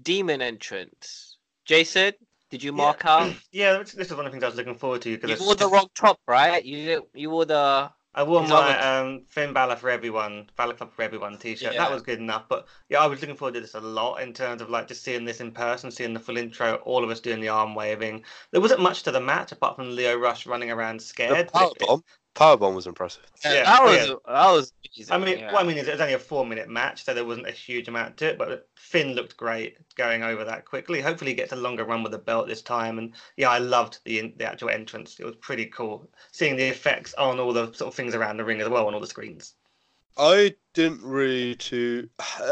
demon 0.02 0.42
entrance. 0.42 1.36
Jason, 1.66 2.14
did 2.50 2.64
you 2.64 2.72
Yeah. 2.72 2.78
mark 2.78 3.06
out? 3.06 3.34
Yeah, 3.52 3.80
this 3.80 3.92
this 3.92 4.08
is 4.10 4.16
one 4.16 4.26
of 4.26 4.32
the 4.32 4.36
things 4.36 4.44
I 4.46 4.48
was 4.48 4.56
looking 4.56 4.76
forward 4.78 5.02
to. 5.02 5.10
You 5.10 5.18
because 5.18 5.42
wore 5.42 5.56
the 5.56 5.68
wrong 5.68 5.90
top, 5.96 6.22
right? 6.30 6.64
You 6.64 6.86
didn't- 6.86 7.10
you 7.14 7.30
wore 7.30 7.44
the 7.44 7.92
I 8.16 8.24
wore 8.24 8.42
His 8.42 8.50
my 8.52 8.56
other- 8.80 9.06
um, 9.10 9.26
Finn 9.28 9.52
Balor 9.52 9.76
for 9.76 9.90
everyone, 9.90 10.50
Balor 10.56 10.76
Club 10.76 10.94
for 10.94 11.02
everyone 11.04 11.38
T-shirt. 11.38 11.74
Yeah. 11.74 11.78
That 11.84 11.92
was 11.92 12.02
good 12.02 12.20
enough. 12.20 12.46
But 12.48 12.66
yeah, 12.88 13.00
I 13.02 13.06
was 13.06 13.20
looking 13.20 13.36
forward 13.36 13.56
to 13.56 13.60
this 13.62 13.76
a 13.76 13.82
lot 13.82 14.22
in 14.22 14.32
terms 14.34 14.62
of 14.62 14.70
like 14.70 14.88
just 14.88 15.04
seeing 15.04 15.26
this 15.26 15.42
in 15.42 15.52
person, 15.52 15.92
seeing 15.92 16.14
the 16.14 16.22
full 16.22 16.38
intro, 16.38 16.76
all 16.86 17.04
of 17.04 17.10
us 17.10 17.20
doing 17.20 17.42
the 17.42 17.50
arm 17.50 17.76
waving. 17.76 18.24
There 18.52 18.62
wasn't 18.62 18.80
much 18.80 19.04
to 19.04 19.12
the 19.12 19.20
match 19.20 19.52
apart 19.52 19.76
from 19.76 19.94
Lio 19.94 20.16
Rush 20.18 20.48
running 20.48 20.72
around 20.72 21.02
The 21.02 21.04
scared. 21.04 21.52
power 21.52 21.72
bomb. 21.80 22.02
Power 22.40 22.56
bomb 22.56 22.74
was 22.74 22.88
impressive. 22.88 23.26
Yeah, 23.44 23.66
that 23.66 23.84
was 23.84 24.08
yeah. 24.08 24.16
that 24.28 24.52
was. 24.52 24.72
Amazing, 24.96 25.14
I 25.14 25.18
mean, 25.18 25.40
yeah. 25.40 25.52
what 25.52 25.62
I 25.62 25.68
mean 25.68 25.78
it 25.78 25.86
was 25.86 26.00
only 26.00 26.14
a 26.14 26.20
four-minute 26.20 26.70
match, 26.70 27.04
so 27.04 27.14
there 27.14 27.26
wasn't 27.26 27.50
a 27.50 27.52
huge 27.52 27.90
amount 27.90 28.16
to 28.18 28.28
it. 28.30 28.38
But 28.38 28.66
Finn 28.78 29.12
looked 29.12 29.36
great 29.36 29.76
going 29.96 30.24
over 30.24 30.46
that 30.46 30.64
quickly. 30.64 31.02
Hopefully, 31.02 31.32
he 31.32 31.36
gets 31.36 31.52
a 31.52 31.58
longer 31.58 31.84
run 31.84 32.02
with 32.02 32.14
the 32.14 32.18
belt 32.18 32.48
this 32.48 32.62
time. 32.62 32.98
And 32.98 33.14
yeah, 33.36 33.50
I 33.50 33.58
loved 33.58 34.00
the 34.06 34.34
the 34.38 34.46
actual 34.46 34.70
entrance. 34.70 35.20
It 35.20 35.26
was 35.26 35.36
pretty 35.36 35.66
cool 35.66 36.10
seeing 36.32 36.56
the 36.56 36.70
effects 36.70 37.14
on 37.16 37.42
all 37.42 37.52
the 37.52 37.74
sort 37.74 37.90
of 37.90 37.94
things 37.94 38.16
around 38.16 38.38
the 38.38 38.46
ring 38.46 38.62
as 38.62 38.70
well 38.70 38.88
on 38.88 38.94
all 38.94 39.02
the 39.02 39.08
screens. 39.08 39.56
I 40.18 40.56
didn't 40.74 41.04
really 41.04 41.56
to. 41.56 42.10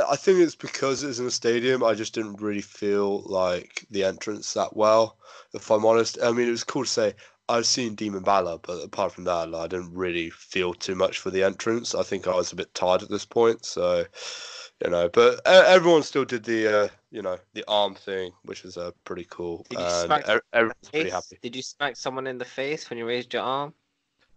I 0.09 0.17
think 0.17 0.39
it's 0.39 0.55
because 0.55 1.03
it's 1.03 1.19
in 1.19 1.27
a 1.27 1.31
stadium. 1.31 1.81
I 1.81 1.93
just 1.93 2.13
didn't 2.13 2.41
really 2.41 2.59
feel 2.59 3.21
like 3.21 3.85
the 3.89 4.03
entrance 4.03 4.53
that 4.53 4.75
well. 4.75 5.17
If 5.53 5.71
I'm 5.71 5.85
honest, 5.85 6.17
I 6.21 6.31
mean 6.33 6.49
it 6.49 6.51
was 6.51 6.65
cool 6.65 6.83
to 6.83 6.89
say 6.89 7.15
I've 7.49 7.65
seen 7.65 7.95
Demon 7.95 8.23
Balor, 8.23 8.59
but 8.61 8.83
apart 8.83 9.13
from 9.13 9.23
that, 9.23 9.49
like, 9.49 9.65
I 9.65 9.67
didn't 9.67 9.93
really 9.93 10.29
feel 10.29 10.73
too 10.73 10.95
much 10.95 11.19
for 11.19 11.29
the 11.29 11.43
entrance. 11.43 11.95
I 11.95 12.03
think 12.03 12.27
I 12.27 12.35
was 12.35 12.51
a 12.51 12.55
bit 12.55 12.73
tired 12.73 13.03
at 13.03 13.09
this 13.09 13.25
point, 13.25 13.63
so 13.65 14.05
you 14.83 14.89
know. 14.89 15.09
But 15.09 15.39
uh, 15.45 15.63
everyone 15.67 16.03
still 16.03 16.25
did 16.25 16.43
the 16.43 16.83
uh, 16.83 16.87
you 17.09 17.21
know 17.21 17.37
the 17.53 17.63
arm 17.67 17.95
thing, 17.95 18.33
which 18.43 18.63
was 18.63 18.77
uh, 18.77 18.91
pretty 19.05 19.25
cool, 19.29 19.65
Did 19.69 19.79
you 19.79 19.85
and 19.85 20.05
smack 20.05 20.41
everyone's 20.51 20.89
pretty 20.91 21.09
happy. 21.09 21.37
Did 21.41 21.55
you 21.55 21.61
smack 21.61 21.95
someone 21.95 22.27
in 22.27 22.37
the 22.37 22.45
face 22.45 22.89
when 22.89 22.99
you 22.99 23.07
raised 23.07 23.33
your 23.33 23.43
arm? 23.43 23.73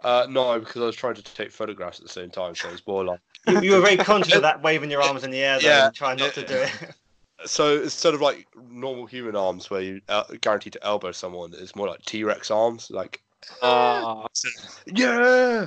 Uh, 0.03 0.27
no, 0.31 0.59
because 0.59 0.81
I 0.81 0.87
was 0.87 0.97
trying 0.97 1.15
to 1.15 1.23
take 1.23 1.51
photographs 1.51 1.99
at 1.99 2.07
the 2.07 2.13
same 2.13 2.31
time, 2.31 2.55
so 2.55 2.69
it's 2.71 2.87
more 2.87 3.05
like. 3.05 3.21
You, 3.47 3.61
you 3.61 3.73
were 3.73 3.81
very 3.81 3.97
conscious 3.97 4.35
of 4.35 4.43
that, 4.43 4.63
waving 4.63 4.91
your 4.91 5.03
arms 5.03 5.25
in 5.25 5.31
the 5.31 5.43
air, 5.43 5.61
though, 5.61 5.67
Yeah, 5.67 5.87
and 5.87 5.95
trying 5.95 6.19
not 6.19 6.33
to 6.35 6.47
do 6.47 6.55
it. 6.55 6.73
So 7.47 7.83
instead 7.83 8.15
of 8.15 8.21
like 8.21 8.47
normal 8.71 9.07
human 9.07 9.37
arms 9.37 9.71
where 9.71 9.81
you 9.81 10.01
uh, 10.09 10.25
guaranteed 10.41 10.75
to 10.75 10.85
elbow 10.85 11.13
someone, 11.13 11.53
it's 11.57 11.75
more 11.75 11.89
like 11.89 12.03
T 12.05 12.25
Rex 12.25 12.51
arms. 12.51 12.91
Like, 12.91 13.23
Uh, 13.63 14.27
yeah, 14.87 15.67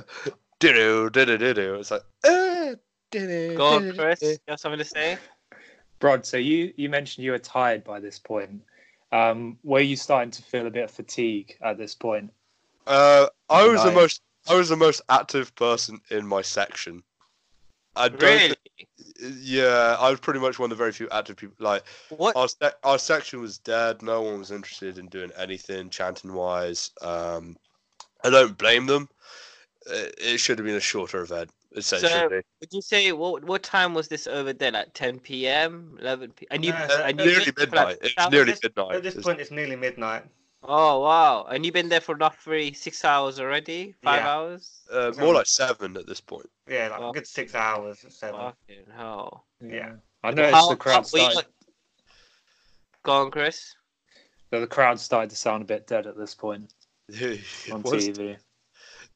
do 0.60 0.72
do 0.72 1.10
do 1.10 1.38
do 1.38 1.54
do. 1.54 1.74
It's 1.74 1.90
like, 1.90 2.04
uh, 2.24 2.74
do 3.10 3.54
go 3.56 3.66
on, 3.66 3.92
Chris. 3.92 4.22
You 4.22 4.38
have 4.48 4.60
something 4.60 4.78
to 4.78 4.84
say? 4.84 5.18
Brod. 5.98 6.26
So 6.26 6.36
you 6.36 6.72
you 6.76 6.88
mentioned 6.88 7.24
you 7.24 7.32
were 7.32 7.38
tired 7.38 7.84
by 7.84 8.00
this 8.00 8.18
point. 8.18 8.62
Um, 9.12 9.58
were 9.62 9.80
you 9.80 9.96
starting 9.96 10.32
to 10.32 10.42
feel 10.42 10.66
a 10.66 10.70
bit 10.70 10.84
of 10.84 10.90
fatigue 10.90 11.56
at 11.62 11.78
this 11.78 11.94
point? 11.94 12.32
Uh, 12.86 13.28
I 13.48 13.66
was 13.66 13.82
the 13.82 13.90
Nice. 13.90 13.94
most, 13.94 14.22
I 14.48 14.56
was 14.56 14.68
the 14.68 14.76
most 14.76 15.00
active 15.08 15.54
person 15.54 16.00
in 16.10 16.26
my 16.26 16.42
section. 16.42 17.02
I 17.96 18.08
don't. 18.08 18.20
Really? 18.22 18.48
thi- 18.48 18.86
yeah, 19.40 19.96
I 19.98 20.10
was 20.10 20.20
pretty 20.20 20.40
much 20.40 20.58
one 20.58 20.70
of 20.70 20.76
the 20.76 20.82
very 20.82 20.92
few 20.92 21.08
active 21.10 21.36
people. 21.36 21.56
Like 21.58 21.84
What? 22.10 22.36
our 22.36 22.48
sec- 22.48 22.78
our 22.82 22.98
section 22.98 23.40
was 23.40 23.58
dead. 23.58 24.02
No 24.02 24.22
one 24.22 24.38
was 24.38 24.50
interested 24.50 24.98
in 24.98 25.06
doing 25.06 25.30
anything 25.38 25.90
chanting 25.90 26.32
wise. 26.34 26.90
Um, 27.00 27.56
I 28.24 28.30
don't 28.30 28.56
blame 28.58 28.86
them. 28.86 29.08
It, 29.86 30.14
it 30.18 30.38
should 30.38 30.58
have 30.58 30.66
been 30.66 30.76
a 30.76 30.80
shorter 30.80 31.20
event. 31.22 31.50
essentially. 31.76 32.42
Would 32.60 32.72
you 32.72 32.82
say 32.82 33.12
what 33.12 33.44
what 33.44 33.62
time 33.62 33.94
was 33.94 34.08
this 34.08 34.26
over 34.26 34.52
there? 34.52 34.72
Like 34.72 34.92
10 34.94 35.20
p.m., 35.20 35.96
11 36.00 36.30
p.m. 36.32 36.48
And 36.50 36.64
you, 36.64 36.72
No, 36.72 36.78
Uh, 36.78 37.02
and 37.04 37.20
you 37.20 37.26
nearly 37.26 37.50
been 37.50 37.70
for, 37.70 37.76
like, 37.76 37.88
midnight. 37.88 37.98
It's 38.02 38.30
nearly 38.30 38.50
this- 38.52 38.62
midnight. 38.62 38.96
At 38.96 39.02
this 39.02 39.14
point, 39.14 39.40
it's 39.40 39.50
nearly 39.50 39.76
midnight. 39.76 40.24
Oh 40.66 41.00
wow! 41.00 41.44
And 41.44 41.64
you've 41.64 41.74
been 41.74 41.88
there 41.90 42.00
for 42.00 42.14
roughly 42.14 42.72
six 42.72 43.04
hours 43.04 43.38
already. 43.38 43.94
Five 44.02 44.22
Yeah. 44.22 44.32
hours. 44.34 44.80
uh, 44.90 45.12
more 45.18 45.34
like 45.34 45.46
seven 45.46 45.96
at 45.96 46.06
this 46.06 46.20
point. 46.20 46.48
Yeah, 46.68 46.88
like 46.88 47.00
Oh. 47.00 47.10
a 47.10 47.12
good 47.12 47.26
six 47.26 47.54
hours, 47.54 48.04
seven. 48.08 48.40
Fucking 48.40 48.86
hell! 48.96 49.44
Yeah. 49.60 49.96
I 50.22 50.30
noticed 50.30 50.54
How- 50.54 50.70
the 50.70 50.76
crowd 50.76 50.92
how- 51.04 51.10
were 51.12 51.18
you- 51.18 51.30
started. 51.32 51.50
Go 53.02 53.12
on, 53.12 53.30
Chris. 53.30 53.74
The 54.50 54.60
the 54.60 54.66
crowd 54.66 54.98
started 55.00 55.30
to 55.30 55.36
sound 55.36 55.62
a 55.62 55.66
bit 55.66 55.86
dead 55.86 56.06
at 56.06 56.16
this 56.16 56.34
point 56.34 56.72
on 57.72 57.82
was- 57.82 58.08
TV. 58.08 58.38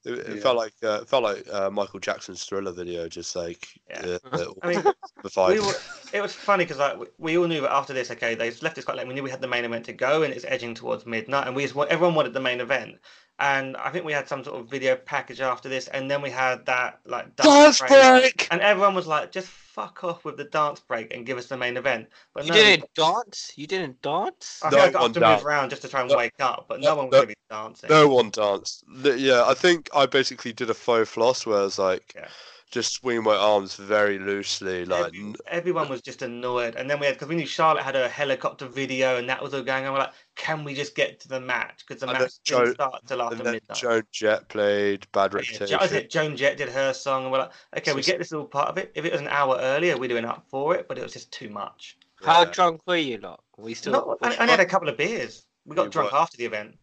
It, 0.05 0.19
it 0.19 0.37
Yeah. 0.37 0.43
felt 0.43 0.57
like 0.57 0.75
uh, 0.83 1.01
it 1.03 1.09
felt 1.09 1.25
like 1.25 1.47
uh, 1.53 1.71
Michael 1.71 2.01
Jackson's 2.01 2.45
Thriller 2.45 2.73
video, 2.73 3.09
just 3.09 3.35
like 3.35 3.69
Yeah. 3.91 4.19
uh, 4.33 4.45
I 4.63 4.69
mean, 4.69 4.83
the 4.83 5.45
we 5.49 5.61
were, 5.61 5.75
it 6.13 6.21
was 6.21 6.33
funny 6.33 6.65
because 6.65 6.79
like 6.79 6.99
we- 6.99 7.07
we 7.19 7.39
all 7.39 7.47
knew 7.47 7.61
that 7.63 7.73
after 7.73 7.93
this, 7.93 8.11
okay, 8.13 8.35
they 8.35 8.51
left 8.51 8.79
us 8.79 8.85
quite 8.85 8.97
late. 8.97 9.09
We 9.09 9.15
knew 9.15 9.23
we 9.23 9.31
had 9.31 9.41
the 9.41 9.49
main 9.49 9.65
event 9.65 9.85
to 9.87 9.93
go, 9.93 10.23
and 10.23 10.33
it's 10.33 10.45
edging 10.45 10.75
towards 10.75 11.05
midnight, 11.07 11.47
and 11.47 11.57
we 11.57 11.63
just 11.67 11.77
everyone 11.77 12.15
wanted 12.15 12.33
the 12.33 12.41
main 12.41 12.61
event. 12.61 12.99
And 13.41 13.77
I 13.77 13.91
think 13.91 14.05
we 14.05 14.13
had 14.13 14.27
some 14.29 14.43
sort 14.43 14.61
of 14.61 14.69
video 14.69 14.97
package 14.97 15.41
after 15.41 15.69
this, 15.69 15.87
and 15.89 16.11
then 16.11 16.21
we 16.23 16.31
had 16.31 16.67
that 16.67 16.99
like 17.07 17.37
Dance 17.37 17.79
break. 17.79 17.91
break. 17.91 18.49
and 18.51 18.61
everyone 18.61 18.95
was 18.97 19.07
like, 19.07 19.31
just 19.31 19.47
fuck 19.49 20.03
off 20.03 20.25
with 20.25 20.37
the 20.37 20.45
dance 20.45 20.81
break 20.81 21.15
and 21.15 21.25
give 21.25 21.39
us 21.39 21.47
the 21.47 21.57
main 21.57 21.77
event. 21.77 22.09
But 22.35 22.45
You 22.47 22.51
no, 22.51 22.57
didn't 22.57 22.95
dance. 22.95 23.53
You 23.55 23.69
didn't 23.69 24.03
dance. 24.03 24.61
I 24.65 24.71
think 24.71 24.83
I 24.83 24.87
No 24.87 24.93
got 24.93 25.01
one 25.03 25.11
up 25.11 25.15
to 25.15 25.21
move 25.21 25.47
around 25.47 25.71
just 25.71 25.83
to 25.83 25.89
try 25.89 26.01
and 26.01 26.11
No- 26.11 26.17
wake 26.17 26.33
up, 26.41 26.67
but 26.69 26.81
no- 26.81 26.91
no 26.91 26.97
one 26.97 27.07
was 27.07 27.13
no- 27.13 27.21
really 27.21 27.37
dancing. 27.49 27.89
No 27.91 28.09
one 28.09 28.31
danced. 28.31 28.83
Yeah, 29.05 29.45
I 29.47 29.55
think 29.55 29.89
I 29.95 30.07
basically 30.07 30.53
did 30.53 30.69
a 30.69 30.75
faux 30.75 31.09
floss 31.09 31.47
where 31.47 31.59
I 31.59 31.63
was 31.63 31.79
like, 31.79 32.13
Yeah. 32.17 32.27
Just 32.71 32.93
swinging 32.95 33.23
my 33.23 33.35
arms 33.35 33.77
very 33.77 34.19
loosely, 34.19 34.85
like 34.85 35.07
Every- 35.07 35.35
everyone 35.47 35.89
was 35.89 36.03
just 36.03 36.23
annoyed, 36.23 36.77
and 36.77 36.89
then 36.91 37.01
we 37.01 37.07
had 37.07 37.15
because 37.15 37.29
we 37.29 37.35
knew 37.37 37.47
Charlotte 37.47 37.83
had 37.83 37.97
a 37.97 38.09
helicopter 38.09 38.67
video, 38.67 39.17
and 39.17 39.29
that 39.29 39.43
was 39.43 39.55
all 39.55 39.63
going 39.63 39.87
on. 39.87 39.93
We're 39.93 40.01
like, 40.01 40.13
can 40.37 40.65
we 40.65 40.75
just 40.75 40.95
get 40.95 41.19
to 41.21 41.29
the 41.29 41.41
match? 41.41 41.85
Because 41.87 42.01
the 42.03 42.09
And 42.09 42.19
match 42.19 42.33
then 42.47 42.59
didn't 42.61 42.75
start 42.75 43.03
till 43.07 43.23
after 43.23 43.37
and 43.37 43.47
then 43.47 43.53
midnight. 43.55 43.79
Joan 43.79 44.03
Jett 44.13 44.49
played 44.49 45.07
Bad 45.13 45.33
Yeah, 45.33 45.37
Reputation. 45.39 45.67
Jo- 45.67 45.79
I 45.81 45.87
said 45.87 46.11
Joan 46.11 46.37
Jett 46.37 46.57
did 46.59 46.69
her 46.69 46.93
song, 46.93 47.23
and 47.25 47.33
we're 47.33 47.39
like, 47.39 47.53
okay, 47.79 47.93
we 47.95 48.03
get 48.03 48.19
this 48.19 48.33
little 48.33 48.47
part 48.47 48.69
of 48.69 48.77
it. 48.79 48.93
If 48.95 49.05
it 49.05 49.13
was 49.13 49.21
an 49.21 49.29
hour 49.29 49.57
earlier, 49.61 49.97
we're 49.97 50.09
doing 50.09 50.25
up 50.27 50.45
for 50.51 50.75
it, 50.75 50.89
but 50.89 50.99
it 50.99 51.03
was 51.03 51.13
just 51.13 51.33
too 51.33 51.49
much. 51.49 51.97
How 52.23 52.45
drunk 52.45 52.81
were 52.87 52.97
you 52.97 53.19
lot? 53.19 53.43
Were 53.57 53.69
you 53.71 53.75
still? 53.75 53.93
No, 53.93 54.17
I, 54.23 54.35
I 54.35 54.37
only 54.39 54.51
had 54.51 54.61
a 54.61 54.67
couple 54.67 54.89
of 54.89 54.97
beers. 54.97 55.47
We 55.65 55.77
got 55.77 55.85
You 55.85 55.91
drunk 55.91 56.13
were- 56.13 56.19
after 56.19 56.37
the 56.37 56.45
event. 56.45 56.77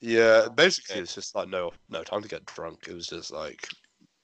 Yeah, 0.00 0.44
Oh, 0.46 0.50
basically 0.50 0.94
okay. 0.94 1.02
it's 1.02 1.14
just 1.14 1.34
like 1.36 1.48
no, 1.48 1.70
no 1.88 2.02
time 2.02 2.22
to 2.22 2.28
get 2.28 2.44
drunk. 2.46 2.86
It 2.88 2.94
was 2.94 3.06
just 3.06 3.30
like, 3.30 3.68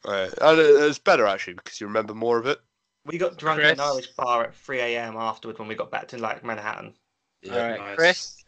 uh, 0.04 0.28
and 0.40 0.58
it's 0.60 0.98
better 0.98 1.26
actually 1.26 1.54
because 1.54 1.80
you 1.80 1.86
remember 1.86 2.14
more 2.14 2.38
of 2.38 2.46
it. 2.46 2.58
We 3.04 3.18
got 3.18 3.38
drunk 3.38 3.62
at 3.62 3.72
an 3.72 3.80
Irish 3.80 4.08
bar 4.08 4.44
at 4.44 4.54
3 4.54 4.80
a.m. 4.80 5.16
afterwards 5.16 5.58
when 5.58 5.68
we 5.68 5.74
got 5.74 5.90
back 5.90 6.08
to 6.08 6.18
like 6.18 6.44
Manhattan. 6.44 6.94
Yeah. 7.42 7.52
All 7.54 7.68
right, 7.70 7.78
Nice. 7.80 7.96
Chris. 7.96 8.44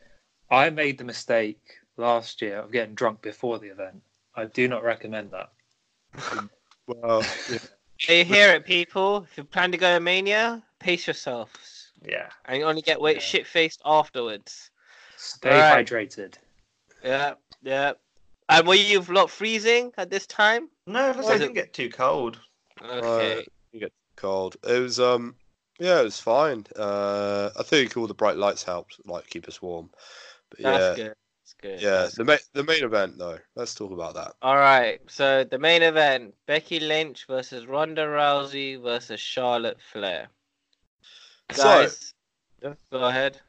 I 0.51 0.69
made 0.71 0.99
the 0.99 1.05
mistake 1.05 1.61
last 1.97 2.43
year 2.43 2.59
of 2.59 2.73
getting 2.73 2.95
drunk 2.95 3.23
before 3.23 3.59
the 3.59 3.69
event. 3.69 4.03
I 4.35 4.47
do 4.47 4.69
not 4.69 4.83
recommend 4.83 5.31
that. 5.33 5.51
Well, 6.87 7.25
yeah. 7.49 7.59
You 8.09 8.25
hear 8.25 8.51
it, 8.55 8.65
people. 8.65 9.25
If 9.31 9.37
you 9.39 9.45
plan 9.45 9.71
to 9.71 9.79
go 9.79 9.95
to 9.95 10.01
Mania, 10.01 10.61
pace 10.81 11.07
yourselves, 11.07 11.93
Yeah. 12.05 12.29
and 12.47 12.59
you 12.59 12.65
only 12.65 12.83
get 12.83 13.01
wet 13.01 13.17
Yeah. 13.17 13.21
shit 13.21 13.47
faced 13.47 13.81
afterwards. 13.85 14.71
Stay 15.17 15.51
Alright. 15.51 15.87
hydrated. 15.87 16.35
Yeah, 17.05 17.35
yeah. 17.63 17.93
And 18.51 18.67
were 18.67 18.75
you 18.75 19.01
lot 19.03 19.31
freezing 19.31 19.93
at 19.97 20.11
this 20.11 20.27
time? 20.27 20.69
No, 20.87 21.13
Was 21.13 21.29
I 21.31 21.39
didn't 21.39 21.55
get 21.55 21.73
too 21.73 21.89
cold. 21.91 22.41
Okay. 22.85 23.47
you 23.73 23.81
get 23.81 23.93
cold. 24.17 24.57
It 24.67 24.81
was 24.81 24.99
um, 24.99 25.37
yeah, 25.79 26.01
it 26.01 26.05
was 26.05 26.21
fine. 26.21 26.67
Uh, 26.77 27.51
I 27.59 27.63
think 27.63 27.97
all 27.97 28.07
the 28.07 28.15
bright 28.15 28.37
lights 28.37 28.63
helped, 28.63 29.01
like 29.07 29.29
keep 29.29 29.49
us 29.49 29.63
warm. 29.63 29.91
But 30.51 30.63
That's 30.63 30.99
yeah, 30.99 31.05
good. 31.05 31.15
That's 31.43 31.55
good. 31.61 31.83
yeah. 31.83 32.09
The 32.15 32.25
main 32.25 32.39
the 32.53 32.65
main 32.65 32.85
event 32.85 33.19
though. 33.19 33.39
Let's 33.57 33.75
talk 33.75 33.93
about 33.93 34.15
that. 34.15 34.35
All 34.43 34.57
right. 34.57 35.01
So 35.09 35.45
the 35.45 35.59
main 35.59 35.83
event: 35.83 36.35
Becky 36.47 36.81
Lynch 36.81 37.27
versus 37.27 37.67
Ronda 37.67 38.07
Rousey 38.07 38.83
versus 38.83 39.21
Charlotte 39.21 39.81
Flair. 39.81 40.29
So- 41.53 41.63
Guys, 41.65 42.15
go 42.93 43.05
ahead. 43.05 43.41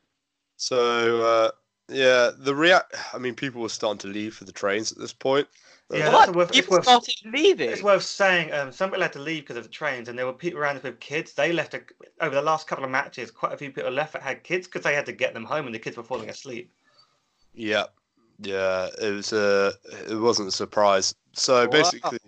So 0.56 1.22
uh, 1.24 1.52
yeah, 1.92 2.32
the 2.38 2.56
react. 2.56 2.96
I 3.14 3.18
mean, 3.18 3.36
people 3.36 3.62
were 3.62 3.70
starting 3.70 4.00
to 4.00 4.08
leave 4.08 4.34
for 4.36 4.46
the 4.46 4.52
trains 4.52 4.92
at 4.92 4.98
this 4.98 5.14
point. 5.14 5.48
Yeah, 5.94 6.08
Uh, 6.08 6.12
what? 6.14 6.36
worth- 6.36 6.50
it's 6.50 6.60
People 6.62 6.78
worth- 6.78 6.86
started 6.86 7.16
leaving. 7.26 7.70
It's 7.70 7.84
worth 7.84 8.04
saying 8.04 8.54
um, 8.54 8.72
some 8.72 8.90
people 8.90 9.02
had 9.02 9.12
to 9.14 9.20
leave 9.20 9.44
because 9.44 9.58
of 9.58 9.64
the 9.64 9.70
trains, 9.70 10.08
and 10.08 10.18
there 10.18 10.26
were 10.26 10.32
people 10.34 10.60
around 10.62 10.78
us 10.78 10.84
with 10.84 11.00
kids. 11.02 11.34
They 11.34 11.52
left 11.52 11.74
a, 11.74 11.82
over 12.22 12.34
the 12.34 12.42
last 12.42 12.66
couple 12.68 12.86
of 12.86 12.92
matches. 12.92 13.30
Quite 13.30 13.52
a 13.54 13.58
few 13.58 13.72
people 13.72 13.92
left 13.92 14.14
that 14.14 14.22
had 14.22 14.44
kids 14.44 14.68
because 14.68 14.84
they 14.84 14.96
had 14.96 15.06
to 15.08 15.12
get 15.12 15.34
them 15.34 15.44
home, 15.44 15.66
and 15.66 15.76
the 15.76 15.80
kids 15.80 15.98
were 15.98 16.04
falling 16.04 16.30
asleep. 16.30 16.72
Yeah, 17.54 17.86
yeah. 18.40 18.88
It 19.02 19.12
was 19.12 19.34
a. 19.34 19.74
It 20.10 20.16
wasn't 20.16 20.48
a 20.48 20.52
surprise. 20.54 21.14
So 21.34 21.64
Wow. 21.66 21.72
basically, 21.72 22.20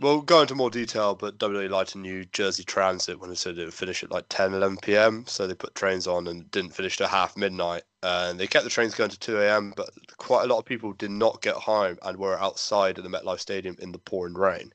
we'll 0.00 0.20
go 0.20 0.42
into 0.42 0.54
more 0.54 0.68
detail. 0.70 1.14
But 1.14 1.38
WWE 1.38 1.70
lied 1.70 1.86
to 1.88 1.98
New 1.98 2.26
Jersey 2.26 2.64
Transit 2.64 3.18
when 3.18 3.30
they 3.30 3.36
said 3.36 3.56
it 3.56 3.64
would 3.64 3.72
finish 3.72 4.02
at 4.04 4.10
like 4.10 4.26
10, 4.28 4.52
11 4.52 4.76
p.m. 4.82 5.24
So 5.26 5.46
they 5.46 5.54
put 5.54 5.74
trains 5.74 6.06
on 6.06 6.26
and 6.26 6.50
didn't 6.50 6.74
finish 6.74 6.98
till 6.98 7.08
half 7.08 7.34
midnight. 7.36 7.84
And 8.06 8.38
they 8.38 8.46
kept 8.46 8.64
the 8.64 8.70
trains 8.70 8.94
going 8.94 9.10
to 9.10 9.18
2 9.18 9.40
a.m. 9.40 9.72
But 9.76 9.90
quite 10.16 10.44
a 10.44 10.46
lot 10.46 10.58
of 10.58 10.64
people 10.64 10.92
did 10.92 11.10
not 11.10 11.42
get 11.42 11.54
home 11.54 11.98
and 12.02 12.16
were 12.16 12.38
outside 12.38 12.98
of 12.98 13.04
the 13.04 13.10
MetLife 13.10 13.40
Stadium 13.40 13.76
in 13.80 13.90
the 13.92 13.98
pouring 13.98 14.34
rain, 14.34 14.72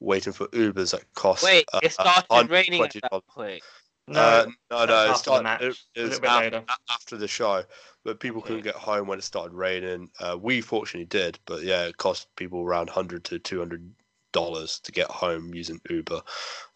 waiting 0.00 0.32
for 0.32 0.46
Ubers 0.48 0.92
that 0.92 1.04
cost. 1.14 1.44
Wait, 1.44 1.66
uh, 1.72 1.80
it 1.82 1.92
started 1.92 2.50
raining 2.50 2.82
at 2.82 2.92
$120. 2.92 3.00
that 3.02 3.26
point. 3.26 3.62
No, 4.08 4.20
uh, 4.20 4.46
no, 4.70 4.84
no, 4.86 4.86
that's 4.86 5.26
it, 5.26 5.30
after 5.30 5.30
the 5.30 5.40
started, 5.40 5.66
it, 5.66 5.78
it 5.94 6.02
was 6.02 6.18
bit 6.18 6.30
after, 6.30 6.44
later. 6.44 6.64
after 6.90 7.16
the 7.16 7.28
show, 7.28 7.62
but 8.02 8.18
people 8.18 8.40
couldn't 8.40 8.64
get 8.64 8.74
home 8.74 9.06
when 9.06 9.18
it 9.18 9.22
started 9.22 9.54
raining. 9.54 10.10
Uh, 10.18 10.36
we 10.40 10.60
fortunately 10.60 11.04
did, 11.04 11.38
but 11.46 11.62
yeah, 11.62 11.84
it 11.84 11.96
cost 11.96 12.34
people 12.34 12.62
around 12.62 12.90
hundred 12.90 13.22
to 13.24 13.38
two 13.38 13.60
hundred 13.60 13.88
dollars 14.32 14.80
to 14.80 14.90
get 14.90 15.08
home 15.10 15.54
using 15.54 15.80
Uber. 15.88 16.22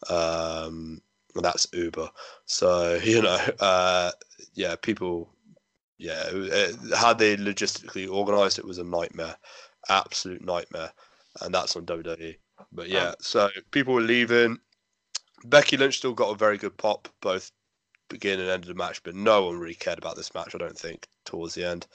Um, 0.08 1.00
and 1.34 1.44
that's 1.44 1.66
Uber. 1.72 2.08
So 2.46 2.94
you 3.04 3.22
know, 3.22 3.38
uh, 3.58 4.12
yeah, 4.54 4.76
people, 4.76 5.33
yeah, 5.98 6.24
it, 6.28 6.34
it, 6.52 6.94
how 6.96 7.14
they 7.14 7.36
logistically 7.36 8.10
organized 8.10 8.58
it 8.58 8.64
was 8.66 8.78
a 8.78 8.84
nightmare, 8.84 9.36
absolute 9.88 10.44
nightmare, 10.44 10.92
and 11.40 11.54
that's 11.54 11.76
on 11.76 11.86
WWE. 11.86 12.36
But 12.72 12.88
yeah, 12.88 13.08
Um, 13.08 13.14
so 13.20 13.48
people 13.70 13.94
were 13.94 14.00
leaving. 14.00 14.58
Becky 15.44 15.76
Lynch 15.76 15.98
still 15.98 16.14
got 16.14 16.30
a 16.30 16.36
very 16.36 16.56
good 16.56 16.76
pop, 16.76 17.08
both 17.20 17.50
begin 18.08 18.40
and 18.40 18.48
end 18.48 18.64
of 18.64 18.68
the 18.68 18.74
match, 18.74 19.02
but 19.02 19.14
no 19.14 19.46
one 19.46 19.58
really 19.58 19.74
cared 19.74 19.98
about 19.98 20.16
this 20.16 20.34
match, 20.34 20.54
I 20.54 20.58
don't 20.58 20.78
think, 20.78 21.06
towards 21.24 21.54
the 21.54 21.64
end. 21.64 21.86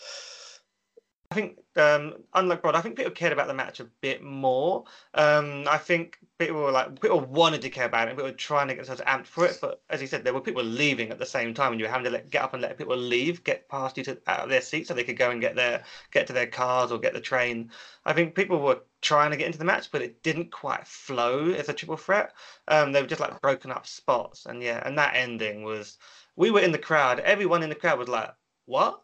I 1.32 1.36
think, 1.36 1.60
um, 1.76 2.24
unlike 2.34 2.64
Rod, 2.64 2.74
I 2.74 2.82
think 2.82 2.96
people 2.96 3.12
cared 3.12 3.34
about 3.34 3.48
the 3.48 3.54
match 3.54 3.80
a 3.80 3.84
bit 3.84 4.24
more. 4.24 4.86
Um, 5.14 5.68
I 5.70 5.78
think 5.78 6.18
people 6.40 6.60
were 6.60 6.72
like, 6.72 7.00
people 7.00 7.20
wanted 7.20 7.62
to 7.62 7.70
care 7.70 7.86
about 7.86 8.08
it, 8.08 8.12
and 8.12 8.18
people 8.18 8.32
were 8.32 8.36
trying 8.36 8.68
to 8.68 8.74
get 8.74 8.88
themselves 8.88 9.08
amped 9.08 9.28
for 9.28 9.46
it. 9.46 9.60
But 9.62 9.84
as 9.92 10.02
you 10.02 10.08
said, 10.08 10.24
there 10.24 10.34
were 10.34 10.42
people 10.42 10.64
leaving 10.64 11.12
at 11.12 11.20
the 11.20 11.28
same 11.28 11.54
time, 11.54 11.72
and 11.72 11.80
you 11.80 11.86
were 11.86 11.92
having 11.92 12.06
to 12.06 12.10
let, 12.10 12.32
get 12.32 12.42
up 12.42 12.54
and 12.54 12.64
let 12.64 12.80
people 12.80 12.98
leave, 12.98 13.44
get 13.44 13.70
past 13.70 13.96
you 13.98 14.04
to 14.06 14.20
out 14.26 14.40
of 14.40 14.50
their 14.50 14.62
seats, 14.62 14.88
so 14.88 14.96
they 14.96 15.04
could 15.04 15.18
go 15.18 15.30
and 15.30 15.40
get 15.40 15.56
their 15.56 15.84
get 16.10 16.26
to 16.28 16.34
their 16.34 16.48
cars 16.48 16.92
or 16.92 16.98
get 16.98 17.14
the 17.14 17.22
train. 17.22 17.70
I 18.06 18.14
think 18.14 18.34
people 18.34 18.60
were 18.60 18.82
trying 19.02 19.30
to 19.30 19.38
get 19.38 19.46
into 19.46 19.60
the 19.60 19.66
match, 19.66 19.92
but 19.92 20.02
it 20.02 20.24
didn't 20.24 20.52
quite 20.52 20.88
flow 20.88 21.52
as 21.52 21.70
a 21.70 21.74
triple 21.74 21.98
threat. 21.98 22.34
Um, 22.68 22.92
they 22.92 23.02
were 23.04 23.08
just 23.08 23.22
like 23.22 23.40
broken 23.40 23.72
up 23.72 23.86
spots, 23.86 24.48
and 24.48 24.64
yeah, 24.64 24.82
and 24.84 24.98
that 24.98 25.16
ending 25.16 25.64
was. 25.64 26.00
We 26.36 26.50
were 26.50 26.62
in 26.62 26.72
the 26.72 26.80
crowd. 26.80 27.20
Everyone 27.20 27.62
in 27.62 27.70
the 27.70 27.76
crowd 27.76 28.00
was 28.00 28.08
like, 28.10 28.34
"What? 28.66 29.04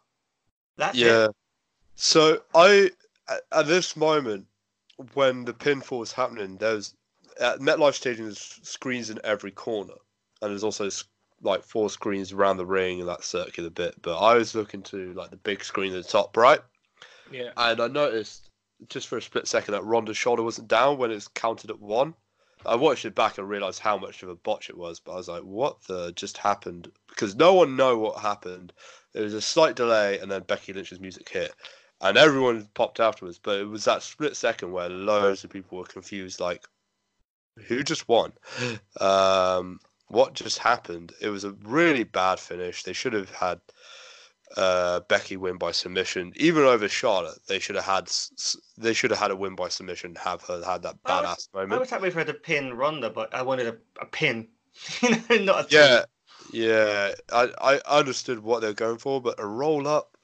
That's 0.77 1.03
it." 1.03 1.23
So 1.95 2.41
I, 2.53 2.91
at, 3.29 3.41
at 3.51 3.67
this 3.67 3.95
moment, 3.95 4.45
when 5.13 5.45
the 5.45 5.53
pinfall 5.53 5.99
was 5.99 6.11
happening, 6.11 6.57
there's 6.57 6.93
at 7.39 7.59
MetLife 7.59 7.93
Stadium 7.95 8.25
there's 8.27 8.59
screens 8.63 9.09
in 9.09 9.19
every 9.23 9.51
corner, 9.51 9.95
and 10.41 10.51
there's 10.51 10.63
also 10.63 10.89
like 11.41 11.63
four 11.63 11.89
screens 11.89 12.31
around 12.31 12.57
the 12.57 12.65
ring 12.65 12.99
and 12.99 13.09
that 13.09 13.23
circular 13.23 13.69
bit. 13.69 14.01
But 14.01 14.17
I 14.17 14.35
was 14.35 14.55
looking 14.55 14.81
to 14.83 15.13
like 15.13 15.31
the 15.31 15.37
big 15.37 15.63
screen 15.63 15.93
at 15.93 16.03
the 16.03 16.09
top 16.09 16.35
right, 16.37 16.61
Yeah. 17.31 17.51
and 17.57 17.81
I 17.81 17.87
noticed 17.87 18.49
just 18.89 19.07
for 19.07 19.17
a 19.17 19.21
split 19.21 19.47
second 19.47 19.73
that 19.73 19.83
Ronda's 19.83 20.17
shoulder 20.17 20.43
wasn't 20.43 20.67
down 20.67 20.97
when 20.97 21.11
it's 21.11 21.27
counted 21.29 21.69
at 21.69 21.79
one. 21.79 22.13
I 22.65 22.75
watched 22.75 23.05
it 23.05 23.15
back 23.15 23.37
and 23.37 23.47
realized 23.47 23.79
how 23.79 23.97
much 23.97 24.23
of 24.23 24.29
a 24.29 24.35
botch 24.35 24.69
it 24.69 24.77
was, 24.77 24.99
but 24.99 25.11
I 25.11 25.15
was 25.15 25.27
like, 25.27 25.43
"What 25.43 25.81
the 25.87 26.11
just 26.13 26.37
happened?" 26.37 26.91
Because 27.07 27.35
no 27.35 27.53
one 27.53 27.75
know 27.75 27.97
what 27.97 28.21
happened. 28.21 28.73
There 29.13 29.23
was 29.23 29.33
a 29.33 29.41
slight 29.41 29.75
delay, 29.75 30.19
and 30.19 30.31
then 30.31 30.41
Becky 30.43 30.73
Lynch's 30.73 30.99
music 30.99 31.29
hit, 31.29 31.53
and 32.01 32.17
everyone 32.17 32.67
popped 32.73 32.99
afterwards. 32.99 33.39
But 33.41 33.59
it 33.59 33.65
was 33.65 33.85
that 33.85 34.03
split 34.03 34.35
second 34.35 34.71
where 34.71 34.89
loads 34.89 35.43
of 35.43 35.49
people 35.49 35.77
were 35.77 35.85
confused, 35.85 36.39
like, 36.39 36.65
"Who 37.67 37.83
just 37.83 38.07
won? 38.07 38.33
Um, 38.99 39.79
what 40.07 40.33
just 40.33 40.57
happened?" 40.59 41.13
It 41.21 41.29
was 41.29 41.43
a 41.43 41.51
really 41.63 42.03
bad 42.03 42.39
finish. 42.39 42.83
They 42.83 42.93
should 42.93 43.13
have 43.13 43.29
had 43.31 43.59
uh, 44.57 44.99
Becky 45.01 45.37
win 45.37 45.57
by 45.57 45.71
submission, 45.71 46.31
even 46.35 46.63
over 46.63 46.87
Charlotte. 46.87 47.39
They 47.47 47.59
should 47.59 47.75
have 47.75 47.85
had 47.85 48.11
they 48.77 48.93
should 48.93 49.11
have 49.11 49.19
had 49.19 49.31
a 49.31 49.35
win 49.35 49.55
by 49.55 49.69
submission. 49.69 50.15
Have 50.15 50.41
her 50.43 50.63
had 50.63 50.83
that 50.83 50.95
I 51.05 51.21
was- 51.21 51.25
badass 51.37 51.49
I 51.53 51.57
moment. 51.61 51.81
was 51.81 51.89
happy 51.89 52.09
for 52.09 52.19
her 52.19 52.25
to 52.25 52.33
pin 52.33 52.73
Ronda, 52.73 53.09
but 53.09 53.33
I 53.33 53.41
wanted 53.41 53.67
a, 53.67 53.77
a 54.01 54.05
pin. 54.05 54.47
you 55.01 55.09
know, 55.11 55.35
not 55.43 55.65
a. 55.65 55.75
Yeah, 55.75 56.05
yeah. 56.51 57.11
I 57.33 57.49
I 57.87 57.97
understood 57.97 58.39
what 58.39 58.61
they're 58.61 58.73
going 58.73 58.97
for, 58.97 59.21
but 59.21 59.39
a 59.39 59.45
roll 59.47 59.87
up 59.87 60.14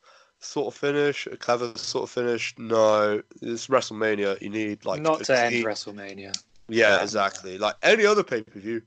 sort 0.42 0.74
of 0.74 0.80
finish, 0.80 1.28
a 1.28 1.38
clever 1.38 1.72
sort 1.78 2.04
of 2.04 2.10
finish. 2.10 2.54
No, 2.58 3.22
it's 3.42 3.68
WrestleMania. 3.68 4.42
You 4.42 4.50
need 4.50 4.86
like 4.86 5.02
Not 5.02 5.24
to 5.26 5.40
end 5.40 5.64
WrestleMania. 5.64 6.36
Yeah, 6.68 7.02
exactly. 7.02 7.58
Like 7.58 7.76
any 7.84 8.06
other 8.06 8.24
pay 8.24 8.42
per 8.44 8.60
view, 8.60 8.82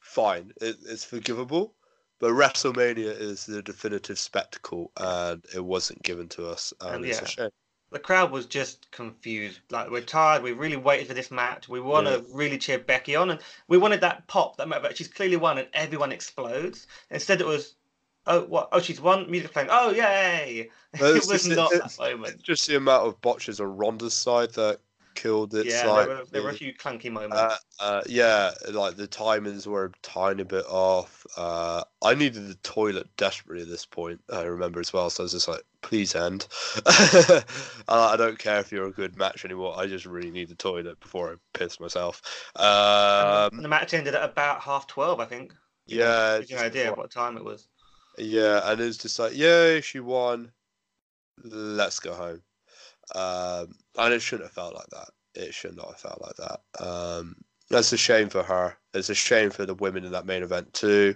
fine, 0.00 0.52
it, 0.60 0.76
it's 0.88 1.04
forgivable. 1.04 1.74
But 2.20 2.32
WrestleMania 2.32 3.18
is 3.20 3.46
the 3.46 3.62
definitive 3.62 4.18
spectacle, 4.18 4.92
and 4.96 5.44
it 5.54 5.64
wasn't 5.64 6.02
given 6.04 6.28
to 6.30 6.46
us, 6.46 6.72
and, 6.80 6.96
And 6.96 7.04
it's 7.04 7.18
yeah. 7.18 7.24
a 7.24 7.26
shame. 7.28 7.50
the 7.90 7.98
crowd 7.98 8.30
was 8.30 8.46
just 8.46 8.90
confused. 8.92 9.58
Like 9.70 9.90
we're 9.90 10.02
tired. 10.02 10.42
We 10.42 10.52
really 10.52 10.76
waited 10.76 11.08
for 11.08 11.14
this 11.14 11.30
match. 11.32 11.68
We 11.68 11.80
want 11.80 12.06
to 12.06 12.24
really 12.32 12.58
cheer 12.58 12.78
Becky 12.78 13.16
on, 13.16 13.30
and 13.30 13.40
we 13.66 13.76
wanted 13.76 14.00
that 14.02 14.26
pop. 14.28 14.56
That 14.56 14.68
moment, 14.68 14.96
she's 14.96 15.08
clearly 15.08 15.36
won, 15.36 15.58
and 15.58 15.68
everyone 15.74 16.12
explodes. 16.12 16.86
Instead, 17.10 17.40
it 17.40 17.46
was, 17.46 17.74
oh 18.26 18.42
what? 18.44 18.68
Oh, 18.72 18.80
she's 18.80 19.00
won. 19.00 19.30
Music 19.30 19.52
playing. 19.52 19.68
Oh 19.70 19.90
yay! 19.90 20.70
Well, 21.00 21.10
it 21.10 21.14
was 21.26 21.28
just- 21.44 21.48
not 21.50 21.70
that 21.72 21.96
moment. 21.98 22.42
Just 22.42 22.66
the 22.66 22.76
amount 22.76 23.06
of 23.06 23.20
botches 23.20 23.60
on 23.60 23.76
Ronda's 23.76 24.14
side 24.14 24.52
that 24.54 24.80
killed 25.14 25.54
it. 25.54 25.66
Yeah, 25.66 25.82
there 25.82 26.08
were, 26.08 26.24
there 26.30 26.42
were 26.42 26.48
a 26.50 26.54
few 26.54 26.72
clunky 26.72 27.10
moments. 27.12 27.36
Uh, 27.36 27.56
uh, 27.80 28.02
yeah, 28.08 28.52
like 28.70 28.96
the 28.96 29.06
timings 29.06 29.66
were 29.66 29.84
a 29.84 29.90
tiny 30.00 30.42
bit 30.42 30.64
off. 30.68 31.26
Uh, 31.36 31.84
I 32.02 32.14
needed 32.14 32.48
the 32.48 32.54
toilet 32.62 33.06
desperately 33.18 33.62
at 33.62 33.68
this 33.68 33.84
point. 33.84 34.20
I 34.32 34.42
remember 34.44 34.80
as 34.80 34.90
well, 34.92 35.10
so 35.10 35.22
I 35.22 35.24
was 35.24 35.32
just 35.32 35.48
like, 35.48 35.62
"Please 35.82 36.14
end." 36.14 36.48
I 37.88 38.14
don't 38.16 38.38
care 38.38 38.60
if 38.60 38.72
you're 38.72 38.86
a 38.86 38.92
good 38.92 39.16
match 39.16 39.44
anymore. 39.44 39.74
I 39.78 39.86
just 39.86 40.06
really 40.06 40.30
need 40.30 40.48
the 40.48 40.54
toilet 40.54 40.98
before 41.00 41.32
I 41.32 41.34
piss 41.58 41.80
myself. 41.80 42.22
The- 42.56 43.48
Um, 43.52 43.62
the 43.62 43.68
match 43.68 43.94
ended 43.94 44.14
at 44.14 44.24
about 44.24 44.60
half 44.60 44.86
twelve, 44.86 45.20
I 45.20 45.24
think. 45.26 45.54
Yeah, 45.86 46.38
you 46.38 46.44
just 46.46 46.62
idea 46.62 46.92
what 46.92 47.10
time 47.10 47.36
it 47.36 47.44
was. 47.44 47.68
Yeah, 48.18 48.70
and 48.70 48.80
it's 48.80 48.98
just 48.98 49.18
like, 49.18 49.34
yay, 49.36 49.80
she 49.80 50.00
won. 50.00 50.52
Let's 51.44 52.00
go 52.00 52.14
home. 52.14 52.42
Um, 53.14 53.74
and 53.98 54.14
it 54.14 54.22
shouldn't 54.22 54.48
have 54.48 54.54
felt 54.54 54.74
like 54.74 54.86
that. 54.90 55.10
It 55.34 55.54
should 55.54 55.76
not 55.76 55.88
have 55.88 56.00
felt 56.00 56.22
like 56.22 56.36
that. 56.36 56.84
Um, 56.84 57.36
that's 57.70 57.92
a 57.92 57.96
shame 57.96 58.28
for 58.28 58.42
her. 58.42 58.76
It's 58.94 59.10
a 59.10 59.14
shame 59.14 59.50
for 59.50 59.66
the 59.66 59.74
women 59.74 60.04
in 60.04 60.12
that 60.12 60.26
main 60.26 60.42
event 60.42 60.72
too, 60.74 61.14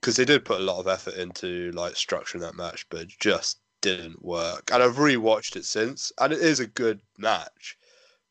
because 0.00 0.16
they 0.16 0.24
did 0.24 0.44
put 0.44 0.60
a 0.60 0.64
lot 0.64 0.80
of 0.80 0.88
effort 0.88 1.14
into 1.14 1.70
like 1.72 1.94
structuring 1.94 2.40
that 2.40 2.56
match, 2.56 2.86
but 2.90 3.02
it 3.02 3.12
just 3.20 3.60
didn't 3.82 4.22
work. 4.24 4.70
And 4.72 4.82
I've 4.82 4.96
rewatched 4.96 5.56
it 5.56 5.64
since, 5.64 6.12
and 6.20 6.32
it 6.32 6.40
is 6.40 6.60
a 6.60 6.66
good 6.66 7.00
match, 7.18 7.76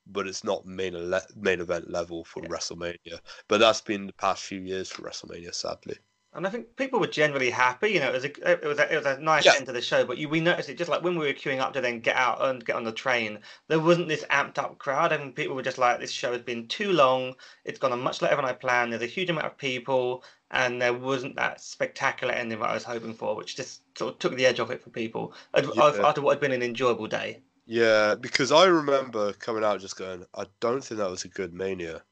but 0.07 0.27
it's 0.27 0.43
not 0.43 0.65
main 0.65 0.95
ele- 0.95 1.21
main 1.35 1.61
event 1.61 1.89
level 1.89 2.23
for 2.23 2.43
Yeah. 2.43 2.49
WrestleMania. 2.49 3.19
But 3.47 3.59
that's 3.59 3.81
been 3.81 4.07
the 4.07 4.13
past 4.13 4.43
few 4.43 4.61
years 4.61 4.89
for 4.91 5.03
WrestleMania, 5.03 5.53
sadly. 5.53 5.97
And 6.35 6.45
I 6.45 6.49
think 6.49 6.75
people 6.75 6.99
were 6.99 7.07
generally 7.07 7.49
happy. 7.49 7.89
You 7.91 8.01
know, 8.01 8.09
it 8.09 8.13
was 8.13 8.25
a 8.25 8.51
it 8.51 8.63
was 8.65 8.77
a, 8.77 8.93
it 8.93 8.97
was 8.97 9.05
a 9.05 9.19
nice 9.19 9.45
Yeah. 9.45 9.53
end 9.55 9.65
to 9.67 9.71
the 9.71 9.81
show. 9.81 10.03
But 10.05 10.17
you, 10.17 10.27
we 10.27 10.41
noticed 10.41 10.69
it 10.69 10.77
just 10.77 10.89
like 10.91 11.01
when 11.01 11.17
we 11.17 11.25
were 11.25 11.33
queuing 11.33 11.59
up 11.59 11.73
to 11.73 11.81
then 11.81 12.01
get 12.01 12.17
out 12.17 12.43
and 12.43 12.63
get 12.63 12.75
on 12.75 12.83
the 12.83 12.91
train. 12.91 13.39
There 13.69 13.79
wasn't 13.79 14.09
this 14.09 14.25
amped 14.25 14.57
up 14.57 14.77
crowd. 14.77 15.13
I 15.13 15.17
mean, 15.17 15.31
people 15.31 15.55
were 15.55 15.61
just 15.61 15.77
like, 15.77 15.99
"This 15.99 16.11
show 16.11 16.33
has 16.33 16.41
been 16.41 16.67
too 16.67 16.91
long. 16.91 17.35
It's 17.63 17.79
gone 17.79 17.93
on 17.93 18.01
much 18.01 18.21
later 18.21 18.35
than 18.35 18.45
I 18.45 18.53
planned. 18.53 18.91
There's 18.91 19.01
a 19.01 19.05
huge 19.07 19.29
amount 19.29 19.47
of 19.47 19.57
people, 19.57 20.23
and 20.51 20.81
there 20.81 20.93
wasn't 20.93 21.37
that 21.37 21.61
spectacular 21.61 22.33
ending 22.33 22.59
that 22.59 22.69
I 22.69 22.73
was 22.73 22.83
hoping 22.83 23.13
for, 23.13 23.35
which 23.35 23.55
just 23.55 23.81
sort 23.97 24.13
of 24.13 24.19
took 24.19 24.35
the 24.35 24.45
edge 24.45 24.59
off 24.59 24.71
it 24.71 24.83
for 24.83 24.89
people 24.89 25.33
Yeah. 25.55 26.01
after 26.03 26.21
what 26.21 26.33
had 26.33 26.41
been 26.41 26.51
an 26.51 26.63
enjoyable 26.63 27.07
day." 27.07 27.41
Yeah, 27.67 28.13
because 28.13 28.51
I 28.51 28.65
remember 28.65 29.33
coming 29.33 29.63
out 29.63 29.79
just 29.79 29.97
going, 29.97 30.25
I 30.35 30.45
don't 30.59 30.83
think 30.83 30.99
that 30.99 31.09
was 31.09 31.23
a 31.23 31.29
good 31.29 31.53
Mania, 31.53 32.03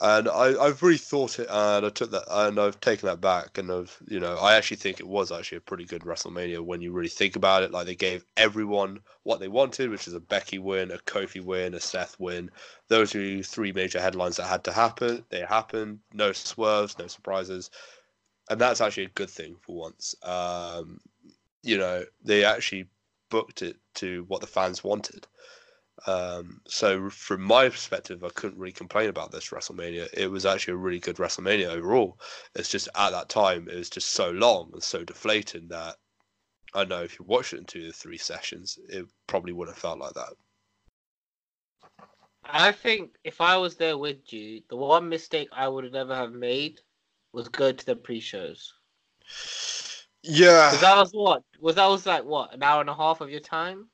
and 0.00 0.28
I 0.28 0.62
I've 0.62 0.80
rethought 0.80 1.38
it 1.38 1.48
and 1.48 1.86
I 1.86 1.88
took 1.88 2.10
that 2.10 2.24
and 2.28 2.58
I've 2.58 2.80
taken 2.80 3.06
that 3.06 3.20
back 3.20 3.56
and 3.56 3.70
I've 3.70 3.96
you 4.06 4.20
know 4.20 4.36
I 4.36 4.54
actually 4.54 4.76
think 4.76 5.00
it 5.00 5.08
was 5.08 5.32
actually 5.32 5.58
a 5.58 5.62
pretty 5.62 5.84
good 5.84 6.02
WrestleMania 6.02 6.60
when 6.60 6.82
you 6.82 6.92
really 6.92 7.08
think 7.08 7.36
about 7.36 7.62
it. 7.62 7.70
Like 7.70 7.86
they 7.86 7.94
gave 7.94 8.24
everyone 8.36 9.00
what 9.22 9.40
they 9.40 9.48
wanted, 9.48 9.90
which 9.90 10.06
is 10.06 10.14
a 10.14 10.20
Becky 10.20 10.58
win, 10.58 10.90
a 10.90 10.98
Kofi 10.98 11.42
win, 11.42 11.74
a 11.74 11.80
Seth 11.80 12.18
win. 12.18 12.50
Those 12.88 13.14
are 13.14 13.42
three 13.42 13.72
major 13.72 14.00
headlines 14.00 14.36
that 14.36 14.46
had 14.46 14.64
to 14.64 14.72
happen. 14.72 15.24
They 15.30 15.40
happened. 15.40 16.00
No 16.12 16.32
swerves, 16.32 16.98
no 16.98 17.06
surprises, 17.06 17.70
and 18.50 18.60
that's 18.60 18.80
actually 18.80 19.04
a 19.04 19.10
good 19.10 19.30
thing 19.30 19.56
for 19.62 19.76
once. 19.76 20.14
Um, 20.22 21.00
you 21.62 21.78
know, 21.78 22.04
they 22.22 22.44
actually 22.44 22.86
booked 23.30 23.62
it 23.62 23.76
to 23.94 24.24
what 24.28 24.40
the 24.40 24.46
fans 24.46 24.84
wanted. 24.84 25.26
Um, 26.06 26.60
so 26.66 27.08
from 27.08 27.42
my 27.42 27.68
perspective, 27.68 28.22
I 28.22 28.28
couldn't 28.28 28.58
really 28.58 28.72
complain 28.72 29.08
about 29.08 29.32
this 29.32 29.48
WrestleMania. 29.48 30.08
It 30.12 30.30
was 30.30 30.44
actually 30.44 30.74
a 30.74 30.78
really 30.78 31.00
good 31.00 31.16
WrestleMania 31.16 31.68
overall. 31.68 32.20
It's 32.54 32.68
just 32.68 32.88
at 32.94 33.10
that 33.10 33.28
time, 33.28 33.68
it 33.68 33.76
was 33.76 33.90
just 33.90 34.10
so 34.10 34.30
long 34.30 34.70
and 34.72 34.82
so 34.82 35.04
deflating 35.04 35.68
that 35.68 35.96
I 36.74 36.84
know 36.84 37.02
if 37.02 37.18
you 37.18 37.24
watched 37.24 37.54
it 37.54 37.58
in 37.58 37.64
two 37.64 37.88
or 37.88 37.92
three 37.92 38.18
sessions, 38.18 38.78
it 38.88 39.06
probably 39.26 39.52
would 39.52 39.68
have 39.68 39.78
felt 39.78 39.98
like 39.98 40.12
that. 40.14 40.34
I 42.44 42.70
think 42.70 43.16
if 43.24 43.40
I 43.40 43.56
was 43.56 43.76
there 43.76 43.98
with 43.98 44.32
you, 44.32 44.62
the 44.68 44.76
one 44.76 45.08
mistake 45.08 45.48
I 45.52 45.68
would 45.68 45.90
never 45.92 46.14
have 46.14 46.32
made 46.32 46.80
was 47.32 47.48
go 47.48 47.72
to 47.72 47.86
the 47.86 47.96
pre-shows. 47.96 48.74
Yeah, 50.22 50.76
that 50.80 50.96
was 50.96 51.12
what? 51.12 51.42
Was 51.60 51.76
that 51.76 51.86
was 51.86 52.06
like 52.06 52.24
what? 52.24 52.52
An 52.54 52.62
hour 52.62 52.80
and 52.80 52.90
a 52.90 52.94
half 52.94 53.20
of 53.20 53.30
your 53.30 53.40
time? 53.40 53.88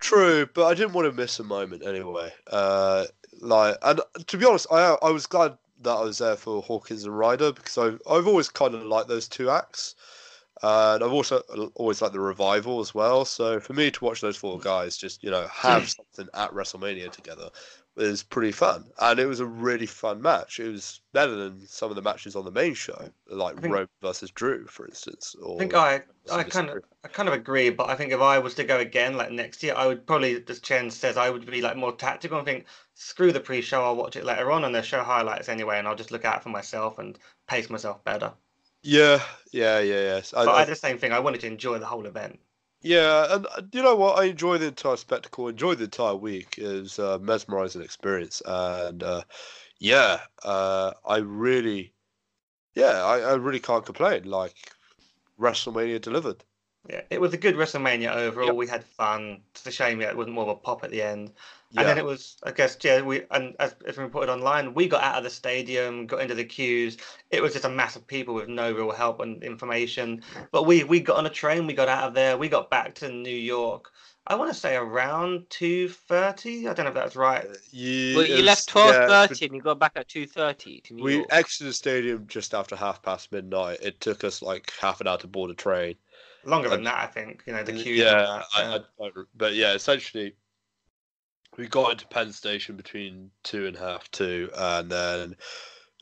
True, 0.00 0.46
but 0.46 0.66
I 0.66 0.74
didn't 0.74 0.94
want 0.94 1.06
to 1.06 1.12
miss 1.12 1.38
a 1.38 1.44
moment 1.44 1.86
anyway. 1.86 2.32
Uh, 2.46 3.06
like, 3.40 3.76
and 3.82 4.00
to 4.26 4.38
be 4.38 4.46
honest, 4.46 4.66
I 4.70 4.96
I 5.02 5.10
was 5.10 5.26
glad 5.26 5.56
that 5.82 5.90
I 5.90 6.02
was 6.02 6.18
there 6.18 6.36
for 6.36 6.62
Hawkins 6.62 7.04
and 7.04 7.16
Ryder 7.16 7.52
because 7.52 7.78
I've 7.78 8.00
I've 8.10 8.26
always 8.26 8.48
kind 8.48 8.74
of 8.74 8.82
liked 8.84 9.08
those 9.08 9.28
two 9.28 9.50
acts, 9.50 9.94
and 10.62 11.04
I've 11.04 11.12
also 11.12 11.40
always 11.74 12.00
liked 12.00 12.14
the 12.14 12.20
revival 12.20 12.80
as 12.80 12.94
well. 12.94 13.24
So 13.24 13.60
for 13.60 13.74
me 13.74 13.90
to 13.90 14.04
watch 14.04 14.20
those 14.22 14.36
four 14.36 14.58
guys 14.58 14.96
just 14.96 15.22
you 15.22 15.30
know 15.30 15.46
have 15.48 15.88
something 16.16 16.28
at 16.34 16.50
WrestleMania 16.52 17.10
together 17.12 17.50
was 18.08 18.22
pretty 18.22 18.52
fun, 18.52 18.90
and 18.98 19.18
it 19.18 19.26
was 19.26 19.40
a 19.40 19.46
really 19.46 19.86
fun 19.86 20.22
match. 20.22 20.58
It 20.60 20.68
was 20.68 21.00
better 21.12 21.34
than 21.34 21.66
some 21.66 21.90
of 21.90 21.96
the 21.96 22.02
matches 22.02 22.36
on 22.36 22.44
the 22.44 22.50
main 22.50 22.74
show, 22.74 23.10
like 23.26 23.58
I 23.58 23.60
think- 23.60 23.74
Roman 23.74 23.88
versus 24.00 24.30
Drew, 24.30 24.66
for 24.66 24.86
instance. 24.86 25.34
Or 25.42 25.56
I 25.56 25.58
think 25.58 25.74
I 25.74 26.02
I 26.30 26.42
kind 26.44 26.70
of 26.70 26.84
I 27.04 27.08
kind 27.08 27.28
of 27.28 27.34
agree, 27.34 27.70
but 27.70 27.88
I 27.88 27.94
think 27.96 28.12
if 28.12 28.20
I 28.20 28.38
was 28.38 28.54
to 28.54 28.64
go 28.64 28.78
again 28.78 29.16
like 29.16 29.30
next 29.30 29.62
year, 29.62 29.74
I 29.76 29.86
would 29.86 30.06
probably, 30.06 30.42
as 30.48 30.60
Chen 30.60 30.90
says, 30.90 31.16
I 31.16 31.30
would 31.30 31.46
be 31.46 31.60
like 31.62 31.76
more 31.76 31.92
tactical 31.96 32.38
and 32.38 32.46
think, 32.46 32.66
screw 32.94 33.32
the 33.32 33.40
pre-show, 33.40 33.82
I'll 33.82 33.96
watch 33.96 34.16
it 34.16 34.24
later 34.24 34.50
on, 34.52 34.64
and 34.64 34.74
they'll 34.74 34.82
show 34.82 35.02
highlights 35.02 35.48
anyway, 35.48 35.78
and 35.78 35.88
I'll 35.88 35.94
just 35.96 36.10
look 36.10 36.24
out 36.24 36.42
for 36.42 36.50
myself 36.50 36.98
and 36.98 37.18
pace 37.46 37.70
myself 37.70 38.02
better. 38.04 38.32
Yeah, 38.82 39.22
yeah, 39.52 39.80
yeah, 39.80 40.00
yes. 40.00 40.32
I, 40.34 40.44
But 40.44 40.54
I 40.54 40.62
I 40.62 40.64
did 40.64 40.72
the 40.72 40.76
same 40.76 40.98
thing. 40.98 41.12
I 41.12 41.18
wanted 41.20 41.40
to 41.42 41.46
enjoy 41.46 41.78
the 41.78 41.86
whole 41.86 42.06
event. 42.06 42.40
Yeah, 42.82 43.34
and 43.34 43.46
uh, 43.46 43.62
you 43.72 43.82
know 43.82 43.94
what? 43.94 44.18
I 44.18 44.24
enjoy 44.24 44.58
the 44.58 44.68
entire 44.68 44.96
spectacle. 44.96 45.48
Enjoy 45.48 45.74
the 45.74 45.84
entire 45.84 46.16
week. 46.16 46.56
It 46.58 46.82
was 46.82 46.98
a 46.98 47.18
mesmerizing 47.18 47.82
experience, 47.82 48.40
and 48.46 49.02
uh, 49.02 49.22
yeah, 49.78 50.20
uh, 50.44 50.92
I 51.06 51.18
really, 51.18 51.92
yeah, 52.74 53.04
I, 53.04 53.18
I 53.18 53.34
really 53.34 53.60
can't 53.60 53.84
complain. 53.84 54.24
Like 54.24 54.54
WrestleMania 55.38 56.00
delivered. 56.00 56.42
Yeah, 56.88 57.02
it 57.10 57.20
was 57.20 57.34
a 57.34 57.38
good 57.38 57.56
WrestleMania 57.56 58.14
overall. 58.14 58.48
Yep. 58.48 58.56
We 58.56 58.66
had 58.66 58.84
fun. 58.84 59.42
It's 59.50 59.66
a 59.66 59.70
shame 59.70 60.00
yeah, 60.00 60.08
it 60.08 60.16
wasn't 60.16 60.34
more 60.34 60.44
of 60.44 60.50
a 60.50 60.56
pop 60.56 60.82
at 60.82 60.90
the 60.90 61.02
end. 61.02 61.32
Yeah, 61.72 61.80
And 61.82 61.88
then 61.90 61.98
it 61.98 62.04
was, 62.04 62.36
I 62.42 62.50
guess, 62.50 62.76
yeah, 62.82 63.00
we 63.00 63.22
and 63.30 63.54
as, 63.60 63.76
as 63.86 63.96
we 63.96 64.02
reported 64.02 64.32
online, 64.32 64.74
we 64.74 64.88
got 64.88 65.02
out 65.04 65.18
of 65.18 65.24
the 65.24 65.30
stadium, 65.30 66.06
got 66.06 66.20
into 66.20 66.34
the 66.34 66.44
queues. 66.44 66.96
It 67.30 67.40
was 67.42 67.52
just 67.52 67.64
a 67.64 67.68
mass 67.68 67.94
of 67.94 68.06
people 68.06 68.34
with 68.34 68.48
no 68.48 68.72
real 68.72 68.90
help 68.90 69.20
and 69.20 69.42
information. 69.44 70.22
But 70.50 70.64
we 70.66 70.82
we 70.84 70.98
got 71.00 71.16
on 71.18 71.26
a 71.26 71.30
train, 71.30 71.66
we 71.68 71.74
got 71.74 71.88
out 71.88 72.08
of 72.08 72.14
there, 72.14 72.36
we 72.36 72.48
got 72.48 72.70
back 72.70 72.94
to 72.96 73.08
New 73.08 73.30
York. 73.36 73.90
I 74.26 74.34
want 74.34 74.52
to 74.52 74.58
say 74.58 74.76
around 74.76 75.46
two 75.48 75.88
thirty. 75.88 76.68
I 76.68 76.74
don't 76.74 76.84
know 76.84 76.90
if 76.90 76.94
that's 76.94 77.16
right. 77.16 77.46
you, 77.70 78.16
Well, 78.16 78.26
you 78.26 78.34
was- 78.36 78.44
left 78.44 78.68
12.30 78.68 79.40
yeah, 79.40 79.46
and 79.46 79.54
you 79.56 79.62
got 79.62 79.78
back 79.78 79.92
at 79.94 80.08
two 80.08 80.26
thirty 80.26 80.82
We 80.92 81.16
York. 81.18 81.28
exited 81.30 81.68
the 81.68 81.72
stadium 81.72 82.26
just 82.26 82.52
after 82.52 82.74
half 82.76 83.00
past 83.02 83.30
midnight. 83.32 83.78
It 83.80 84.00
took 84.00 84.24
us 84.24 84.42
like 84.42 84.72
half 84.80 85.00
an 85.00 85.06
hour 85.06 85.18
to 85.18 85.26
board 85.28 85.50
a 85.50 85.54
train. 85.54 85.94
Longer 86.44 86.68
than 86.70 86.84
that, 86.84 86.96
I 86.96 87.06
think. 87.06 87.42
You 87.46 87.52
know, 87.52 87.62
the 87.62 87.72
queue. 87.72 87.82
queues. 87.82 87.98
Yeah, 88.00 88.42
I, 88.54 88.80
I, 89.00 89.10
but 89.36 89.54
yeah, 89.54 89.74
essentially, 89.74 90.34
we 91.60 91.68
got 91.68 91.92
into 91.92 92.06
Penn 92.06 92.32
Station 92.32 92.76
between 92.76 93.30
two 93.42 93.66
and 93.66 93.76
half 93.76 94.10
two, 94.10 94.48
and 94.56 94.90
then 94.90 95.36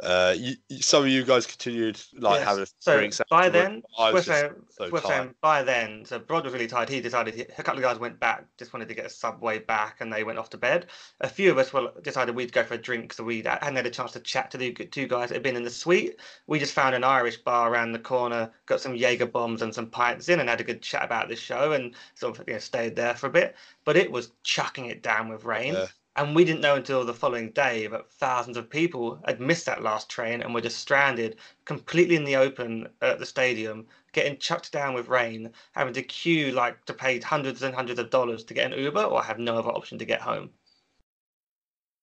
Uh, 0.03 0.35
you, 0.37 0.55
some 0.81 1.03
of 1.03 1.09
you 1.09 1.25
guys 1.25 1.45
continued 1.45 2.01
like 2.19 2.39
Yes. 2.39 2.47
having 2.47 2.63
a 2.63 2.67
so 2.79 2.97
drinks 2.97 3.21
by 3.29 3.49
then, 3.49 3.83
we're 3.99 4.23
saying, 4.23 4.53
so 4.71 4.89
we're 4.91 5.01
saying 5.03 5.35
by 5.41 5.63
then, 5.63 6.05
so 6.05 6.21
Brod 6.21 6.45
was 6.45 6.53
really 6.53 6.69
tired. 6.69 6.89
He 6.89 7.01
decided 7.01 7.35
he, 7.35 7.43
a 7.43 7.63
couple 7.63 7.79
of 7.79 7.83
guys 7.83 7.99
went 7.99 8.21
back, 8.21 8.47
just 8.59 8.73
wanted 8.73 8.89
to 8.89 8.95
get 8.95 9.07
a 9.07 9.11
subway 9.11 9.59
back, 9.59 9.97
and 10.01 10.13
they 10.13 10.23
went 10.23 10.39
off 10.39 10.51
to 10.51 10.59
bed. 10.59 10.87
A 11.21 11.29
few 11.29 11.51
of 11.51 11.59
us 11.59 11.73
well 11.73 11.93
decided 12.03 12.37
we'd 12.37 12.53
go 12.53 12.63
for 12.63 12.75
a 12.75 12.79
drink, 12.79 13.13
so 13.13 13.25
we 13.25 13.43
hadn't 13.43 13.77
had 13.77 13.87
a 13.87 13.91
chance 13.91 14.13
to 14.13 14.21
chat 14.21 14.53
to 14.53 14.59
the 14.59 14.73
two 14.73 15.09
guys 15.09 15.31
that 15.31 15.37
had 15.37 15.43
been 15.43 15.57
in 15.57 15.65
the 15.65 15.71
suite. 15.71 16.21
We 16.47 16.61
just 16.61 16.75
found 16.75 16.95
an 16.95 17.03
Irish 17.03 17.39
bar 17.39 17.73
around 17.73 17.93
the 17.93 17.99
corner, 17.99 18.53
got 18.67 18.81
some 18.81 18.95
Jaeger 18.95 19.27
bombs 19.27 19.63
and 19.63 19.75
some 19.75 19.91
pints 19.91 20.29
in, 20.29 20.39
and 20.39 20.49
had 20.49 20.61
a 20.61 20.65
good 20.65 20.81
chat 20.81 21.05
about 21.05 21.29
this 21.29 21.41
show, 21.41 21.73
and 21.73 21.95
sort 22.15 22.39
of 22.39 22.47
you 22.47 22.55
know, 22.55 22.61
stayed 22.61 22.95
there 22.95 23.15
for 23.15 23.27
a 23.27 23.31
bit. 23.31 23.57
But 23.85 23.97
it 23.97 24.13
was 24.13 24.31
chucking 24.45 24.87
it 24.87 25.03
down 25.03 25.29
with 25.29 25.45
rain. 25.45 25.75
Yeah. 25.75 25.87
And 26.19 26.35
we 26.35 26.45
didn't 26.45 26.63
know 26.63 26.75
until 26.75 27.05
the 27.05 27.15
following 27.15 27.53
day 27.53 27.87
that 27.87 28.11
thousands 28.11 28.57
of 28.57 28.69
people 28.69 29.21
had 29.25 29.41
missed 29.41 29.67
that 29.67 29.85
last 29.85 30.09
train 30.11 30.43
and 30.43 30.53
were 30.53 30.61
just 30.61 30.81
stranded 30.81 31.37
completely 31.65 32.17
in 32.17 32.25
the 32.25 32.35
open 32.35 32.89
at 33.01 33.21
the 33.21 33.25
stadium, 33.25 33.87
getting 34.11 34.37
chucked 34.37 34.73
down 34.73 34.95
with 34.95 35.07
rain, 35.07 35.53
having 35.77 35.95
to 35.95 36.03
queue 36.03 36.51
like 36.51 36.85
to 36.87 36.93
pay 36.93 37.21
hundreds 37.21 37.63
and 37.63 37.73
hundreds 37.73 38.01
of 38.01 38.11
dollars 38.11 38.43
to 38.45 38.53
get 38.55 38.73
an 38.73 38.77
Uber 38.77 39.05
or 39.05 39.23
have 39.23 39.39
no 39.39 39.59
other 39.59 39.69
option 39.69 39.97
to 39.99 40.05
get 40.05 40.21
home. 40.21 40.51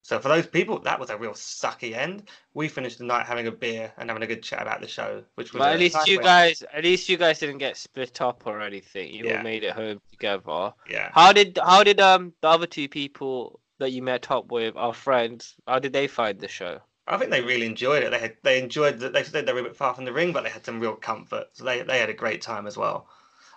So 0.04 0.18
for 0.20 0.30
those 0.30 0.48
people, 0.48 0.80
that 0.80 0.98
was 0.98 1.10
a 1.10 1.18
real 1.18 1.34
sucky 1.34 1.94
end. 1.94 2.30
We 2.54 2.70
finished 2.70 3.00
the 3.00 3.04
night 3.04 3.26
having 3.26 3.48
a 3.48 3.52
beer 3.52 3.92
and 3.98 4.10
having 4.10 4.24
a 4.24 4.28
good 4.28 4.44
chat 4.44 4.62
about 4.62 4.80
the 4.80 4.88
show, 4.88 5.26
which 5.34 5.52
was 5.52 5.62
at 5.62 5.78
least 5.78 5.96
nice 5.96 6.08
you 6.08 6.20
way- 6.20 6.24
guys, 6.24 6.64
at 6.72 6.86
least 6.86 7.10
you 7.10 7.18
guys 7.18 7.40
didn't 7.40 7.58
get 7.58 7.76
split 7.76 8.22
up 8.22 8.44
or 8.46 8.62
anything. 8.62 9.14
You 9.14 9.26
Yeah. 9.26 9.38
all 9.40 9.44
made 9.44 9.66
it 9.66 9.74
home 9.74 10.00
together. 10.12 10.74
Yeah. 10.90 11.10
How 11.12 11.34
did 11.34 11.60
how 11.62 11.84
did 11.84 12.00
um 12.00 12.34
the 12.42 12.48
other 12.48 12.68
two 12.68 12.88
people 12.88 13.60
that 13.80 13.92
you 13.92 14.02
met 14.02 14.32
up 14.32 14.52
with, 14.52 14.76
our 14.76 14.94
friends, 14.94 15.56
how 15.68 15.80
did 15.80 15.94
they 15.94 16.08
find 16.08 16.40
the 16.40 16.48
show? 16.48 16.80
I 17.08 17.18
think 17.18 17.30
they 17.30 17.42
really 17.42 17.66
enjoyed 17.66 18.04
it. 18.04 18.12
They 18.12 18.20
had 18.20 18.38
they 18.42 18.60
enjoyed 18.60 19.00
that 19.00 19.14
they 19.14 19.24
said 19.24 19.46
they 19.46 19.54
were 19.54 19.60
a 19.60 19.64
bit 19.64 19.76
far 19.76 19.94
from 19.94 20.06
the 20.06 20.14
ring, 20.14 20.34
but 20.34 20.44
they 20.44 20.50
had 20.50 20.66
some 20.66 20.80
real 20.80 20.96
comfort. 20.96 21.48
So 21.54 21.64
they 21.64 21.82
they 21.84 22.00
had 22.00 22.10
a 22.10 22.14
great 22.14 22.42
time 22.42 22.66
as 22.66 22.78
well. 22.78 23.08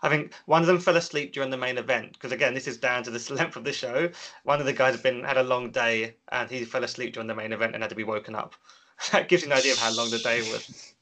I 0.03 0.09
think 0.09 0.33
one 0.47 0.61
of 0.61 0.69
them 0.69 0.79
fell 0.79 0.97
asleep 0.97 1.33
during 1.33 1.51
the 1.51 1.57
main 1.57 1.79
event 1.79 2.13
because 2.13 2.31
again, 2.31 2.55
this 2.55 2.69
is 2.69 2.77
down 2.77 3.03
to 3.05 3.11
the 3.11 3.35
length 3.35 3.57
of 3.57 3.65
the 3.65 3.73
show. 3.73 4.11
One 4.45 4.61
of 4.61 4.67
the 4.67 4.73
guys 4.73 4.95
had 4.95 5.03
been 5.03 5.25
had 5.25 5.39
a 5.39 5.43
long 5.43 5.71
day 5.71 6.17
and 6.31 6.51
he 6.51 6.65
fell 6.65 6.85
asleep 6.85 7.15
during 7.15 7.27
the 7.27 7.35
main 7.35 7.53
event 7.53 7.75
and 7.75 7.83
had 7.83 7.91
to 7.91 7.97
be 7.97 8.05
woken 8.05 8.35
up. 8.35 8.55
that 9.13 9.29
gives 9.29 9.45
you 9.45 9.51
an 9.51 9.59
idea 9.59 9.73
of 9.73 9.79
how 9.79 9.93
long 9.93 10.11
the 10.11 10.19
day 10.19 10.41
was. 10.53 10.95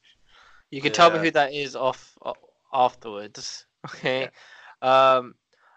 You 0.71 0.81
can 0.81 0.93
tell 0.93 1.11
me 1.11 1.19
who 1.19 1.31
that 1.33 1.53
is 1.53 1.77
off 1.77 2.17
afterwards. 2.73 3.65
Okay. 3.87 4.29
Um. 4.83 5.37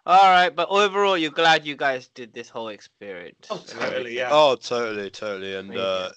All 0.09 0.31
right, 0.31 0.49
but 0.49 0.69
overall, 0.71 1.15
you're 1.15 1.29
glad 1.29 1.67
you 1.67 1.75
guys 1.75 2.07
did 2.07 2.33
this 2.33 2.49
whole 2.49 2.69
experience. 2.69 3.45
Oh, 3.51 3.61
totally, 3.67 4.17
yeah. 4.17 4.29
Oh, 4.31 4.55
totally, 4.55 5.11
totally. 5.11 5.55
And 5.55 5.77
uh, 5.77 6.09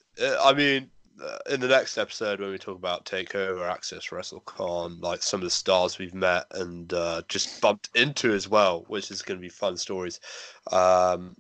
I 0.43 0.55
mean, 0.55 0.89
uh, 1.23 1.37
in 1.51 1.61
the 1.61 1.69
next 1.69 1.99
episode 1.99 2.41
when 2.41 2.51
we 2.51 2.57
talk 2.57 2.79
about 2.79 3.05
Takeover, 3.05 3.71
Axxess, 3.71 4.09
WrestleCon, 4.09 5.03
like 5.03 5.23
some 5.23 5.41
of 5.41 5.45
the 5.45 5.51
stars 5.51 5.99
we've 5.99 6.15
met 6.15 6.47
and 6.53 6.91
uh, 6.95 7.21
just 7.29 7.61
bumped 7.61 7.91
into 7.95 8.33
as 8.33 8.49
well, 8.49 8.87
which 8.89 9.11
is 9.11 9.21
going 9.21 9.39
to 9.39 9.43
be 9.43 9.51
fun 9.51 9.77
stories. 9.77 10.21
Um, 10.71 11.37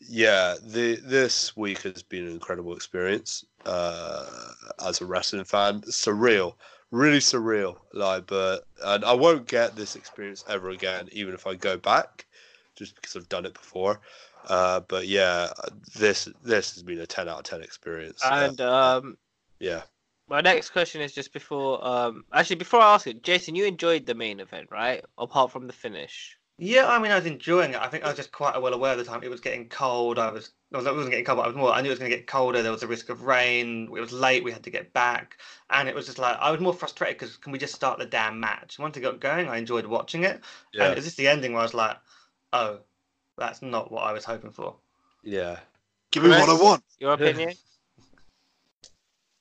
yeah, 0.00 0.54
the 0.64 0.94
this 1.04 1.54
week 1.58 1.82
has 1.82 2.02
been 2.02 2.24
an 2.26 2.32
incredible 2.32 2.74
experience 2.74 3.44
uh, 3.66 4.24
as 4.86 5.02
a 5.02 5.04
wrestling 5.04 5.44
fan. 5.44 5.82
Surreal, 5.82 6.54
really 6.90 7.18
surreal. 7.18 7.76
Like, 7.92 8.26
but 8.26 8.66
and 8.84 9.04
I 9.04 9.12
won't 9.12 9.46
get 9.46 9.76
this 9.76 9.96
experience 9.96 10.44
ever 10.48 10.70
again, 10.70 11.08
even 11.12 11.34
if 11.34 11.46
I 11.46 11.54
go 11.54 11.76
back, 11.76 12.26
just 12.76 12.94
because 12.94 13.16
I've 13.16 13.28
done 13.28 13.46
it 13.46 13.54
before. 13.54 14.00
Uh, 14.48 14.80
but 14.80 15.06
yeah, 15.06 15.50
this 15.96 16.28
this 16.42 16.74
has 16.74 16.82
been 16.82 17.00
a 17.00 17.06
ten 17.06 17.28
out 17.28 17.38
of 17.38 17.44
ten 17.44 17.62
experience. 17.62 18.22
Uh, 18.24 18.48
And 18.48 18.60
um, 18.60 19.18
yeah, 19.58 19.82
my 20.28 20.40
next 20.40 20.70
question 20.70 21.00
is 21.00 21.12
just 21.12 21.32
before 21.32 21.84
um, 21.86 22.24
actually 22.32 22.56
before 22.56 22.80
I 22.80 22.94
ask 22.94 23.06
it, 23.06 23.22
Jason, 23.22 23.54
you 23.54 23.66
enjoyed 23.66 24.06
the 24.06 24.14
main 24.14 24.40
event, 24.40 24.68
right? 24.70 25.04
Apart 25.18 25.50
from 25.50 25.66
the 25.66 25.72
finish. 25.72 26.38
Yeah, 26.62 26.86
I 26.90 26.98
mean, 26.98 27.10
I 27.10 27.16
was 27.16 27.24
enjoying 27.24 27.70
it. 27.72 27.80
I 27.80 27.88
think 27.88 28.04
I 28.04 28.08
was 28.08 28.16
just 28.18 28.32
quite 28.32 28.60
well 28.60 28.74
aware 28.74 28.92
of 28.92 28.98
the 28.98 29.04
time. 29.04 29.22
It 29.22 29.30
was 29.30 29.40
getting 29.40 29.66
cold. 29.70 30.18
I 30.18 30.30
was, 30.30 30.50
I 30.74 30.76
was- 30.76 30.86
I 30.86 30.92
wasn't 30.92 31.10
getting 31.10 31.24
cold, 31.24 31.38
but 31.38 31.44
I 31.44 31.46
was 31.46 31.56
more. 31.56 31.72
I 31.72 31.80
knew 31.80 31.88
it 31.88 31.92
was 31.92 31.98
going 31.98 32.10
to 32.10 32.16
get 32.18 32.26
colder. 32.26 32.60
There 32.60 32.70
was 32.70 32.82
a 32.82 32.86
risk 32.86 33.08
of 33.08 33.22
rain. 33.22 33.84
It 33.84 34.00
was 34.00 34.12
late. 34.12 34.44
We 34.44 34.52
had 34.52 34.62
to 34.64 34.70
get 34.70 34.92
back, 34.92 35.38
and 35.70 35.88
it 35.88 35.94
was 35.94 36.04
just 36.04 36.18
like 36.18 36.36
I 36.38 36.50
was 36.50 36.60
more 36.60 36.74
frustrated 36.74 37.18
because 37.18 37.38
can 37.38 37.50
we 37.52 37.58
just 37.58 37.74
start 37.74 37.98
the 37.98 38.04
damn 38.04 38.38
match? 38.38 38.78
Once 38.78 38.94
it 38.98 39.00
got 39.00 39.20
going, 39.20 39.48
I 39.48 39.56
enjoyed 39.56 39.86
watching 39.86 40.24
it, 40.24 40.32
and 40.34 40.42
yeah, 40.74 40.90
it 40.90 40.96
was 40.96 41.06
just 41.06 41.16
the 41.16 41.28
ending 41.28 41.52
where 41.54 41.60
I 41.60 41.64
was 41.64 41.72
like, 41.72 41.96
oh, 42.52 42.80
that's 43.38 43.62
not 43.62 43.90
what 43.90 44.02
I 44.02 44.12
was 44.12 44.26
hoping 44.26 44.50
for. 44.50 44.76
yeah. 45.24 45.60
Give 46.10 46.24
me 46.24 46.28
what 46.28 46.50
I 46.50 46.62
want. 46.62 46.84
Your 46.98 47.14
opinion, 47.14 47.54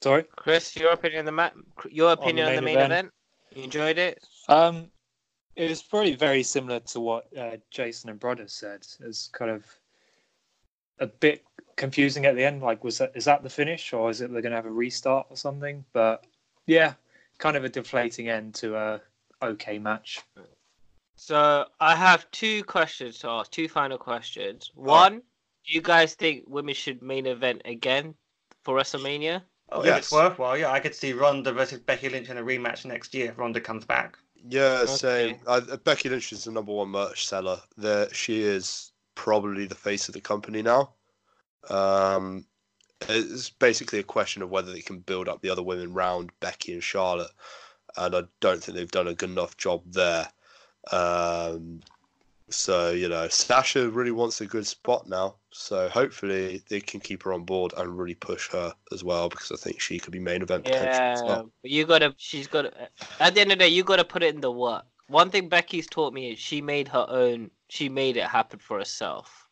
Sorry. 0.02 0.24
Chris? 0.38 0.74
Your 0.78 0.92
opinion 0.92 1.20
on 1.20 1.26
the 1.26 1.32
ma- 1.34 1.50
Your 1.90 2.14
opinion 2.14 2.48
on 2.48 2.56
the 2.56 2.62
main 2.62 2.76
main 2.76 2.86
event? 2.86 2.94
event? 2.94 3.14
You 3.56 3.64
enjoyed 3.64 3.98
it? 3.98 4.24
Um, 4.48 4.90
it 5.56 5.70
was 5.70 5.82
probably 5.82 6.16
very 6.16 6.44
similar 6.44 6.80
to 6.80 7.00
what 7.00 7.28
uh, 7.38 7.58
Jason 7.70 8.10
and 8.10 8.20
Brodder 8.20 8.50
said. 8.50 8.86
It's 9.02 9.28
kind 9.28 9.52
of 9.52 9.66
a 11.00 11.08
bit 11.08 11.44
confusing 11.76 12.26
at 12.26 12.36
the 12.36 12.44
end. 12.44 12.62
Like, 12.62 12.84
was 12.84 12.98
that 13.00 13.12
is 13.16 13.26
that 13.26 13.44
the 13.44 13.50
finish, 13.50 13.94
or 13.94 14.10
is 14.10 14.22
it 14.22 14.32
they're 14.32 14.42
going 14.42 14.52
to 14.52 14.58
have 14.58 14.66
a 14.66 14.72
restart 14.72 15.28
or 15.30 15.36
something? 15.36 15.84
But 15.94 16.26
yeah, 16.66 16.94
kind 17.38 17.58
of 17.58 17.64
a 17.64 17.70
deflating 17.70 18.30
end 18.30 18.54
to 18.56 18.76
a 18.76 19.02
okay 19.42 19.80
match. 19.80 20.22
So 21.16 21.66
I 21.82 21.96
have 21.96 22.30
two 22.32 22.64
questions 22.64 23.20
to 23.20 23.30
ask. 23.30 23.52
Two 23.52 23.68
final 23.68 23.98
questions. 23.98 24.72
One, 24.76 25.16
do 25.18 25.74
you 25.74 25.82
guys 25.82 26.16
think 26.16 26.46
women 26.48 26.74
should 26.74 27.02
main 27.02 27.26
event 27.26 27.62
again 27.66 28.16
for 28.64 28.78
WrestleMania? 28.78 29.42
Oh, 29.72 29.82
if 29.82 29.98
it's 29.98 30.12
worthwhile, 30.12 30.58
yeah, 30.58 30.72
I 30.72 30.80
could 30.80 30.96
see 30.96 31.14
Ronda 31.14 31.54
versus 31.54 31.80
Becky 31.80 32.10
Lynch 32.10 32.30
in 32.30 32.38
a 32.38 32.42
rematch 32.42 32.86
next 32.86 33.14
year 33.14 33.30
if 33.30 33.38
Ronda 33.38 33.62
comes 33.62 33.86
back. 33.86 34.18
Yeah, 34.48 34.82
Okay. 34.84 34.96
same. 34.96 35.40
I, 35.48 35.60
Becky 35.60 36.10
Lynch 36.10 36.32
is 36.32 36.46
the 36.46 36.52
number 36.52 36.72
one 36.72 36.90
merch 36.90 37.28
seller. 37.28 37.60
There, 37.78 38.12
she 38.14 38.42
is 38.42 38.92
probably 39.16 39.66
the 39.66 39.76
face 39.76 40.08
of 40.08 40.14
the 40.14 40.22
company 40.22 40.62
now. 40.62 40.94
Um, 41.70 42.46
it's 43.08 43.50
basically 43.50 44.00
a 44.00 44.04
question 44.04 44.42
of 44.42 44.50
whether 44.50 44.72
they 44.72 44.82
can 44.82 45.00
build 45.00 45.30
up 45.30 45.42
the 45.42 45.50
other 45.50 45.64
women 45.64 45.94
round 45.94 46.32
Becky 46.40 46.74
and 46.74 46.84
Charlotte, 46.84 47.32
and 47.98 48.16
I 48.16 48.24
don't 48.40 48.64
think 48.64 48.78
they've 48.78 48.92
done 48.92 49.08
a 49.08 49.14
good 49.14 49.30
enough 49.30 49.58
job 49.58 49.84
there. 49.92 50.28
Um, 50.92 51.82
so 52.50 52.92
you 52.92 53.10
know, 53.10 53.28
Sasha 53.28 53.90
really 53.90 54.12
wants 54.12 54.42
a 54.42 54.46
good 54.46 54.68
spot 54.68 55.08
now. 55.08 55.36
So 55.52 55.90
hopefully 55.90 56.62
they 56.70 56.80
can 56.82 57.00
keep 57.00 57.24
her 57.24 57.34
on 57.34 57.44
board 57.44 57.74
and 57.78 57.98
really 57.98 58.16
push 58.16 58.50
her 58.52 58.74
as 58.92 59.04
well 59.04 59.30
because 59.30 59.52
I 59.52 59.56
think 59.56 59.80
she 59.80 60.00
could 60.00 60.12
be 60.12 60.20
main 60.20 60.42
event 60.42 60.66
potential 60.66 61.06
as 61.14 61.24
Yeah, 61.24 61.26
well. 61.26 61.50
but 61.62 61.72
you 61.72 61.86
gotta. 61.86 62.14
She's 62.18 62.48
got. 62.48 62.64
to 62.64 62.90
At 63.20 63.36
the 63.36 63.42
end 63.42 63.52
of 63.52 63.60
the 63.60 63.66
day, 63.66 63.70
you 63.70 63.84
gotta 63.84 64.04
put 64.06 64.24
it 64.24 64.34
in 64.36 64.42
the 64.42 64.52
work. 64.52 64.86
One 65.08 65.30
thing 65.30 65.50
Becky's 65.50 65.88
taught 65.88 66.14
me 66.14 66.32
is 66.34 66.40
she 66.40 66.62
made 66.62 66.88
her 66.90 67.06
own. 67.10 67.52
She 67.70 67.90
made 67.90 68.18
it 68.18 68.26
happen 68.26 68.60
for 68.60 68.78
herself. 68.80 69.48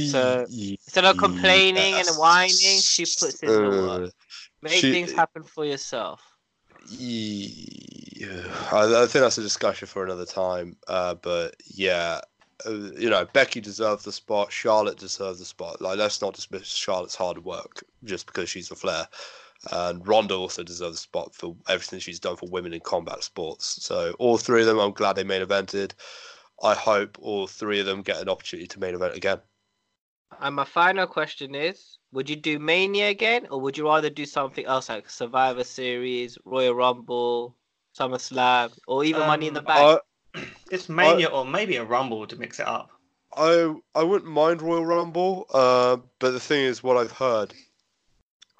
So, 0.00 0.46
Instead 0.86 1.04
of 1.04 1.16
complaining 1.16 1.94
and 1.94 2.16
whining, 2.16 2.82
she 2.82 3.06
puts 3.06 3.42
it 3.42 3.52
in 3.54 3.62
the 3.62 3.70
work. 3.70 4.04
Make 4.62 4.72
she- 4.80 4.90
things 4.90 5.12
happen 5.12 5.42
for 5.42 5.64
yourself. 5.64 6.22
Yeah, 6.86 7.48
I, 8.72 9.02
I 9.02 9.06
think 9.06 9.22
that's 9.22 9.38
a 9.38 9.42
discussion 9.42 9.88
for 9.88 10.04
another 10.04 10.26
time. 10.26 10.76
Uh, 10.88 11.14
but 11.14 11.56
yeah, 11.66 12.20
uh, 12.66 12.72
you 12.96 13.10
know, 13.10 13.26
Becky 13.32 13.60
deserved 13.60 14.04
the 14.04 14.12
spot. 14.12 14.52
Charlotte 14.52 14.98
deserved 14.98 15.40
the 15.40 15.44
spot. 15.44 15.80
Like, 15.80 15.98
let's 15.98 16.22
not 16.22 16.34
dismiss 16.34 16.66
Charlotte's 16.66 17.14
hard 17.14 17.44
work 17.44 17.82
just 18.04 18.26
because 18.26 18.48
she's 18.48 18.70
a 18.70 18.74
Flair. 18.74 19.08
And 19.72 20.06
Ronda 20.06 20.34
also 20.34 20.62
deserves 20.62 20.96
the 20.96 21.02
spot 21.02 21.34
for 21.34 21.56
everything 21.68 21.98
she's 21.98 22.20
done 22.20 22.36
for 22.36 22.48
women 22.50 22.74
in 22.74 22.80
combat 22.80 23.24
sports. 23.24 23.82
So 23.82 24.14
all 24.18 24.36
three 24.36 24.60
of 24.60 24.66
them, 24.66 24.78
I'm 24.78 24.92
glad 24.92 25.16
they 25.16 25.24
main 25.24 25.42
evented. 25.42 25.92
I 26.62 26.74
hope 26.74 27.18
all 27.20 27.46
three 27.46 27.80
of 27.80 27.86
them 27.86 28.02
get 28.02 28.20
an 28.20 28.28
opportunity 28.28 28.66
to 28.68 28.80
main 28.80 28.94
event 28.94 29.16
again. 29.16 29.40
And 30.40 30.56
my 30.56 30.64
final 30.64 31.06
question 31.06 31.54
is: 31.54 31.98
Would 32.12 32.28
you 32.28 32.36
do 32.36 32.58
Mania 32.58 33.08
again, 33.08 33.46
or 33.50 33.60
would 33.60 33.78
you 33.78 33.86
rather 33.86 34.10
do 34.10 34.26
something 34.26 34.66
else 34.66 34.88
like 34.88 35.08
Survivor 35.08 35.64
Series, 35.64 36.36
Royal 36.44 36.74
Rumble, 36.74 37.56
SummerSlam, 37.98 38.72
or 38.86 39.04
even 39.04 39.20
Money 39.22 39.48
in 39.48 39.54
the 39.54 39.60
Um, 39.60 39.66
Bank? 39.66 40.00
I, 40.34 40.46
It's 40.70 40.88
Mania 40.88 41.28
or 41.28 41.44
maybe 41.44 41.76
a 41.76 41.84
Rumble 41.84 42.26
to 42.26 42.36
mix 42.36 42.58
it 42.58 42.66
up. 42.66 42.90
I 43.36 43.74
I 43.94 44.02
wouldn't 44.02 44.30
mind 44.30 44.62
Royal 44.62 44.86
Rumble, 44.86 45.46
uh, 45.52 45.96
but 46.18 46.32
the 46.32 46.40
thing 46.40 46.64
is, 46.64 46.82
what 46.82 46.96
I've 46.96 47.12
heard 47.12 47.52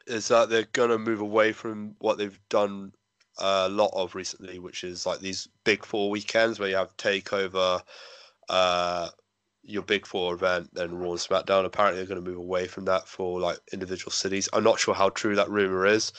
is 0.07 0.29
that 0.29 0.51
they're 0.51 0.69
gonna 0.73 0.99
move 0.99 1.21
away 1.21 1.53
from 1.53 1.95
what 1.99 2.19
they've 2.19 2.39
done 2.49 2.93
a 3.39 3.69
lot 3.69 3.91
of 3.95 4.15
recently, 4.15 4.59
which 4.59 4.85
is 4.85 5.07
like 5.07 5.21
these 5.21 5.49
big 5.65 5.85
four 5.85 6.11
weekends 6.11 6.61
where 6.61 6.69
you 6.69 6.77
have 6.77 6.97
Takeover, 6.97 7.83
uh, 8.49 9.09
your 9.63 9.83
big 9.83 10.07
four 10.07 10.35
event, 10.35 10.71
then 10.75 10.95
Raw 10.97 11.13
and 11.13 11.19
SmackDown. 11.19 11.65
Apparently, 11.65 11.99
they're 11.99 12.15
going 12.15 12.23
to 12.23 12.31
move 12.31 12.39
away 12.39 12.67
from 12.69 12.85
that 12.85 13.09
for 13.09 13.41
like 13.41 13.59
individual 13.73 14.13
cities. 14.13 14.49
I'm 14.53 14.63
not 14.63 14.79
sure 14.79 14.95
how 14.95 15.09
true 15.09 15.35
that 15.37 15.51
rumor 15.51 15.87
is. 15.87 16.13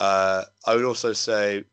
Uh, 0.00 0.44
I 0.66 0.74
would 0.74 0.84
also 0.84 1.12
say, 1.12 1.64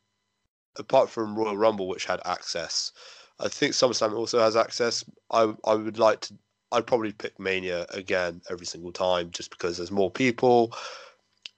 apart 0.78 1.10
from 1.10 1.36
Royal 1.36 1.58
Rumble, 1.58 1.88
which 1.88 2.06
had 2.06 2.20
Axxess, 2.22 2.92
I 3.40 3.48
think 3.48 3.74
SummerSlam 3.74 4.16
also 4.16 4.40
has 4.40 4.56
Axxess. 4.56 5.04
I 5.32 5.54
I 5.66 5.76
would 5.76 6.00
like 6.00 6.22
to. 6.22 6.36
I'd 6.72 6.88
probably 6.88 7.12
pick 7.12 7.40
Mania 7.40 7.86
again 7.90 8.42
every 8.50 8.66
single 8.66 8.92
time, 8.92 9.30
just 9.32 9.52
because 9.52 9.78
there's 9.78 9.92
more 9.92 10.10
people, 10.10 10.74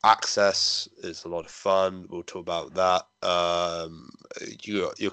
Axxess 0.05 0.87
is 1.03 1.25
a 1.25 1.29
lot 1.29 1.45
of 1.45 1.51
fun. 1.51 2.05
We'll 2.09 2.23
talk 2.23 2.41
about 2.41 2.73
that. 2.75 3.07
Um, 3.27 4.09
you 4.61 4.91
your 4.97 5.11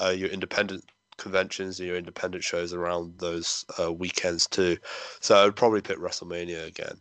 uh, 0.00 0.08
your 0.08 0.30
independent 0.30 0.84
conventions 1.18 1.78
and 1.78 1.86
your 1.86 1.98
independent 1.98 2.42
shows 2.42 2.72
around 2.72 3.18
those 3.18 3.64
uh, 3.78 3.92
weekends 3.92 4.46
too. 4.46 4.78
So 5.20 5.36
I'd 5.36 5.54
probably 5.54 5.82
pick 5.82 5.98
WrestleMania 5.98 6.66
again, 6.66 6.98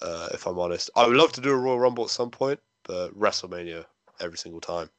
uh, 0.00 0.28
if 0.32 0.46
I'm 0.46 0.58
honest. 0.58 0.90
I 0.94 1.06
would 1.06 1.16
love 1.16 1.32
to 1.32 1.40
do 1.40 1.50
a 1.50 1.56
Royal 1.56 1.80
Rumble 1.80 2.04
at 2.04 2.10
some 2.10 2.30
point, 2.30 2.60
but 2.84 3.18
WrestleMania 3.18 3.84
every 4.20 4.38
single 4.38 4.60
time. 4.60 4.90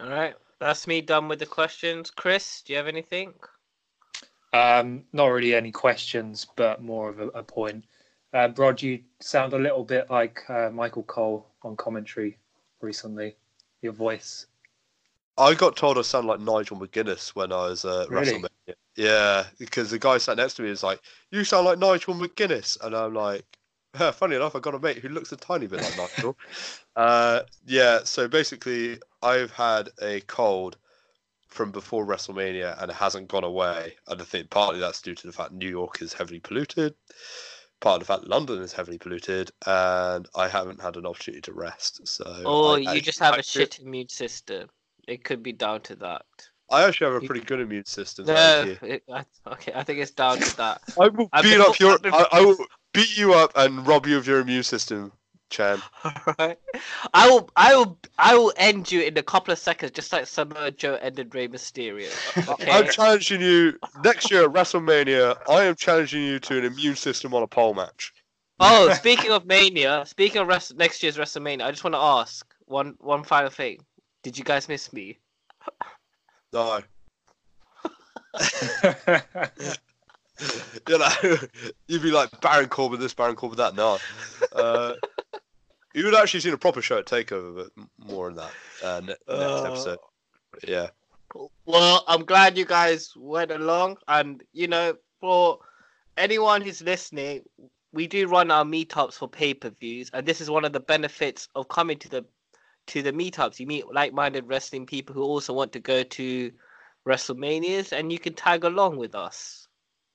All 0.00 0.08
right, 0.08 0.34
that's 0.60 0.86
me 0.86 1.00
done 1.00 1.28
with 1.28 1.38
the 1.38 1.46
questions. 1.46 2.10
Chris, 2.10 2.62
do 2.62 2.72
you 2.72 2.76
have 2.76 2.88
anything? 2.88 3.34
Um, 4.52 5.04
not 5.12 5.26
really 5.26 5.54
any 5.54 5.70
questions, 5.70 6.46
but 6.56 6.82
more 6.82 7.10
of 7.10 7.20
a, 7.20 7.28
a 7.28 7.42
point. 7.42 7.84
Uh, 8.32 8.48
Rod, 8.56 8.80
you 8.80 9.00
sound 9.20 9.52
a 9.52 9.58
little 9.58 9.84
bit 9.84 10.10
like 10.10 10.40
uh, 10.48 10.70
Michael 10.72 11.02
Cole 11.04 11.46
on 11.62 11.76
commentary 11.76 12.38
recently. 12.80 13.36
Your 13.82 13.92
voice. 13.92 14.46
I 15.38 15.54
got 15.54 15.76
told 15.76 15.98
I 15.98 16.02
sound 16.02 16.26
like 16.26 16.40
Nigel 16.40 16.78
McGuinness 16.78 17.28
when 17.30 17.52
I 17.52 17.68
was 17.68 17.84
uh, 17.84 18.06
Really? 18.08 18.32
WrestleMania. 18.32 18.74
Yeah, 18.96 19.46
because 19.58 19.90
the 19.90 19.98
guy 19.98 20.18
sat 20.18 20.36
next 20.36 20.54
to 20.54 20.62
me 20.62 20.70
was 20.70 20.82
like, 20.82 21.00
"You 21.30 21.44
sound 21.44 21.66
like 21.66 21.78
Nigel 21.78 22.14
McGuinness," 22.14 22.76
and 22.84 22.96
I'm 22.96 23.14
like, 23.14 23.44
"Funny 24.12 24.36
enough, 24.36 24.56
I 24.56 24.60
got 24.60 24.74
a 24.74 24.78
mate 24.78 24.98
who 24.98 25.08
looks 25.08 25.32
a 25.32 25.36
tiny 25.36 25.66
bit 25.66 25.80
like 25.80 25.96
Nigel." 25.96 26.36
uh, 26.96 27.42
yeah, 27.66 28.00
so 28.04 28.28
basically, 28.28 28.98
I've 29.22 29.50
had 29.52 29.90
a 30.02 30.20
cold 30.22 30.76
from 31.48 31.70
before 31.70 32.06
WrestleMania, 32.06 32.80
and 32.80 32.90
it 32.90 32.94
hasn't 32.94 33.28
gone 33.28 33.44
away. 33.44 33.96
And 34.06 34.20
I 34.20 34.24
think 34.24 34.50
partly 34.50 34.80
that's 34.80 35.02
due 35.02 35.14
to 35.14 35.26
the 35.26 35.32
fact 35.32 35.52
New 35.52 35.68
York 35.68 36.02
is 36.02 36.12
heavily 36.12 36.40
polluted, 36.40 36.94
part 37.80 38.00
of 38.00 38.06
the 38.06 38.12
fact 38.12 38.28
London 38.28 38.60
is 38.62 38.72
heavily 38.72 38.98
polluted, 38.98 39.50
and 39.66 40.28
I 40.34 40.48
haven't 40.48 40.80
had 40.80 40.96
an 40.96 41.06
opportunity 41.06 41.40
to 41.42 41.52
rest. 41.52 42.06
So, 42.06 42.24
Or 42.46 42.74
I- 42.74 42.78
you 42.78 42.88
I- 42.88 43.00
just 43.00 43.18
have 43.18 43.34
I 43.34 43.38
a 43.38 43.42
shit 43.42 43.78
immune 43.80 44.08
system. 44.08 44.68
It 45.06 45.24
could 45.24 45.42
be 45.42 45.52
down 45.52 45.80
to 45.82 45.96
that. 45.96 46.26
I 46.70 46.84
actually 46.84 47.12
have 47.12 47.22
a 47.22 47.26
pretty 47.26 47.44
good 47.44 47.60
immune 47.60 47.86
system. 47.86 48.26
No, 48.26 48.76
it, 48.82 49.02
I, 49.10 49.24
okay, 49.46 49.72
I 49.74 49.82
think 49.84 50.00
it's 50.00 50.10
down 50.10 50.38
to 50.38 50.56
that. 50.56 50.82
I 50.98 51.08
will 51.08 51.30
beat 51.42 51.60
up 51.60 51.80
your. 51.80 51.98
I, 52.04 52.26
I 52.32 52.40
will 52.40 52.58
beat 52.92 53.16
you 53.16 53.34
up 53.34 53.52
and 53.56 53.86
rob 53.86 54.06
you 54.06 54.16
of 54.16 54.26
your 54.26 54.40
immune 54.40 54.62
system, 54.62 55.12
Chan. 55.50 55.80
Alright. 56.04 56.58
I 57.14 57.28
will 57.28 57.50
I 57.56 57.76
will 57.76 57.98
I 58.18 58.36
will 58.36 58.52
end 58.56 58.90
you 58.90 59.02
in 59.02 59.16
a 59.18 59.22
couple 59.22 59.52
of 59.52 59.58
seconds 59.58 59.92
just 59.92 60.12
like 60.12 60.26
Samoa 60.26 60.70
Joe 60.70 60.98
ended 61.00 61.34
Rey 61.34 61.48
Mysterio. 61.48 62.08
Okay. 62.48 62.70
I'm 62.70 62.88
challenging 62.88 63.40
you 63.40 63.78
next 64.02 64.30
year 64.30 64.44
at 64.44 64.50
WrestleMania. 64.50 65.36
I 65.48 65.64
am 65.64 65.74
challenging 65.74 66.22
you 66.22 66.38
to 66.40 66.58
an 66.58 66.64
immune 66.64 66.96
system 66.96 67.34
on 67.34 67.42
a 67.42 67.46
pole 67.46 67.74
match. 67.74 68.12
oh, 68.60 68.92
speaking 68.94 69.30
of 69.30 69.46
Mania, 69.46 70.04
speaking 70.06 70.40
of 70.40 70.48
rest, 70.48 70.76
next 70.76 71.02
year's 71.02 71.16
WrestleMania, 71.16 71.62
I 71.64 71.70
just 71.70 71.84
want 71.84 71.94
to 71.94 72.00
ask 72.00 72.46
one 72.66 72.94
one 73.00 73.22
final 73.22 73.50
thing. 73.50 73.78
Did 74.22 74.36
you 74.38 74.44
guys 74.44 74.68
miss 74.68 74.92
me? 74.92 75.18
No, 76.52 76.80
you 80.88 80.98
know, 80.98 81.08
you'd 81.88 82.02
be 82.02 82.10
like 82.10 82.40
Baron 82.40 82.68
Corbin 82.68 83.00
this, 83.00 83.14
Baron 83.14 83.36
Corbin 83.36 83.58
that. 83.58 83.74
No, 83.74 83.98
uh, 84.52 84.94
you 85.94 86.04
would 86.04 86.14
actually 86.14 86.40
seen 86.40 86.54
a 86.54 86.58
proper 86.58 86.82
show 86.82 86.98
at 86.98 87.06
Takeover, 87.06 87.56
but 87.56 87.86
more 87.98 88.28
on 88.28 88.36
that 88.36 88.50
uh, 88.82 89.00
next 89.00 89.20
Uh, 89.28 89.64
episode. 89.66 89.98
Yeah, 90.66 90.88
Well, 91.66 92.04
I'm 92.08 92.24
glad 92.24 92.58
you 92.58 92.64
guys 92.64 93.12
went 93.16 93.50
along, 93.50 93.98
and 94.08 94.42
you 94.52 94.66
know, 94.68 94.96
for 95.20 95.58
anyone 96.16 96.62
who's 96.62 96.82
listening, 96.82 97.42
we 97.92 98.06
do 98.06 98.26
run 98.26 98.50
our 98.50 98.64
meetups 98.64 99.14
for 99.14 99.28
pay-per-views, 99.28 100.10
and 100.12 100.26
this 100.26 100.40
is 100.40 100.50
one 100.50 100.64
of 100.64 100.72
the 100.72 100.80
benefits 100.80 101.48
of 101.54 101.68
coming 101.68 101.98
to 101.98 102.08
the 102.08 102.24
to 102.88 103.02
the 103.02 103.12
meetups. 103.12 103.60
You 103.60 103.66
meet 103.66 103.92
like-minded 103.92 104.48
wrestling 104.48 104.86
people 104.86 105.14
who 105.14 105.22
also 105.22 105.52
want 105.52 105.72
to 105.72 105.80
go 105.80 106.02
to 106.02 106.50
WrestleManias, 107.06 107.92
and 107.92 108.10
you 108.12 108.18
can 108.18 108.34
tag 108.34 108.64
along 108.64 108.96
with 108.96 109.14
us. 109.14 109.67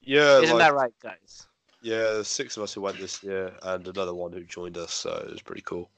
Yeah. 0.03 0.39
Isn't 0.39 0.57
like- 0.57 0.67
that 0.67 0.73
right, 0.73 0.93
guys? 1.01 1.47
Yeah, 1.81 1.97
there's 2.13 2.29
six 2.29 2.55
of 2.55 2.63
us 2.63 2.73
who 2.73 2.79
went 2.81 2.97
this 2.97 3.21
year, 3.21 3.51
and 3.63 3.85
another 3.87 4.13
one 4.13 4.31
who 4.31 4.43
joined 4.45 4.77
us, 4.77 4.93
so 4.93 5.09
it 5.27 5.31
was 5.31 5.41
pretty 5.41 5.63
cool. 5.63 5.89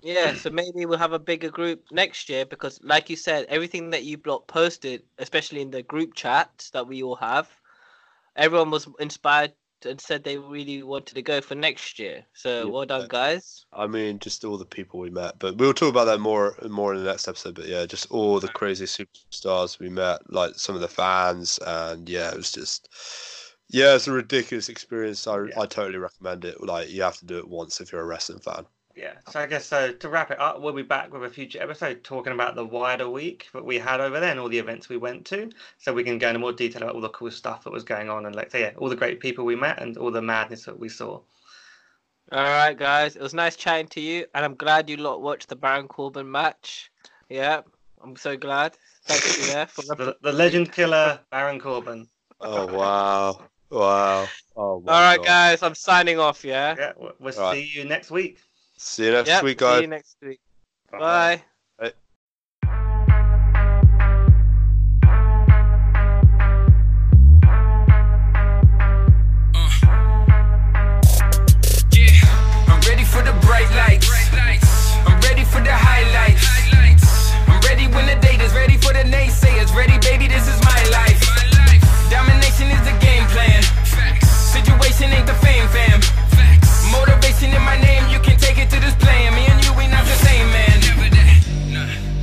Yeah, 0.00 0.34
so 0.34 0.48
maybe 0.48 0.86
we'll 0.86 0.96
have 0.98 1.12
a 1.12 1.18
bigger 1.18 1.50
group 1.50 1.84
next 1.90 2.30
year 2.30 2.46
because, 2.46 2.80
like 2.82 3.10
you 3.10 3.16
said, 3.16 3.44
everything 3.50 3.90
that 3.90 4.04
you 4.04 4.16
block 4.16 4.46
posted, 4.46 5.02
especially 5.18 5.60
in 5.60 5.70
the 5.70 5.82
group 5.82 6.14
chat 6.14 6.70
that 6.72 6.86
we 6.86 7.02
all 7.02 7.16
have, 7.16 7.50
everyone 8.36 8.70
was 8.70 8.88
inspired 9.00 9.52
and 9.84 10.00
said 10.00 10.24
they 10.24 10.38
really 10.38 10.82
wanted 10.82 11.14
to 11.14 11.20
go 11.20 11.42
for 11.42 11.54
next 11.54 11.98
year. 11.98 12.24
So 12.32 12.64
Yeah. 12.64 12.70
well 12.70 12.86
done, 12.86 13.06
guys. 13.08 13.66
I 13.74 13.86
mean, 13.86 14.18
just 14.20 14.42
all 14.46 14.56
the 14.56 14.64
people 14.64 14.98
we 14.98 15.10
met, 15.10 15.38
but 15.38 15.58
we'll 15.58 15.74
talk 15.74 15.90
about 15.90 16.06
that 16.06 16.20
more 16.20 16.56
more 16.66 16.94
in 16.94 17.04
the 17.04 17.10
next 17.10 17.28
episode. 17.28 17.54
But 17.56 17.66
yeah, 17.66 17.84
just 17.84 18.10
all 18.10 18.40
the 18.40 18.48
crazy 18.48 18.86
superstars 18.86 19.78
we 19.78 19.90
met, 19.90 20.20
like 20.32 20.54
some 20.54 20.74
of 20.74 20.80
the 20.80 20.88
fans, 20.88 21.58
and 21.66 22.08
yeah, 22.08 22.30
it 22.30 22.36
was 22.38 22.50
just 22.50 22.88
yeah, 23.68 23.94
it's 23.94 24.06
a 24.06 24.12
ridiculous 24.12 24.68
experience. 24.68 25.26
I 25.26 25.44
Yeah. 25.44 25.60
I 25.60 25.66
totally 25.66 25.98
recommend 25.98 26.44
it. 26.44 26.62
Like 26.62 26.90
you 26.90 27.02
have 27.02 27.18
to 27.18 27.26
do 27.26 27.38
it 27.38 27.48
once 27.48 27.80
if 27.80 27.92
you're 27.92 28.02
a 28.02 28.06
wrestling 28.06 28.40
fan. 28.40 28.66
Yeah, 28.96 29.14
so 29.28 29.40
I 29.40 29.46
guess 29.46 29.66
so 29.66 29.92
to 29.92 30.08
wrap 30.08 30.30
it 30.30 30.38
up, 30.38 30.60
we'll 30.60 30.72
be 30.72 30.82
back 30.82 31.12
with 31.12 31.24
a 31.24 31.30
future 31.30 31.60
episode 31.60 32.04
talking 32.04 32.32
about 32.32 32.54
the 32.54 32.64
wider 32.64 33.10
week 33.10 33.48
that 33.52 33.64
we 33.64 33.76
had 33.76 34.00
over 34.00 34.20
there 34.20 34.30
and 34.30 34.38
all 34.38 34.48
the 34.48 34.58
events 34.58 34.88
we 34.88 34.96
went 34.96 35.24
to, 35.26 35.50
so 35.78 35.92
we 35.92 36.04
can 36.04 36.16
go 36.16 36.28
into 36.28 36.38
more 36.38 36.52
detail 36.52 36.84
about 36.84 36.94
all 36.94 37.00
the 37.00 37.08
cool 37.08 37.32
stuff 37.32 37.64
that 37.64 37.72
was 37.72 37.82
going 37.82 38.08
on 38.08 38.26
and 38.26 38.36
like 38.36 38.52
say, 38.52 38.60
yeah, 38.60 38.70
all 38.78 38.88
the 38.88 38.94
great 38.94 39.18
people 39.18 39.44
we 39.44 39.56
met 39.56 39.82
and 39.82 39.96
all 39.96 40.12
the 40.12 40.22
madness 40.22 40.64
that 40.64 40.78
we 40.78 40.88
saw. 40.88 41.20
All 42.30 42.42
right, 42.42 42.78
guys. 42.78 43.16
It 43.16 43.22
was 43.22 43.34
nice 43.34 43.56
chatting 43.56 43.88
to 43.88 44.00
you, 44.00 44.26
and 44.34 44.44
I'm 44.44 44.54
glad 44.54 44.88
you 44.88 44.96
lot 44.96 45.20
watched 45.20 45.48
the 45.48 45.56
Baron 45.56 45.88
Corbin 45.88 46.30
match. 46.30 46.90
Yeah, 47.28 47.62
I'm 48.00 48.14
so 48.14 48.36
glad. 48.36 48.76
Thank 49.06 49.38
you 49.38 49.52
there 49.52 49.66
for 49.66 49.82
The, 49.96 50.16
the 50.22 50.32
legend 50.32 50.72
killer 50.72 51.18
Baron 51.30 51.58
Corbin. 51.58 52.08
Oh 52.40 52.66
wow, 52.66 53.40
wow. 53.74 54.28
Oh 54.56 54.62
All 54.62 54.82
right, 54.86 55.16
God. 55.16 55.26
guys. 55.26 55.62
I'm 55.62 55.74
signing 55.74 56.18
off. 56.18 56.44
Yeah. 56.44 56.74
Yeah, 56.78 56.92
we'll, 56.96 57.12
we'll 57.18 57.34
Right. 57.34 57.56
see 57.56 57.70
you 57.78 57.84
next 57.84 58.10
week. 58.10 58.38
See 58.76 59.06
you 59.06 59.12
next 59.12 59.28
Yep, 59.28 59.42
week, 59.42 59.60
See 59.60 59.80
you 59.80 59.86
next 59.86 60.16
week. 60.22 60.40
Bye. 60.90 61.42
Uh. 61.80 61.90
Yeah, 71.92 72.10
I'm 72.68 72.80
ready 72.88 73.04
for 73.04 73.22
the 73.22 73.32
bright 73.46 73.70
lights. 73.74 74.10
I'm 75.06 75.20
ready 75.20 75.44
for 75.44 75.60
the 75.60 75.72
highlights. 75.72 76.44
I'm 77.48 77.60
ready 77.62 77.86
when 77.88 78.06
the 78.06 78.16
date 78.20 78.40
is 78.40 78.52
ready 78.54 78.76
for 78.76 78.92
the 78.92 79.04
naysayers. 79.04 79.74
Ready, 79.74 79.98
baby, 79.98 80.26
this 80.28 80.46
is 80.48 80.58
Situation 85.24 85.40
the 85.40 85.46
fame, 85.46 85.68
fam. 85.68 86.00
Motivation 86.92 87.52
in 87.54 87.62
my 87.62 87.80
name, 87.80 88.08
you 88.10 88.18
can 88.20 88.38
take 88.38 88.58
it 88.58 88.68
to 88.70 88.80
this 88.80 88.94
plane. 88.96 89.34
Me 89.34 89.46
and 89.46 89.64
you, 89.64 89.72
we 89.74 89.86
not 89.86 90.04
the 90.04 90.16
same, 90.24 90.46
man. 90.50 90.80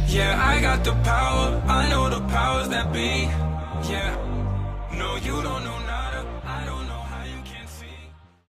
Yeah, 0.08 0.40
I 0.44 0.62
got 0.62 0.84
the 0.84 0.94
power. 1.04 1.62